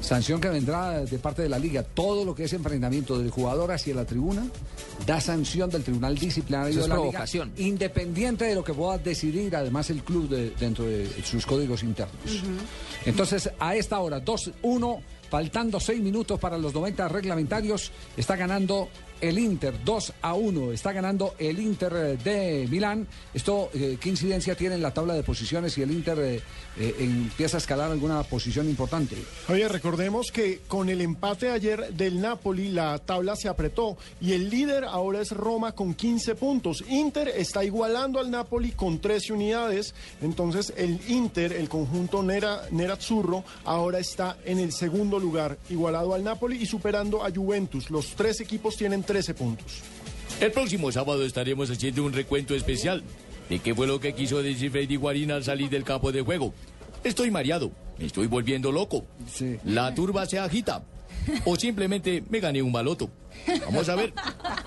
Sanción 0.00 0.40
que 0.40 0.48
vendrá 0.48 1.00
de 1.00 1.18
parte 1.18 1.42
de 1.42 1.48
la 1.48 1.58
liga. 1.58 1.82
Todo 1.82 2.24
lo 2.24 2.34
que 2.34 2.44
es 2.44 2.52
enfrentamiento 2.52 3.18
del 3.18 3.30
jugador 3.30 3.72
hacia 3.72 3.94
la 3.94 4.04
tribuna 4.04 4.44
da 5.06 5.20
sanción 5.20 5.70
del 5.70 5.82
Tribunal 5.82 6.16
Disciplinario 6.16 6.70
Eso 6.70 6.80
es 6.80 6.84
de 6.84 6.88
la 6.88 6.94
provocación. 6.94 7.52
liga, 7.56 7.68
independiente 7.68 8.44
de 8.44 8.54
lo 8.54 8.62
que 8.62 8.74
pueda 8.74 8.98
decidir 8.98 9.49
además 9.56 9.90
el 9.90 10.02
club 10.02 10.28
de- 10.28 10.50
dentro 10.50 10.84
de 10.84 11.06
sus 11.24 11.44
códigos 11.46 11.82
internos. 11.82 12.42
Entonces, 13.04 13.50
a 13.58 13.74
esta 13.76 13.98
hora, 14.00 14.20
2-1, 14.24 15.00
faltando 15.30 15.78
6 15.80 16.00
minutos 16.00 16.38
para 16.40 16.58
los 16.58 16.74
90 16.74 17.08
reglamentarios, 17.08 17.92
está 18.16 18.36
ganando 18.36 18.88
el 19.20 19.38
Inter 19.38 19.74
2 19.84 20.12
a 20.22 20.34
1. 20.34 20.72
Está 20.72 20.92
ganando 20.92 21.34
el 21.38 21.58
Inter 21.58 21.92
eh, 21.94 22.16
de 22.16 22.66
Milán. 22.70 23.06
Esto, 23.34 23.70
eh, 23.74 23.98
¿qué 24.00 24.08
incidencia 24.08 24.54
tiene 24.54 24.74
en 24.74 24.82
la 24.82 24.92
tabla 24.92 25.14
de 25.14 25.22
posiciones 25.22 25.72
si 25.72 25.82
el 25.82 25.90
Inter 25.90 26.18
eh, 26.18 26.42
empieza 26.98 27.56
a 27.56 27.58
escalar 27.58 27.90
alguna 27.90 28.22
posición 28.22 28.68
importante? 28.68 29.16
Oye, 29.48 29.68
recordemos 29.68 30.30
que 30.32 30.60
con 30.66 30.88
el 30.88 31.00
empate 31.00 31.50
ayer 31.50 31.92
del 31.94 32.20
Napoli 32.20 32.70
la 32.70 32.98
tabla 32.98 33.36
se 33.36 33.48
apretó 33.48 33.96
y 34.20 34.32
el 34.32 34.50
líder 34.50 34.84
ahora 34.84 35.20
es 35.20 35.30
Roma 35.32 35.72
con 35.72 35.94
15 35.94 36.34
puntos. 36.34 36.84
Inter 36.88 37.28
está 37.28 37.64
igualando 37.64 38.18
al 38.18 38.30
Napoli 38.30 38.72
con 38.72 39.00
13 39.00 39.32
unidades, 39.32 39.94
entonces 40.20 40.72
el 40.76 41.00
Inter, 41.08 41.52
el 41.52 41.68
conjunto 41.68 42.22
Nera, 42.22 42.62
Nerazzurro, 42.70 43.44
ahora 43.64 43.98
está 43.98 44.38
en 44.44 44.58
el 44.58 44.72
segundo 44.72 45.18
lugar, 45.18 45.58
igualado 45.68 46.14
al 46.14 46.24
Napoli 46.24 46.56
y 46.56 46.66
superando 46.66 47.24
a 47.24 47.30
Juventus. 47.30 47.90
Los 47.90 48.14
tres 48.14 48.40
equipos 48.40 48.76
tienen 48.76 49.02
13 49.10 49.34
puntos. 49.34 49.80
El 50.40 50.52
próximo 50.52 50.92
sábado 50.92 51.24
estaremos 51.24 51.68
haciendo 51.68 52.04
un 52.04 52.12
recuento 52.12 52.54
especial 52.54 53.02
de 53.48 53.58
qué 53.58 53.74
fue 53.74 53.88
lo 53.88 53.98
que 53.98 54.14
quiso 54.14 54.40
decir 54.40 54.70
Freddy 54.70 54.94
Guarín 54.94 55.32
al 55.32 55.42
salir 55.42 55.68
del 55.68 55.82
campo 55.82 56.12
de 56.12 56.22
juego. 56.22 56.54
Estoy 57.02 57.32
mareado, 57.32 57.72
me 57.98 58.06
estoy 58.06 58.28
volviendo 58.28 58.70
loco. 58.70 59.04
La 59.64 59.92
turba 59.96 60.26
se 60.26 60.38
agita. 60.38 60.84
O 61.44 61.56
simplemente 61.56 62.22
me 62.28 62.40
gané 62.40 62.62
un 62.62 62.72
baloto. 62.72 63.10
Vamos 63.66 63.88
a 63.88 63.94
ver. 63.94 64.12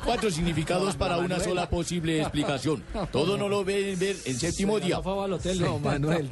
Cuatro 0.05 0.31
significados 0.31 0.95
para 0.95 1.17
una 1.17 1.39
sola 1.39 1.69
posible 1.69 2.21
explicación. 2.21 2.83
Todo 3.11 3.37
no 3.37 3.47
lo 3.49 3.63
ven 3.63 3.99
ver 3.99 4.15
en 4.25 4.39
séptimo 4.39 4.79
día. 4.79 4.99
No, 5.59 5.79
Manuel, 5.79 6.29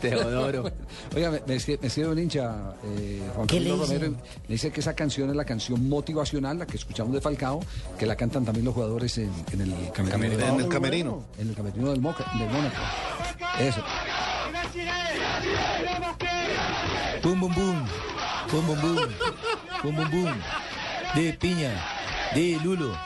te, 0.00 0.08
Teodoro. 0.08 0.64
Oiga, 1.14 1.30
me, 1.30 1.40
me 1.46 1.56
escri- 1.56 1.78
me 1.80 1.86
escribe 1.88 2.08
un 2.08 2.18
hincha, 2.18 2.74
eh, 2.84 3.22
Juan. 3.34 3.46
Romero, 3.86 4.10
me 4.48 4.54
dice 4.54 4.72
que 4.72 4.80
esa 4.80 4.94
canción 4.94 5.30
es 5.30 5.36
la 5.36 5.44
canción 5.44 5.88
motivacional, 5.88 6.58
la 6.58 6.66
que 6.66 6.76
escuchamos 6.76 7.12
de 7.12 7.20
Falcao, 7.20 7.60
que 7.98 8.06
la 8.06 8.16
cantan 8.16 8.44
también 8.44 8.64
los 8.64 8.74
jugadores 8.74 9.16
en, 9.18 9.30
en 9.52 9.60
el 9.60 9.74
camerino. 9.92 10.46
En 10.46 10.60
el 10.60 10.68
camerino. 10.68 11.24
En 11.38 11.48
el 11.50 11.54
camerino 11.54 11.90
del, 11.90 12.00
Moca, 12.00 12.24
del 12.38 12.48
Mónaco. 12.48 12.76
Eso. 13.60 13.82
Bum, 17.22 17.38
bum, 17.40 17.54
bum. 17.54 17.84
Bum, 18.50 18.66
bum, 18.66 18.80
bum. 18.80 18.96
Bum, 19.82 19.96
bum, 19.96 20.10
bum. 20.10 20.32
De 21.14 21.32
piña, 21.34 21.72
de 22.34 22.58
lulo 22.62 22.96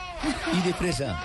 y 0.53 0.61
de 0.61 0.73
fresa. 0.73 1.23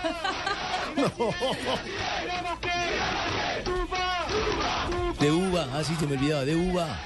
De 5.21 5.31
uva, 5.31 5.69
ah, 5.73 5.83
sí, 5.85 5.95
se 5.99 6.07
me 6.07 6.17
olvidaba, 6.17 6.45
de 6.45 6.57
uva. 6.57 7.01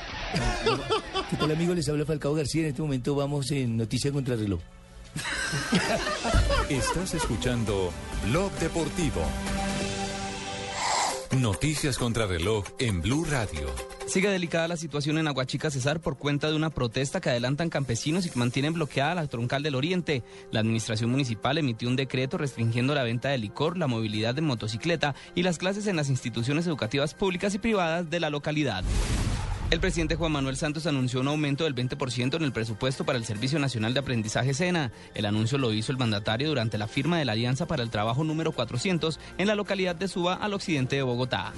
¿Qué 1.31 1.37
tal, 1.37 1.51
amigo? 1.51 1.75
Les 1.75 1.89
habla 1.89 2.05
Falcao 2.05 2.35
García. 2.35 2.63
En 2.63 2.69
este 2.69 2.83
momento 2.83 3.15
vamos 3.15 3.51
en 3.51 3.77
Noticia 3.77 4.13
contra 4.13 4.37
Reloj. 4.37 4.61
Estás 6.69 7.15
escuchando 7.15 7.93
Blog 8.25 8.53
Deportivo. 8.59 9.23
Noticias 11.33 11.99
contra 11.99 12.27
reloj 12.27 12.65
en 12.79 13.03
Blue 13.03 13.25
Radio. 13.25 13.96
Sigue 14.07 14.31
delicada 14.31 14.69
la 14.69 14.77
situación 14.77 15.19
en 15.19 15.27
Aguachica 15.27 15.69
Cesar 15.69 16.01
por 16.01 16.17
cuenta 16.17 16.49
de 16.49 16.55
una 16.55 16.71
protesta 16.71 17.21
que 17.21 17.29
adelantan 17.29 17.71
campesinos 17.71 18.25
y 18.25 18.31
que 18.31 18.39
mantienen 18.39 18.73
bloqueada 18.73 19.17
la 19.17 19.27
troncal 19.27 19.65
del 19.65 19.75
Oriente. 19.75 20.23
La 20.53 20.61
administración 20.61 21.11
municipal 21.11 21.59
emitió 21.59 21.89
un 21.89 21.97
decreto 21.97 22.39
restringiendo 22.39 22.95
la 22.95 23.03
venta 23.03 23.31
de 23.31 23.39
licor, 23.39 23.77
la 23.77 23.89
movilidad 23.89 24.35
de 24.35 24.43
motocicleta 24.43 25.17
y 25.35 25.43
las 25.43 25.59
clases 25.59 25.89
en 25.89 25.97
las 25.97 26.09
instituciones 26.09 26.69
educativas 26.69 27.15
públicas 27.15 27.55
y 27.55 27.59
privadas 27.59 28.09
de 28.09 28.21
la 28.21 28.31
localidad. 28.31 28.85
El 29.71 29.81
presidente 29.81 30.15
Juan 30.15 30.31
Manuel 30.31 30.57
Santos 30.57 30.87
anunció 30.87 31.19
un 31.19 31.27
aumento 31.27 31.65
del 31.65 31.75
20% 31.75 32.37
en 32.37 32.43
el 32.45 32.53
presupuesto 32.53 33.05
para 33.05 33.19
el 33.19 33.25
Servicio 33.25 33.59
Nacional 33.59 33.93
de 33.93 34.01
Aprendizaje 34.01 34.55
SENA. 34.55 34.93
El 35.17 35.27
anuncio 35.27 35.59
lo 35.59 35.73
hizo 35.73 35.91
el 35.91 35.99
mandatario 35.99 36.49
durante 36.49 36.79
la 36.79 36.87
firma 36.87 37.19
de 37.19 37.25
la 37.25 37.33
Alianza 37.33 37.67
para 37.67 37.83
el 37.83 37.91
Trabajo 37.91 38.23
número 38.23 38.53
400 38.53 39.19
en 39.39 39.49
la 39.49 39.57
localidad 39.57 39.97
de 39.97 40.07
Suba, 40.07 40.35
al 40.35 40.55
occidente 40.55 40.95
de 40.95 41.03
Bogotá. 41.03 41.53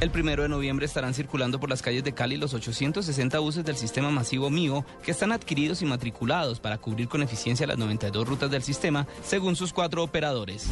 El 0.00 0.10
primero 0.10 0.42
de 0.42 0.48
noviembre 0.48 0.86
estarán 0.86 1.14
circulando 1.14 1.60
por 1.60 1.70
las 1.70 1.80
calles 1.80 2.04
de 2.04 2.12
Cali 2.12 2.36
los 2.36 2.52
860 2.52 3.38
buses 3.38 3.64
del 3.64 3.76
sistema 3.76 4.10
masivo 4.10 4.50
MIO 4.50 4.84
que 5.02 5.12
están 5.12 5.32
adquiridos 5.32 5.82
y 5.82 5.86
matriculados 5.86 6.60
para 6.60 6.78
cubrir 6.78 7.08
con 7.08 7.22
eficiencia 7.22 7.66
las 7.66 7.78
92 7.78 8.26
rutas 8.26 8.50
del 8.50 8.62
sistema, 8.62 9.06
según 9.24 9.56
sus 9.56 9.72
cuatro 9.72 10.02
operadores. 10.02 10.68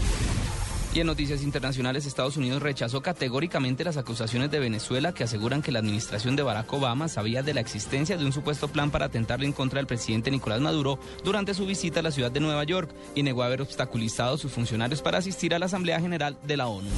Y 0.94 1.00
en 1.00 1.06
noticias 1.06 1.42
internacionales, 1.42 2.04
Estados 2.04 2.36
Unidos 2.36 2.60
rechazó 2.60 3.00
categóricamente 3.00 3.82
las 3.82 3.96
acusaciones 3.96 4.50
de 4.50 4.58
Venezuela 4.58 5.14
que 5.14 5.24
aseguran 5.24 5.62
que 5.62 5.72
la 5.72 5.78
administración 5.78 6.36
de 6.36 6.42
Barack 6.42 6.70
Obama 6.70 7.08
sabía 7.08 7.42
de 7.42 7.54
la 7.54 7.62
existencia 7.62 8.18
de 8.18 8.26
un 8.26 8.32
supuesto 8.32 8.68
plan 8.68 8.90
para 8.90 9.06
atentarle 9.06 9.46
en 9.46 9.52
contra 9.52 9.78
del 9.78 9.86
presidente 9.86 10.30
Nicolás 10.30 10.60
Maduro 10.60 10.98
durante 11.24 11.54
su 11.54 11.64
visita 11.64 12.00
a 12.00 12.02
la 12.02 12.10
ciudad 12.10 12.30
de 12.30 12.40
Nueva 12.40 12.64
York 12.64 12.90
y 13.14 13.22
negó 13.22 13.42
haber 13.42 13.62
obstaculizado 13.62 14.34
a 14.34 14.38
sus 14.38 14.52
funcionarios 14.52 15.00
para 15.00 15.16
asistir 15.16 15.54
a 15.54 15.58
la 15.58 15.66
Asamblea 15.66 15.98
General 15.98 16.36
de 16.42 16.56
la 16.58 16.66
ONU. 16.66 16.90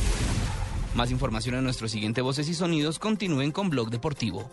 Más 0.94 1.10
información 1.10 1.56
en 1.56 1.64
nuestro 1.64 1.88
siguiente 1.88 2.20
Voces 2.20 2.48
y 2.48 2.54
Sonidos. 2.54 3.00
Continúen 3.00 3.50
con 3.50 3.68
Blog 3.68 3.90
Deportivo. 3.90 4.48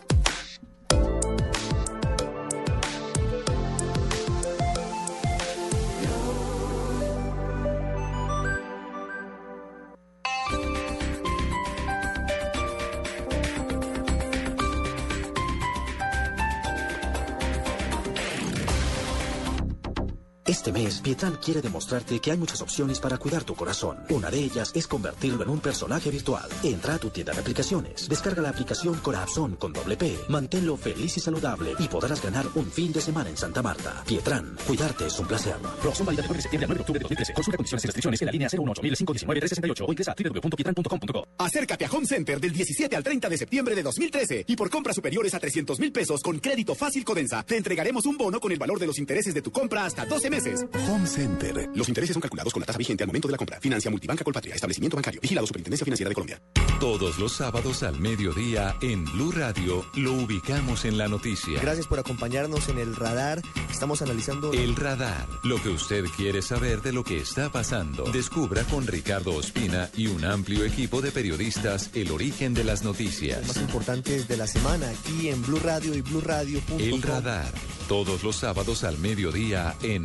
Este 20.44 20.72
mes, 20.72 21.00
Pietran 21.00 21.36
quiere 21.36 21.62
demostrarte 21.62 22.18
que 22.18 22.32
hay 22.32 22.36
muchas 22.36 22.60
opciones 22.62 22.98
para 22.98 23.16
cuidar 23.16 23.44
tu 23.44 23.54
corazón. 23.54 23.98
Una 24.10 24.28
de 24.28 24.40
ellas 24.40 24.72
es 24.74 24.88
convertirlo 24.88 25.44
en 25.44 25.48
un 25.48 25.60
personaje 25.60 26.10
virtual. 26.10 26.48
Entra 26.64 26.94
a 26.94 26.98
tu 26.98 27.10
tienda 27.10 27.32
de 27.32 27.38
aplicaciones, 27.38 28.08
descarga 28.08 28.42
la 28.42 28.48
aplicación 28.48 28.96
Corazón 28.96 29.54
con 29.54 29.72
doble 29.72 29.96
P, 29.96 30.18
manténlo 30.28 30.76
feliz 30.76 31.16
y 31.16 31.20
saludable 31.20 31.74
y 31.78 31.86
podrás 31.86 32.20
ganar 32.20 32.44
un 32.56 32.66
fin 32.72 32.92
de 32.92 33.00
semana 33.00 33.30
en 33.30 33.36
Santa 33.36 33.62
Marta. 33.62 34.02
Pietran, 34.04 34.56
cuidarte 34.66 35.06
es 35.06 35.16
un 35.20 35.28
placer. 35.28 35.54
Promoción 35.80 36.06
válida 36.06 36.22
del 36.22 36.30
1 36.32 36.36
de 36.36 36.42
septiembre 36.42 36.64
al 36.64 36.68
9 36.70 36.74
de 36.74 36.80
octubre 36.80 36.98
de 36.98 37.02
2013. 37.04 37.34
Consulta 37.34 37.56
condiciones 37.58 37.84
y 37.84 37.86
restricciones 37.86 38.22
en 38.22 38.26
la 38.26 38.32
línea 38.32 38.48
018 38.48 39.84
o 39.86 39.92
ingresa 39.92 40.10
a 40.10 40.14
www.pietran.com.co. 40.16 41.28
Acércate 41.38 41.84
a 41.84 41.90
Home 41.90 42.06
Center 42.06 42.40
del 42.40 42.52
17 42.52 42.96
al 42.96 43.04
30 43.04 43.28
de 43.28 43.38
septiembre 43.38 43.76
de 43.76 43.84
2013 43.84 44.44
y 44.48 44.56
por 44.56 44.70
compras 44.70 44.96
superiores 44.96 45.34
a 45.34 45.38
300 45.38 45.78
mil 45.78 45.92
pesos 45.92 46.20
con 46.20 46.40
crédito 46.40 46.74
fácil 46.74 47.04
Codensa, 47.04 47.44
te 47.44 47.56
entregaremos 47.56 48.06
un 48.06 48.16
bono 48.16 48.40
con 48.40 48.50
el 48.50 48.58
valor 48.58 48.80
de 48.80 48.88
los 48.88 48.98
intereses 48.98 49.34
de 49.34 49.40
tu 49.42 49.52
compra 49.52 49.84
hasta 49.84 50.04
12 50.04 50.31
meses. 50.32 50.66
Home 50.88 51.06
Center. 51.06 51.68
Los 51.74 51.88
intereses 51.88 52.14
son 52.14 52.22
calculados 52.22 52.52
con 52.52 52.60
la 52.60 52.66
tasa 52.66 52.78
vigente 52.78 53.04
al 53.04 53.08
momento 53.08 53.28
de 53.28 53.32
la 53.32 53.38
compra. 53.38 53.60
Financia 53.60 53.90
Multibanca 53.90 54.24
Colpatria, 54.24 54.54
establecimiento 54.54 54.96
bancario, 54.96 55.20
vigilado 55.20 55.46
Superintendencia 55.46 55.84
Financiera 55.84 56.08
de 56.08 56.14
Colombia. 56.14 56.40
Todos 56.80 57.18
los 57.18 57.32
sábados 57.32 57.82
al 57.82 58.00
mediodía 58.00 58.74
en 58.80 59.04
Blue 59.04 59.30
Radio 59.30 59.84
lo 59.94 60.14
ubicamos 60.14 60.84
en 60.84 60.98
la 60.98 61.06
noticia. 61.06 61.60
Gracias 61.60 61.86
por 61.86 61.98
acompañarnos 61.98 62.68
en 62.68 62.78
el 62.78 62.96
radar. 62.96 63.40
Estamos 63.70 64.02
analizando. 64.02 64.52
El 64.52 64.74
radar, 64.74 65.28
lo 65.44 65.62
que 65.62 65.68
usted 65.68 66.04
quiere 66.16 66.42
saber 66.42 66.82
de 66.82 66.92
lo 66.92 67.04
que 67.04 67.18
está 67.18 67.50
pasando. 67.52 68.04
Descubra 68.04 68.64
con 68.64 68.86
Ricardo 68.86 69.34
Ospina 69.34 69.90
y 69.96 70.06
un 70.06 70.24
amplio 70.24 70.64
equipo 70.64 71.02
de 71.02 71.12
periodistas 71.12 71.90
el 71.94 72.10
origen 72.10 72.54
de 72.54 72.64
las 72.64 72.82
noticias. 72.82 73.46
más 73.46 73.58
importantes 73.58 74.26
de 74.28 74.36
la 74.36 74.46
semana 74.46 74.88
aquí 74.88 75.28
en 75.28 75.42
Blue 75.42 75.60
Radio 75.62 75.94
y 75.94 76.00
BlueRadio.com. 76.00 76.80
El 76.80 77.02
radar, 77.02 77.52
todos 77.88 78.22
los 78.22 78.36
sábados 78.36 78.84
al 78.84 78.98
mediodía 78.98 79.76
en 79.82 80.04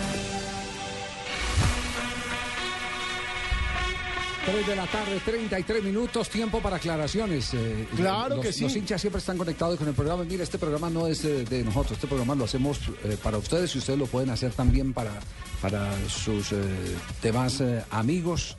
Tres 4.51 4.67
de 4.67 4.75
la 4.75 4.85
tarde, 4.87 5.21
33 5.23 5.81
minutos, 5.83 6.29
tiempo 6.29 6.59
para 6.59 6.75
aclaraciones. 6.75 7.53
eh, 7.53 7.87
Claro 7.95 8.35
los, 8.35 8.45
que 8.45 8.51
sí. 8.51 8.63
Los 8.63 8.75
hinchas 8.75 8.99
siempre 8.99 9.19
están 9.19 9.37
conectados 9.37 9.77
con 9.77 9.87
el 9.87 9.93
programa. 9.93 10.25
Mira, 10.25 10.43
este 10.43 10.57
programa 10.57 10.89
no 10.89 11.07
es 11.07 11.23
de, 11.23 11.45
de 11.45 11.63
nosotros, 11.63 11.93
este 11.93 12.07
programa 12.07 12.35
lo 12.35 12.43
hacemos 12.43 12.79
eh, 13.05 13.17
para 13.23 13.37
ustedes 13.37 13.73
y 13.75 13.77
ustedes 13.77 13.97
lo 13.97 14.07
pueden 14.07 14.29
hacer 14.29 14.51
también 14.51 14.91
para, 14.93 15.11
para 15.61 15.89
sus 16.09 16.51
eh, 16.51 16.57
demás 17.23 17.61
eh, 17.61 17.81
amigos, 17.91 18.57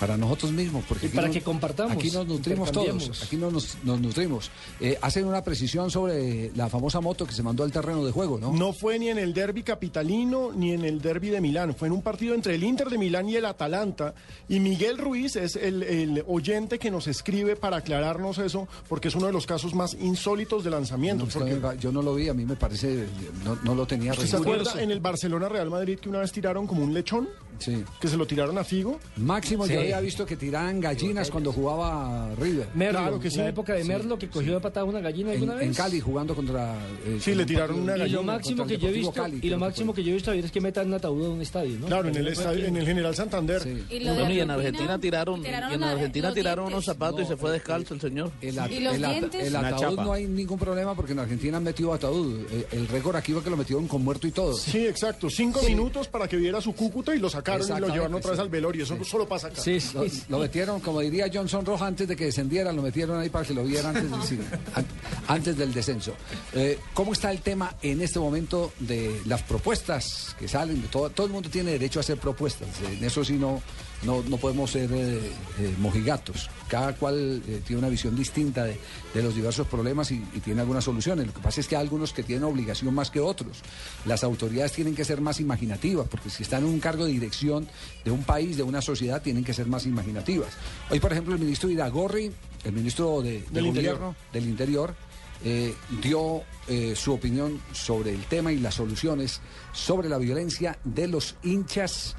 para 0.00 0.16
nosotros 0.16 0.50
mismos. 0.52 0.84
Porque 0.88 1.06
Y 1.06 1.10
para 1.10 1.26
nos- 1.28 1.36
que 1.36 1.42
compartamos, 1.42 1.92
Aquí 1.92 2.10
nos 2.10 2.26
nutrimos 2.26 2.72
todos, 2.72 3.22
aquí 3.22 3.36
nos, 3.36 3.76
nutrimos. 3.84 4.50
Eh, 4.80 4.98
hacen 5.02 5.26
una 5.26 5.44
precisión 5.44 5.90
sobre 5.90 6.50
la 6.56 6.68
famosa 6.68 7.00
moto 7.00 7.26
que 7.26 7.32
se 7.34 7.42
mandó 7.42 7.62
al 7.62 7.70
terreno 7.70 8.04
de 8.04 8.10
juego, 8.12 8.38
¿no? 8.38 8.52
No 8.52 8.72
fue 8.72 8.98
ni 8.98 9.08
en 9.10 9.18
el 9.18 9.34
derby 9.34 9.62
capitalino 9.62 10.50
ni 10.54 10.72
en 10.72 10.84
el 10.84 11.00
derby 11.02 11.28
de 11.28 11.40
Milán. 11.40 11.74
Fue 11.74 11.88
en 11.88 11.92
un 11.92 12.02
partido 12.02 12.34
entre 12.34 12.54
el 12.54 12.64
Inter 12.64 12.88
de 12.88 12.96
Milán 12.98 13.28
y 13.28 13.36
el 13.36 13.44
Atalanta. 13.44 14.14
Y 14.48 14.58
Miguel 14.60 14.96
Ruiz 14.98 15.36
es 15.36 15.56
el, 15.56 15.82
el 15.82 16.24
oyente 16.26 16.78
que 16.78 16.90
nos 16.90 17.06
escribe 17.06 17.56
para 17.56 17.76
aclararnos 17.78 18.38
eso, 18.38 18.66
porque 18.88 19.08
es 19.08 19.14
uno 19.14 19.26
de 19.26 19.32
los 19.32 19.46
casos 19.46 19.74
más 19.74 19.94
insólitos 20.00 20.64
de 20.64 20.70
lanzamiento. 20.70 21.26
No, 21.26 21.30
porque- 21.30 21.60
yo 21.78 21.92
no 21.92 22.00
lo 22.02 22.14
vi, 22.14 22.28
a 22.28 22.34
mí 22.34 22.44
me 22.46 22.56
parece, 22.56 23.06
no, 23.44 23.56
no 23.62 23.74
lo 23.74 23.86
tenía 23.86 24.12
¿Usted 24.12 24.26
se 24.26 24.36
acuerda 24.36 24.80
en 24.82 24.90
el 24.90 25.00
Barcelona 25.00 25.48
Real 25.48 25.68
Madrid 25.68 25.98
que 25.98 26.08
una 26.08 26.20
vez 26.20 26.32
tiraron 26.32 26.66
como 26.66 26.82
un 26.82 26.94
lechón? 26.94 27.28
Sí. 27.58 27.84
Que 28.00 28.08
se 28.08 28.16
lo 28.16 28.26
tiraron 28.26 28.56
a 28.56 28.64
Figo. 28.64 28.98
Máximo 29.18 29.66
Sí, 29.66 29.74
ya 29.74 29.82
había 29.92 30.00
visto 30.00 30.26
que 30.26 30.36
tiraban 30.36 30.80
gallinas 30.80 31.30
cuando 31.30 31.52
jugaba 31.52 32.34
River. 32.36 32.68
Merlo, 32.74 32.98
Claro 33.00 33.20
que 33.20 33.30
sí. 33.30 33.38
la 33.38 33.48
época 33.48 33.74
de 33.74 33.84
Merlo, 33.84 34.18
que 34.18 34.28
cogió 34.28 34.54
de 34.54 34.60
patada 34.60 34.84
una 34.84 35.00
gallina 35.00 35.32
alguna 35.32 35.52
en, 35.54 35.58
vez. 35.58 35.68
en 35.68 35.74
Cali 35.74 36.00
jugando 36.00 36.34
contra. 36.34 36.74
eh, 37.06 37.18
Sí, 37.20 37.34
le 37.34 37.44
tiraron 37.46 37.80
una 37.80 37.94
Y 37.94 37.98
lo 37.98 38.04
gallina 38.04 38.22
máximo 38.22 38.66
que 38.66 38.78
yo 38.78 38.88
he 38.88 38.92
visto, 38.92 39.12
Cali, 39.12 39.38
y 39.42 39.48
lo 39.50 39.58
máximo 39.58 39.92
que 39.94 40.02
yo 40.02 40.10
he 40.10 40.14
visto 40.14 40.30
Javier, 40.30 40.44
es 40.44 40.52
que 40.52 40.60
metan 40.60 40.88
un 40.88 40.94
ataúd 40.94 41.26
a 41.26 41.30
un 41.30 41.40
estadio, 41.42 41.78
¿no? 41.78 41.86
Claro, 41.86 42.08
en 42.08 42.16
el, 42.16 42.28
estadio- 42.28 42.66
en 42.66 42.76
el 42.76 42.86
General 42.86 43.14
Santander. 43.14 43.62
Y, 43.90 43.96
en 44.40 44.50
Argentina 44.50 44.98
tiraron, 44.98 45.40
y 45.40 45.44
tiraron 45.44 45.72
en 45.72 45.82
Argentina 45.84 46.32
tiraron 46.32 46.66
unos 46.66 46.84
zapatos 46.84 47.22
y 47.22 47.26
se 47.26 47.36
fue 47.36 47.50
descalzo 47.52 47.94
el 47.94 48.00
señor. 48.00 48.30
El, 48.40 48.58
at- 48.58 48.70
¿Y 48.70 48.80
los 48.80 48.94
el 48.94 49.04
at- 49.04 49.10
dientes? 49.10 49.46
el 49.46 49.56
ataúd 49.56 49.80
chapa. 49.80 50.04
no 50.04 50.12
hay 50.12 50.26
ningún 50.26 50.58
problema 50.58 50.94
porque 50.94 51.12
en 51.12 51.18
Argentina 51.20 51.56
han 51.58 51.64
metido 51.64 51.92
ataúd. 51.92 52.40
El 52.72 52.88
récord 52.88 53.16
aquí 53.16 53.32
fue 53.32 53.42
que 53.42 53.50
lo 53.50 53.56
metieron 53.56 53.86
con 53.88 54.02
muerto 54.04 54.26
y 54.26 54.30
todo. 54.30 54.54
Sí, 54.54 54.86
exacto. 54.86 55.28
Cinco 55.30 55.60
minutos 55.62 56.08
para 56.08 56.28
que 56.28 56.36
viera 56.36 56.60
su 56.60 56.72
cúcuta 56.74 57.14
y 57.14 57.18
lo 57.18 57.28
sacaron 57.30 57.66
y 57.66 57.80
lo 57.80 57.88
llevaron 57.88 58.14
otra 58.14 58.30
vez 58.30 58.38
sí. 58.38 58.42
al 58.42 58.48
velorio. 58.48 58.84
Eso 58.84 58.96
solo 59.04 59.26
pasa 59.28 59.48
acá. 59.48 59.60
Lo, 59.94 60.04
lo 60.28 60.38
metieron, 60.38 60.80
como 60.80 61.00
diría 61.00 61.26
Johnson 61.32 61.64
Rojas, 61.64 61.88
antes 61.88 62.08
de 62.08 62.16
que 62.16 62.26
descendiera, 62.26 62.72
lo 62.72 62.82
metieron 62.82 63.18
ahí 63.18 63.28
para 63.28 63.44
que 63.44 63.54
lo 63.54 63.64
vieran 63.64 63.96
antes, 63.96 64.30
del- 64.30 64.40
antes 65.28 65.56
del 65.56 65.72
descenso. 65.72 66.14
Eh, 66.54 66.78
¿Cómo 66.94 67.12
está 67.12 67.30
el 67.30 67.40
tema 67.40 67.74
en 67.82 68.00
este 68.00 68.18
momento 68.18 68.72
de 68.80 69.20
las 69.26 69.42
propuestas 69.42 70.34
que 70.38 70.48
salen? 70.48 70.80
Todo, 70.90 71.10
todo 71.10 71.26
el 71.26 71.32
mundo 71.32 71.48
tiene 71.50 71.72
derecho 71.72 71.98
a 71.98 72.02
hacer 72.02 72.18
propuestas. 72.18 72.68
En 72.90 73.02
eso 73.04 73.24
sí 73.24 73.34
no, 73.34 73.62
no, 74.02 74.22
no 74.22 74.36
podemos 74.36 74.70
ser 74.70 74.90
eh, 74.92 75.18
eh, 75.58 75.74
mojigatos. 75.78 76.48
Cada 76.68 76.94
cual 76.94 77.42
eh, 77.46 77.60
tiene 77.66 77.80
una 77.80 77.88
visión 77.88 78.14
distinta 78.14 78.64
de, 78.64 78.78
de 79.12 79.22
los 79.22 79.34
diversos 79.34 79.66
problemas 79.66 80.10
y, 80.12 80.24
y 80.34 80.40
tiene 80.40 80.60
algunas 80.60 80.84
soluciones. 80.84 81.26
Lo 81.26 81.34
que 81.34 81.40
pasa 81.40 81.60
es 81.60 81.66
que 81.66 81.76
hay 81.76 81.82
algunos 81.82 82.12
que 82.12 82.22
tienen 82.22 82.44
obligación 82.44 82.94
más 82.94 83.10
que 83.10 83.20
otros. 83.20 83.58
Las 84.04 84.22
autoridades 84.22 84.72
tienen 84.72 84.94
que 84.94 85.04
ser 85.04 85.20
más 85.20 85.40
imaginativas, 85.40 86.06
porque 86.08 86.30
si 86.30 86.44
están 86.44 86.62
en 86.64 86.70
un 86.70 86.80
cargo 86.80 87.04
de 87.04 87.12
dirección 87.12 87.66
de 88.04 88.10
un 88.10 88.22
país, 88.22 88.56
de 88.56 88.62
una 88.62 88.80
sociedad, 88.80 89.20
tienen 89.20 89.44
que 89.44 89.52
ser 89.52 89.66
más 89.66 89.84
imaginativas. 89.86 90.50
Hoy, 90.90 91.00
por 91.00 91.12
ejemplo, 91.12 91.34
el 91.34 91.40
ministro 91.40 91.68
Iragorri, 91.68 92.30
el 92.64 92.72
ministro 92.72 93.22
de, 93.22 93.40
de 93.40 93.46
Del 93.50 93.66
Interior. 93.66 93.94
Gobierno 93.94 94.16
del 94.32 94.48
Interior, 94.48 94.94
eh, 95.42 95.74
dio 96.02 96.42
eh, 96.68 96.94
su 96.94 97.14
opinión 97.14 97.60
sobre 97.72 98.12
el 98.12 98.24
tema 98.26 98.52
y 98.52 98.58
las 98.58 98.74
soluciones 98.74 99.40
sobre 99.72 100.08
la 100.08 100.18
violencia 100.18 100.78
de 100.84 101.08
los 101.08 101.36
hinchas 101.42 102.14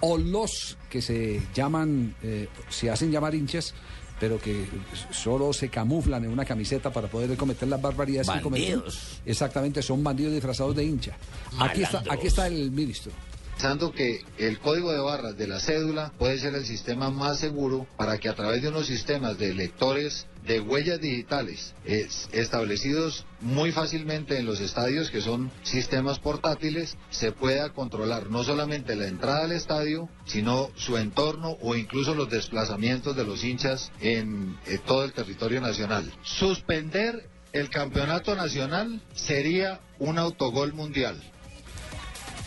o 0.00 0.18
los 0.18 0.76
que 0.90 1.00
se 1.02 1.42
llaman, 1.54 2.14
eh, 2.22 2.48
se 2.68 2.90
hacen 2.90 3.10
llamar 3.10 3.34
hinchas, 3.34 3.74
pero 4.18 4.38
que 4.38 4.66
solo 5.10 5.52
se 5.52 5.68
camuflan 5.68 6.24
en 6.24 6.30
una 6.30 6.44
camiseta 6.44 6.90
para 6.90 7.08
poder 7.08 7.36
cometer 7.36 7.68
las 7.68 7.80
barbaridades 7.80 8.30
que 8.30 8.40
cometen. 8.40 8.78
Bandidos. 8.78 9.20
Exactamente, 9.26 9.82
son 9.82 10.02
bandidos 10.02 10.32
disfrazados 10.32 10.74
de 10.74 10.84
hincha. 10.84 11.16
Aquí 11.58 11.82
está, 11.82 12.02
aquí 12.08 12.26
está 12.26 12.46
el 12.46 12.70
ministro. 12.70 13.12
Pensando 13.56 13.90
que 13.90 14.20
el 14.36 14.58
código 14.58 14.92
de 14.92 14.98
barras 14.98 15.34
de 15.38 15.46
la 15.46 15.60
cédula 15.60 16.12
puede 16.18 16.38
ser 16.38 16.54
el 16.54 16.66
sistema 16.66 17.08
más 17.08 17.38
seguro 17.40 17.86
para 17.96 18.18
que 18.18 18.28
a 18.28 18.34
través 18.34 18.60
de 18.60 18.68
unos 18.68 18.86
sistemas 18.86 19.38
de 19.38 19.54
lectores 19.54 20.26
de 20.46 20.60
huellas 20.60 21.00
digitales 21.00 21.74
es- 21.86 22.28
establecidos 22.32 23.24
muy 23.40 23.72
fácilmente 23.72 24.36
en 24.38 24.44
los 24.44 24.60
estadios, 24.60 25.10
que 25.10 25.22
son 25.22 25.50
sistemas 25.62 26.18
portátiles, 26.18 26.98
se 27.10 27.32
pueda 27.32 27.70
controlar 27.72 28.28
no 28.28 28.44
solamente 28.44 28.94
la 28.94 29.06
entrada 29.08 29.44
al 29.44 29.52
estadio, 29.52 30.10
sino 30.26 30.70
su 30.76 30.98
entorno 30.98 31.56
o 31.62 31.74
incluso 31.76 32.14
los 32.14 32.28
desplazamientos 32.28 33.16
de 33.16 33.24
los 33.24 33.42
hinchas 33.42 33.90
en 34.02 34.58
eh, 34.66 34.78
todo 34.86 35.02
el 35.02 35.14
territorio 35.14 35.62
nacional. 35.62 36.12
Suspender 36.22 37.26
el 37.54 37.70
campeonato 37.70 38.36
nacional 38.36 39.00
sería 39.14 39.80
un 39.98 40.18
autogol 40.18 40.74
mundial. 40.74 41.16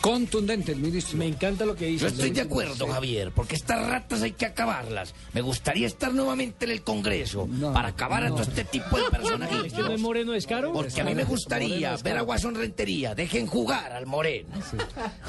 Contundente 0.01 0.71
el 0.71 0.79
ministro. 0.79 1.17
Me 1.17 1.27
encanta 1.27 1.65
lo 1.65 1.75
que 1.75 1.87
dice. 1.87 2.03
Yo 2.03 2.07
estoy 2.07 2.29
de 2.29 2.41
acuerdo, 2.41 2.87
Javier, 2.87 3.31
porque 3.33 3.55
estas 3.55 3.85
ratas 3.87 4.21
hay 4.21 4.31
que 4.31 4.45
acabarlas. 4.45 5.13
Me 5.33 5.41
gustaría 5.41 5.87
estar 5.87 6.13
nuevamente 6.13 6.65
en 6.65 6.71
el 6.71 6.81
Congreso 6.83 7.47
para 7.73 7.89
acabar 7.89 8.23
a 8.23 8.29
todo 8.29 8.41
este 8.41 8.63
tipo 8.63 8.97
de 8.97 9.09
personajes. 9.09 9.65
¿Es 9.65 9.73
que 9.73 9.81
no 9.81 9.91
es 9.91 9.99
Moreno 9.99 10.33
es 10.33 10.47
caro? 10.47 10.71
Porque 10.73 11.01
a 11.01 11.03
mí 11.03 11.15
me 11.15 11.25
gustaría 11.25 11.95
ver 11.97 12.17
a 12.17 12.21
Guasón 12.21 12.55
Rentería. 12.55 13.13
Dejen 13.13 13.47
jugar 13.47 13.91
al 13.91 14.05
Moreno. 14.05 14.49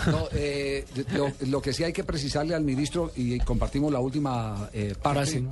No, 0.06 0.28
eh, 0.32 0.84
lo, 1.12 1.32
lo 1.48 1.62
que 1.62 1.72
sí 1.72 1.84
hay 1.84 1.92
que 1.92 2.04
precisarle 2.04 2.54
al 2.54 2.62
ministro, 2.62 3.12
y 3.16 3.38
compartimos 3.40 3.92
la 3.92 4.00
última 4.00 4.70
eh, 4.72 4.94
parte, 5.00 5.42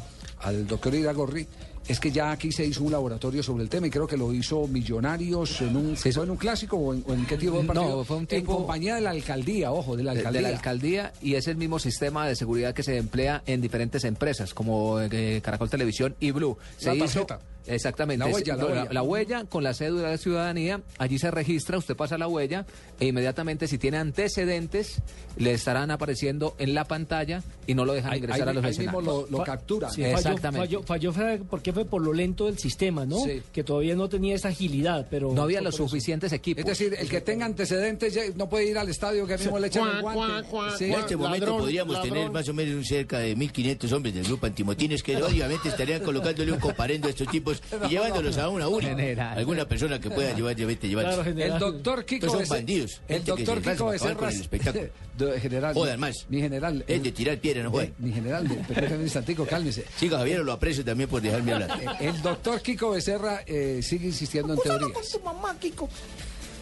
al 0.41 0.67
doctor 0.67 0.95
Iragorri, 0.95 1.47
es 1.89 1.99
que 2.01 2.11
ya 2.11 2.31
aquí 2.31 2.53
se 2.53 2.65
hizo 2.65 2.85
un 2.85 2.93
laboratorio 2.93 3.43
sobre 3.43 3.63
el 3.63 3.71
tema 3.71 3.87
y 3.87 3.91
creo 3.91 4.07
que 4.07 4.17
lo 4.17 4.33
hizo 4.33 4.67
Millonarios 4.69 5.61
en 5.63 5.77
un, 5.77 5.97
¿fue 5.97 6.11
en 6.11 6.31
un 6.31 6.37
clásico 6.37 6.77
o 6.77 6.95
en, 6.95 7.03
o 7.07 7.15
en 7.15 7.27
qué 7.27 7.37
tipo 7.37 7.59
de 7.59 7.65
partido? 7.65 7.97
No, 7.97 8.05
fue 8.05 8.17
un 8.19 8.27
En 8.31 8.45
compañía 8.45 8.95
de 8.97 9.01
la 9.01 9.11
alcaldía, 9.11 9.73
ojo, 9.73 9.97
de 9.97 10.03
la 10.03 10.13
alcaldía. 10.13 10.43
de 10.43 10.49
la 10.49 10.57
alcaldía 10.57 11.13
y 11.23 11.35
es 11.35 11.49
el 11.49 11.57
mismo 11.57 11.79
sistema 11.79 12.27
de 12.29 12.37
seguridad 12.37 12.75
que 12.75 12.83
se 12.83 12.99
emplea 12.99 13.43
en 13.47 13.61
diferentes 13.61 14.05
empresas 14.05 14.55
como 14.55 15.01
eh, 15.01 15.41
Caracol 15.43 15.71
Televisión 15.71 16.15
y 16.21 16.31
Blue. 16.31 16.59
Se 16.77 16.95
La 16.95 17.05
hizo. 17.05 17.27
Exactamente 17.69 18.25
La 18.25 18.31
huella, 18.33 18.57
la 18.57 18.63
no, 18.63 18.69
huella. 18.69 18.89
la 18.93 19.03
huella 19.03 19.45
con 19.45 19.63
la 19.65 19.75
cédula 19.75 20.11
de 20.11 20.19
ciudadanía, 20.19 20.81
allí 20.99 21.19
se 21.19 21.31
registra, 21.31 21.79
usted 21.79 21.97
pasa 21.97 22.19
la 22.19 22.29
huella 22.29 22.67
e 23.01 23.07
inmediatamente 23.07 23.67
si 23.69 23.79
tiene 23.79 23.99
antecedentes 23.99 25.01
le 25.37 25.53
estarán 25.53 25.91
apareciendo 25.91 26.55
en 26.59 26.75
la 26.75 26.85
pantalla 26.85 27.43
y 27.67 27.75
no 27.75 27.85
lo 27.85 27.93
dejan 27.95 28.13
Ahí- 28.13 28.19
ingresar 28.19 28.43
ahí- 28.49 28.51
a 28.51 28.53
los 28.61 28.65
ahí 28.65 28.79
mismo 28.79 29.01
lo- 29.01 29.27
lo 29.31 29.43
capturan. 29.45 29.91
Sí, 29.93 30.03
falló, 30.03 30.17
Exactamente. 30.17 30.79
falló, 30.85 31.13
porque 31.49 31.73
fue 31.73 31.85
por 31.85 32.03
lo 32.03 32.13
lento 32.13 32.47
del 32.47 32.59
sistema, 32.59 33.05
¿no? 33.07 33.19
Sí. 33.21 33.43
Que 33.53 33.63
todavía 33.65 33.95
no 33.95 34.09
tenía 34.09 34.35
esa 34.35 34.49
agilidad, 34.49 35.07
pero... 35.11 35.33
No 35.33 35.43
había 35.43 35.61
los 35.61 35.77
suficientes 35.77 36.33
equipos. 36.33 36.61
Es 36.61 36.67
decir, 36.67 36.95
el 36.99 37.09
que 37.09 37.21
tenga 37.21 37.47
antecedentes 37.47 38.13
ya 38.15 38.23
no 38.35 38.49
puede 38.49 38.69
ir 38.71 38.79
al 38.79 38.89
estadio 38.89 39.27
que 39.27 39.37
mismo 39.39 39.59
le 39.59 39.69
echan 39.69 39.89
el 39.97 40.03
guante. 40.03 40.49
Sí. 40.79 40.85
En 40.87 40.95
este 40.95 41.17
momento 41.17 41.59
podríamos 41.59 42.03
tener 42.03 42.31
más 42.31 42.49
o 42.49 42.55
menos 42.55 42.87
cerca 42.87 43.19
de 43.19 43.37
1.500 43.37 43.93
hombres 43.93 44.15
del 44.15 44.25
grupo 44.25 44.47
antimotines 44.47 45.03
que 45.03 45.17
obviamente 45.23 45.69
estarían 45.69 46.03
colocándole 46.03 46.53
un 46.53 46.59
comparendo 46.59 47.07
a 47.07 47.11
estos 47.11 47.29
tipos 47.29 47.58
y 47.87 47.89
llevándolos 47.89 48.39
a 48.39 48.49
una 48.49 48.69
URI. 48.69 48.87
General. 48.87 49.39
Alguna 49.39 49.67
persona 49.67 50.01
que 50.01 50.11
pueda 50.11 50.35
llevar, 50.35 50.57
llevar, 50.57 50.79
llevar. 50.79 51.29
El 51.29 51.59
doctor 51.59 52.05
Kiko 52.05 52.27
Estos 52.27 52.49
son 52.49 52.57
bandidos. 52.57 53.01
El 53.09 53.25
doctor 53.25 53.63
se 53.63 53.71
Kiko 53.71 53.85
con 53.85 53.93
Becerra. 53.93 54.31
el 54.31 54.41
espectáculo. 54.41 54.85
General. 55.41 55.75
Jodan 55.75 55.99
más. 56.01 56.27
Mi 56.29 56.41
general. 56.41 56.85
Es 56.87 57.03
de 57.03 57.11
tirar 57.11 57.39
piedra, 57.39 57.65
no. 57.65 57.81
Eh, 57.81 57.93
Mi 57.99 58.13
general, 58.13 58.47
de, 58.49 58.55
permítame 58.55 58.97
un 58.97 59.03
instantico, 59.03 59.45
cálmese. 59.47 59.85
Chica 59.99 60.19
Javier, 60.19 60.41
lo 60.41 60.53
aprecio 60.53 60.85
también 60.85 61.09
por 61.11 61.21
dejarme 61.21 61.53
hablar. 61.55 61.97
El 62.01 62.23
doctor 62.23 62.61
Kiko 62.63 62.91
Becerra 62.91 63.43
eh, 63.47 63.81
sigue 63.83 64.07
insistiendo 64.07 64.55
en 64.55 64.61
teorías. 64.61 65.19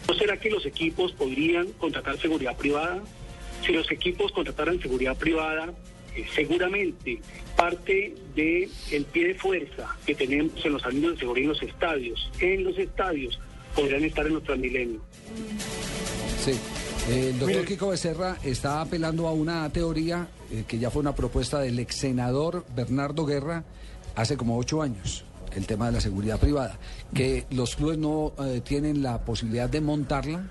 ¿No 0.07 0.13
será 0.13 0.37
que 0.37 0.49
los 0.49 0.65
equipos 0.65 1.11
podrían 1.13 1.67
contratar 1.73 2.17
seguridad 2.19 2.55
privada? 2.55 2.99
Si 3.65 3.73
los 3.73 3.91
equipos 3.91 4.31
contrataran 4.31 4.79
seguridad 4.81 5.15
privada, 5.17 5.73
seguramente 6.33 7.19
parte 7.55 8.15
del 8.35 8.69
el 8.91 9.05
pie 9.05 9.27
de 9.27 9.35
fuerza 9.35 9.95
que 10.05 10.15
tenemos 10.15 10.65
en 10.65 10.73
los 10.73 10.85
anillos 10.85 11.13
de 11.13 11.19
seguridad 11.19 11.43
en 11.43 11.49
los 11.49 11.61
estadios, 11.63 12.31
en 12.39 12.63
los 12.63 12.77
estadios, 12.77 13.39
podrían 13.75 14.03
estar 14.03 14.25
en 14.27 14.33
los 14.33 14.43
Transmilenio. 14.43 15.01
Sí. 16.43 16.51
Eh, 17.09 17.29
El 17.29 17.39
doctor. 17.39 17.65
Kiko 17.65 17.89
Becerra 17.89 18.37
está 18.43 18.81
apelando 18.81 19.27
a 19.27 19.33
una 19.33 19.69
teoría 19.69 20.27
eh, 20.51 20.65
que 20.67 20.77
ya 20.77 20.89
fue 20.89 21.01
una 21.01 21.15
propuesta 21.15 21.59
del 21.59 21.79
ex 21.79 21.95
senador 21.95 22.65
Bernardo 22.75 23.25
Guerra 23.25 23.63
hace 24.15 24.35
como 24.35 24.57
ocho 24.57 24.81
años. 24.81 25.23
El 25.55 25.65
tema 25.65 25.87
de 25.87 25.93
la 25.93 26.01
seguridad 26.01 26.39
privada. 26.39 26.77
Que 27.13 27.45
los 27.49 27.75
clubes 27.75 27.97
no 27.97 28.33
eh, 28.39 28.61
tienen 28.63 29.01
la 29.01 29.23
posibilidad 29.23 29.69
de 29.69 29.81
montarla 29.81 30.43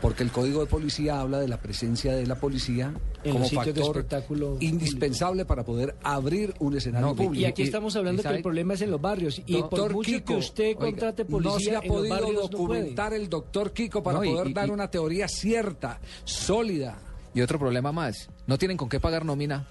porque 0.00 0.22
el 0.22 0.30
código 0.30 0.60
de 0.60 0.66
policía 0.66 1.20
habla 1.20 1.38
de 1.40 1.48
la 1.48 1.60
presencia 1.60 2.12
de 2.14 2.26
la 2.26 2.36
policía 2.36 2.92
En 3.24 3.32
como 3.32 3.44
de 3.48 3.50
factor 3.50 3.96
espectáculo 3.96 4.56
indispensable 4.60 5.44
para 5.44 5.64
poder 5.64 5.96
abrir 6.02 6.54
un 6.60 6.76
escenario 6.76 7.14
público. 7.14 7.34
Y 7.34 7.44
aquí 7.44 7.62
estamos 7.62 7.96
hablando 7.96 8.22
que 8.22 8.28
el 8.28 8.42
problema 8.42 8.74
es 8.74 8.82
en 8.82 8.90
los 8.90 9.00
barrios. 9.00 9.42
Y 9.46 9.54
por 9.54 9.70
Doctor 9.70 9.92
mucho 9.94 10.10
Kiko, 10.10 10.24
que 10.34 10.38
usted 10.38 10.64
oiga, 10.68 10.78
contrate 10.80 11.24
no 11.24 11.28
se 11.28 11.32
policía 11.32 11.78
ha 11.78 11.82
en 11.82 11.88
los 11.88 11.96
podido 11.98 12.32
no 12.32 12.40
documentar 12.42 13.12
el 13.14 13.28
doctor 13.28 13.72
Kiko 13.72 14.02
para 14.02 14.18
No, 14.18 14.24
y- 14.24 14.30
poder 14.30 14.48
y- 14.48 14.52
dar 14.54 14.68
y- 14.68 14.70
una 14.70 14.90
teoría 14.90 15.26
cierta, 15.28 16.00
sólida. 16.24 16.98
Y 17.34 17.40
otro 17.40 17.58
problema 17.58 17.92
más, 17.92 18.28
no 18.46 18.56
tienen 18.58 18.76
con 18.76 18.88
qué 18.88 19.00
pagar 19.00 19.24
nómina. 19.24 19.66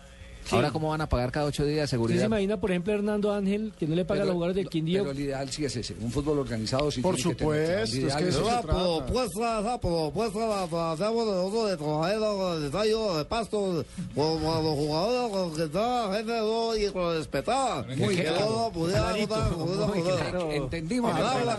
Sí. 0.47 0.55
Ahora, 0.55 0.71
¿cómo 0.71 0.89
van 0.89 1.01
a 1.01 1.09
pagar 1.09 1.31
cada 1.31 1.45
ocho 1.45 1.65
días 1.65 1.75
de 1.77 1.83
¿Usted 1.83 1.85
se 1.85 1.89
seguridad? 1.97 2.25
imagina, 2.25 2.57
por 2.59 2.71
ejemplo, 2.71 2.93
Hernando 2.93 3.33
Ángel, 3.33 3.73
que 3.77 3.85
no 3.87 3.95
le 3.95 4.05
paga 4.05 4.21
a 4.23 4.25
los 4.25 4.33
jugadores 4.33 4.55
del 4.55 4.69
Quindío? 4.69 4.99
Pero 5.03 5.11
el 5.11 5.19
ideal 5.19 5.49
sí 5.49 5.65
es 5.65 5.75
ese, 5.75 5.95
un 5.99 6.11
fútbol 6.11 6.39
organizado. 6.39 6.89
Sí 6.91 7.01
Por 7.01 7.15
tiene 7.15 7.31
que 7.31 7.35
tener- 7.45 7.87
supuesto, 7.87 8.07
es 8.07 8.15
que 8.15 8.23
es 8.29 8.35
eso 8.35 8.41
pues 8.43 8.53
la 8.53 8.61
propuesta 9.79 10.39
la 10.39 10.67
la 10.67 10.91
hacemos 10.93 11.25
nosotros 11.25 11.69
de 11.69 11.77
trabajar 11.77 12.59
de 12.59 12.69
tallo 12.69 13.17
de 13.17 13.25
pasto 13.25 13.85
con 14.15 14.41
los 14.43 14.75
jugadores 14.75 15.31
con 15.31 15.55
que 15.55 15.63
está 15.63 16.13
gente 16.13 16.87
y 16.87 16.91
con 16.91 17.15
respetada 17.17 17.85
Muy 17.97 18.15
que 18.15 18.23
claro. 18.23 18.49
no 18.49 18.71
pudiera. 18.71 19.13
Entendimos. 20.55 21.11
Palabra 21.11 21.57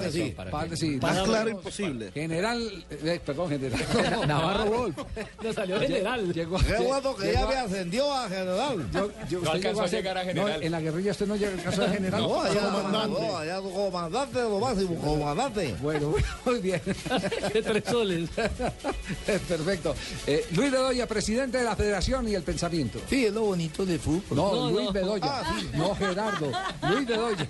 que 0.68 0.76
sí 0.76 0.98
más 1.00 1.20
claro 1.22 1.50
imposible 1.50 2.10
General, 2.12 2.84
eh, 2.90 3.20
perdón, 3.24 3.48
general. 3.50 3.80
Navarro 4.28 4.64
Wolf. 4.66 4.96
No 5.42 5.52
salió 5.52 5.78
general. 5.80 6.32
Llegó, 6.32 6.58
qué 6.58 6.76
bueno 6.84 7.14
que 7.16 7.32
ya 7.32 7.46
me 7.46 7.54
ascendió 7.56 8.12
a 8.12 8.28
general 8.28 8.77
yo, 8.92 9.10
yo, 9.28 9.40
No 9.40 9.50
alcanzó 9.50 9.82
a 9.82 9.88
ser- 9.88 9.98
llegar 10.00 10.18
a 10.18 10.22
no, 10.24 10.28
general. 10.28 10.62
en 10.62 10.72
la 10.72 10.80
guerrilla 10.80 11.10
usted 11.12 11.26
no 11.26 11.36
llega 11.36 11.52
a 11.60 11.64
casa 11.64 11.82
de 11.86 11.88
general. 11.94 12.20
No, 12.22 12.40
allá, 12.40 12.60
Comandante. 12.60 13.20
no, 13.20 13.36
allá 13.38 13.60
comandante, 13.60 14.40
lo 14.42 14.58
máximo, 14.58 14.94
comandante. 14.96 15.74
Bueno, 15.80 16.14
muy 16.44 16.60
bien. 16.60 16.80
Tres 17.52 17.84
soles. 17.86 18.30
Perfecto. 19.26 19.94
Eh, 20.26 20.44
Luis 20.54 20.70
Bedoya, 20.70 21.06
presidente 21.06 21.58
de 21.58 21.64
la 21.64 21.76
Federación 21.76 22.28
y 22.28 22.34
el 22.34 22.42
Pensamiento. 22.42 23.00
Sí, 23.08 23.26
es 23.26 23.32
lo 23.32 23.42
bonito 23.42 23.84
de 23.84 23.98
fútbol. 23.98 24.36
No, 24.36 24.54
No, 24.54 24.70
Luis 24.70 24.86
no. 24.86 24.92
Bedoya. 24.92 25.24
Ah, 25.26 25.56
sí. 25.58 25.68
No, 25.74 25.94
Gerardo. 25.94 26.50
Luis 26.90 27.06
Bedoya. 27.06 27.46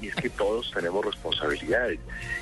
y 0.00 0.08
es 0.08 0.14
que 0.16 0.30
todos 0.30 0.70
tenemos 0.72 1.04
responsabilidades 1.04 1.98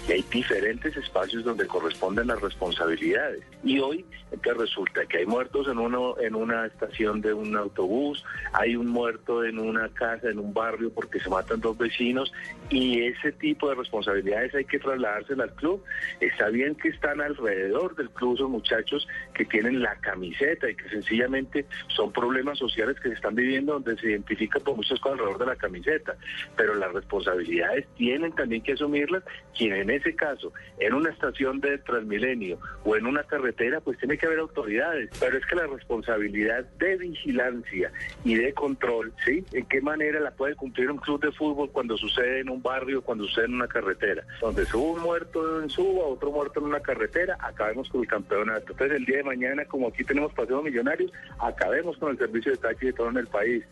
y 0.08 0.12
hay 0.12 0.22
diferentes 0.32 0.96
espacios 0.96 1.44
donde 1.44 1.66
corresponden 1.66 2.26
las 2.26 2.40
responsabilidades 2.40 3.42
y 3.62 3.78
hoy 3.78 4.04
entonces 4.32 4.60
resulta 4.62 5.04
que 5.06 5.18
hay 5.18 5.26
muertos 5.26 5.66
en 5.68 5.78
uno 5.78 6.18
en 6.20 6.34
una 6.34 6.66
estación 6.66 7.20
de 7.20 7.32
un 7.32 7.56
autobús 7.56 8.24
hay 8.52 8.76
un 8.76 8.88
muerto 8.88 9.44
en 9.44 9.58
una 9.58 9.88
casa 9.90 10.28
en 10.28 10.38
un 10.38 10.52
barrio 10.52 10.90
porque 10.92 11.20
se 11.20 11.28
matan 11.28 11.60
dos 11.60 11.76
vecinos 11.76 12.32
y 12.68 13.02
ese 13.02 13.32
tipo 13.32 13.68
de 13.68 13.74
responsabilidades 13.76 14.54
hay 14.54 14.64
que 14.64 14.78
trasladárselas 14.78 15.50
al 15.50 15.54
club. 15.56 15.82
Está 16.20 16.48
bien 16.48 16.74
que 16.74 16.88
están 16.88 17.20
alrededor 17.20 17.94
del 17.96 18.10
club 18.10 18.34
esos 18.34 18.50
muchachos 18.50 19.06
que 19.34 19.44
tienen 19.44 19.82
la 19.82 19.94
camiseta 19.96 20.70
y 20.70 20.74
que 20.74 20.88
sencillamente 20.88 21.66
son 21.88 22.12
problemas 22.12 22.58
sociales 22.58 22.96
que 23.00 23.08
se 23.08 23.14
están 23.14 23.34
viviendo 23.34 23.74
donde 23.74 23.96
se 23.96 24.10
identifican 24.10 24.62
por 24.62 24.76
muchas 24.76 24.98
cosas 25.00 25.18
alrededor 25.18 25.38
de 25.40 25.46
la 25.46 25.56
camiseta. 25.56 26.16
Pero 26.56 26.74
las 26.74 26.92
responsabilidades 26.92 27.86
tienen 27.96 28.32
también 28.32 28.62
que 28.62 28.72
asumirlas. 28.72 29.22
Quien 29.56 29.74
en 29.74 29.90
ese 29.90 30.14
caso 30.14 30.52
en 30.78 30.94
una 30.94 31.10
estación 31.10 31.60
de 31.60 31.78
Transmilenio 31.78 32.58
o 32.84 32.96
en 32.96 33.06
una 33.06 33.22
carretera 33.24 33.80
pues 33.80 33.98
tiene 33.98 34.16
que 34.16 34.26
haber 34.26 34.38
autoridades. 34.38 35.10
Pero 35.18 35.38
es 35.38 35.46
que 35.46 35.56
la 35.56 35.66
responsabilidad 35.66 36.64
de 36.78 36.96
vigilancia 36.96 37.92
y 38.24 38.34
de 38.34 38.52
control 38.52 39.12
sí 39.24 39.44
en 39.52 39.66
qué 39.66 39.80
manera 39.80 40.20
la 40.20 40.30
puede 40.30 40.54
cumplir 40.54 40.90
un 40.90 40.98
club 40.98 41.20
de 41.20 41.32
fútbol 41.32 41.70
cuando 41.70 41.96
sucede 41.96 42.40
en 42.40 42.50
un 42.50 42.62
barrio 42.62 43.02
cuando 43.02 43.24
sucede 43.24 43.46
en 43.46 43.54
una 43.54 43.68
carretera 43.68 44.24
donde 44.40 44.66
subo 44.66 44.92
un 44.92 45.00
muerto 45.00 45.62
en 45.62 45.70
Suba 45.70 46.04
otro 46.04 46.30
muerto 46.30 46.60
en 46.60 46.66
una 46.66 46.80
carretera 46.80 47.36
acabemos 47.40 47.88
con 47.88 48.02
el 48.02 48.08
campeonato 48.08 48.72
entonces 48.72 48.96
el 48.96 49.04
día 49.04 49.18
de 49.18 49.24
mañana 49.24 49.64
como 49.64 49.88
aquí 49.88 50.04
tenemos 50.04 50.32
paseo 50.32 50.62
millonarios 50.62 51.10
acabemos 51.38 51.96
con 51.96 52.10
el 52.10 52.18
servicio 52.18 52.52
de 52.52 52.58
taxi 52.58 52.86
de 52.86 52.92
todo 52.92 53.08
en 53.08 53.16
el 53.16 53.26
país 53.26 53.64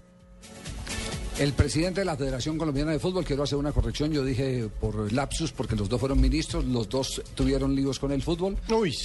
El 1.38 1.52
presidente 1.52 2.00
de 2.00 2.04
la 2.04 2.16
Federación 2.16 2.58
Colombiana 2.58 2.90
de 2.90 2.98
Fútbol, 2.98 3.24
quiero 3.24 3.44
hacer 3.44 3.58
una 3.58 3.70
corrección, 3.70 4.10
yo 4.10 4.24
dije 4.24 4.68
por 4.80 5.12
lapsus, 5.12 5.52
porque 5.52 5.76
los 5.76 5.88
dos 5.88 6.00
fueron 6.00 6.20
ministros, 6.20 6.64
los 6.64 6.88
dos 6.88 7.22
tuvieron 7.36 7.76
líos 7.76 8.00
con 8.00 8.10
el 8.10 8.22
fútbol. 8.22 8.56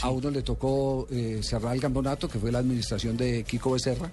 A 0.02 0.10
uno 0.10 0.32
le 0.32 0.42
tocó 0.42 1.08
eh, 1.12 1.42
cerrar 1.44 1.76
el 1.76 1.82
campeonato, 1.82 2.28
que 2.28 2.40
fue 2.40 2.52
la 2.52 2.58
administración 2.58 3.16
de 3.18 3.44
Kiko 3.44 3.74
Becerra. 3.74 4.10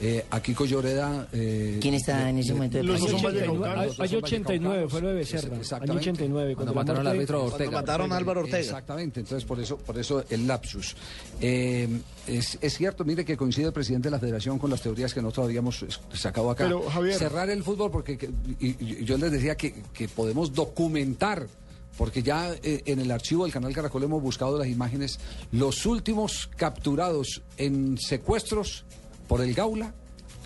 Eh, 0.00 0.24
a 0.30 0.40
Kiko 0.40 0.64
Lloreda... 0.64 1.26
eh, 1.32 1.78
¿Quién 1.82 1.94
está 1.94 2.30
en 2.30 2.38
ese 2.38 2.52
momento 2.54 2.76
de 2.78 2.84
Los 2.84 3.02
Año 3.02 3.20
vallecaucanos. 3.20 3.98
año 4.00 4.18
89 4.18 4.86
fue 4.88 5.00
lo 5.02 5.08
de 5.08 5.14
Becerra. 5.14 5.48
Año 5.48 5.60
Exactamente. 5.60 6.00
89. 6.10 6.54
Cuando 6.54 6.72
mataron 6.74 7.00
al 7.06 7.12
árbitro 7.14 7.42
Ortega. 7.44 7.56
Cuando 7.70 7.72
mataron 7.80 8.12
a 8.12 8.16
Álvaro 8.16 8.40
Ortega. 8.42 8.58
Exactamente, 8.60 9.20
entonces 9.20 9.44
por 9.44 9.58
eso, 9.58 9.76
por 9.76 9.98
eso 9.98 10.24
el 10.30 10.46
lapsus. 10.46 10.94
Eh, 11.40 11.88
es, 12.28 12.58
es 12.60 12.76
cierto, 12.76 13.04
mire 13.04 13.24
que 13.24 13.36
coincide 13.36 13.66
el 13.66 13.72
presidente 13.72 14.06
de 14.06 14.12
la 14.12 14.20
federación 14.20 14.58
con 14.60 14.70
las 14.70 14.80
teorías 14.82 15.12
que 15.12 15.20
nosotros 15.20 15.46
habíamos 15.46 15.84
sacado 16.12 16.50
acá. 16.50 16.64
Pero, 16.64 16.88
Javier- 16.88 17.18
Cerrar 17.18 17.50
el 17.50 17.64
fútbol 17.64 17.90
porque 17.90 18.16
que- 18.16 18.30
y- 18.60 18.76
y 19.00 19.04
yo 19.04 19.18
les 19.18 19.32
decía 19.32 19.56
que, 19.56 19.82
que 19.92 20.06
podemos 20.08 20.52
documentar. 20.54 21.46
Porque 21.96 22.22
ya 22.22 22.52
eh, 22.62 22.82
en 22.86 23.00
el 23.00 23.10
archivo 23.10 23.42
del 23.42 23.52
canal 23.52 23.72
Caracol 23.74 24.04
hemos 24.04 24.22
buscado 24.22 24.56
las 24.56 24.68
imágenes, 24.68 25.18
los 25.50 25.84
últimos 25.84 26.48
capturados 26.54 27.42
en 27.56 27.98
secuestros 27.98 28.84
por 29.28 29.40
el 29.42 29.54
Gaula, 29.54 29.94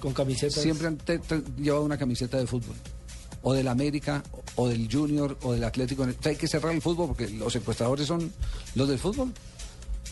con 0.00 0.12
camisetas. 0.12 0.62
siempre 0.62 0.88
han 0.88 0.96
te- 0.98 1.18
te- 1.20 1.42
llevado 1.58 1.84
una 1.84 1.96
camiseta 1.96 2.36
de 2.38 2.46
fútbol. 2.46 2.76
O 3.44 3.54
del 3.54 3.66
América, 3.68 4.22
o 4.56 4.68
del 4.68 4.88
Junior, 4.92 5.36
o 5.42 5.52
del 5.52 5.64
Atlético. 5.64 6.02
O 6.02 6.06
sea, 6.06 6.14
hay 6.30 6.36
que 6.36 6.46
cerrar 6.46 6.72
el 6.74 6.80
fútbol 6.82 7.08
porque 7.08 7.28
los 7.30 7.52
secuestradores 7.52 8.06
son 8.06 8.32
los 8.76 8.88
del 8.88 8.98
fútbol. 8.98 9.32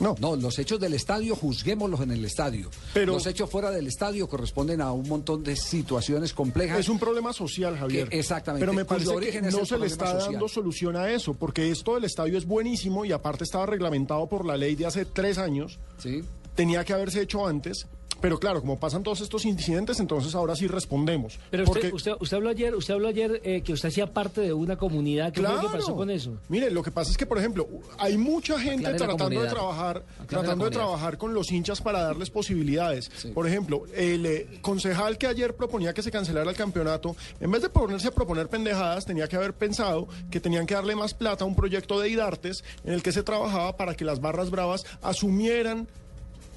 No. 0.01 0.17
No, 0.19 0.35
los 0.35 0.59
hechos 0.59 0.81
del 0.81 0.95
estadio, 0.95 1.37
juzguémoslos 1.37 2.01
en 2.01 2.11
el 2.11 2.25
estadio. 2.25 2.71
Pero- 2.95 3.13
los 3.13 3.27
hechos 3.27 3.51
fuera 3.51 3.71
del 3.71 3.87
estadio 3.87 4.29
corresponden 4.29 4.81
a 4.81 4.93
un 4.93 5.07
montón 5.09 5.45
de 5.45 5.55
situaciones 5.57 6.33
complejas. 6.33 6.81
Es 6.81 6.89
un 6.89 6.99
problema 6.99 7.33
social, 7.35 7.77
Javier. 7.79 8.09
Que- 8.09 8.19
exactamente, 8.19 8.63
Pero 8.65 8.73
me 8.73 8.85
parece 8.87 9.15
que 9.31 9.43
no 9.43 9.65
se 9.67 9.79
le 9.79 9.87
está 9.87 10.07
social. 10.13 10.33
dando 10.33 10.49
solución 10.49 10.97
a 10.97 11.11
eso, 11.11 11.35
porque 11.35 11.71
esto 11.71 11.95
del 11.97 12.05
estadio 12.05 12.39
es 12.39 12.47
buenísimo 12.47 13.05
y 13.05 13.13
aparte 13.13 13.45
estaba 13.45 13.67
reglamentado 13.67 14.27
por 14.27 14.47
la 14.47 14.57
ley 14.57 14.75
de 14.75 14.87
hace 14.87 15.05
tres 15.05 15.37
años. 15.37 15.79
Sí. 15.99 16.23
Tenía 16.55 16.83
que 16.85 16.95
haberse 16.95 17.21
hecho 17.21 17.47
antes. 17.47 17.87
Pero 18.21 18.39
claro, 18.39 18.61
como 18.61 18.79
pasan 18.79 19.03
todos 19.03 19.21
estos 19.21 19.45
incidentes, 19.45 20.01
entonces 20.01 20.35
ahora 20.35 20.55
sí 20.57 20.67
respondemos. 20.67 21.39
Pero 21.51 21.65
porque 21.65 21.87
usted, 21.87 21.95
usted, 21.95 22.13
usted 22.21 22.37
habló 22.37 22.51
ayer, 22.51 22.75
usted 22.75 22.95
habló 22.95 23.09
ayer 23.09 23.41
eh, 23.45 23.63
que 23.63 23.73
usted 23.73 23.89
hacía 23.89 24.13
parte 24.13 24.41
de 24.41 24.53
una 24.53 24.77
comunidad. 24.77 25.33
¿Qué 25.33 25.41
fue 25.41 25.55
lo 25.55 25.61
que 25.61 25.79
pasó 25.79 25.97
con 25.97 26.11
eso? 26.11 26.37
Mire, 26.49 26.71
lo 26.71 26.83
que 26.83 26.91
pasa 26.91 27.11
es 27.11 27.17
que, 27.17 27.27
por 27.27 27.39
ejemplo, 27.39 27.69
hay 27.99 28.17
mucha 28.19 28.59
gente 28.59 28.87
Aclare 28.87 29.15
tratando 29.15 29.41
de 29.41 29.49
trabajar, 29.49 30.05
Aclare 30.15 30.29
tratando 30.29 30.65
de 30.67 30.71
trabajar 30.71 31.19
con 31.19 31.35
los 31.35 31.51
hinchas 31.51 31.81
para 31.81 32.03
darles 32.03 32.31
posibilidades. 32.31 33.11
Por 33.35 33.47
ejemplo, 33.47 33.85
el 33.95 34.27
eh, 34.27 34.59
concejal 34.61 35.19
que 35.19 35.27
ayer 35.27 35.55
proponía 35.55 35.95
que 35.95 36.03
se 36.03 36.11
cancelara 36.11 36.51
el 36.51 36.57
campeonato, 36.57 37.17
en 37.41 37.51
vez 37.51 37.63
de 37.63 37.69
ponerse 37.69 38.09
a 38.09 38.11
proponer 38.11 38.49
pendejadas, 38.49 39.07
tenía 39.07 39.29
que 39.29 39.37
haber 39.37 39.55
pensado 39.55 40.09
que 40.31 40.41
tenían 40.41 40.67
que 40.67 40.75
darle 40.75 40.95
más 40.97 41.15
plata 41.15 41.45
a 41.45 41.47
un 41.47 41.55
proyecto 41.55 41.99
de 42.01 42.09
Idartes 42.09 42.65
en 42.85 42.93
el 42.93 43.03
que 43.03 43.13
se 43.13 43.23
trabajaba 43.23 43.77
para 43.77 43.95
que 43.95 44.05
las 44.05 44.21
barras 44.21 44.51
bravas 44.51 44.85
asumieran 45.03 45.89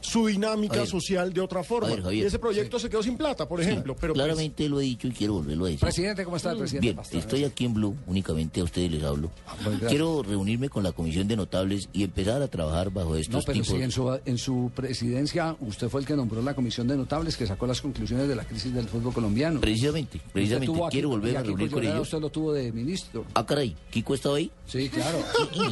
su 0.04 0.28
dinámica 0.28 0.86
social 0.86 1.34
de 1.34 1.42
otra 1.42 1.64
forma. 1.64 1.88
Javier, 1.88 2.04
Javier. 2.04 2.24
y 2.24 2.28
ese 2.28 2.38
proyecto 2.40 2.78
se 2.78 2.90
quedó 2.90 3.02
sin 3.02 3.18
plata, 3.18 3.48
por 3.48 3.62
ejemplo. 3.62 3.96
pero 4.00 4.14
pues, 4.14 4.24
Claramente 4.24 4.68
lo 4.70 4.80
he 4.80 4.84
dicho 4.84 5.08
y 5.08 5.12
quiero 5.12 5.34
volverlo 5.34 5.66
a 5.66 5.68
decir. 5.70 5.80
Presidente, 5.80 6.24
¿cómo 6.26 6.38
está 6.38 6.52
el 6.52 6.58
presidente 6.58 6.92
Bien, 6.94 7.20
estoy 7.22 7.44
aquí 7.46 7.66
en 7.66 7.74
Blue, 7.74 7.96
únicamente 8.06 8.60
a 8.62 8.64
ustedes 8.66 8.92
les 8.92 9.04
hablo. 9.04 9.32
pues, 9.46 9.66
gracias. 9.66 9.90
quiero 9.90 10.22
reunirme 10.24 10.70
con 10.70 10.84
la 10.84 10.92
comisión 10.92 11.28
de 11.28 11.36
notables 11.38 11.90
y 11.94 12.04
empezar 12.04 12.42
a 12.42 12.48
trabajar 12.48 12.92
bajo 12.92 13.12
No, 13.12 13.16
estos 13.18 13.46
pero 13.46 13.62
tipos. 13.62 13.76
si 13.78 13.82
en 13.82 13.92
su, 13.92 14.20
en 14.26 14.38
su 14.38 14.72
presidencia 14.76 15.56
usted 15.62 15.88
fue 15.90 16.02
el 16.02 16.08
que 16.08 16.16
nombró 16.16 16.42
la 16.42 16.54
comisión 16.54 16.88
de 16.88 16.98
notables 16.98 17.38
que 17.38 17.48
sacó 17.48 17.66
las 17.66 17.82
conclusiones 17.82 18.28
de 18.28 18.36
la 18.36 18.44
crisis 18.44 18.74
del 18.74 18.88
fútbol 18.88 19.14
colombiano. 19.14 19.62
Precisamente, 19.62 20.20
precisamente, 20.32 20.78
quiero 20.92 21.10
volver 21.10 21.38
a 21.38 21.44
reunir 21.44 21.72
con 21.72 21.84
ellos. 21.84 22.02
Usted 22.02 22.20
lo 22.20 22.30
tuvo 22.30 22.52
de 22.54 22.72
ministro. 22.72 23.26
Ah, 23.34 23.46
caray, 23.46 23.76
¿Kiko 23.90 24.14
estaba 24.16 24.36
ahí? 24.38 24.52
Sí, 24.68 24.90
claro. 24.90 25.20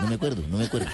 No 0.00 0.06
me 0.08 0.14
acuerdo, 0.14 0.42
no 0.50 0.58
me 0.58 0.64
acuerdo. 0.64 0.86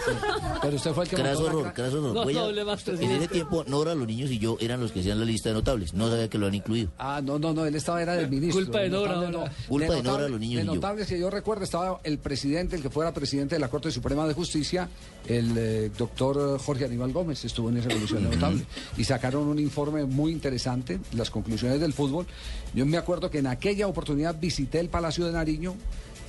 Pero 0.62 0.76
usted 0.76 0.92
fue 0.92 1.04
el 1.04 1.10
que 1.10 1.16
Craso 1.16 1.42
la 1.44 1.48
horror, 1.50 1.64
cra- 1.66 1.72
craso 1.74 1.98
horror. 1.98 2.14
No, 2.14 2.24
no 2.36 2.44
hable 2.46 2.64
más, 2.64 2.86
en 2.88 3.10
ese 3.10 3.28
tiempo, 3.28 3.64
Nora, 3.66 3.94
los 3.94 4.06
niños 4.06 4.30
y 4.30 4.38
yo 4.38 4.56
eran 4.60 4.80
los 4.80 4.92
que 4.92 5.00
hacían 5.00 5.18
la 5.18 5.24
lista 5.24 5.48
de 5.48 5.54
notables. 5.54 5.94
No 5.94 6.08
sabía 6.08 6.28
que 6.28 6.38
lo 6.38 6.46
han 6.46 6.54
incluido. 6.54 6.90
Ah, 6.98 7.20
no, 7.22 7.38
no, 7.38 7.52
no, 7.52 7.64
él 7.66 7.74
estaba, 7.74 8.00
era 8.02 8.14
del 8.14 8.28
ministro. 8.30 8.62
Culpa 8.64 8.80
de 8.80 8.88
Nora 8.90 9.14
notable, 9.16 9.38
no. 9.38 9.44
Culpa 9.68 9.94
de 9.94 10.02
Nora, 10.02 10.02
notable- 10.02 10.28
los 10.30 10.40
niños 10.40 10.56
De 10.58 10.62
y 10.62 10.66
yo. 10.66 10.74
notables 10.74 11.06
que 11.08 11.18
yo 11.18 11.30
recuerdo 11.30 11.64
estaba 11.64 12.00
el 12.04 12.18
presidente, 12.18 12.76
el 12.76 12.82
que 12.82 12.90
fuera 12.90 13.12
presidente 13.12 13.54
de 13.56 13.58
la 13.60 13.68
Corte 13.68 13.90
Suprema 13.90 14.26
de 14.28 14.34
Justicia, 14.34 14.88
el 15.26 15.52
eh, 15.56 15.90
doctor 15.96 16.58
Jorge 16.60 16.84
Aníbal 16.84 17.12
Gómez, 17.12 17.44
estuvo 17.44 17.68
en 17.70 17.78
esa 17.78 17.88
comisión 17.88 18.22
de 18.28 18.34
notables. 18.36 18.62
Y 18.96 19.04
sacaron 19.04 19.46
un 19.48 19.58
informe 19.58 20.04
muy 20.04 20.32
interesante, 20.32 21.00
las 21.14 21.30
conclusiones 21.30 21.80
del 21.80 21.92
fútbol. 21.92 22.26
Yo 22.74 22.84
me 22.86 22.96
acuerdo 22.96 23.30
que 23.30 23.38
en 23.38 23.46
aquella 23.46 23.86
oportunidad 23.88 24.38
visité 24.38 24.78
el 24.80 24.88
Palacio 24.88 25.26
de 25.26 25.32
Nariño. 25.32 25.74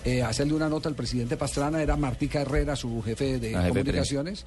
eh, 0.06 0.22
a 0.22 0.30
hacerle 0.30 0.54
una 0.54 0.70
nota 0.70 0.88
al 0.88 0.96
presidente 0.96 1.36
Pastrana, 1.36 1.82
era 1.82 1.98
Martica 1.98 2.40
Herrera, 2.40 2.78
su 2.78 3.02
jefe 3.02 3.40
de 3.40 3.56
Ah, 3.56 3.64
jefe 3.64 3.74
de 3.74 3.80
comunicaciones, 3.82 4.46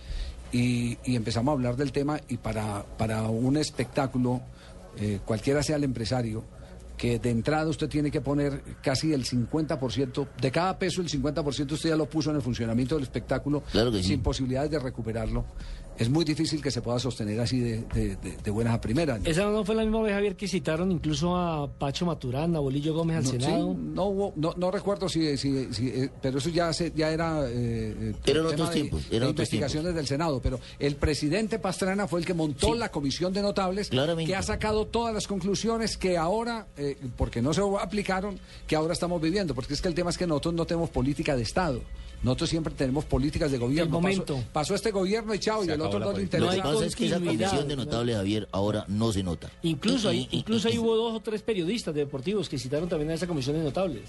y, 0.53 0.99
y 1.05 1.17
empezamos 1.17 1.53
a 1.53 1.55
hablar 1.55 1.77
del 1.77 1.93
tema 1.93 2.21
y 2.29 2.37
para, 2.37 2.85
para 2.97 3.23
un 3.23 3.57
espectáculo, 3.57 4.41
eh, 4.99 5.21
cualquiera 5.25 5.63
sea 5.63 5.77
el 5.77 5.85
empresario, 5.85 6.45
que 6.97 7.19
de 7.19 7.31
entrada 7.31 7.67
usted 7.69 7.89
tiene 7.89 8.11
que 8.11 8.21
poner 8.21 8.63
casi 8.83 9.13
el 9.15 9.25
50%, 9.25 10.27
de 10.41 10.51
cada 10.51 10.79
peso 10.79 11.01
el 11.01 11.09
50% 11.09 11.73
usted 11.73 11.89
ya 11.91 11.97
lo 11.97 12.07
puso 12.09 12.31
en 12.31 12.37
el 12.37 12.43
funcionamiento 12.43 12.95
del 12.97 13.05
espectáculo, 13.05 13.63
Claro 13.73 13.93
sí. 13.93 14.03
sin 14.03 14.23
posibilidades 14.23 14.71
de 14.71 14.79
recuperarlo. 14.79 15.47
Es 16.01 16.09
muy 16.09 16.25
difícil 16.25 16.63
que 16.63 16.71
se 16.71 16.81
pueda 16.81 16.99
sostener 16.99 17.39
así 17.41 17.61
de, 17.61 17.83
de- 17.93 18.17
de- 18.17 18.37
de 18.43 18.51
buenas 18.51 18.73
a 18.75 18.81
primeras. 18.81 19.21
Esa 19.27 19.45
no 19.51 19.63
fue 19.67 19.75
la 19.75 19.83
misma 19.83 20.01
vez, 20.01 20.15
Javier, 20.15 20.35
que 20.35 20.49
citaron 20.49 20.91
incluso 20.91 21.37
a 21.37 21.71
Pacho 21.71 22.07
Maturana, 22.07 22.57
a 22.57 22.61
Bolillo 22.63 22.95
Gómez 22.95 23.19
al 23.19 23.25
No, 23.25 23.31
Senado. 23.31 23.73
sí, 23.75 23.79
no, 23.93 24.05
hubo- 24.07 24.33
no, 24.35 24.55
no 24.57 24.71
recuerdo 24.71 25.11
si, 25.11 25.37
si- 25.37 25.73
si, 25.75 25.89
eh, 25.89 26.11
pero 26.23 26.39
eso 26.39 26.49
ya 26.49 26.73
se, 26.73 26.91
ya 26.97 27.11
era 27.11 27.47
eh, 27.51 27.53
eh, 28.01 28.15
Eran 28.25 28.47
otros 28.47 28.69
de- 28.71 28.75
tiempos, 28.75 29.11
de 29.11 29.17
eran 29.19 29.29
otros 29.29 29.47
investigaciones 29.47 29.95
del 29.95 30.07
Senado, 30.07 30.41
pero 30.43 30.59
el 30.79 30.97
presidente 30.97 31.59
Pastrana 31.59 32.09
fue 32.09 32.21
el 32.21 32.25
que 32.25 32.33
montó 32.33 32.75
la 32.75 32.91
comisión 32.91 33.35
de 33.35 33.43
notables 33.43 33.91
Claramente. 33.91 34.31
que 34.33 34.37
ha 34.37 34.43
sacado 34.43 34.87
todas 34.87 35.13
las 35.13 35.27
conclusiones 35.27 35.99
que 35.99 36.17
ahora, 36.17 36.67
eh, 36.79 36.97
porque 37.19 37.43
no 37.43 37.53
se 37.53 37.61
aplicaron, 37.79 38.39
que 38.67 38.75
ahora 38.75 38.95
estamos 38.95 39.21
viviendo, 39.21 39.55
porque 39.55 39.75
es 39.75 39.83
que 39.83 39.89
el 39.89 39.95
tema 39.95 40.09
es 40.09 40.17
que 40.17 40.27
nosotros 40.27 40.55
no 40.55 40.65
tenemos 40.65 40.89
política 40.89 41.37
de 41.37 41.43
Estado. 41.43 41.83
Nosotros 42.23 42.51
siempre 42.51 42.75
tenemos 42.75 43.05
políticas 43.07 43.51
de 43.51 43.59
gobierno. 43.59 43.93
Momento. 43.93 44.35
Pasó, 44.35 44.49
pasó 44.53 44.75
este 44.75 44.91
gobierno 44.91 45.35
y 45.35 45.39
chao, 45.39 45.65
y 45.65 45.71
el 45.71 45.81
otro 45.81 45.99
no 45.99 46.11
le 46.11 46.17
Lo 46.19 46.21
interesa. 46.23 46.55
que 46.55 46.63
pasa 46.63 46.85
es 46.85 46.97
que 46.97 47.07
esa 47.07 47.19
comisión 47.19 47.69
de 47.69 47.77
¿no? 47.77 47.85
notables, 47.85 48.17
Javier, 48.17 48.49
ahora 48.53 48.85
no 48.89 49.11
se 49.13 49.23
nota. 49.23 49.51
Incluso, 49.63 50.09
ahí, 50.11 50.29
incluso 50.31 50.69
ahí 50.69 50.79
hubo 50.79 50.95
dos 50.97 51.15
o 51.15 51.21
tres 51.21 51.41
periodistas 51.43 51.95
deportivos 51.95 52.49
que 52.49 52.59
citaron 52.59 52.89
también 52.89 53.11
a 53.11 53.15
esa 53.15 53.27
comisión 53.27 53.57
de 53.57 53.63
notables. 53.63 54.03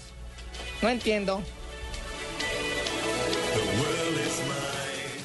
No 0.82 0.88
entiendo. 0.90 1.40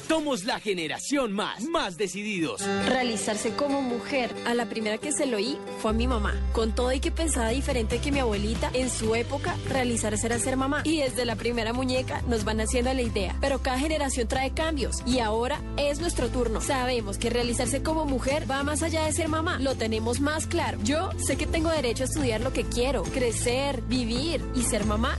Somos 0.08 0.44
la 0.44 0.58
generación 0.58 1.34
más, 1.34 1.64
más 1.64 1.98
decididos. 1.98 2.66
Realizarse 2.86 3.54
como 3.54 3.82
mujer. 3.82 4.34
A 4.46 4.54
la 4.54 4.66
primera 4.66 4.96
que 4.96 5.12
se 5.12 5.26
lo 5.26 5.36
oí 5.36 5.58
fue 5.82 5.90
a 5.90 5.94
mi 5.94 6.06
mamá. 6.06 6.34
Con 6.54 6.74
todo 6.74 6.90
y 6.92 7.00
que 7.00 7.10
pensaba 7.10 7.50
diferente 7.50 7.98
que 7.98 8.10
mi 8.10 8.18
abuelita, 8.18 8.70
en 8.72 8.88
su 8.88 9.14
época, 9.14 9.54
realizarse 9.68 10.26
era 10.26 10.38
ser 10.38 10.56
mamá. 10.56 10.80
Y 10.84 11.02
desde 11.02 11.26
la 11.26 11.36
primera 11.36 11.74
muñeca 11.74 12.22
nos 12.22 12.44
van 12.44 12.62
haciendo 12.62 12.94
la 12.94 13.02
idea. 13.02 13.36
Pero 13.42 13.60
cada 13.60 13.78
generación 13.78 14.28
trae 14.28 14.52
cambios. 14.52 15.02
Y 15.04 15.18
ahora 15.18 15.60
es 15.76 16.00
nuestro 16.00 16.30
turno. 16.30 16.62
Sabemos 16.62 17.18
que 17.18 17.28
realizarse 17.28 17.82
como 17.82 18.06
mujer 18.06 18.50
va 18.50 18.62
más 18.62 18.82
allá 18.82 19.04
de 19.04 19.12
ser 19.12 19.28
mamá. 19.28 19.58
Lo 19.58 19.74
tenemos 19.74 20.20
más 20.20 20.46
claro. 20.46 20.78
Yo 20.82 21.10
sé 21.18 21.36
que 21.36 21.46
tengo 21.46 21.68
derecho 21.68 22.04
a 22.04 22.06
estudiar 22.06 22.40
lo 22.40 22.54
que 22.54 22.64
quiero, 22.64 23.02
crecer, 23.02 23.82
vivir 23.82 24.42
y 24.54 24.62
ser 24.62 24.86
mamá. 24.86 25.18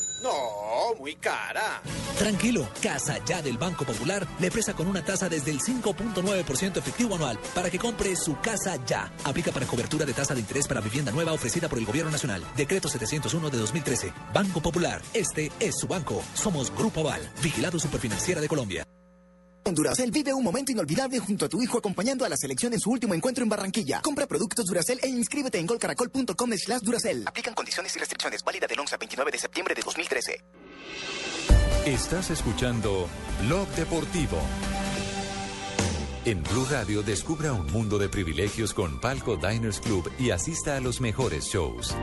No, 0.21 0.95
muy 0.99 1.15
cara. 1.15 1.81
Tranquilo, 2.17 2.67
Casa 2.81 3.17
Ya 3.25 3.41
del 3.41 3.57
Banco 3.57 3.85
Popular 3.85 4.27
le 4.39 4.51
presta 4.51 4.73
con 4.73 4.87
una 4.87 5.03
tasa 5.03 5.27
desde 5.27 5.51
el 5.51 5.59
5.9% 5.59 6.77
efectivo 6.77 7.15
anual 7.15 7.39
para 7.55 7.69
que 7.69 7.79
compre 7.79 8.15
su 8.15 8.39
casa 8.39 8.77
ya. 8.85 9.11
Aplica 9.23 9.51
para 9.51 9.65
cobertura 9.65 10.05
de 10.05 10.13
tasa 10.13 10.33
de 10.33 10.41
interés 10.41 10.67
para 10.67 10.81
vivienda 10.81 11.11
nueva 11.11 11.33
ofrecida 11.33 11.67
por 11.67 11.79
el 11.79 11.85
Gobierno 11.85 12.11
Nacional. 12.11 12.43
Decreto 12.55 12.87
701 12.87 13.49
de 13.49 13.57
2013. 13.57 14.13
Banco 14.33 14.61
Popular, 14.61 15.01
este 15.13 15.51
es 15.59 15.79
su 15.79 15.87
banco. 15.87 16.21
Somos 16.33 16.71
Grupo 16.75 17.01
Aval, 17.01 17.21
vigilado 17.41 17.79
superfinanciera 17.79 18.41
de 18.41 18.47
Colombia. 18.47 18.85
Duracel 19.63 20.11
vive 20.11 20.33
un 20.33 20.43
momento 20.43 20.71
inolvidable 20.71 21.19
junto 21.19 21.45
a 21.45 21.49
tu 21.49 21.61
hijo 21.61 21.77
acompañando 21.77 22.25
a 22.25 22.29
la 22.29 22.35
selección 22.35 22.73
en 22.73 22.79
su 22.79 22.89
último 22.89 23.13
encuentro 23.13 23.43
en 23.43 23.49
Barranquilla. 23.49 24.01
Compra 24.01 24.27
productos 24.27 24.65
Duracel 24.65 24.99
e 25.01 25.07
inscríbete 25.07 25.59
en 25.59 25.67
golcaracol.com 25.67 26.51
slash 26.57 26.81
Duracel. 26.81 27.23
Aplican 27.27 27.53
condiciones 27.53 27.95
y 27.95 27.99
restricciones. 27.99 28.43
Válida 28.43 28.67
del 28.67 28.79
11 28.79 28.95
al 28.95 28.99
29 28.99 29.31
de 29.31 29.37
septiembre 29.37 29.75
de 29.75 29.81
2013. 29.81 30.41
Estás 31.85 32.29
escuchando 32.29 33.07
Blog 33.41 33.67
Deportivo. 33.69 34.37
En 36.25 36.43
Blue 36.43 36.67
Radio 36.69 37.01
descubra 37.01 37.53
un 37.53 37.65
mundo 37.71 37.97
de 37.97 38.07
privilegios 38.07 38.75
con 38.75 39.01
Palco 39.01 39.37
Diners 39.37 39.79
Club 39.79 40.11
y 40.19 40.29
asista 40.29 40.75
a 40.75 40.79
los 40.79 41.01
mejores 41.01 41.45
shows. 41.45 41.95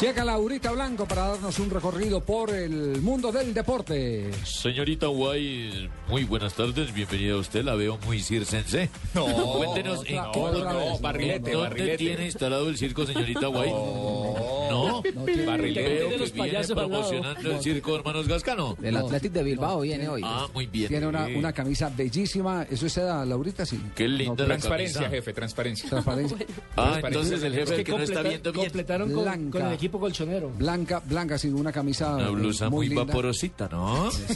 Llega 0.00 0.24
Laurita 0.24 0.72
Blanco 0.72 1.04
para 1.06 1.28
darnos 1.28 1.58
un 1.58 1.68
recorrido 1.68 2.22
por 2.24 2.48
el 2.54 3.02
mundo 3.02 3.30
del 3.30 3.52
deporte. 3.52 4.30
Señorita 4.44 5.08
Guay, 5.08 5.90
muy 6.08 6.24
buenas 6.24 6.54
tardes, 6.54 6.94
bienvenida 6.94 7.34
a 7.34 7.36
usted, 7.36 7.62
la 7.62 7.74
veo 7.74 7.98
muy 8.06 8.22
circense. 8.22 8.88
No, 9.14 9.26
Cuéntenos 9.58 10.02
en 10.06 10.18
otra- 10.18 10.32
qué- 10.32 10.40
otra 10.40 10.72
vez, 11.12 11.42
¿dónde 11.42 11.52
no, 11.52 11.68
no. 11.68 11.96
tiene 11.98 12.24
instalado 12.26 12.68
el 12.70 12.78
circo, 12.78 13.04
señorita 13.04 13.48
Guay? 13.48 13.70
No, 13.70 15.02
Barrilete. 15.46 15.82
veo 15.82 16.08
que 16.08 16.32
viene 16.42 16.64
promocionando 16.66 17.50
el 17.52 17.60
circo 17.60 17.96
Hermanos 17.96 18.26
Gascano. 18.26 18.76
El 18.82 18.96
Athletic 18.96 19.32
de 19.32 19.42
Bilbao 19.42 19.80
viene 19.80 20.08
hoy. 20.08 20.22
Ah, 20.24 20.46
muy 20.54 20.64
bien. 20.66 20.88
Tiene 20.88 21.08
una, 21.08 21.26
una 21.26 21.52
camisa 21.52 21.92
bellísima. 21.94 22.62
¿Eso 22.70 22.86
es 22.86 22.92
seda, 22.94 23.22
Laurita? 23.26 23.66
Sí. 23.66 23.78
Qué 23.94 24.08
linda 24.08 24.44
la 24.44 24.54
Transparencia, 24.54 25.00
camisa. 25.02 25.16
jefe, 25.16 25.32
transparencia. 25.34 25.90
Transparencia. 25.90 26.38
Ah, 26.76 27.00
entonces 27.04 27.42
el 27.42 27.52
jefe 27.54 27.76
Es 27.80 27.84
que 27.84 27.92
no 27.92 27.98
está 27.98 28.22
viendo 28.22 28.50
bien. 28.52 28.64
completaron 28.66 29.12
con 29.50 29.66
el 29.66 29.72
equipo 29.74 29.89
colchonero. 29.98 30.50
Blanca, 30.50 31.02
blanca, 31.04 31.38
sí, 31.38 31.48
una 31.48 31.72
camisa. 31.72 32.14
Una 32.14 32.28
eh, 32.28 32.30
blusa 32.30 32.68
muy, 32.70 32.88
vaporosita, 32.94 33.68
¿no? 33.70 34.10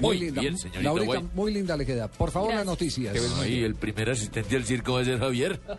Muy 0.00 0.18
linda. 0.18 0.40
bien, 0.40 0.58
señorita 0.58 0.82
Laurita, 0.82 1.06
Guay. 1.06 1.28
muy 1.34 1.52
linda 1.54 1.76
le 1.76 1.86
queda. 1.86 2.08
Por 2.08 2.30
favor, 2.30 2.52
las 2.54 2.66
noticias. 2.66 3.14
El 3.44 3.74
primer 3.76 4.10
asistente 4.10 4.56
al 4.56 4.64
circo 4.64 4.94
va 4.94 5.00
a 5.00 5.04
ser 5.04 5.18
Javier. 5.18 5.60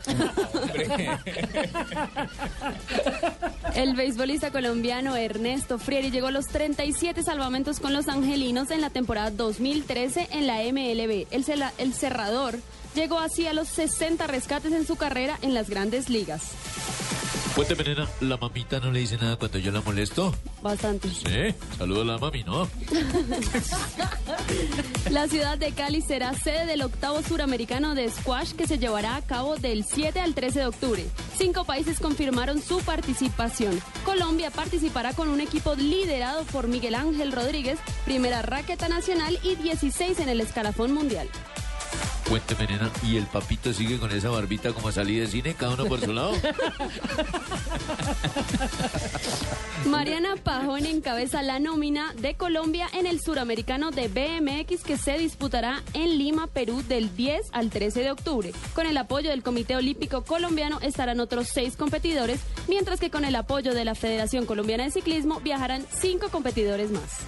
El 3.75 3.95
beisbolista 3.95 4.51
colombiano 4.51 5.15
Ernesto 5.15 5.79
Frieri 5.79 6.11
llegó 6.11 6.27
a 6.27 6.31
los 6.31 6.45
37 6.47 7.23
salvamentos 7.23 7.79
con 7.79 7.91
los 7.93 8.07
angelinos 8.07 8.69
en 8.71 8.81
la 8.81 8.89
temporada 8.89 9.31
2013 9.31 10.29
en 10.31 10.47
la 10.47 10.57
MLB. 10.61 11.25
El, 11.31 11.43
cela- 11.45 11.71
el 11.77 11.93
cerrador 11.93 12.59
llegó 12.95 13.19
así 13.19 13.47
a 13.47 13.53
los 13.53 13.67
60 13.69 14.27
rescates 14.27 14.71
en 14.73 14.85
su 14.85 14.95
carrera 14.95 15.37
en 15.41 15.53
las 15.53 15.69
grandes 15.69 16.09
ligas. 16.09 16.43
Cuénteme, 17.55 17.83
nena, 17.83 18.07
¿la 18.21 18.37
mamita 18.37 18.79
no 18.79 18.91
le 18.91 19.01
dice 19.01 19.15
nada 19.17 19.35
cuando 19.35 19.59
yo 19.59 19.71
la 19.71 19.81
molesto? 19.81 20.33
Bastante. 20.63 21.07
Sí, 21.09 21.53
saludo 21.77 22.01
a 22.01 22.05
la 22.05 22.17
mami, 22.17 22.43
¿no? 22.43 22.67
La 25.11 25.27
ciudad 25.27 25.57
de 25.57 25.71
Cali 25.71 26.01
será 26.01 26.33
sede 26.33 26.65
del 26.65 26.81
octavo 26.81 27.21
suramericano 27.21 27.93
de 27.93 28.09
squash 28.09 28.53
que 28.53 28.65
se 28.65 28.79
llevará 28.79 29.15
a 29.15 29.21
cabo 29.21 29.57
del 29.57 29.83
7 29.83 30.19
al 30.19 30.33
13 30.33 30.59
de 30.59 30.65
octubre. 30.65 31.05
Cinco 31.37 31.65
países 31.65 31.99
confirmaron 31.99 32.61
su 32.61 32.79
participación. 32.79 33.79
Colombia 34.05 34.49
participará 34.49 35.13
con 35.13 35.29
un 35.29 35.39
equipo 35.39 35.75
liderado 35.75 36.43
por 36.45 36.67
Miguel 36.67 36.95
Ángel 36.95 37.31
Rodríguez, 37.31 37.77
primera 38.05 38.41
raqueta 38.41 38.87
nacional 38.87 39.37
y 39.43 39.55
16 39.55 40.19
en 40.19 40.29
el 40.29 40.41
escalafón 40.41 40.93
mundial. 40.93 41.29
Cuénteme, 42.27 42.67
nena, 42.67 42.91
¿y 43.03 43.17
el 43.17 43.25
papito 43.27 43.73
sigue 43.73 43.99
con 43.99 44.11
esa 44.11 44.29
barbita 44.29 44.71
como 44.73 44.91
salí 44.91 45.17
de 45.19 45.27
cine, 45.27 45.53
cada 45.55 45.73
uno 45.73 45.85
por 45.85 45.99
su 45.99 46.13
lado? 46.13 46.33
Mariana 49.85 50.35
Pajón 50.41 50.85
encabeza 50.85 51.43
la 51.43 51.59
nómina 51.59 52.13
de 52.13 52.35
Colombia 52.35 52.87
en 52.93 53.05
el 53.05 53.19
suramericano 53.19 53.91
de 53.91 54.07
BMX 54.07 54.83
que 54.83 54.97
se 54.97 55.17
disputará 55.17 55.83
en 55.93 56.17
Lima, 56.17 56.47
Perú, 56.47 56.81
del 56.87 57.15
10 57.15 57.49
al 57.51 57.69
13 57.69 58.01
de 58.01 58.11
octubre. 58.11 58.53
Con 58.73 58.87
el 58.87 58.97
apoyo 58.97 59.29
del 59.29 59.43
Comité 59.43 59.75
Olímpico 59.75 60.23
Colombiano 60.23 60.79
estarán 60.81 61.19
otros 61.19 61.49
seis 61.53 61.75
competidores, 61.75 62.39
mientras 62.67 62.99
que 62.99 63.11
con 63.11 63.25
el 63.25 63.35
apoyo 63.35 63.73
de 63.73 63.85
la 63.85 63.95
Federación 63.95 64.45
Colombiana 64.45 64.85
de 64.85 64.91
Ciclismo 64.91 65.41
viajarán 65.41 65.85
cinco 65.91 66.29
competidores 66.29 66.89
más. 66.89 67.19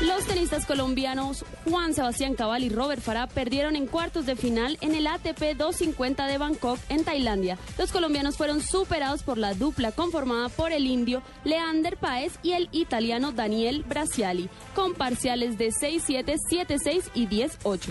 Los 0.00 0.26
tenistas 0.26 0.64
colombianos 0.64 1.44
Juan 1.68 1.92
Sebastián 1.92 2.34
Cabal 2.34 2.62
y 2.62 2.68
Robert 2.68 3.02
Farah 3.02 3.26
perdieron 3.26 3.74
en 3.74 3.86
cuartos 3.88 4.26
de 4.26 4.36
final 4.36 4.78
en 4.80 4.94
el 4.94 5.08
ATP 5.08 5.56
250 5.56 6.26
de 6.26 6.38
Bangkok, 6.38 6.78
en 6.88 7.04
Tailandia. 7.04 7.58
Los 7.76 7.90
colombianos 7.90 8.36
fueron 8.36 8.60
superados 8.60 9.24
por 9.24 9.38
la 9.38 9.54
dupla 9.54 9.90
conformada 9.90 10.50
por 10.50 10.70
el 10.70 10.86
indio 10.86 11.20
Leander 11.42 11.96
Paez 11.96 12.38
y 12.44 12.52
el 12.52 12.68
italiano 12.70 13.32
Daniel 13.32 13.84
Brasiali, 13.88 14.48
con 14.76 14.94
parciales 14.94 15.58
de 15.58 15.70
6-7, 15.70 16.36
7-6 16.48 17.02
y 17.14 17.26
10-8. 17.26 17.88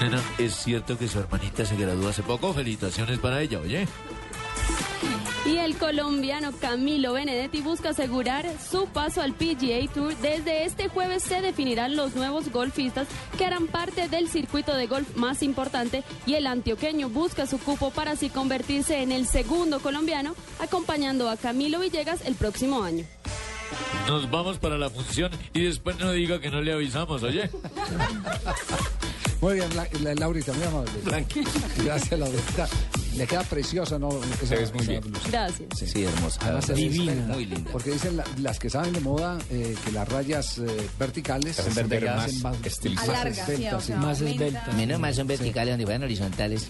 Nena, 0.00 0.20
¿es 0.36 0.54
cierto 0.54 0.98
que 0.98 1.08
su 1.08 1.20
hermanita 1.20 1.64
se 1.64 1.76
graduó 1.76 2.08
hace 2.08 2.22
poco? 2.22 2.52
Felicitaciones 2.52 3.18
para 3.18 3.40
ella, 3.40 3.60
oye. 3.60 3.88
Y 5.46 5.56
el 5.56 5.76
colombiano 5.76 6.52
Camilo 6.52 7.14
Benedetti 7.14 7.62
busca 7.62 7.90
asegurar 7.90 8.46
su 8.70 8.86
paso 8.86 9.22
al 9.22 9.32
PGA 9.32 9.90
Tour. 9.92 10.14
Desde 10.18 10.64
este 10.64 10.88
jueves 10.88 11.22
se 11.22 11.40
definirán 11.40 11.96
los 11.96 12.14
nuevos 12.14 12.50
golfistas 12.52 13.08
que 13.38 13.46
harán 13.46 13.66
parte 13.66 14.08
del 14.08 14.28
circuito 14.28 14.76
de 14.76 14.86
golf 14.86 15.16
más 15.16 15.42
importante 15.42 16.04
y 16.26 16.34
el 16.34 16.46
antioqueño 16.46 17.08
busca 17.08 17.46
su 17.46 17.58
cupo 17.58 17.90
para 17.90 18.12
así 18.12 18.28
convertirse 18.28 19.02
en 19.02 19.12
el 19.12 19.26
segundo 19.26 19.80
colombiano, 19.80 20.34
acompañando 20.60 21.28
a 21.30 21.36
Camilo 21.38 21.80
Villegas 21.80 22.20
el 22.26 22.34
próximo 22.34 22.82
año. 22.82 23.04
Nos 24.06 24.30
vamos 24.30 24.58
para 24.58 24.76
la 24.76 24.90
función 24.90 25.32
y 25.54 25.64
después 25.64 25.98
no 25.98 26.12
diga 26.12 26.38
que 26.40 26.50
no 26.50 26.60
le 26.60 26.72
avisamos, 26.72 27.22
oye. 27.22 27.48
Muy 29.40 29.54
bien, 29.54 29.74
La- 29.74 29.88
La- 30.02 30.14
Laurita, 30.16 30.52
muy 30.52 30.64
amable. 30.64 30.90
Gracias, 31.82 32.20
Laurita. 32.20 32.68
Le 33.16 33.26
queda 33.26 33.42
preciosa, 33.42 33.98
¿no? 33.98 34.08
Esa, 34.42 34.54
ves 34.54 34.72
muy 34.72 34.86
bien. 34.86 35.00
blusa. 35.00 35.28
Gracias. 35.30 35.68
Sí, 35.92 36.04
hermosa. 36.04 36.40
Además, 36.42 36.68
es 36.70 36.76
Divina. 36.76 37.12
linda. 37.12 37.34
Muy 37.34 37.46
linda. 37.46 37.70
Porque 37.72 37.90
dicen 37.90 38.16
la- 38.16 38.24
las 38.38 38.58
que 38.58 38.70
saben 38.70 38.92
de 38.92 39.00
moda 39.00 39.38
eh, 39.50 39.74
que 39.84 39.92
las 39.92 40.08
rayas 40.08 40.58
eh, 40.58 40.88
verticales 40.98 41.58
Hacen 41.58 41.74
se 41.74 41.82
ver 41.84 42.08
hacen 42.08 42.42
más 42.42 42.56
estilizadas. 42.64 43.34
Sí, 43.34 43.40
esbeltas, 43.40 43.84
sí. 43.84 43.92
Más 43.94 44.20
aumenta. 44.20 44.46
esbelta. 44.46 44.72
Menos 44.76 45.00
mal 45.00 45.14
son 45.14 45.26
verticales 45.26 45.72
donde 45.72 45.84
fueran 45.86 46.02
horizontales. 46.04 46.68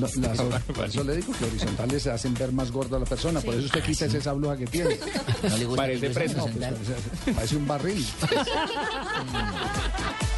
No, 0.00 0.08
las- 0.22 0.62
por 0.74 0.86
eso 0.86 1.04
le 1.04 1.16
digo 1.16 1.32
que 1.38 1.44
horizontales 1.44 2.02
se 2.02 2.10
hacen 2.10 2.34
ver 2.34 2.50
más 2.50 2.72
gorda 2.72 2.96
a 2.96 3.00
la 3.00 3.06
persona. 3.06 3.40
Por 3.40 3.54
eso 3.54 3.66
usted 3.66 3.82
quita 3.84 4.06
esa 4.06 4.32
blusa 4.32 4.56
que 4.56 4.66
tiene. 4.66 4.98
No 5.48 5.56
le 5.58 5.64
gusta 5.66 5.82
Parece 5.82 6.10
que 6.10 6.28
No, 6.34 6.46
pues, 6.46 7.34
parece 7.36 7.56
un 7.56 7.68
barril. 7.68 8.06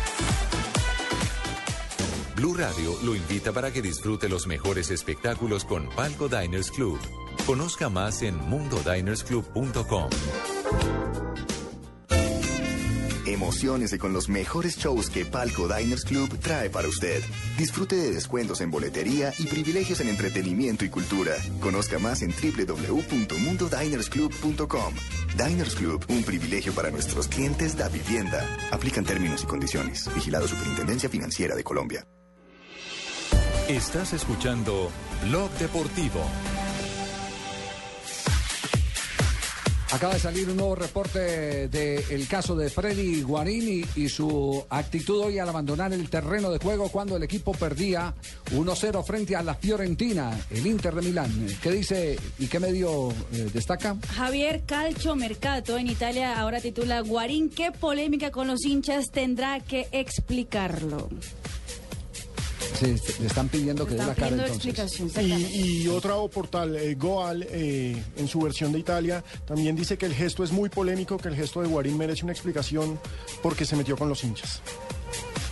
Blue 2.37 2.55
Radio 2.55 2.95
lo 3.03 3.17
invita 3.17 3.51
para 3.51 3.73
que 3.73 3.81
disfrute 3.81 4.29
los 4.29 4.47
mejores 4.47 4.91
espectáculos 4.91 5.65
con 5.65 5.89
Palco 5.89 6.29
Diners 6.29 6.71
Club. 6.71 6.99
Conozca 7.47 7.89
más 7.89 8.21
en 8.21 8.37
mundodinersclub.com. 8.37 10.11
Emociones 13.27 13.97
con 13.99 14.13
los 14.13 14.29
mejores 14.29 14.77
shows 14.77 15.09
que 15.09 15.25
Palco 15.25 15.67
Diners 15.67 16.05
Club 16.05 16.39
trae 16.39 16.69
para 16.69 16.89
usted. 16.89 17.25
Disfrute 17.57 17.97
de 17.97 18.13
descuentos 18.13 18.61
en 18.61 18.71
boletería 18.71 19.33
y 19.39 19.47
privilegios 19.47 20.01
en 20.01 20.09
entretenimiento 20.09 20.85
y 20.85 20.91
cultura. 20.91 21.33
Conozca 21.61 21.99
más 21.99 22.21
en 22.21 22.33
www.mundodinersclub.com. 22.33 24.95
Diners 25.37 25.75
Club, 25.75 26.05
un 26.09 26.23
privilegio 26.23 26.75
para 26.75 26.91
nuestros 26.91 27.29
clientes 27.29 27.79
da 27.79 27.89
vivienda. 27.89 28.47
Aplican 28.71 29.07
términos 29.07 29.43
y 29.43 29.47
condiciones. 29.47 30.15
Vigilado 30.15 30.47
Superintendencia 30.47 31.09
Financiera 31.09 31.57
de 31.57 31.65
Colombia. 31.65 32.07
Estás 33.69 34.13
escuchando 34.13 34.93
Blog 35.25 35.51
Deportivo. 35.59 36.21
Acaba 39.91 40.15
de 40.15 40.21
salir 40.21 40.49
un 40.49 40.57
nuevo 40.57 40.77
reporte 40.77 41.67
del 41.67 42.29
caso 42.29 42.55
de 42.55 42.71
Freddy 42.71 43.23
Guarini 43.23 43.85
y 43.97 44.09
su 44.09 44.65
actitud 44.71 45.21
hoy 45.21 45.41
al 45.41 45.49
abandonar 45.49 45.93
el 45.93 46.09
terreno 46.09 46.53
de 46.53 46.61
juego 46.61 46.91
cuando 46.91 47.17
el 47.17 47.25
equipo 47.25 47.51
perdía 47.55 48.15
1-0 48.53 49.05
frente 49.05 49.35
a 49.35 49.43
la 49.43 49.57
Fiorentina, 49.57 50.39
el 50.51 50.65
Inter 50.65 50.95
de 50.95 51.03
Milán. 51.03 51.47
¿Qué 51.61 51.73
dice 51.73 52.17
y 52.39 52.47
qué 52.47 52.61
medio 52.61 53.11
eh, 53.33 53.51
destaca? 53.53 53.97
Javier 54.15 54.63
Calcio 54.65 55.17
Mercato 55.17 55.77
en 55.77 55.89
Italia 55.89 56.39
ahora 56.39 56.61
titula 56.61 57.01
Guarín, 57.01 57.51
qué 57.51 57.73
polémica 57.73 58.31
con 58.31 58.47
los 58.47 58.65
hinchas 58.65 59.07
tendrá 59.11 59.59
que 59.59 59.89
explicarlo. 59.91 61.09
Sí, 62.79 62.95
le 63.21 63.27
están 63.27 63.49
pidiendo 63.49 63.87
que 63.87 63.95
dé 63.95 64.05
la 64.07 64.15
cara 64.15 64.29
entonces. 64.29 64.57
explicación. 64.57 65.11
Y, 65.25 65.83
y 65.83 65.89
otro 65.89 66.29
portal, 66.29 66.77
eh, 66.77 66.95
Goal, 66.95 67.47
eh, 67.51 68.01
en 68.17 68.29
su 68.29 68.41
versión 68.41 68.73
de 68.73 68.79
Italia, 68.79 69.25
también 69.47 69.75
dice 69.77 69.97
que 69.97 70.07
el 70.07 70.15
gesto 70.15 70.45
es 70.45 70.53
muy 70.53 70.69
polémico, 70.69 71.17
que 71.17 71.29
el 71.29 71.37
gesto 71.37 71.63
de 71.63 71.69
Guarín 71.69 71.97
merece 71.97 72.25
una 72.25 72.33
explicación 72.33 72.99
porque 73.43 73.65
se 73.65 73.77
metió 73.77 73.97
con 73.97 74.09
los 74.09 74.23
hinchas. 74.25 74.61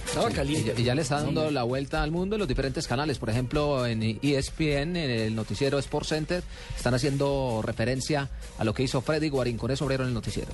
Estaba 0.06 0.30
Y 0.30 0.34
caliente. 0.34 0.72
ya, 0.76 0.80
y 0.80 0.84
ya 0.84 0.94
le 0.94 1.02
está 1.02 1.20
dando 1.22 1.50
la 1.50 1.64
vuelta 1.64 2.02
al 2.02 2.12
mundo 2.12 2.36
en 2.36 2.38
los 2.40 2.46
diferentes 2.48 2.86
canales. 2.86 3.18
Por 3.18 3.30
ejemplo, 3.30 3.84
en 3.84 4.00
ESPN, 4.22 4.96
en 4.96 5.10
el 5.10 5.34
noticiero 5.34 5.76
Sports 5.80 6.10
Center, 6.10 6.42
están 6.76 6.94
haciendo 6.94 7.62
referencia 7.64 8.30
a 8.58 8.62
lo 8.64 8.74
que 8.74 8.84
hizo 8.84 9.00
Freddy 9.00 9.28
Guarín. 9.28 9.56
Con 9.58 9.72
eso 9.72 9.82
abrieron 9.84 10.06
el 10.06 10.14
noticiero. 10.14 10.52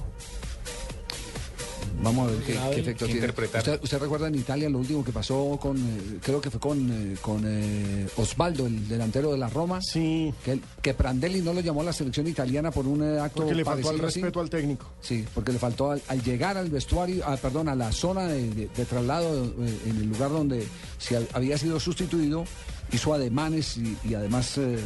Vamos 2.02 2.28
a 2.28 2.30
ver 2.32 2.42
qué, 2.44 2.52
efecto 2.80 3.06
¿Qué 3.06 3.12
tiene. 3.12 3.26
¿Usted, 3.58 3.80
usted 3.82 3.98
recuerda 3.98 4.28
en 4.28 4.34
Italia 4.34 4.70
lo 4.70 4.78
último 4.78 5.04
que 5.04 5.12
pasó 5.12 5.58
con, 5.60 5.76
eh, 5.76 6.18
creo 6.22 6.40
que 6.40 6.50
fue 6.50 6.58
con, 6.58 6.90
eh, 6.90 7.16
con 7.20 7.42
eh, 7.46 8.06
Osvaldo, 8.16 8.66
el 8.66 8.88
delantero 8.88 9.30
de 9.32 9.38
la 9.38 9.48
Roma? 9.50 9.80
Sí. 9.82 10.32
Que, 10.42 10.58
que 10.80 10.94
Prandelli 10.94 11.40
no 11.42 11.52
lo 11.52 11.60
llamó 11.60 11.82
a 11.82 11.84
la 11.84 11.92
selección 11.92 12.26
italiana 12.26 12.70
por 12.70 12.86
un 12.86 13.02
acto 13.18 13.42
Porque 13.42 13.54
le 13.54 13.64
faltó 13.66 13.90
al 13.90 13.98
respeto 13.98 14.40
al 14.40 14.48
técnico. 14.48 14.86
Sí, 15.02 15.26
porque 15.34 15.52
le 15.52 15.58
faltó 15.58 15.90
al, 15.90 16.00
al 16.08 16.22
llegar 16.22 16.56
al 16.56 16.70
vestuario, 16.70 17.22
ah, 17.26 17.36
perdón, 17.36 17.68
a 17.68 17.74
la 17.74 17.92
zona 17.92 18.26
de, 18.28 18.48
de- 18.50 18.68
de 18.68 18.84
traslado 18.86 19.44
eh, 19.44 19.78
en 19.86 19.96
el 19.98 20.06
lugar 20.08 20.30
donde 20.30 20.66
se 20.96 21.18
ha- 21.18 21.22
había 21.34 21.58
sido 21.58 21.78
sustituido, 21.78 22.44
hizo 22.92 23.14
ademanes 23.14 23.76
y, 23.76 23.96
y 24.04 24.14
además 24.14 24.58
eh, 24.58 24.74
eh, 24.74 24.80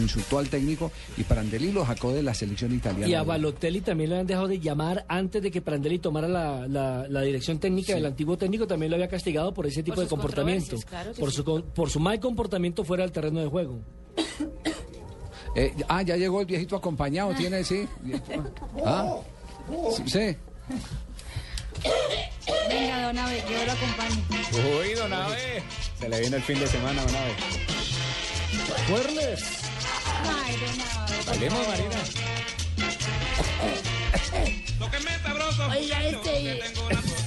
insultó 0.00 0.38
al 0.38 0.48
técnico 0.48 0.90
y 1.16 1.22
Prandelli 1.24 1.72
lo 1.72 1.86
sacó 1.86 2.12
de 2.12 2.22
la 2.22 2.34
selección 2.34 2.74
italiana. 2.74 3.06
Y 3.08 3.14
a 3.14 3.22
Balotelli 3.22 3.80
también 3.80 4.10
le 4.10 4.18
han 4.18 4.26
dejado 4.26 4.48
de 4.48 4.58
llamar 4.60 5.04
antes 5.08 5.42
de 5.42 5.50
que 5.50 5.60
Prandelli 5.62 5.98
tomara 5.98 6.26
la, 6.28 6.66
la- 6.66 7.06
la 7.08 7.22
dirección 7.22 7.58
técnica. 7.58 7.92
Sí. 7.92 7.98
El 7.98 8.06
antiguo 8.06 8.36
técnico 8.36 8.66
también 8.66 8.90
lo 8.90 8.96
había 8.96 9.08
castigado 9.08 9.54
por 9.54 9.66
ese 9.66 9.82
tipo 9.82 9.94
Por 9.96 10.04
de 10.04 10.10
comportamiento. 10.10 10.76
claro 10.88 11.12
por, 11.18 11.30
sí. 11.30 11.36
su, 11.36 11.62
por 11.74 11.90
su 11.90 12.00
mal 12.00 12.18
comportamiento 12.20 12.84
fuera 12.84 13.02
del 13.04 13.12
terreno 13.12 13.40
de 13.40 13.46
juego. 13.46 13.78
Eh, 15.54 15.74
ah, 15.88 16.02
ya 16.02 16.16
llegó 16.16 16.40
el 16.40 16.46
viejito 16.46 16.76
acompañado, 16.76 17.32
tiene, 17.34 17.64
sí. 17.64 17.86
Ah, 18.84 19.16
sí. 19.96 20.02
sí. 20.06 20.36
Venga, 22.68 23.02
don 23.06 23.18
Abe, 23.18 23.42
yo 23.50 23.64
lo 23.64 23.72
acompaño. 23.72 24.24
Uy, 24.78 24.94
don 24.94 25.12
Abe. 25.12 25.62
Se 25.98 26.08
le 26.08 26.20
viene 26.20 26.36
el 26.36 26.42
fin 26.42 26.58
de 26.60 26.66
semana, 26.66 27.02
don 27.02 27.16
Abe. 27.16 27.34
¡Fuerles! 28.88 29.44
Ay, 30.44 30.56
don 30.56 30.80
Abe. 30.80 31.24
Bailemos. 31.26 31.68
Marina. 31.68 31.96
Oiga, 35.70 36.04
este. 36.04 36.60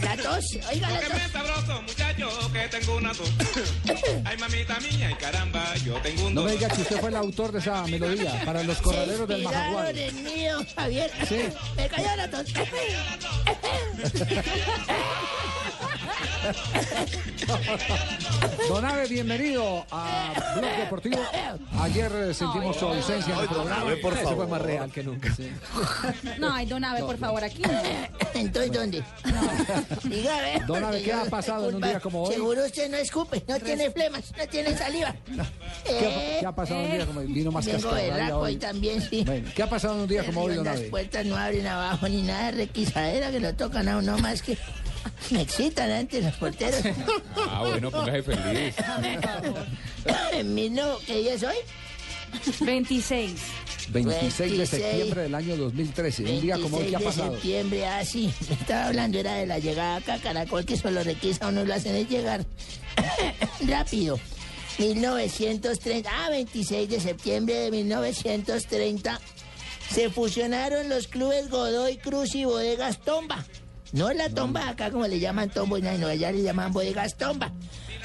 La 0.04 0.18
tos. 0.18 0.46
Oiga, 0.72 0.90
la 0.90 1.00
tos. 1.00 1.32
sabroso, 1.32 1.82
muchacho, 1.82 2.30
que 2.54 2.60
tengo 2.70 2.96
una 2.98 3.12
tos. 3.14 3.30
Ay, 4.26 4.38
mamita 4.38 4.80
mía, 4.80 5.12
y 5.12 5.16
caramba, 5.16 5.74
yo 5.86 5.96
tengo 6.02 6.28
un 6.28 6.34
No 6.34 6.44
me 6.44 6.52
diga 6.54 6.70
que 6.70 6.82
usted 6.82 7.00
fue 7.00 7.10
el 7.10 7.16
autor 7.16 7.52
de 7.52 7.60
esa 7.60 7.86
melodía 7.88 8.42
para 8.46 8.64
los 8.64 8.82
corraleros 8.82 9.28
del 9.28 9.44
Majagual. 9.44 9.98
en 9.98 10.24
mío, 10.24 10.60
Javier. 10.76 11.12
Sí. 11.28 11.42
Me 11.76 11.88
cayó 11.88 12.16
la 12.16 12.30
tos. 12.30 12.46
Don 18.68 18.84
Abe, 18.84 19.08
bienvenido 19.08 19.86
a 19.92 20.34
Blog 20.58 20.72
Deportivo. 20.78 21.20
Ayer 21.80 22.12
eh, 22.16 22.34
sentimos 22.34 22.76
su 22.78 22.88
ausencia 22.88 23.36
en 23.36 23.40
el 23.42 23.48
programa. 23.48 23.94
Ese 23.94 24.36
fue 24.36 24.48
más 24.48 24.62
real 24.62 24.92
que 24.92 25.04
nunca. 25.04 25.30
No, 26.40 26.52
ay, 26.54 26.66
don 26.66 26.84
Abe, 26.84 27.02
por 27.02 27.18
favor, 27.18 27.44
aquí 27.44 27.62
no. 27.62 27.70
Entonces, 28.34 28.72
¿dónde? 28.72 29.04
Dígame. 30.04 30.62
Don 30.66 30.84
Abe, 30.84 31.04
¿qué 31.04 31.14
ha 31.14 31.26
pasado 31.26 31.70
en 31.70 31.76
un 31.76 31.82
día 31.82 32.00
como 32.00 32.24
hoy? 32.24 32.34
Seguro 32.34 32.66
usted 32.66 32.90
no 32.90 32.98
escupe, 32.98 33.44
no 33.48 33.60
tiene 33.60 33.92
flemas, 33.92 34.34
no 34.38 34.48
tiene 34.48 34.76
saliva. 34.76 35.16
¿Qué 35.86 35.92
ha, 35.92 36.40
qué 36.40 36.46
ha 36.46 36.56
pasado 36.56 36.80
en 36.82 36.86
un 36.88 36.92
día 36.98 37.06
como 37.06 37.20
hoy? 37.20 37.28
Vino 37.28 37.52
más 37.52 37.66
Vengo 37.66 37.92
berraco 37.92 38.38
hoy 38.40 38.56
también, 38.56 39.00
sí. 39.02 39.24
Bueno, 39.26 39.48
¿Qué 39.56 39.62
ha 39.64 39.70
pasado 39.70 39.94
en 39.96 40.02
un 40.02 40.08
día 40.08 40.24
como 40.26 40.42
hoy, 40.42 40.56
don 40.56 40.66
Las 40.66 40.78
Abe? 40.78 40.90
puertas 40.90 41.26
no 41.26 41.38
abren 41.38 41.68
abajo 41.68 42.10
ni 42.10 42.24
nada 42.24 42.52
de 42.52 42.66
requisadera 42.66 43.30
que 43.32 43.40
lo 43.40 43.54
tocan 43.54 43.88
a 43.88 43.98
uno 43.98 44.18
más 44.18 44.42
que... 44.42 44.58
Me 45.32 45.42
excitan 45.42 45.90
antes 45.92 46.24
los 46.24 46.34
porteros. 46.36 46.82
Ah, 47.50 47.62
bueno, 47.68 47.90
póngase 47.92 48.24
feliz. 48.24 48.76
En 50.34 50.54
mí 50.54 50.70
no, 50.70 50.98
¿qué 51.06 51.18
día 51.20 51.34
es 51.36 51.44
hoy? 51.44 51.56
26. 52.62 53.32
26 53.90 54.38
de 54.52 54.58
26. 54.58 54.70
septiembre 54.84 55.22
del 55.24 55.36
año 55.36 55.58
2013. 55.58 56.24
Un 56.24 56.42
día 56.42 56.58
como 56.60 56.78
hoy, 56.78 56.86
¿qué 56.88 56.96
ha 56.96 57.00
26 57.00 57.00
de 57.00 57.06
pasado? 57.06 57.32
septiembre, 57.34 57.88
ah, 57.88 58.06
sí. 58.06 58.34
Estaba 58.50 58.86
hablando, 58.88 59.20
era 59.20 59.36
de 59.36 59.46
la 59.48 59.60
llegada 59.60 59.98
acá 59.98 60.14
a 60.16 60.20
Caracol, 60.20 60.66
que 60.66 60.78
solo 60.78 61.04
requisa 61.04 61.46
a 61.46 61.50
uno 61.50 61.66
lo 61.66 61.74
hacen 61.74 61.96
es 61.96 62.10
llegar 62.10 62.46
rápido. 63.68 64.20
1930, 64.80 66.10
ah, 66.12 66.30
26 66.30 66.90
de 66.90 67.00
septiembre 67.00 67.54
de 67.56 67.72
1930, 67.72 69.20
se 69.94 70.10
fusionaron 70.10 70.88
los 70.90 71.08
clubes 71.08 71.50
Godoy 71.50 71.98
Cruz 71.98 72.34
y 72.36 72.46
Bodegas 72.46 73.00
Tomba. 73.02 73.44
No 73.94 74.12
la 74.14 74.30
tomba 74.30 74.70
acá 74.70 74.90
como 74.90 75.06
le 75.08 75.20
llaman 75.20 75.50
tombo, 75.50 75.78
no, 75.78 76.08
allá 76.08 76.32
le 76.32 76.44
llaman 76.44 76.72
Bodegas 76.72 77.18
Tomba. 77.18 77.52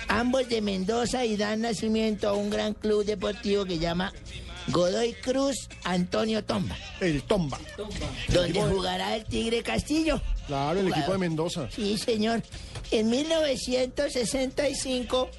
Ambos 0.09 0.49
de 0.49 0.61
Mendoza 0.61 1.25
y 1.25 1.37
dan 1.37 1.61
nacimiento 1.63 2.29
a 2.29 2.33
un 2.33 2.51
gran 2.51 2.75
club 2.75 3.05
deportivo 3.05 3.65
que 3.65 3.79
llama 3.79 4.13
Godoy 4.69 5.15
Cruz 5.15 5.69
Antonio 5.85 6.45
Tomba. 6.45 6.77
El 7.01 7.23
Tomba. 7.23 7.59
Donde 8.29 8.61
jugará 8.63 9.15
el 9.17 9.25
Tigre 9.25 9.63
Castillo. 9.63 10.21
Claro, 10.49 10.81
el 10.81 10.89
equipo 10.89 11.13
de. 11.13 11.19
Mendoza. 11.19 11.69
Sí, 11.71 11.97
señor. 11.99 12.43
En 12.91 13.09
1965 13.11 15.31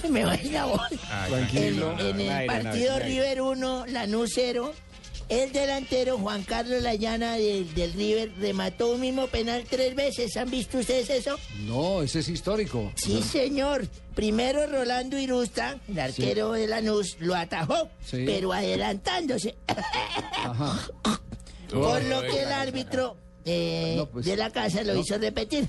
se 0.00 0.08
me 0.08 0.24
va 0.24 0.32
a 0.32 0.42
ir 0.42 0.52
la 0.52 0.64
voz. 0.66 0.80
Ay, 1.10 1.30
tranquilo. 1.30 1.92
En, 1.92 2.00
en 2.00 2.20
el 2.20 2.30
Aire, 2.30 2.46
partido 2.62 2.94
aire. 2.94 3.06
River 3.06 3.42
1, 3.42 3.86
Lanús 3.86 4.30
0, 4.34 4.72
el 5.28 5.52
delantero 5.52 6.18
Juan 6.18 6.42
Carlos 6.44 6.82
Layana 6.82 7.34
del, 7.34 7.74
del 7.74 7.92
River 7.94 8.32
remató 8.38 8.92
un 8.92 9.00
mismo 9.00 9.26
penal 9.26 9.64
tres 9.68 9.94
veces. 9.94 10.36
¿Han 10.36 10.50
visto 10.50 10.78
ustedes 10.78 11.10
eso? 11.10 11.36
No, 11.66 12.02
ese 12.02 12.20
es 12.20 12.28
histórico. 12.28 12.92
Sí, 12.96 13.22
señor. 13.22 13.86
Primero 14.14 14.66
Rolando 14.66 15.18
Irusta, 15.18 15.78
el 15.88 15.98
arquero 15.98 16.52
de 16.52 16.66
Lanús, 16.66 17.16
lo 17.20 17.34
atajó, 17.34 17.90
Sí. 18.04 18.22
pero 18.24 18.52
adelantándose. 18.52 19.56
Ajá. 20.36 20.80
Por 21.70 22.02
lo 22.04 22.22
que 22.22 22.42
el 22.42 22.52
árbitro 22.52 23.16
eh, 23.44 23.94
No, 23.98 24.06
pues, 24.06 24.24
de 24.24 24.36
la 24.36 24.50
casa 24.50 24.82
lo 24.84 24.94
no. 24.94 25.00
hizo 25.00 25.18
repetir. 25.18 25.68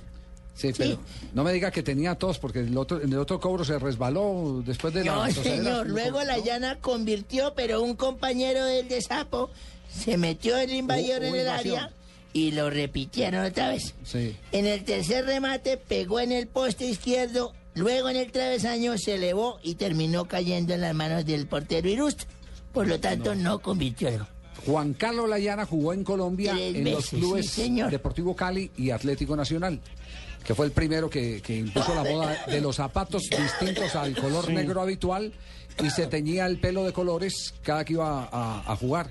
Sí, 0.57 0.71
pero 0.75 0.99
no 1.33 1.43
me 1.43 1.53
diga 1.53 1.69
que 1.71 1.83
tenía 1.83 2.15
tos 2.15 2.39
porque 2.39 2.59
el 2.61 2.75
otro, 2.77 2.99
en 3.01 3.13
el 3.13 3.19
otro 3.19 3.39
cobro 3.39 3.63
se 3.63 3.77
resbaló 3.77 4.63
después 4.65 4.93
de 4.93 5.05
la 5.05 5.15
No, 5.15 5.31
señor. 5.31 5.87
Luego 5.89 6.23
la 6.23 6.39
llana 6.39 6.77
convirtió, 6.81 7.53
pero 7.55 7.81
un 7.83 7.95
compañero 7.95 8.65
del 8.65 8.87
de 8.87 9.01
Sapo 9.01 9.51
se 9.87 10.17
metió 10.17 10.57
el 10.57 10.73
invasor 10.73 11.21
Hubo- 11.21 11.25
en 11.27 11.35
el 11.35 11.47
área 11.47 11.91
y 12.33 12.51
lo 12.51 12.69
repitieron 12.71 13.45
otra 13.45 13.69
vez. 13.69 13.93
Sí. 14.03 14.35
En 14.51 14.65
el 14.65 14.83
tercer 14.83 15.25
remate 15.25 15.77
pegó 15.77 16.19
en 16.19 16.31
el 16.31 16.47
poste 16.47 16.85
izquierdo, 16.85 17.53
luego 17.75 18.09
en 18.09 18.17
el 18.17 18.31
travesaño 18.31 18.97
se 18.97 19.15
elevó 19.15 19.59
y 19.63 19.75
terminó 19.75 20.25
cayendo 20.27 20.73
en 20.73 20.81
las 20.81 20.93
manos 20.95 21.25
del 21.25 21.45
portero 21.47 21.87
Irusta. 21.87 22.25
Por 22.73 22.87
lo 22.87 22.99
tanto, 22.99 23.35
no, 23.35 23.59
convirtió 23.59 24.07
el. 24.09 24.21
Juan 24.65 24.93
Carlos 24.93 25.29
Layana 25.29 25.65
jugó 25.65 25.93
en 25.93 26.03
Colombia 26.03 26.51
Tres 26.53 26.75
en 26.75 26.83
los 26.85 26.95
veces, 27.11 27.19
clubes. 27.19 27.91
Deportivo 27.91 28.35
Cali 28.35 28.69
y 28.75 28.89
Atlético 28.89 29.35
Nacional, 29.35 29.79
que 30.47 30.55
fue 30.55 30.65
el 30.65 30.71
primero 30.71 31.09
que, 31.09 31.41
que 31.41 31.57
impuso 31.57 31.93
la 31.93 32.03
moda 32.03 32.45
de 32.47 32.61
los 32.61 32.77
zapatos 32.77 33.23
distintos 33.29 33.93
al 33.95 34.15
color 34.15 34.45
Sí. 34.47 34.53
negro 34.53 34.81
habitual 34.81 35.33
y 35.83 35.89
se 35.91 36.07
teñía 36.07 36.47
el 36.47 36.59
pelo 36.59 36.83
de 36.85 36.91
colores 36.93 37.53
cada 37.61 37.83
que 37.85 37.93
iba 37.93 38.27
a, 38.31 38.63
a 38.71 38.75
jugar. 38.77 39.09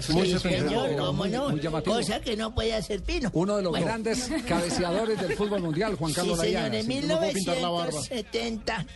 Sí, 0.00 0.36
señor, 0.38 0.88
Era 0.88 0.96
cómo 0.98 1.12
muy- 1.12 1.28
no. 1.30 1.50
muy 1.50 1.60
llamativo. 1.60 1.94
Cosa 1.94 2.20
que 2.20 2.36
no 2.36 2.52
puede 2.54 2.74
hacer 2.74 3.02
Pino. 3.02 3.30
Uno 3.34 3.56
de 3.58 3.62
los 3.62 3.70
Bueno. 3.70 3.86
grandes 3.86 4.28
cabeceadores 4.48 5.20
del 5.20 5.34
fútbol 5.36 5.60
mundial, 5.60 5.94
Juan 5.94 6.12
Carlos 6.12 6.40
sí, 6.40 6.46
señor, 6.46 6.74
en 6.74 6.82
sí. 6.82 6.88
1970 6.88 8.86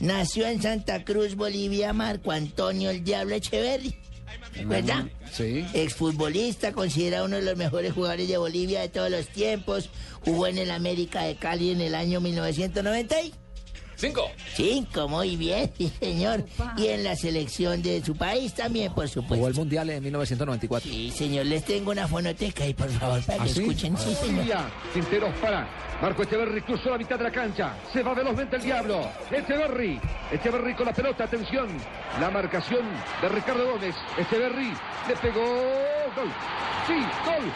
nació 0.00 0.46
en 0.46 0.60
Santa 0.62 1.04
Cruz, 1.04 1.36
Bolivia, 1.36 1.92
Marco 1.92 2.32
Antonio 2.32 2.90
el 2.90 3.04
Diablo 3.04 3.34
Echeverri. 3.36 3.94
¿Verdad? 4.66 5.06
Sí. 5.32 5.64
Exfutbolista, 5.74 6.72
considerado 6.72 7.24
uno 7.26 7.36
de 7.36 7.42
los 7.42 7.56
mejores 7.56 7.92
jugadores 7.92 8.28
de 8.28 8.36
Bolivia 8.36 8.80
de 8.80 8.88
todos 8.88 9.10
los 9.10 9.26
tiempos. 9.28 9.90
Jugó 10.24 10.46
en 10.46 10.58
el 10.58 10.70
América 10.70 11.22
de 11.24 11.36
Cali 11.36 11.70
en 11.70 11.80
el 11.80 11.94
año 11.94 12.20
1990. 12.20 13.20
y- 13.22 13.32
Cinco. 14.02 14.32
Cinco, 14.56 15.08
muy 15.08 15.36
bien, 15.36 15.70
sí, 15.78 15.92
señor. 16.00 16.44
Y 16.76 16.88
en 16.88 17.04
la 17.04 17.14
selección 17.14 17.80
de 17.82 18.02
su 18.04 18.16
país 18.16 18.52
también, 18.52 18.92
por 18.92 19.08
supuesto. 19.08 19.36
Jugó 19.36 19.46
el 19.46 19.54
Mundial 19.54 19.90
en 19.90 20.02
1994. 20.02 20.90
Sí, 20.90 21.12
señor, 21.12 21.46
les 21.46 21.64
tengo 21.64 21.92
una 21.92 22.08
fonoteca 22.08 22.64
ahí, 22.64 22.74
por 22.74 22.90
favor, 22.90 23.22
para 23.22 23.44
que 23.44 23.50
¿Ah, 23.50 23.54
sí? 23.54 23.60
escuchen. 23.60 23.96
Sí, 23.96 24.12
señor. 24.16 24.64
Quinteros 24.92 25.32
para. 25.38 25.68
Marco 26.02 26.24
Echeverri 26.24 26.62
cruzó 26.62 26.90
la 26.90 26.98
mitad 26.98 27.16
de 27.16 27.22
la 27.22 27.30
cancha. 27.30 27.76
Se 27.92 28.02
va 28.02 28.12
velozmente 28.12 28.56
el 28.56 28.62
diablo. 28.62 29.08
Echeverri. 29.30 30.00
Echeverri 30.32 30.74
con 30.74 30.86
la 30.86 30.92
pelota. 30.92 31.22
Atención. 31.22 31.68
La 32.20 32.28
marcación 32.28 32.80
de 33.20 33.28
Ricardo 33.28 33.70
Gómez. 33.70 33.94
Echeverri 34.18 34.72
le 35.06 35.14
pegó. 35.22 35.44
Gol. 36.16 36.32
Sí, 36.88 36.94
gol. 37.24 37.52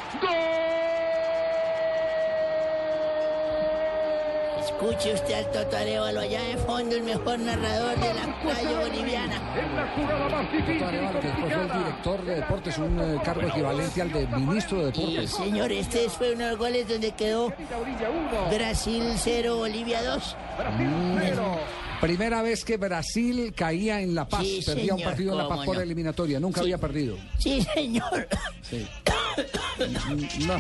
Escuche 4.67 5.15
usted 5.15 5.35
al 5.35 5.51
Toto 5.53 5.77
Arevalo 5.77 6.21
allá 6.21 6.43
de 6.43 6.57
fondo, 6.57 6.97
el 6.97 7.05
mejor 7.05 7.39
narrador 7.39 7.97
de 8.01 8.15
la 8.15 8.41
playa 8.43 8.81
boliviana. 8.81 9.41
Toto 9.97 10.87
Arevalo, 10.87 11.21
que 11.21 11.27
después 11.29 11.55
fue 11.55 11.63
el 11.63 11.73
director 11.73 12.25
de 12.25 12.35
deportes, 12.35 12.79
un 12.79 13.01
eh, 13.01 13.21
cargo 13.25 13.43
equivalente 13.43 14.03
al 14.03 14.13
de 14.13 14.27
ministro 14.27 14.79
de 14.79 14.87
deportes. 14.87 15.31
señor, 15.31 15.71
este 15.71 16.11
fue 16.11 16.33
uno 16.33 16.45
de 16.45 16.51
los 16.51 16.59
goles 16.59 16.89
donde 16.89 17.13
quedó 17.13 17.53
Brasil 18.51 19.13
0, 19.17 19.57
Bolivia 19.57 20.03
2. 20.03 20.37
Mm. 20.79 21.19
Primera 22.01 22.43
vez 22.43 22.65
que 22.65 22.77
Brasil 22.77 23.53
caía 23.57 24.01
en 24.01 24.15
La 24.15 24.29
Paz, 24.29 24.43
Sí, 24.43 24.61
perdía 24.65 24.95
un 24.95 25.03
partido 25.03 25.33
en 25.33 25.39
La 25.39 25.49
Paz 25.49 25.65
por 25.65 25.77
no. 25.77 25.83
eliminatoria, 25.83 26.39
nunca 26.39 26.61
Sí. 26.61 26.65
había 26.67 26.79
perdido. 26.79 27.17
Sí, 27.39 27.67
señor. 27.75 28.29
Sí. 28.63 28.87
No. 30.47 30.59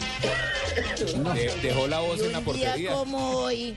No. 1.22 1.32
De- 1.34 1.50
dejó 1.62 1.86
la 1.86 2.00
voz 2.00 2.18
Y 2.20 2.24
en 2.26 2.32
la 2.32 2.38
un 2.40 2.44
día 2.44 2.52
portería. 2.66 2.92
como 2.92 3.30
hoy, 3.30 3.74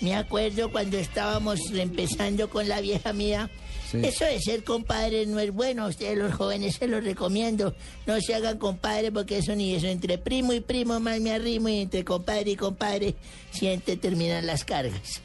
me 0.00 0.14
acuerdo 0.16 0.70
cuando 0.72 0.96
estábamos 0.96 1.60
empezando 1.72 2.48
con 2.48 2.66
la 2.68 2.80
vieja 2.80 3.12
mía. 3.12 3.50
Sí. 3.90 4.00
Eso 4.04 4.24
de 4.24 4.40
ser 4.40 4.62
compadre 4.62 5.26
no 5.26 5.40
es 5.40 5.52
bueno, 5.52 5.84
a 5.84 5.88
ustedes 5.88 6.16
los 6.16 6.32
jóvenes 6.34 6.76
se 6.76 6.86
los 6.86 7.02
recomiendo. 7.02 7.74
No 8.06 8.20
se 8.20 8.34
hagan 8.34 8.58
compadre 8.58 9.10
porque 9.10 9.38
eso 9.38 9.56
ni 9.56 9.74
eso. 9.74 9.86
Entre 9.86 10.16
primo 10.18 10.52
y 10.52 10.60
primo 10.60 11.00
más 11.00 11.20
me 11.20 11.32
arrimo 11.32 11.68
y 11.68 11.80
entre 11.80 12.04
compadre 12.04 12.52
y 12.52 12.56
compadre 12.56 13.16
siempre 13.50 13.96
terminan 13.96 14.46
las 14.46 14.64
cargas. 14.64 15.20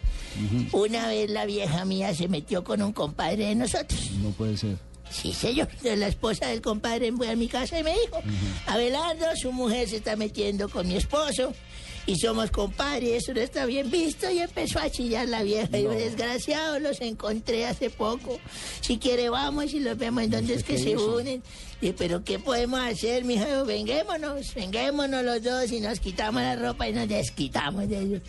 Una 0.72 1.08
vez 1.08 1.30
la 1.30 1.46
vieja 1.46 1.86
mía 1.86 2.14
se 2.14 2.28
metió 2.28 2.64
con 2.64 2.82
un 2.82 2.92
compadre 2.92 3.46
de 3.48 3.56
nosotros. 3.56 4.12
No 4.22 4.30
puede 4.32 4.58
ser. 4.58 4.78
Sí, 5.10 5.32
señor. 5.34 5.70
La 5.84 6.08
esposa 6.08 6.48
del 6.48 6.62
compadre 6.62 7.12
fue 7.12 7.30
a 7.30 7.36
mi 7.36 7.48
casa 7.48 7.80
y 7.80 7.84
me 7.84 7.92
dijo, 7.92 8.22
Abelardo, 8.66 9.26
su 9.36 9.52
mujer 9.52 9.88
se 9.88 9.98
está 9.98 10.16
metiendo 10.16 10.68
con 10.68 10.88
mi 10.88 10.96
esposo 10.96 11.54
y 12.08 12.18
somos 12.18 12.52
compadres, 12.52 13.24
eso 13.24 13.34
no 13.34 13.42
está 13.42 13.66
bien 13.66 13.90
visto. 13.90 14.30
Y 14.30 14.40
empezó 14.40 14.80
a 14.80 14.90
chillar 14.90 15.28
la 15.28 15.42
vieja. 15.42 15.78
Y 15.78 15.84
yo, 15.84 15.92
desgraciado, 15.92 16.80
los 16.80 17.02
encontré 17.02 17.66
hace 17.66 17.90
poco. 17.90 18.40
Si 18.82 18.98
quiere, 18.98 19.30
vamos 19.30 19.74
y 19.74 19.80
los 19.80 19.98
vemos 19.98 20.24
en 20.24 20.30
donde 20.30 20.54
es 20.54 20.64
que 20.64 20.76
¿qué 20.76 20.84
se 20.84 20.98
unen. 20.98 21.42
Y, 21.82 21.92
pero 21.92 22.24
¿qué 22.24 22.40
podemos 22.40 22.80
hacer, 22.80 23.26
mija? 23.26 23.64
Venguémonos, 23.64 24.54
venguémonos 24.54 25.24
los 25.24 25.44
dos 25.44 25.72
y 25.72 25.82
nos 25.82 26.00
quitamos 26.00 26.42
la 26.42 26.56
ropa 26.56 26.88
y 26.88 26.94
nos 26.94 27.08
desquitamos 27.08 27.90
de 27.90 28.00
ellos. 28.00 28.22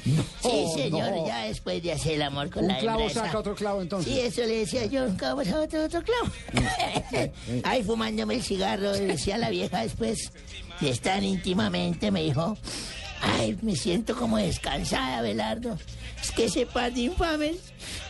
sí, 0.43 0.67
señor, 0.75 1.11
no. 1.11 1.27
ya 1.27 1.45
después 1.45 1.83
de 1.83 1.93
hacer 1.93 2.15
el 2.15 2.23
amor 2.23 2.51
con 2.51 2.65
Un 2.65 2.73
la 2.73 2.79
clavo 2.79 3.09
saca 3.09 3.39
otro 3.39 3.55
clavo 3.55 3.83
entonces. 3.83 4.13
Sí, 4.13 4.21
eso 4.21 4.41
le 4.43 4.59
decía 4.59 4.87
yo, 4.87 5.05
un 5.05 5.17
clavo 5.17 5.45
saca 5.45 5.61
otro, 5.61 5.85
otro 5.85 6.03
clavo. 6.03 7.33
Ay, 7.63 7.83
fumándome 7.85 8.35
el 8.35 8.43
cigarro, 8.43 8.93
decía 8.93 9.39
la 9.39 9.51
vieja 9.51 9.83
después 9.83 10.33
de 10.81 10.91
estar 10.91 11.23
íntimamente, 11.23 12.11
me 12.11 12.23
dijo, 12.25 12.59
ay, 13.21 13.59
me 13.63 13.77
siento 13.77 14.17
como 14.17 14.39
descansada, 14.39 15.23
Belardo. 15.23 15.79
Es 16.23 16.33
que 16.33 16.47
ese 16.47 16.67
par 16.67 16.93
de 16.93 17.03
infames, 17.03 17.57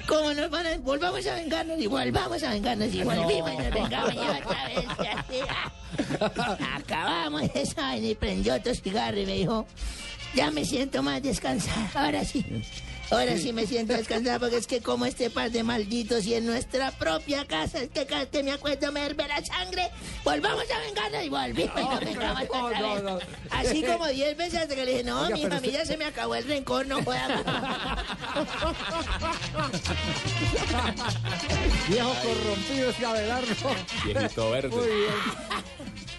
¿cómo 0.06 0.32
nos 0.32 0.50
van 0.50 0.66
a... 0.66 0.76
Volvamos 0.78 1.26
a 1.26 1.34
vengarnos 1.34 1.80
y 1.80 1.86
volvamos 1.86 2.42
a 2.42 2.50
vengarnos 2.50 2.94
y 2.94 3.02
volvimos 3.02 3.52
y 3.52 3.56
nos 3.56 3.70
vengamos 3.72 4.14
y 4.14 4.18
otra 4.18 4.68
vez. 4.68 5.44
Acabamos 6.76 7.42
esa 7.54 7.96
y 7.96 8.14
prendió 8.14 8.54
otro 8.54 8.74
cigarro 8.74 9.18
y 9.18 9.26
me 9.26 9.34
dijo, 9.34 9.66
ya 10.34 10.50
me 10.50 10.64
siento 10.64 11.02
más 11.02 11.22
descansada, 11.22 11.90
ahora 11.94 12.24
sí. 12.24 12.44
Ahora 13.10 13.36
sí 13.36 13.52
me 13.52 13.66
siento 13.66 13.92
descansada 13.92 14.38
porque 14.38 14.56
es 14.56 14.66
que 14.66 14.80
como 14.80 15.06
este 15.06 15.30
par 15.30 15.50
de 15.50 15.62
malditos 15.62 16.26
y 16.26 16.34
en 16.34 16.46
nuestra 16.46 16.90
propia 16.90 17.46
casa 17.46 17.82
es 17.82 17.90
que 17.90 18.06
cada 18.06 18.26
que 18.26 18.42
me 18.42 18.52
acuerdo 18.52 18.90
me 18.90 19.04
herve 19.04 19.26
la 19.28 19.44
sangre, 19.44 19.90
volvamos 20.24 20.64
a 20.70 20.78
vengarnos 20.80 21.24
y 21.24 21.28
volvimos 21.28 21.80
y 21.80 21.84
nos 21.84 22.00
vengamos 22.00 22.42
otra 22.50 23.14
vez. 23.14 23.24
Así 23.50 23.82
como 23.82 24.06
diez 24.08 24.36
veces 24.36 24.60
hasta 24.60 24.74
que 24.74 24.84
le 24.84 24.92
dije, 24.92 25.04
no, 25.04 25.22
Oiga, 25.22 25.36
mi 25.36 25.42
pero 25.42 25.54
familia 25.54 25.86
se 25.86 25.96
me 25.96 26.04
acabó 26.04 26.34
el 26.34 26.44
rencor, 26.44 26.86
no 26.86 27.02
joda. 27.04 28.04
Viejo 31.88 32.12
corrompido 32.22 32.90
este 32.90 33.06
Abelardo. 33.06 33.54
Viejito 34.04 34.50
verde. 34.50 34.68
Muy 34.68 34.86
bien. 34.86 35.14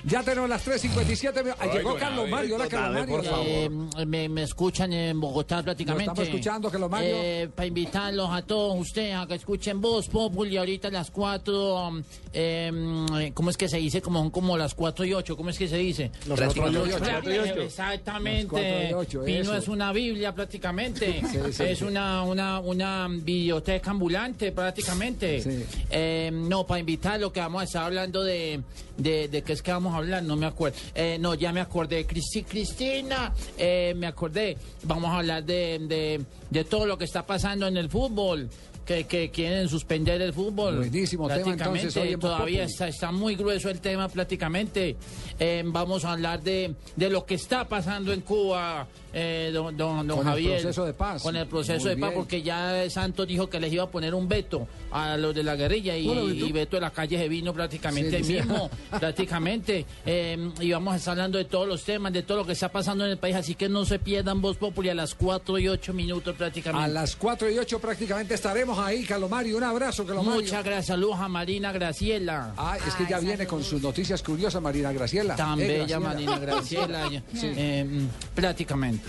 Ya 0.08 0.24
tenemos 0.24 0.50
las 0.50 0.64
3.57. 0.66 1.44
mi- 1.44 1.50
Ah, 1.60 1.68
Llegó 1.68 1.96
Carlos 1.96 2.30
Mario. 2.30 2.56
Hola, 2.56 2.68
Carlos 2.70 3.08
Mario. 3.08 3.44
Eh, 3.46 4.06
me, 4.06 4.30
me 4.30 4.44
escuchan 4.44 4.94
en 4.94 5.20
Bogotá 5.20 5.62
prácticamente. 5.62 6.06
Lo 6.06 6.12
estamos 6.14 6.30
escuchando, 6.30 6.72
Carlos 6.72 6.90
Mario. 6.90 7.10
Eh, 7.14 7.50
para 7.54 7.66
invitarlos 7.68 8.30
a 8.32 8.42
todos 8.42 8.80
ustedes 8.80 9.16
a 9.16 9.28
que 9.28 9.36
escuchen 9.36 9.82
Voz 9.82 10.08
Populi 10.08 10.56
ahorita 10.56 10.88
a 10.88 10.92
las 10.92 11.12
4. 11.12 11.92
eh, 12.32 13.32
¿Cómo 13.34 13.50
es 13.50 13.58
que 13.58 13.68
se 13.68 13.78
dice? 13.78 14.02
Como 14.02 14.20
son 14.20 14.30
como 14.32 14.58
las 14.58 14.74
4 14.76 15.04
y 15.04 15.14
8. 15.14 15.36
¿Cómo 15.36 15.50
es 15.50 15.58
que 15.58 15.68
se 15.68 15.78
dice? 15.78 16.10
Las 16.26 16.40
cuatro 16.40 16.72
y 16.72 16.76
ocho. 16.78 16.98
Prácticamente, 17.00 17.30
Las 17.38 17.46
cuatro 17.48 17.64
Exactamente. 17.64 18.90
y 18.90 18.94
ocho, 18.94 19.24
Pino 19.26 19.56
es 19.56 19.68
una 19.68 19.92
Biblia 19.92 20.34
prácticamente. 20.34 21.22
Sí, 21.28 21.38
sí, 21.52 21.64
es 21.64 21.80
sí. 21.80 21.84
una, 21.84 22.24
una, 22.24 22.60
una 22.60 23.08
biblioteca 23.10 23.92
ambulante 23.92 24.52
prácticamente. 24.54 25.42
Sí. 25.42 25.66
Eh, 25.90 26.30
no, 26.34 26.66
para 26.66 26.80
invitarlo 26.80 27.32
que 27.34 27.40
vamos 27.42 27.62
a 27.62 27.66
estar 27.66 27.84
hablando 27.84 28.24
de, 28.24 28.62
de, 28.98 29.28
de 29.28 29.42
qué 29.44 29.54
es 29.54 29.62
que 29.62 29.72
vamos 29.72 29.94
a 29.94 29.98
hablar, 29.98 30.24
no 30.24 30.36
me 30.36 30.46
acuerdo. 30.46 30.78
Eh, 30.96 31.18
no, 31.20 31.34
ya 31.36 31.52
me 31.54 31.62
acordé. 31.62 32.06
Cristi, 32.06 32.44
Cristina, 32.44 33.34
eh, 33.58 33.94
me 33.96 34.08
acordé. 34.08 34.58
Vamos 34.84 35.12
a 35.12 35.20
hablar 35.20 35.44
de, 35.44 35.80
de, 35.88 36.22
de 36.50 36.64
todo 36.64 36.86
lo 36.86 36.98
que 36.98 37.06
está 37.06 37.26
pasando 37.26 37.68
en 37.68 37.78
el 37.78 37.90
fútbol. 37.90 38.50
Que, 38.88 39.04
que 39.04 39.30
quieren 39.32 39.68
suspender 39.68 40.22
el 40.22 40.32
fútbol. 40.32 40.78
Buenísimo 40.78 41.28
tema, 41.28 41.44
Prácticamente, 41.44 41.88
entonces, 41.88 42.02
hoy 42.02 42.14
en 42.14 42.20
Voz 42.22 42.32
Todavía 42.32 42.64
está, 42.64 42.88
está 42.88 43.12
muy 43.12 43.36
grueso 43.36 43.70
el 43.70 43.82
tema 43.82 44.08
prácticamente. 44.08 44.96
Eh, 45.38 45.62
vamos 45.66 46.06
a 46.06 46.14
hablar 46.14 46.42
de, 46.42 46.74
de 46.96 47.10
lo 47.10 47.26
que 47.26 47.36
está 47.36 47.68
pasando 47.68 48.14
en 48.14 48.22
Cuba, 48.22 48.88
eh, 49.20 49.50
don, 49.52 49.76
don, 49.76 50.06
don 50.06 50.18
Con 50.18 50.28
el 50.28 50.32
Javier. 50.34 50.62
proceso 50.62 50.86
de 50.86 50.94
paz. 50.94 51.24
Con 51.24 51.36
el 51.36 51.48
proceso 51.48 51.86
Muy 51.86 51.96
de 51.96 51.98
paz, 51.98 52.10
bien. 52.12 52.20
porque 52.22 52.42
ya 52.44 52.88
Santos 52.90 53.28
dijo 53.28 53.50
que 53.50 53.60
les 53.60 53.74
iba 53.74 53.84
a 53.84 53.90
poner 53.90 54.14
un 54.14 54.28
veto 54.28 54.68
a 54.92 55.18
los 55.18 55.34
de 55.34 55.42
la 55.44 55.56
guerrilla 55.56 55.98
y, 55.98 56.52
Beto 56.52 56.78
de 56.78 56.82
la 56.82 56.92
calle 56.92 57.18
se 57.18 57.28
vino 57.28 57.54
prácticamente 57.54 58.24
Sí, 58.24 58.34
mismo, 58.34 58.70
prácticamente. 59.00 59.86
Eh, 60.06 60.52
y 60.60 60.72
vamos 60.72 60.94
a 60.94 60.98
estar 60.98 61.12
hablando 61.14 61.38
de 61.40 61.46
todos 61.46 61.68
los 61.68 61.84
temas, 61.84 62.14
de 62.14 62.22
todo 62.24 62.38
lo 62.40 62.46
que 62.46 62.52
está 62.54 62.70
pasando 62.70 63.06
en 63.06 63.12
el 63.12 63.18
país, 63.18 63.36
así 63.36 63.56
que 63.56 63.68
no 63.70 63.86
se 63.86 64.00
pierdan 64.00 64.42
Voz 64.42 64.58
Populi 64.58 64.90
a 64.90 64.96
las 64.96 65.16
4 65.16 65.58
y 65.60 65.68
8 65.68 65.94
minutos 65.94 66.36
prácticamente. 66.36 66.86
A 66.86 66.88
las 66.88 67.16
4 67.16 67.50
y 67.50 67.58
8 67.58 67.80
prácticamente 67.80 68.34
estaremos 68.36 68.78
ahí, 68.80 69.04
Carlos 69.04 69.30
Mario. 69.30 69.58
Un 69.58 69.64
abrazo, 69.64 70.06
Carlos 70.06 70.26
Mario. 70.26 70.42
Muchas 70.42 70.64
gracias, 70.64 70.86
saludos 70.88 71.18
a 71.20 71.28
Marina 71.28 71.72
Graciela. 71.72 72.54
Ah, 72.58 72.78
es 72.86 72.94
que 72.96 73.06
ya 73.10 73.20
viene 73.20 73.48
con 73.48 73.64
sus 73.64 73.82
noticias 73.82 74.22
curiosas, 74.22 74.62
Marina 74.62 74.92
Graciela. 74.92 75.36
Tan 75.36 75.60
Eh, 75.60 75.68
bella 75.68 76.00
Graciela. 76.00 76.00
Marina 76.00 76.40
Graciela. 76.40 77.10
eh, 77.44 77.84
mm, 77.84 78.08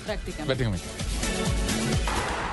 prácticamente. 0.04 0.46
Prácticamente. 0.46 0.86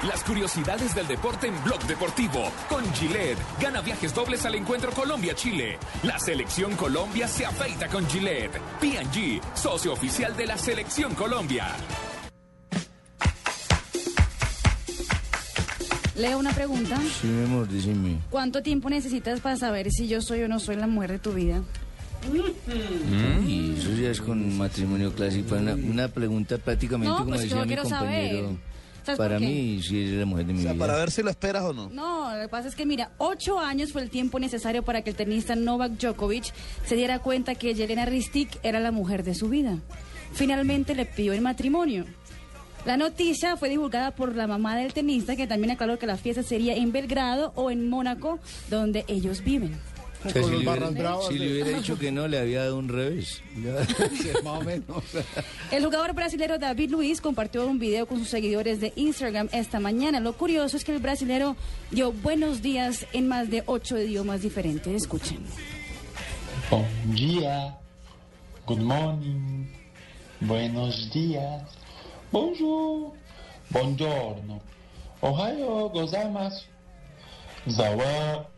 Las 0.07 0.23
curiosidades 0.23 0.93
del 0.93 1.07
deporte 1.07 1.47
en 1.47 1.63
Blog 1.63 1.81
Deportivo. 1.87 2.51
Con 2.69 2.83
Gillette. 2.93 3.39
Gana 3.59 3.81
viajes 3.81 4.13
dobles 4.13 4.45
al 4.45 4.53
encuentro 4.53 4.91
Colombia-Chile. 4.91 5.79
La 6.03 6.19
selección 6.19 6.75
Colombia 6.75 7.27
se 7.27 7.45
afeita 7.45 7.87
con 7.87 8.07
Gillette. 8.07 8.59
PG, 8.79 9.41
socio 9.55 9.93
oficial 9.93 10.37
de 10.37 10.45
la 10.45 10.57
selección 10.59 11.15
Colombia. 11.15 11.73
Leo 16.15 16.37
una 16.37 16.53
pregunta. 16.53 16.97
Sí, 17.19 17.27
mi 17.27 17.43
amor, 17.43 17.67
decime. 17.67 18.19
¿Cuánto 18.29 18.61
tiempo 18.61 18.89
necesitas 18.89 19.41
para 19.41 19.57
saber 19.57 19.91
si 19.91 20.07
yo 20.07 20.21
soy 20.21 20.43
o 20.43 20.47
no 20.47 20.59
soy 20.59 20.75
la 20.75 20.87
mujer 20.87 21.13
de 21.13 21.19
tu 21.19 21.33
vida? 21.33 21.61
Y 23.47 23.75
eso 23.77 23.91
ya 23.93 24.09
es 24.11 24.21
con 24.21 24.57
matrimonio 24.57 25.13
clásico. 25.13 25.55
Una, 25.55 25.73
una 25.73 26.07
pregunta 26.07 26.57
prácticamente, 26.57 27.11
No, 27.11 27.17
como 27.19 27.29
pues 27.31 27.41
yo 27.41 27.47
decía 27.47 27.61
mi 27.61 27.67
quiero 27.67 27.85
saber. 27.85 28.29
compañero. 28.31 28.57
¿Sabes 29.05 29.17
Para 29.19 29.39
mí, 29.39 29.79
sí 29.83 30.03
es 30.03 30.11
la 30.13 30.25
mujer 30.25 30.47
de 30.47 30.53
mi 30.53 30.59
vida. 30.61 30.73
Para 30.73 30.95
ver 30.95 31.11
si 31.11 31.21
lo 31.21 31.29
esperas 31.29 31.61
o 31.63 31.73
no. 31.73 31.89
No, 31.91 32.35
lo 32.35 32.41
que 32.41 32.47
pasa 32.49 32.67
es 32.67 32.75
que, 32.75 32.87
mira, 32.87 33.11
ocho 33.19 33.59
años 33.59 33.91
fue 33.91 34.01
el 34.01 34.09
tiempo 34.09 34.39
necesario 34.39 34.81
para 34.81 35.03
que 35.03 35.11
el 35.11 35.15
tenista 35.15 35.55
Novak 35.55 35.91
Djokovic 35.99 36.51
se 36.85 36.95
diera 36.95 37.19
cuenta 37.19 37.53
que 37.53 37.75
Yelena 37.75 38.05
Ristic 38.05 38.57
era 38.63 38.79
la 38.79 38.91
mujer 38.91 39.23
de 39.23 39.35
su 39.35 39.47
vida. 39.47 39.77
Finalmente 40.33 40.95
le 40.95 41.05
pidió 41.05 41.33
el 41.33 41.41
matrimonio. 41.41 42.05
La 42.85 42.97
noticia 42.97 43.57
fue 43.57 43.69
divulgada 43.69 44.11
por 44.15 44.35
la 44.35 44.47
mamá 44.47 44.75
del 44.75 44.91
tenista, 44.93 45.35
que 45.35 45.45
también 45.45 45.71
aclaró 45.71 45.99
que 45.99 46.07
la 46.07 46.17
fiesta 46.17 46.41
sería 46.41 46.75
en 46.75 46.91
Belgrado 46.91 47.51
o 47.55 47.69
en 47.69 47.87
Mónaco, 47.89 48.39
donde 48.71 49.05
ellos 49.07 49.43
viven. 49.43 49.75
O 50.23 50.29
sea, 50.29 50.41
Con 50.41 50.49
si, 50.51 50.55
los 50.55 50.63
le 50.63 50.69
hubiera, 50.71 50.89
bravas 50.89 51.27
si 51.27 51.33
de- 51.37 51.39
le 51.45 51.51
hubiera 51.51 51.77
dicho 51.77 51.99
que 51.99 52.11
no, 52.11 52.27
le 52.27 52.39
había 52.39 52.61
dado 52.63 52.77
un 52.77 52.87
revés. 52.89 53.41
Más 54.43 54.59
o 54.59 54.63
menos. 54.63 55.03
El 55.71 55.83
jugador 55.85 56.13
brasileño 56.13 56.57
David 56.57 56.89
Luiz 56.91 57.21
compartió 57.21 57.67
un 57.67 57.77
video 57.77 58.07
con 58.07 58.17
sus 58.19 58.29
seguidores 58.29 58.79
de 58.81 58.91
Instagram 58.95 59.49
esta 59.51 59.79
mañana. 59.79 60.19
Lo 60.19 60.33
curioso 60.33 60.77
es 60.77 60.83
que 60.83 60.93
el 60.93 60.99
brasilero 60.99 61.55
dio 61.91 62.11
buenos 62.11 62.61
días 62.61 63.05
en 63.13 63.27
más 63.27 63.49
de 63.51 63.63
ocho 63.67 63.97
idiomas 63.99 64.41
diferentes. 64.41 64.87
Escuchen. 64.93 65.39
Bom 66.71 66.83
dia, 67.13 67.77
good 68.65 68.79
morning, 68.79 69.67
buenos 70.39 71.11
días, 71.13 71.61
bonjour, 72.31 73.13
buongiorno, 73.69 74.59
ohayo 75.21 75.89
gozaimasu, 75.89 76.63
zawa, 77.69 78.49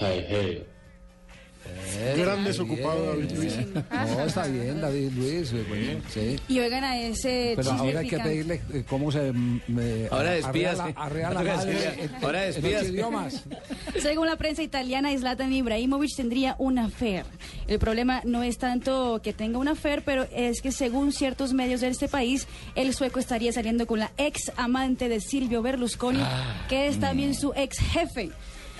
hey. 0.00 0.64
Gran 2.16 2.44
desocupado 2.44 3.06
David 3.08 3.30
Luiz. 3.32 3.56
bien. 3.56 3.84
No, 3.90 4.24
está 4.24 4.46
bien, 4.46 4.80
David 4.80 5.10
Luis. 5.12 5.52
eh, 5.52 5.64
bueno, 5.68 6.00
sí. 6.08 6.40
Y 6.48 6.60
oigan 6.60 6.82
a 6.84 6.98
ese 6.98 7.52
Pero 7.56 7.72
ahora 7.72 8.00
hay 8.00 8.08
que 8.08 8.18
pedirle 8.18 8.62
eh, 8.72 8.84
cómo 8.88 9.12
se. 9.12 9.28
eh, 9.28 10.08
Ahora 10.10 10.30
arrea 10.30 10.34
despídase. 10.36 10.78
la- 10.94 11.00
arrea 11.04 11.30
la 11.30 11.40
Ahora 11.40 11.56
madre 11.56 12.02
en- 12.04 12.24
Ahora 12.24 12.40
despídase. 12.42 12.88
idiomas. 12.88 13.44
Según 14.00 14.26
la 14.28 14.36
prensa 14.36 14.62
italiana, 14.62 15.10
Zlatan 15.18 15.52
Ibrahimovic 15.52 16.16
tendría 16.16 16.56
una 16.58 16.86
affair. 16.86 17.24
El 17.66 17.78
problema 17.78 18.22
no 18.24 18.42
es 18.42 18.56
tanto 18.56 19.20
que 19.22 19.34
tenga 19.34 19.58
una 19.58 19.72
affair, 19.72 20.02
pero 20.06 20.26
es 20.34 20.62
que 20.62 20.72
según 20.72 21.12
ciertos 21.12 21.52
medios 21.52 21.82
de 21.82 21.88
este 21.88 22.08
país, 22.08 22.46
el 22.76 22.94
sueco 22.94 23.18
estaría 23.18 23.52
saliendo 23.52 23.86
con 23.86 23.98
la 23.98 24.10
ex 24.16 24.52
amante 24.56 25.10
de 25.10 25.20
Silvio 25.20 25.60
Berlusconi, 25.60 26.22
que 26.70 26.86
es 26.88 26.98
también 26.98 27.34
su 27.34 27.52
ex 27.54 27.78
jefe. 27.78 28.30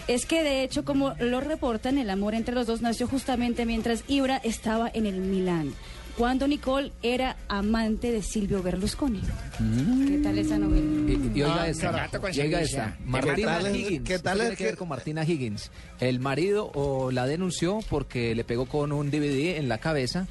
Es 0.09 0.25
que 0.27 0.43
de 0.43 0.63
hecho, 0.63 0.85
como 0.85 1.15
lo 1.21 1.41
reportan, 1.41 1.99
el 1.99 2.09
amor 2.11 2.35
entre 2.35 2.55
los 2.55 2.67
dos 2.67 2.81
nació 2.83 3.07
justamente 3.07 3.67
mientras 3.67 4.05
Ibra 4.09 4.39
estaba 4.39 4.91
en 4.93 5.05
el 5.05 5.17
Milán, 5.21 5.75
cuando 6.17 6.49
Nicole 6.49 6.93
era 7.03 7.37
amante 7.47 8.11
de 8.11 8.23
Silvio 8.23 8.63
Berlusconi. 8.63 9.21
¿Qué 10.09 10.19
tal 10.23 10.39
esa 10.39 10.57
novela? 10.59 11.13
Y, 11.13 11.39
y 11.39 11.43
oiga 11.43 11.63
Ah, 11.63 11.69
esta, 11.69 11.91
carajo, 11.91 12.21
con 12.23 12.35
y 12.35 12.41
oiga 12.41 12.61
esta, 12.63 12.97
¿Qué 12.97 13.05
Martina 13.05 13.61
Higgins. 13.71 14.09
qué 14.09 14.19
tal 14.19 14.39
¿Qué 14.39 14.45
es 14.45 14.49
tiene 14.49 14.51
que 14.51 14.57
que- 14.57 14.65
ver 14.65 14.77
con 14.79 14.89
Martina 14.89 15.25
Higgins? 15.25 15.71
El 16.01 16.21
marido 16.21 16.71
o 16.75 17.11
la 17.11 17.27
denunció 17.27 17.81
porque 17.91 18.35
le 18.35 18.45
pegó 18.45 18.65
con 18.65 18.93
un 18.93 19.11
DVD 19.11 19.59
en 19.59 19.69
la 19.69 19.77
cabeza. 19.79 20.27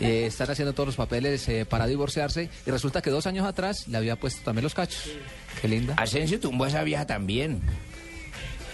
Eh, 0.00 0.24
están 0.26 0.50
haciendo 0.50 0.72
todos 0.72 0.86
los 0.86 0.96
papeles 0.96 1.46
eh, 1.50 1.66
para 1.66 1.86
divorciarse 1.86 2.48
y 2.66 2.70
resulta 2.70 3.02
que 3.02 3.10
dos 3.10 3.26
años 3.26 3.46
atrás 3.46 3.86
le 3.88 3.98
había 3.98 4.16
puesto 4.16 4.40
también 4.42 4.62
los 4.64 4.72
cachos. 4.74 5.02
Qué 5.60 5.68
linda. 5.68 5.94
Asensio 5.98 6.40
tumbó 6.40 6.64
a 6.64 6.68
esa 6.68 6.82
vieja 6.82 7.06
también. 7.06 7.60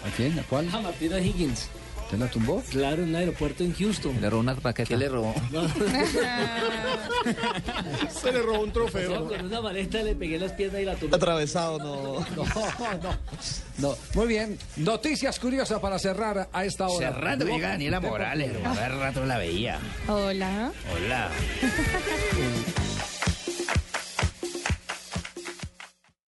¿A 0.05 0.11
quién? 0.17 0.39
¿A 0.39 0.43
cuál? 0.43 0.69
A 0.73 0.81
Martina 0.81 1.19
Higgins. 1.21 1.69
¿Te 2.11 2.19
la 2.19 2.27
tumbó? 2.27 2.63
Claro, 2.69 3.05
en 3.05 3.09
un 3.09 3.15
aeropuerto 3.15 3.65
en 3.65 3.73
Houston. 3.75 4.21
Le 4.21 4.29
robó 4.29 4.41
una 4.43 4.53
raqueta. 4.53 4.87
¿Qué 4.87 4.99
le 4.99 5.09
robó? 5.09 5.35
Se 8.23 8.31
le 8.31 8.43
robó 8.43 8.61
un 8.61 8.71
trofeo. 8.71 9.27
Con 9.29 9.47
una 9.47 9.63
maleta 9.63 10.03
le 10.03 10.15
pegué 10.15 10.39
las 10.39 10.53
piernas 10.53 10.83
y 10.83 10.85
la 10.85 10.95
tumbé. 10.95 11.17
Atravesado, 11.17 11.79
no. 11.79 12.21
No, 12.37 12.45
no, 12.45 13.17
no. 13.79 13.97
Muy 14.15 14.27
bien. 14.27 14.59
Noticias 14.77 15.41
curiosas 15.41 15.81
para 15.81 15.99
cerrar 15.99 16.51
a 16.53 16.65
esta 16.67 16.87
hora. 16.87 17.09
Hace 17.09 17.19
rato 17.19 17.47
llega 17.47 17.69
Daniela 17.69 17.99
Morales, 18.01 18.53
hace 18.63 18.89
rato 18.91 19.25
la 19.25 19.39
veía. 19.39 19.79
Hola. 20.07 20.71
Hola. 20.95 21.31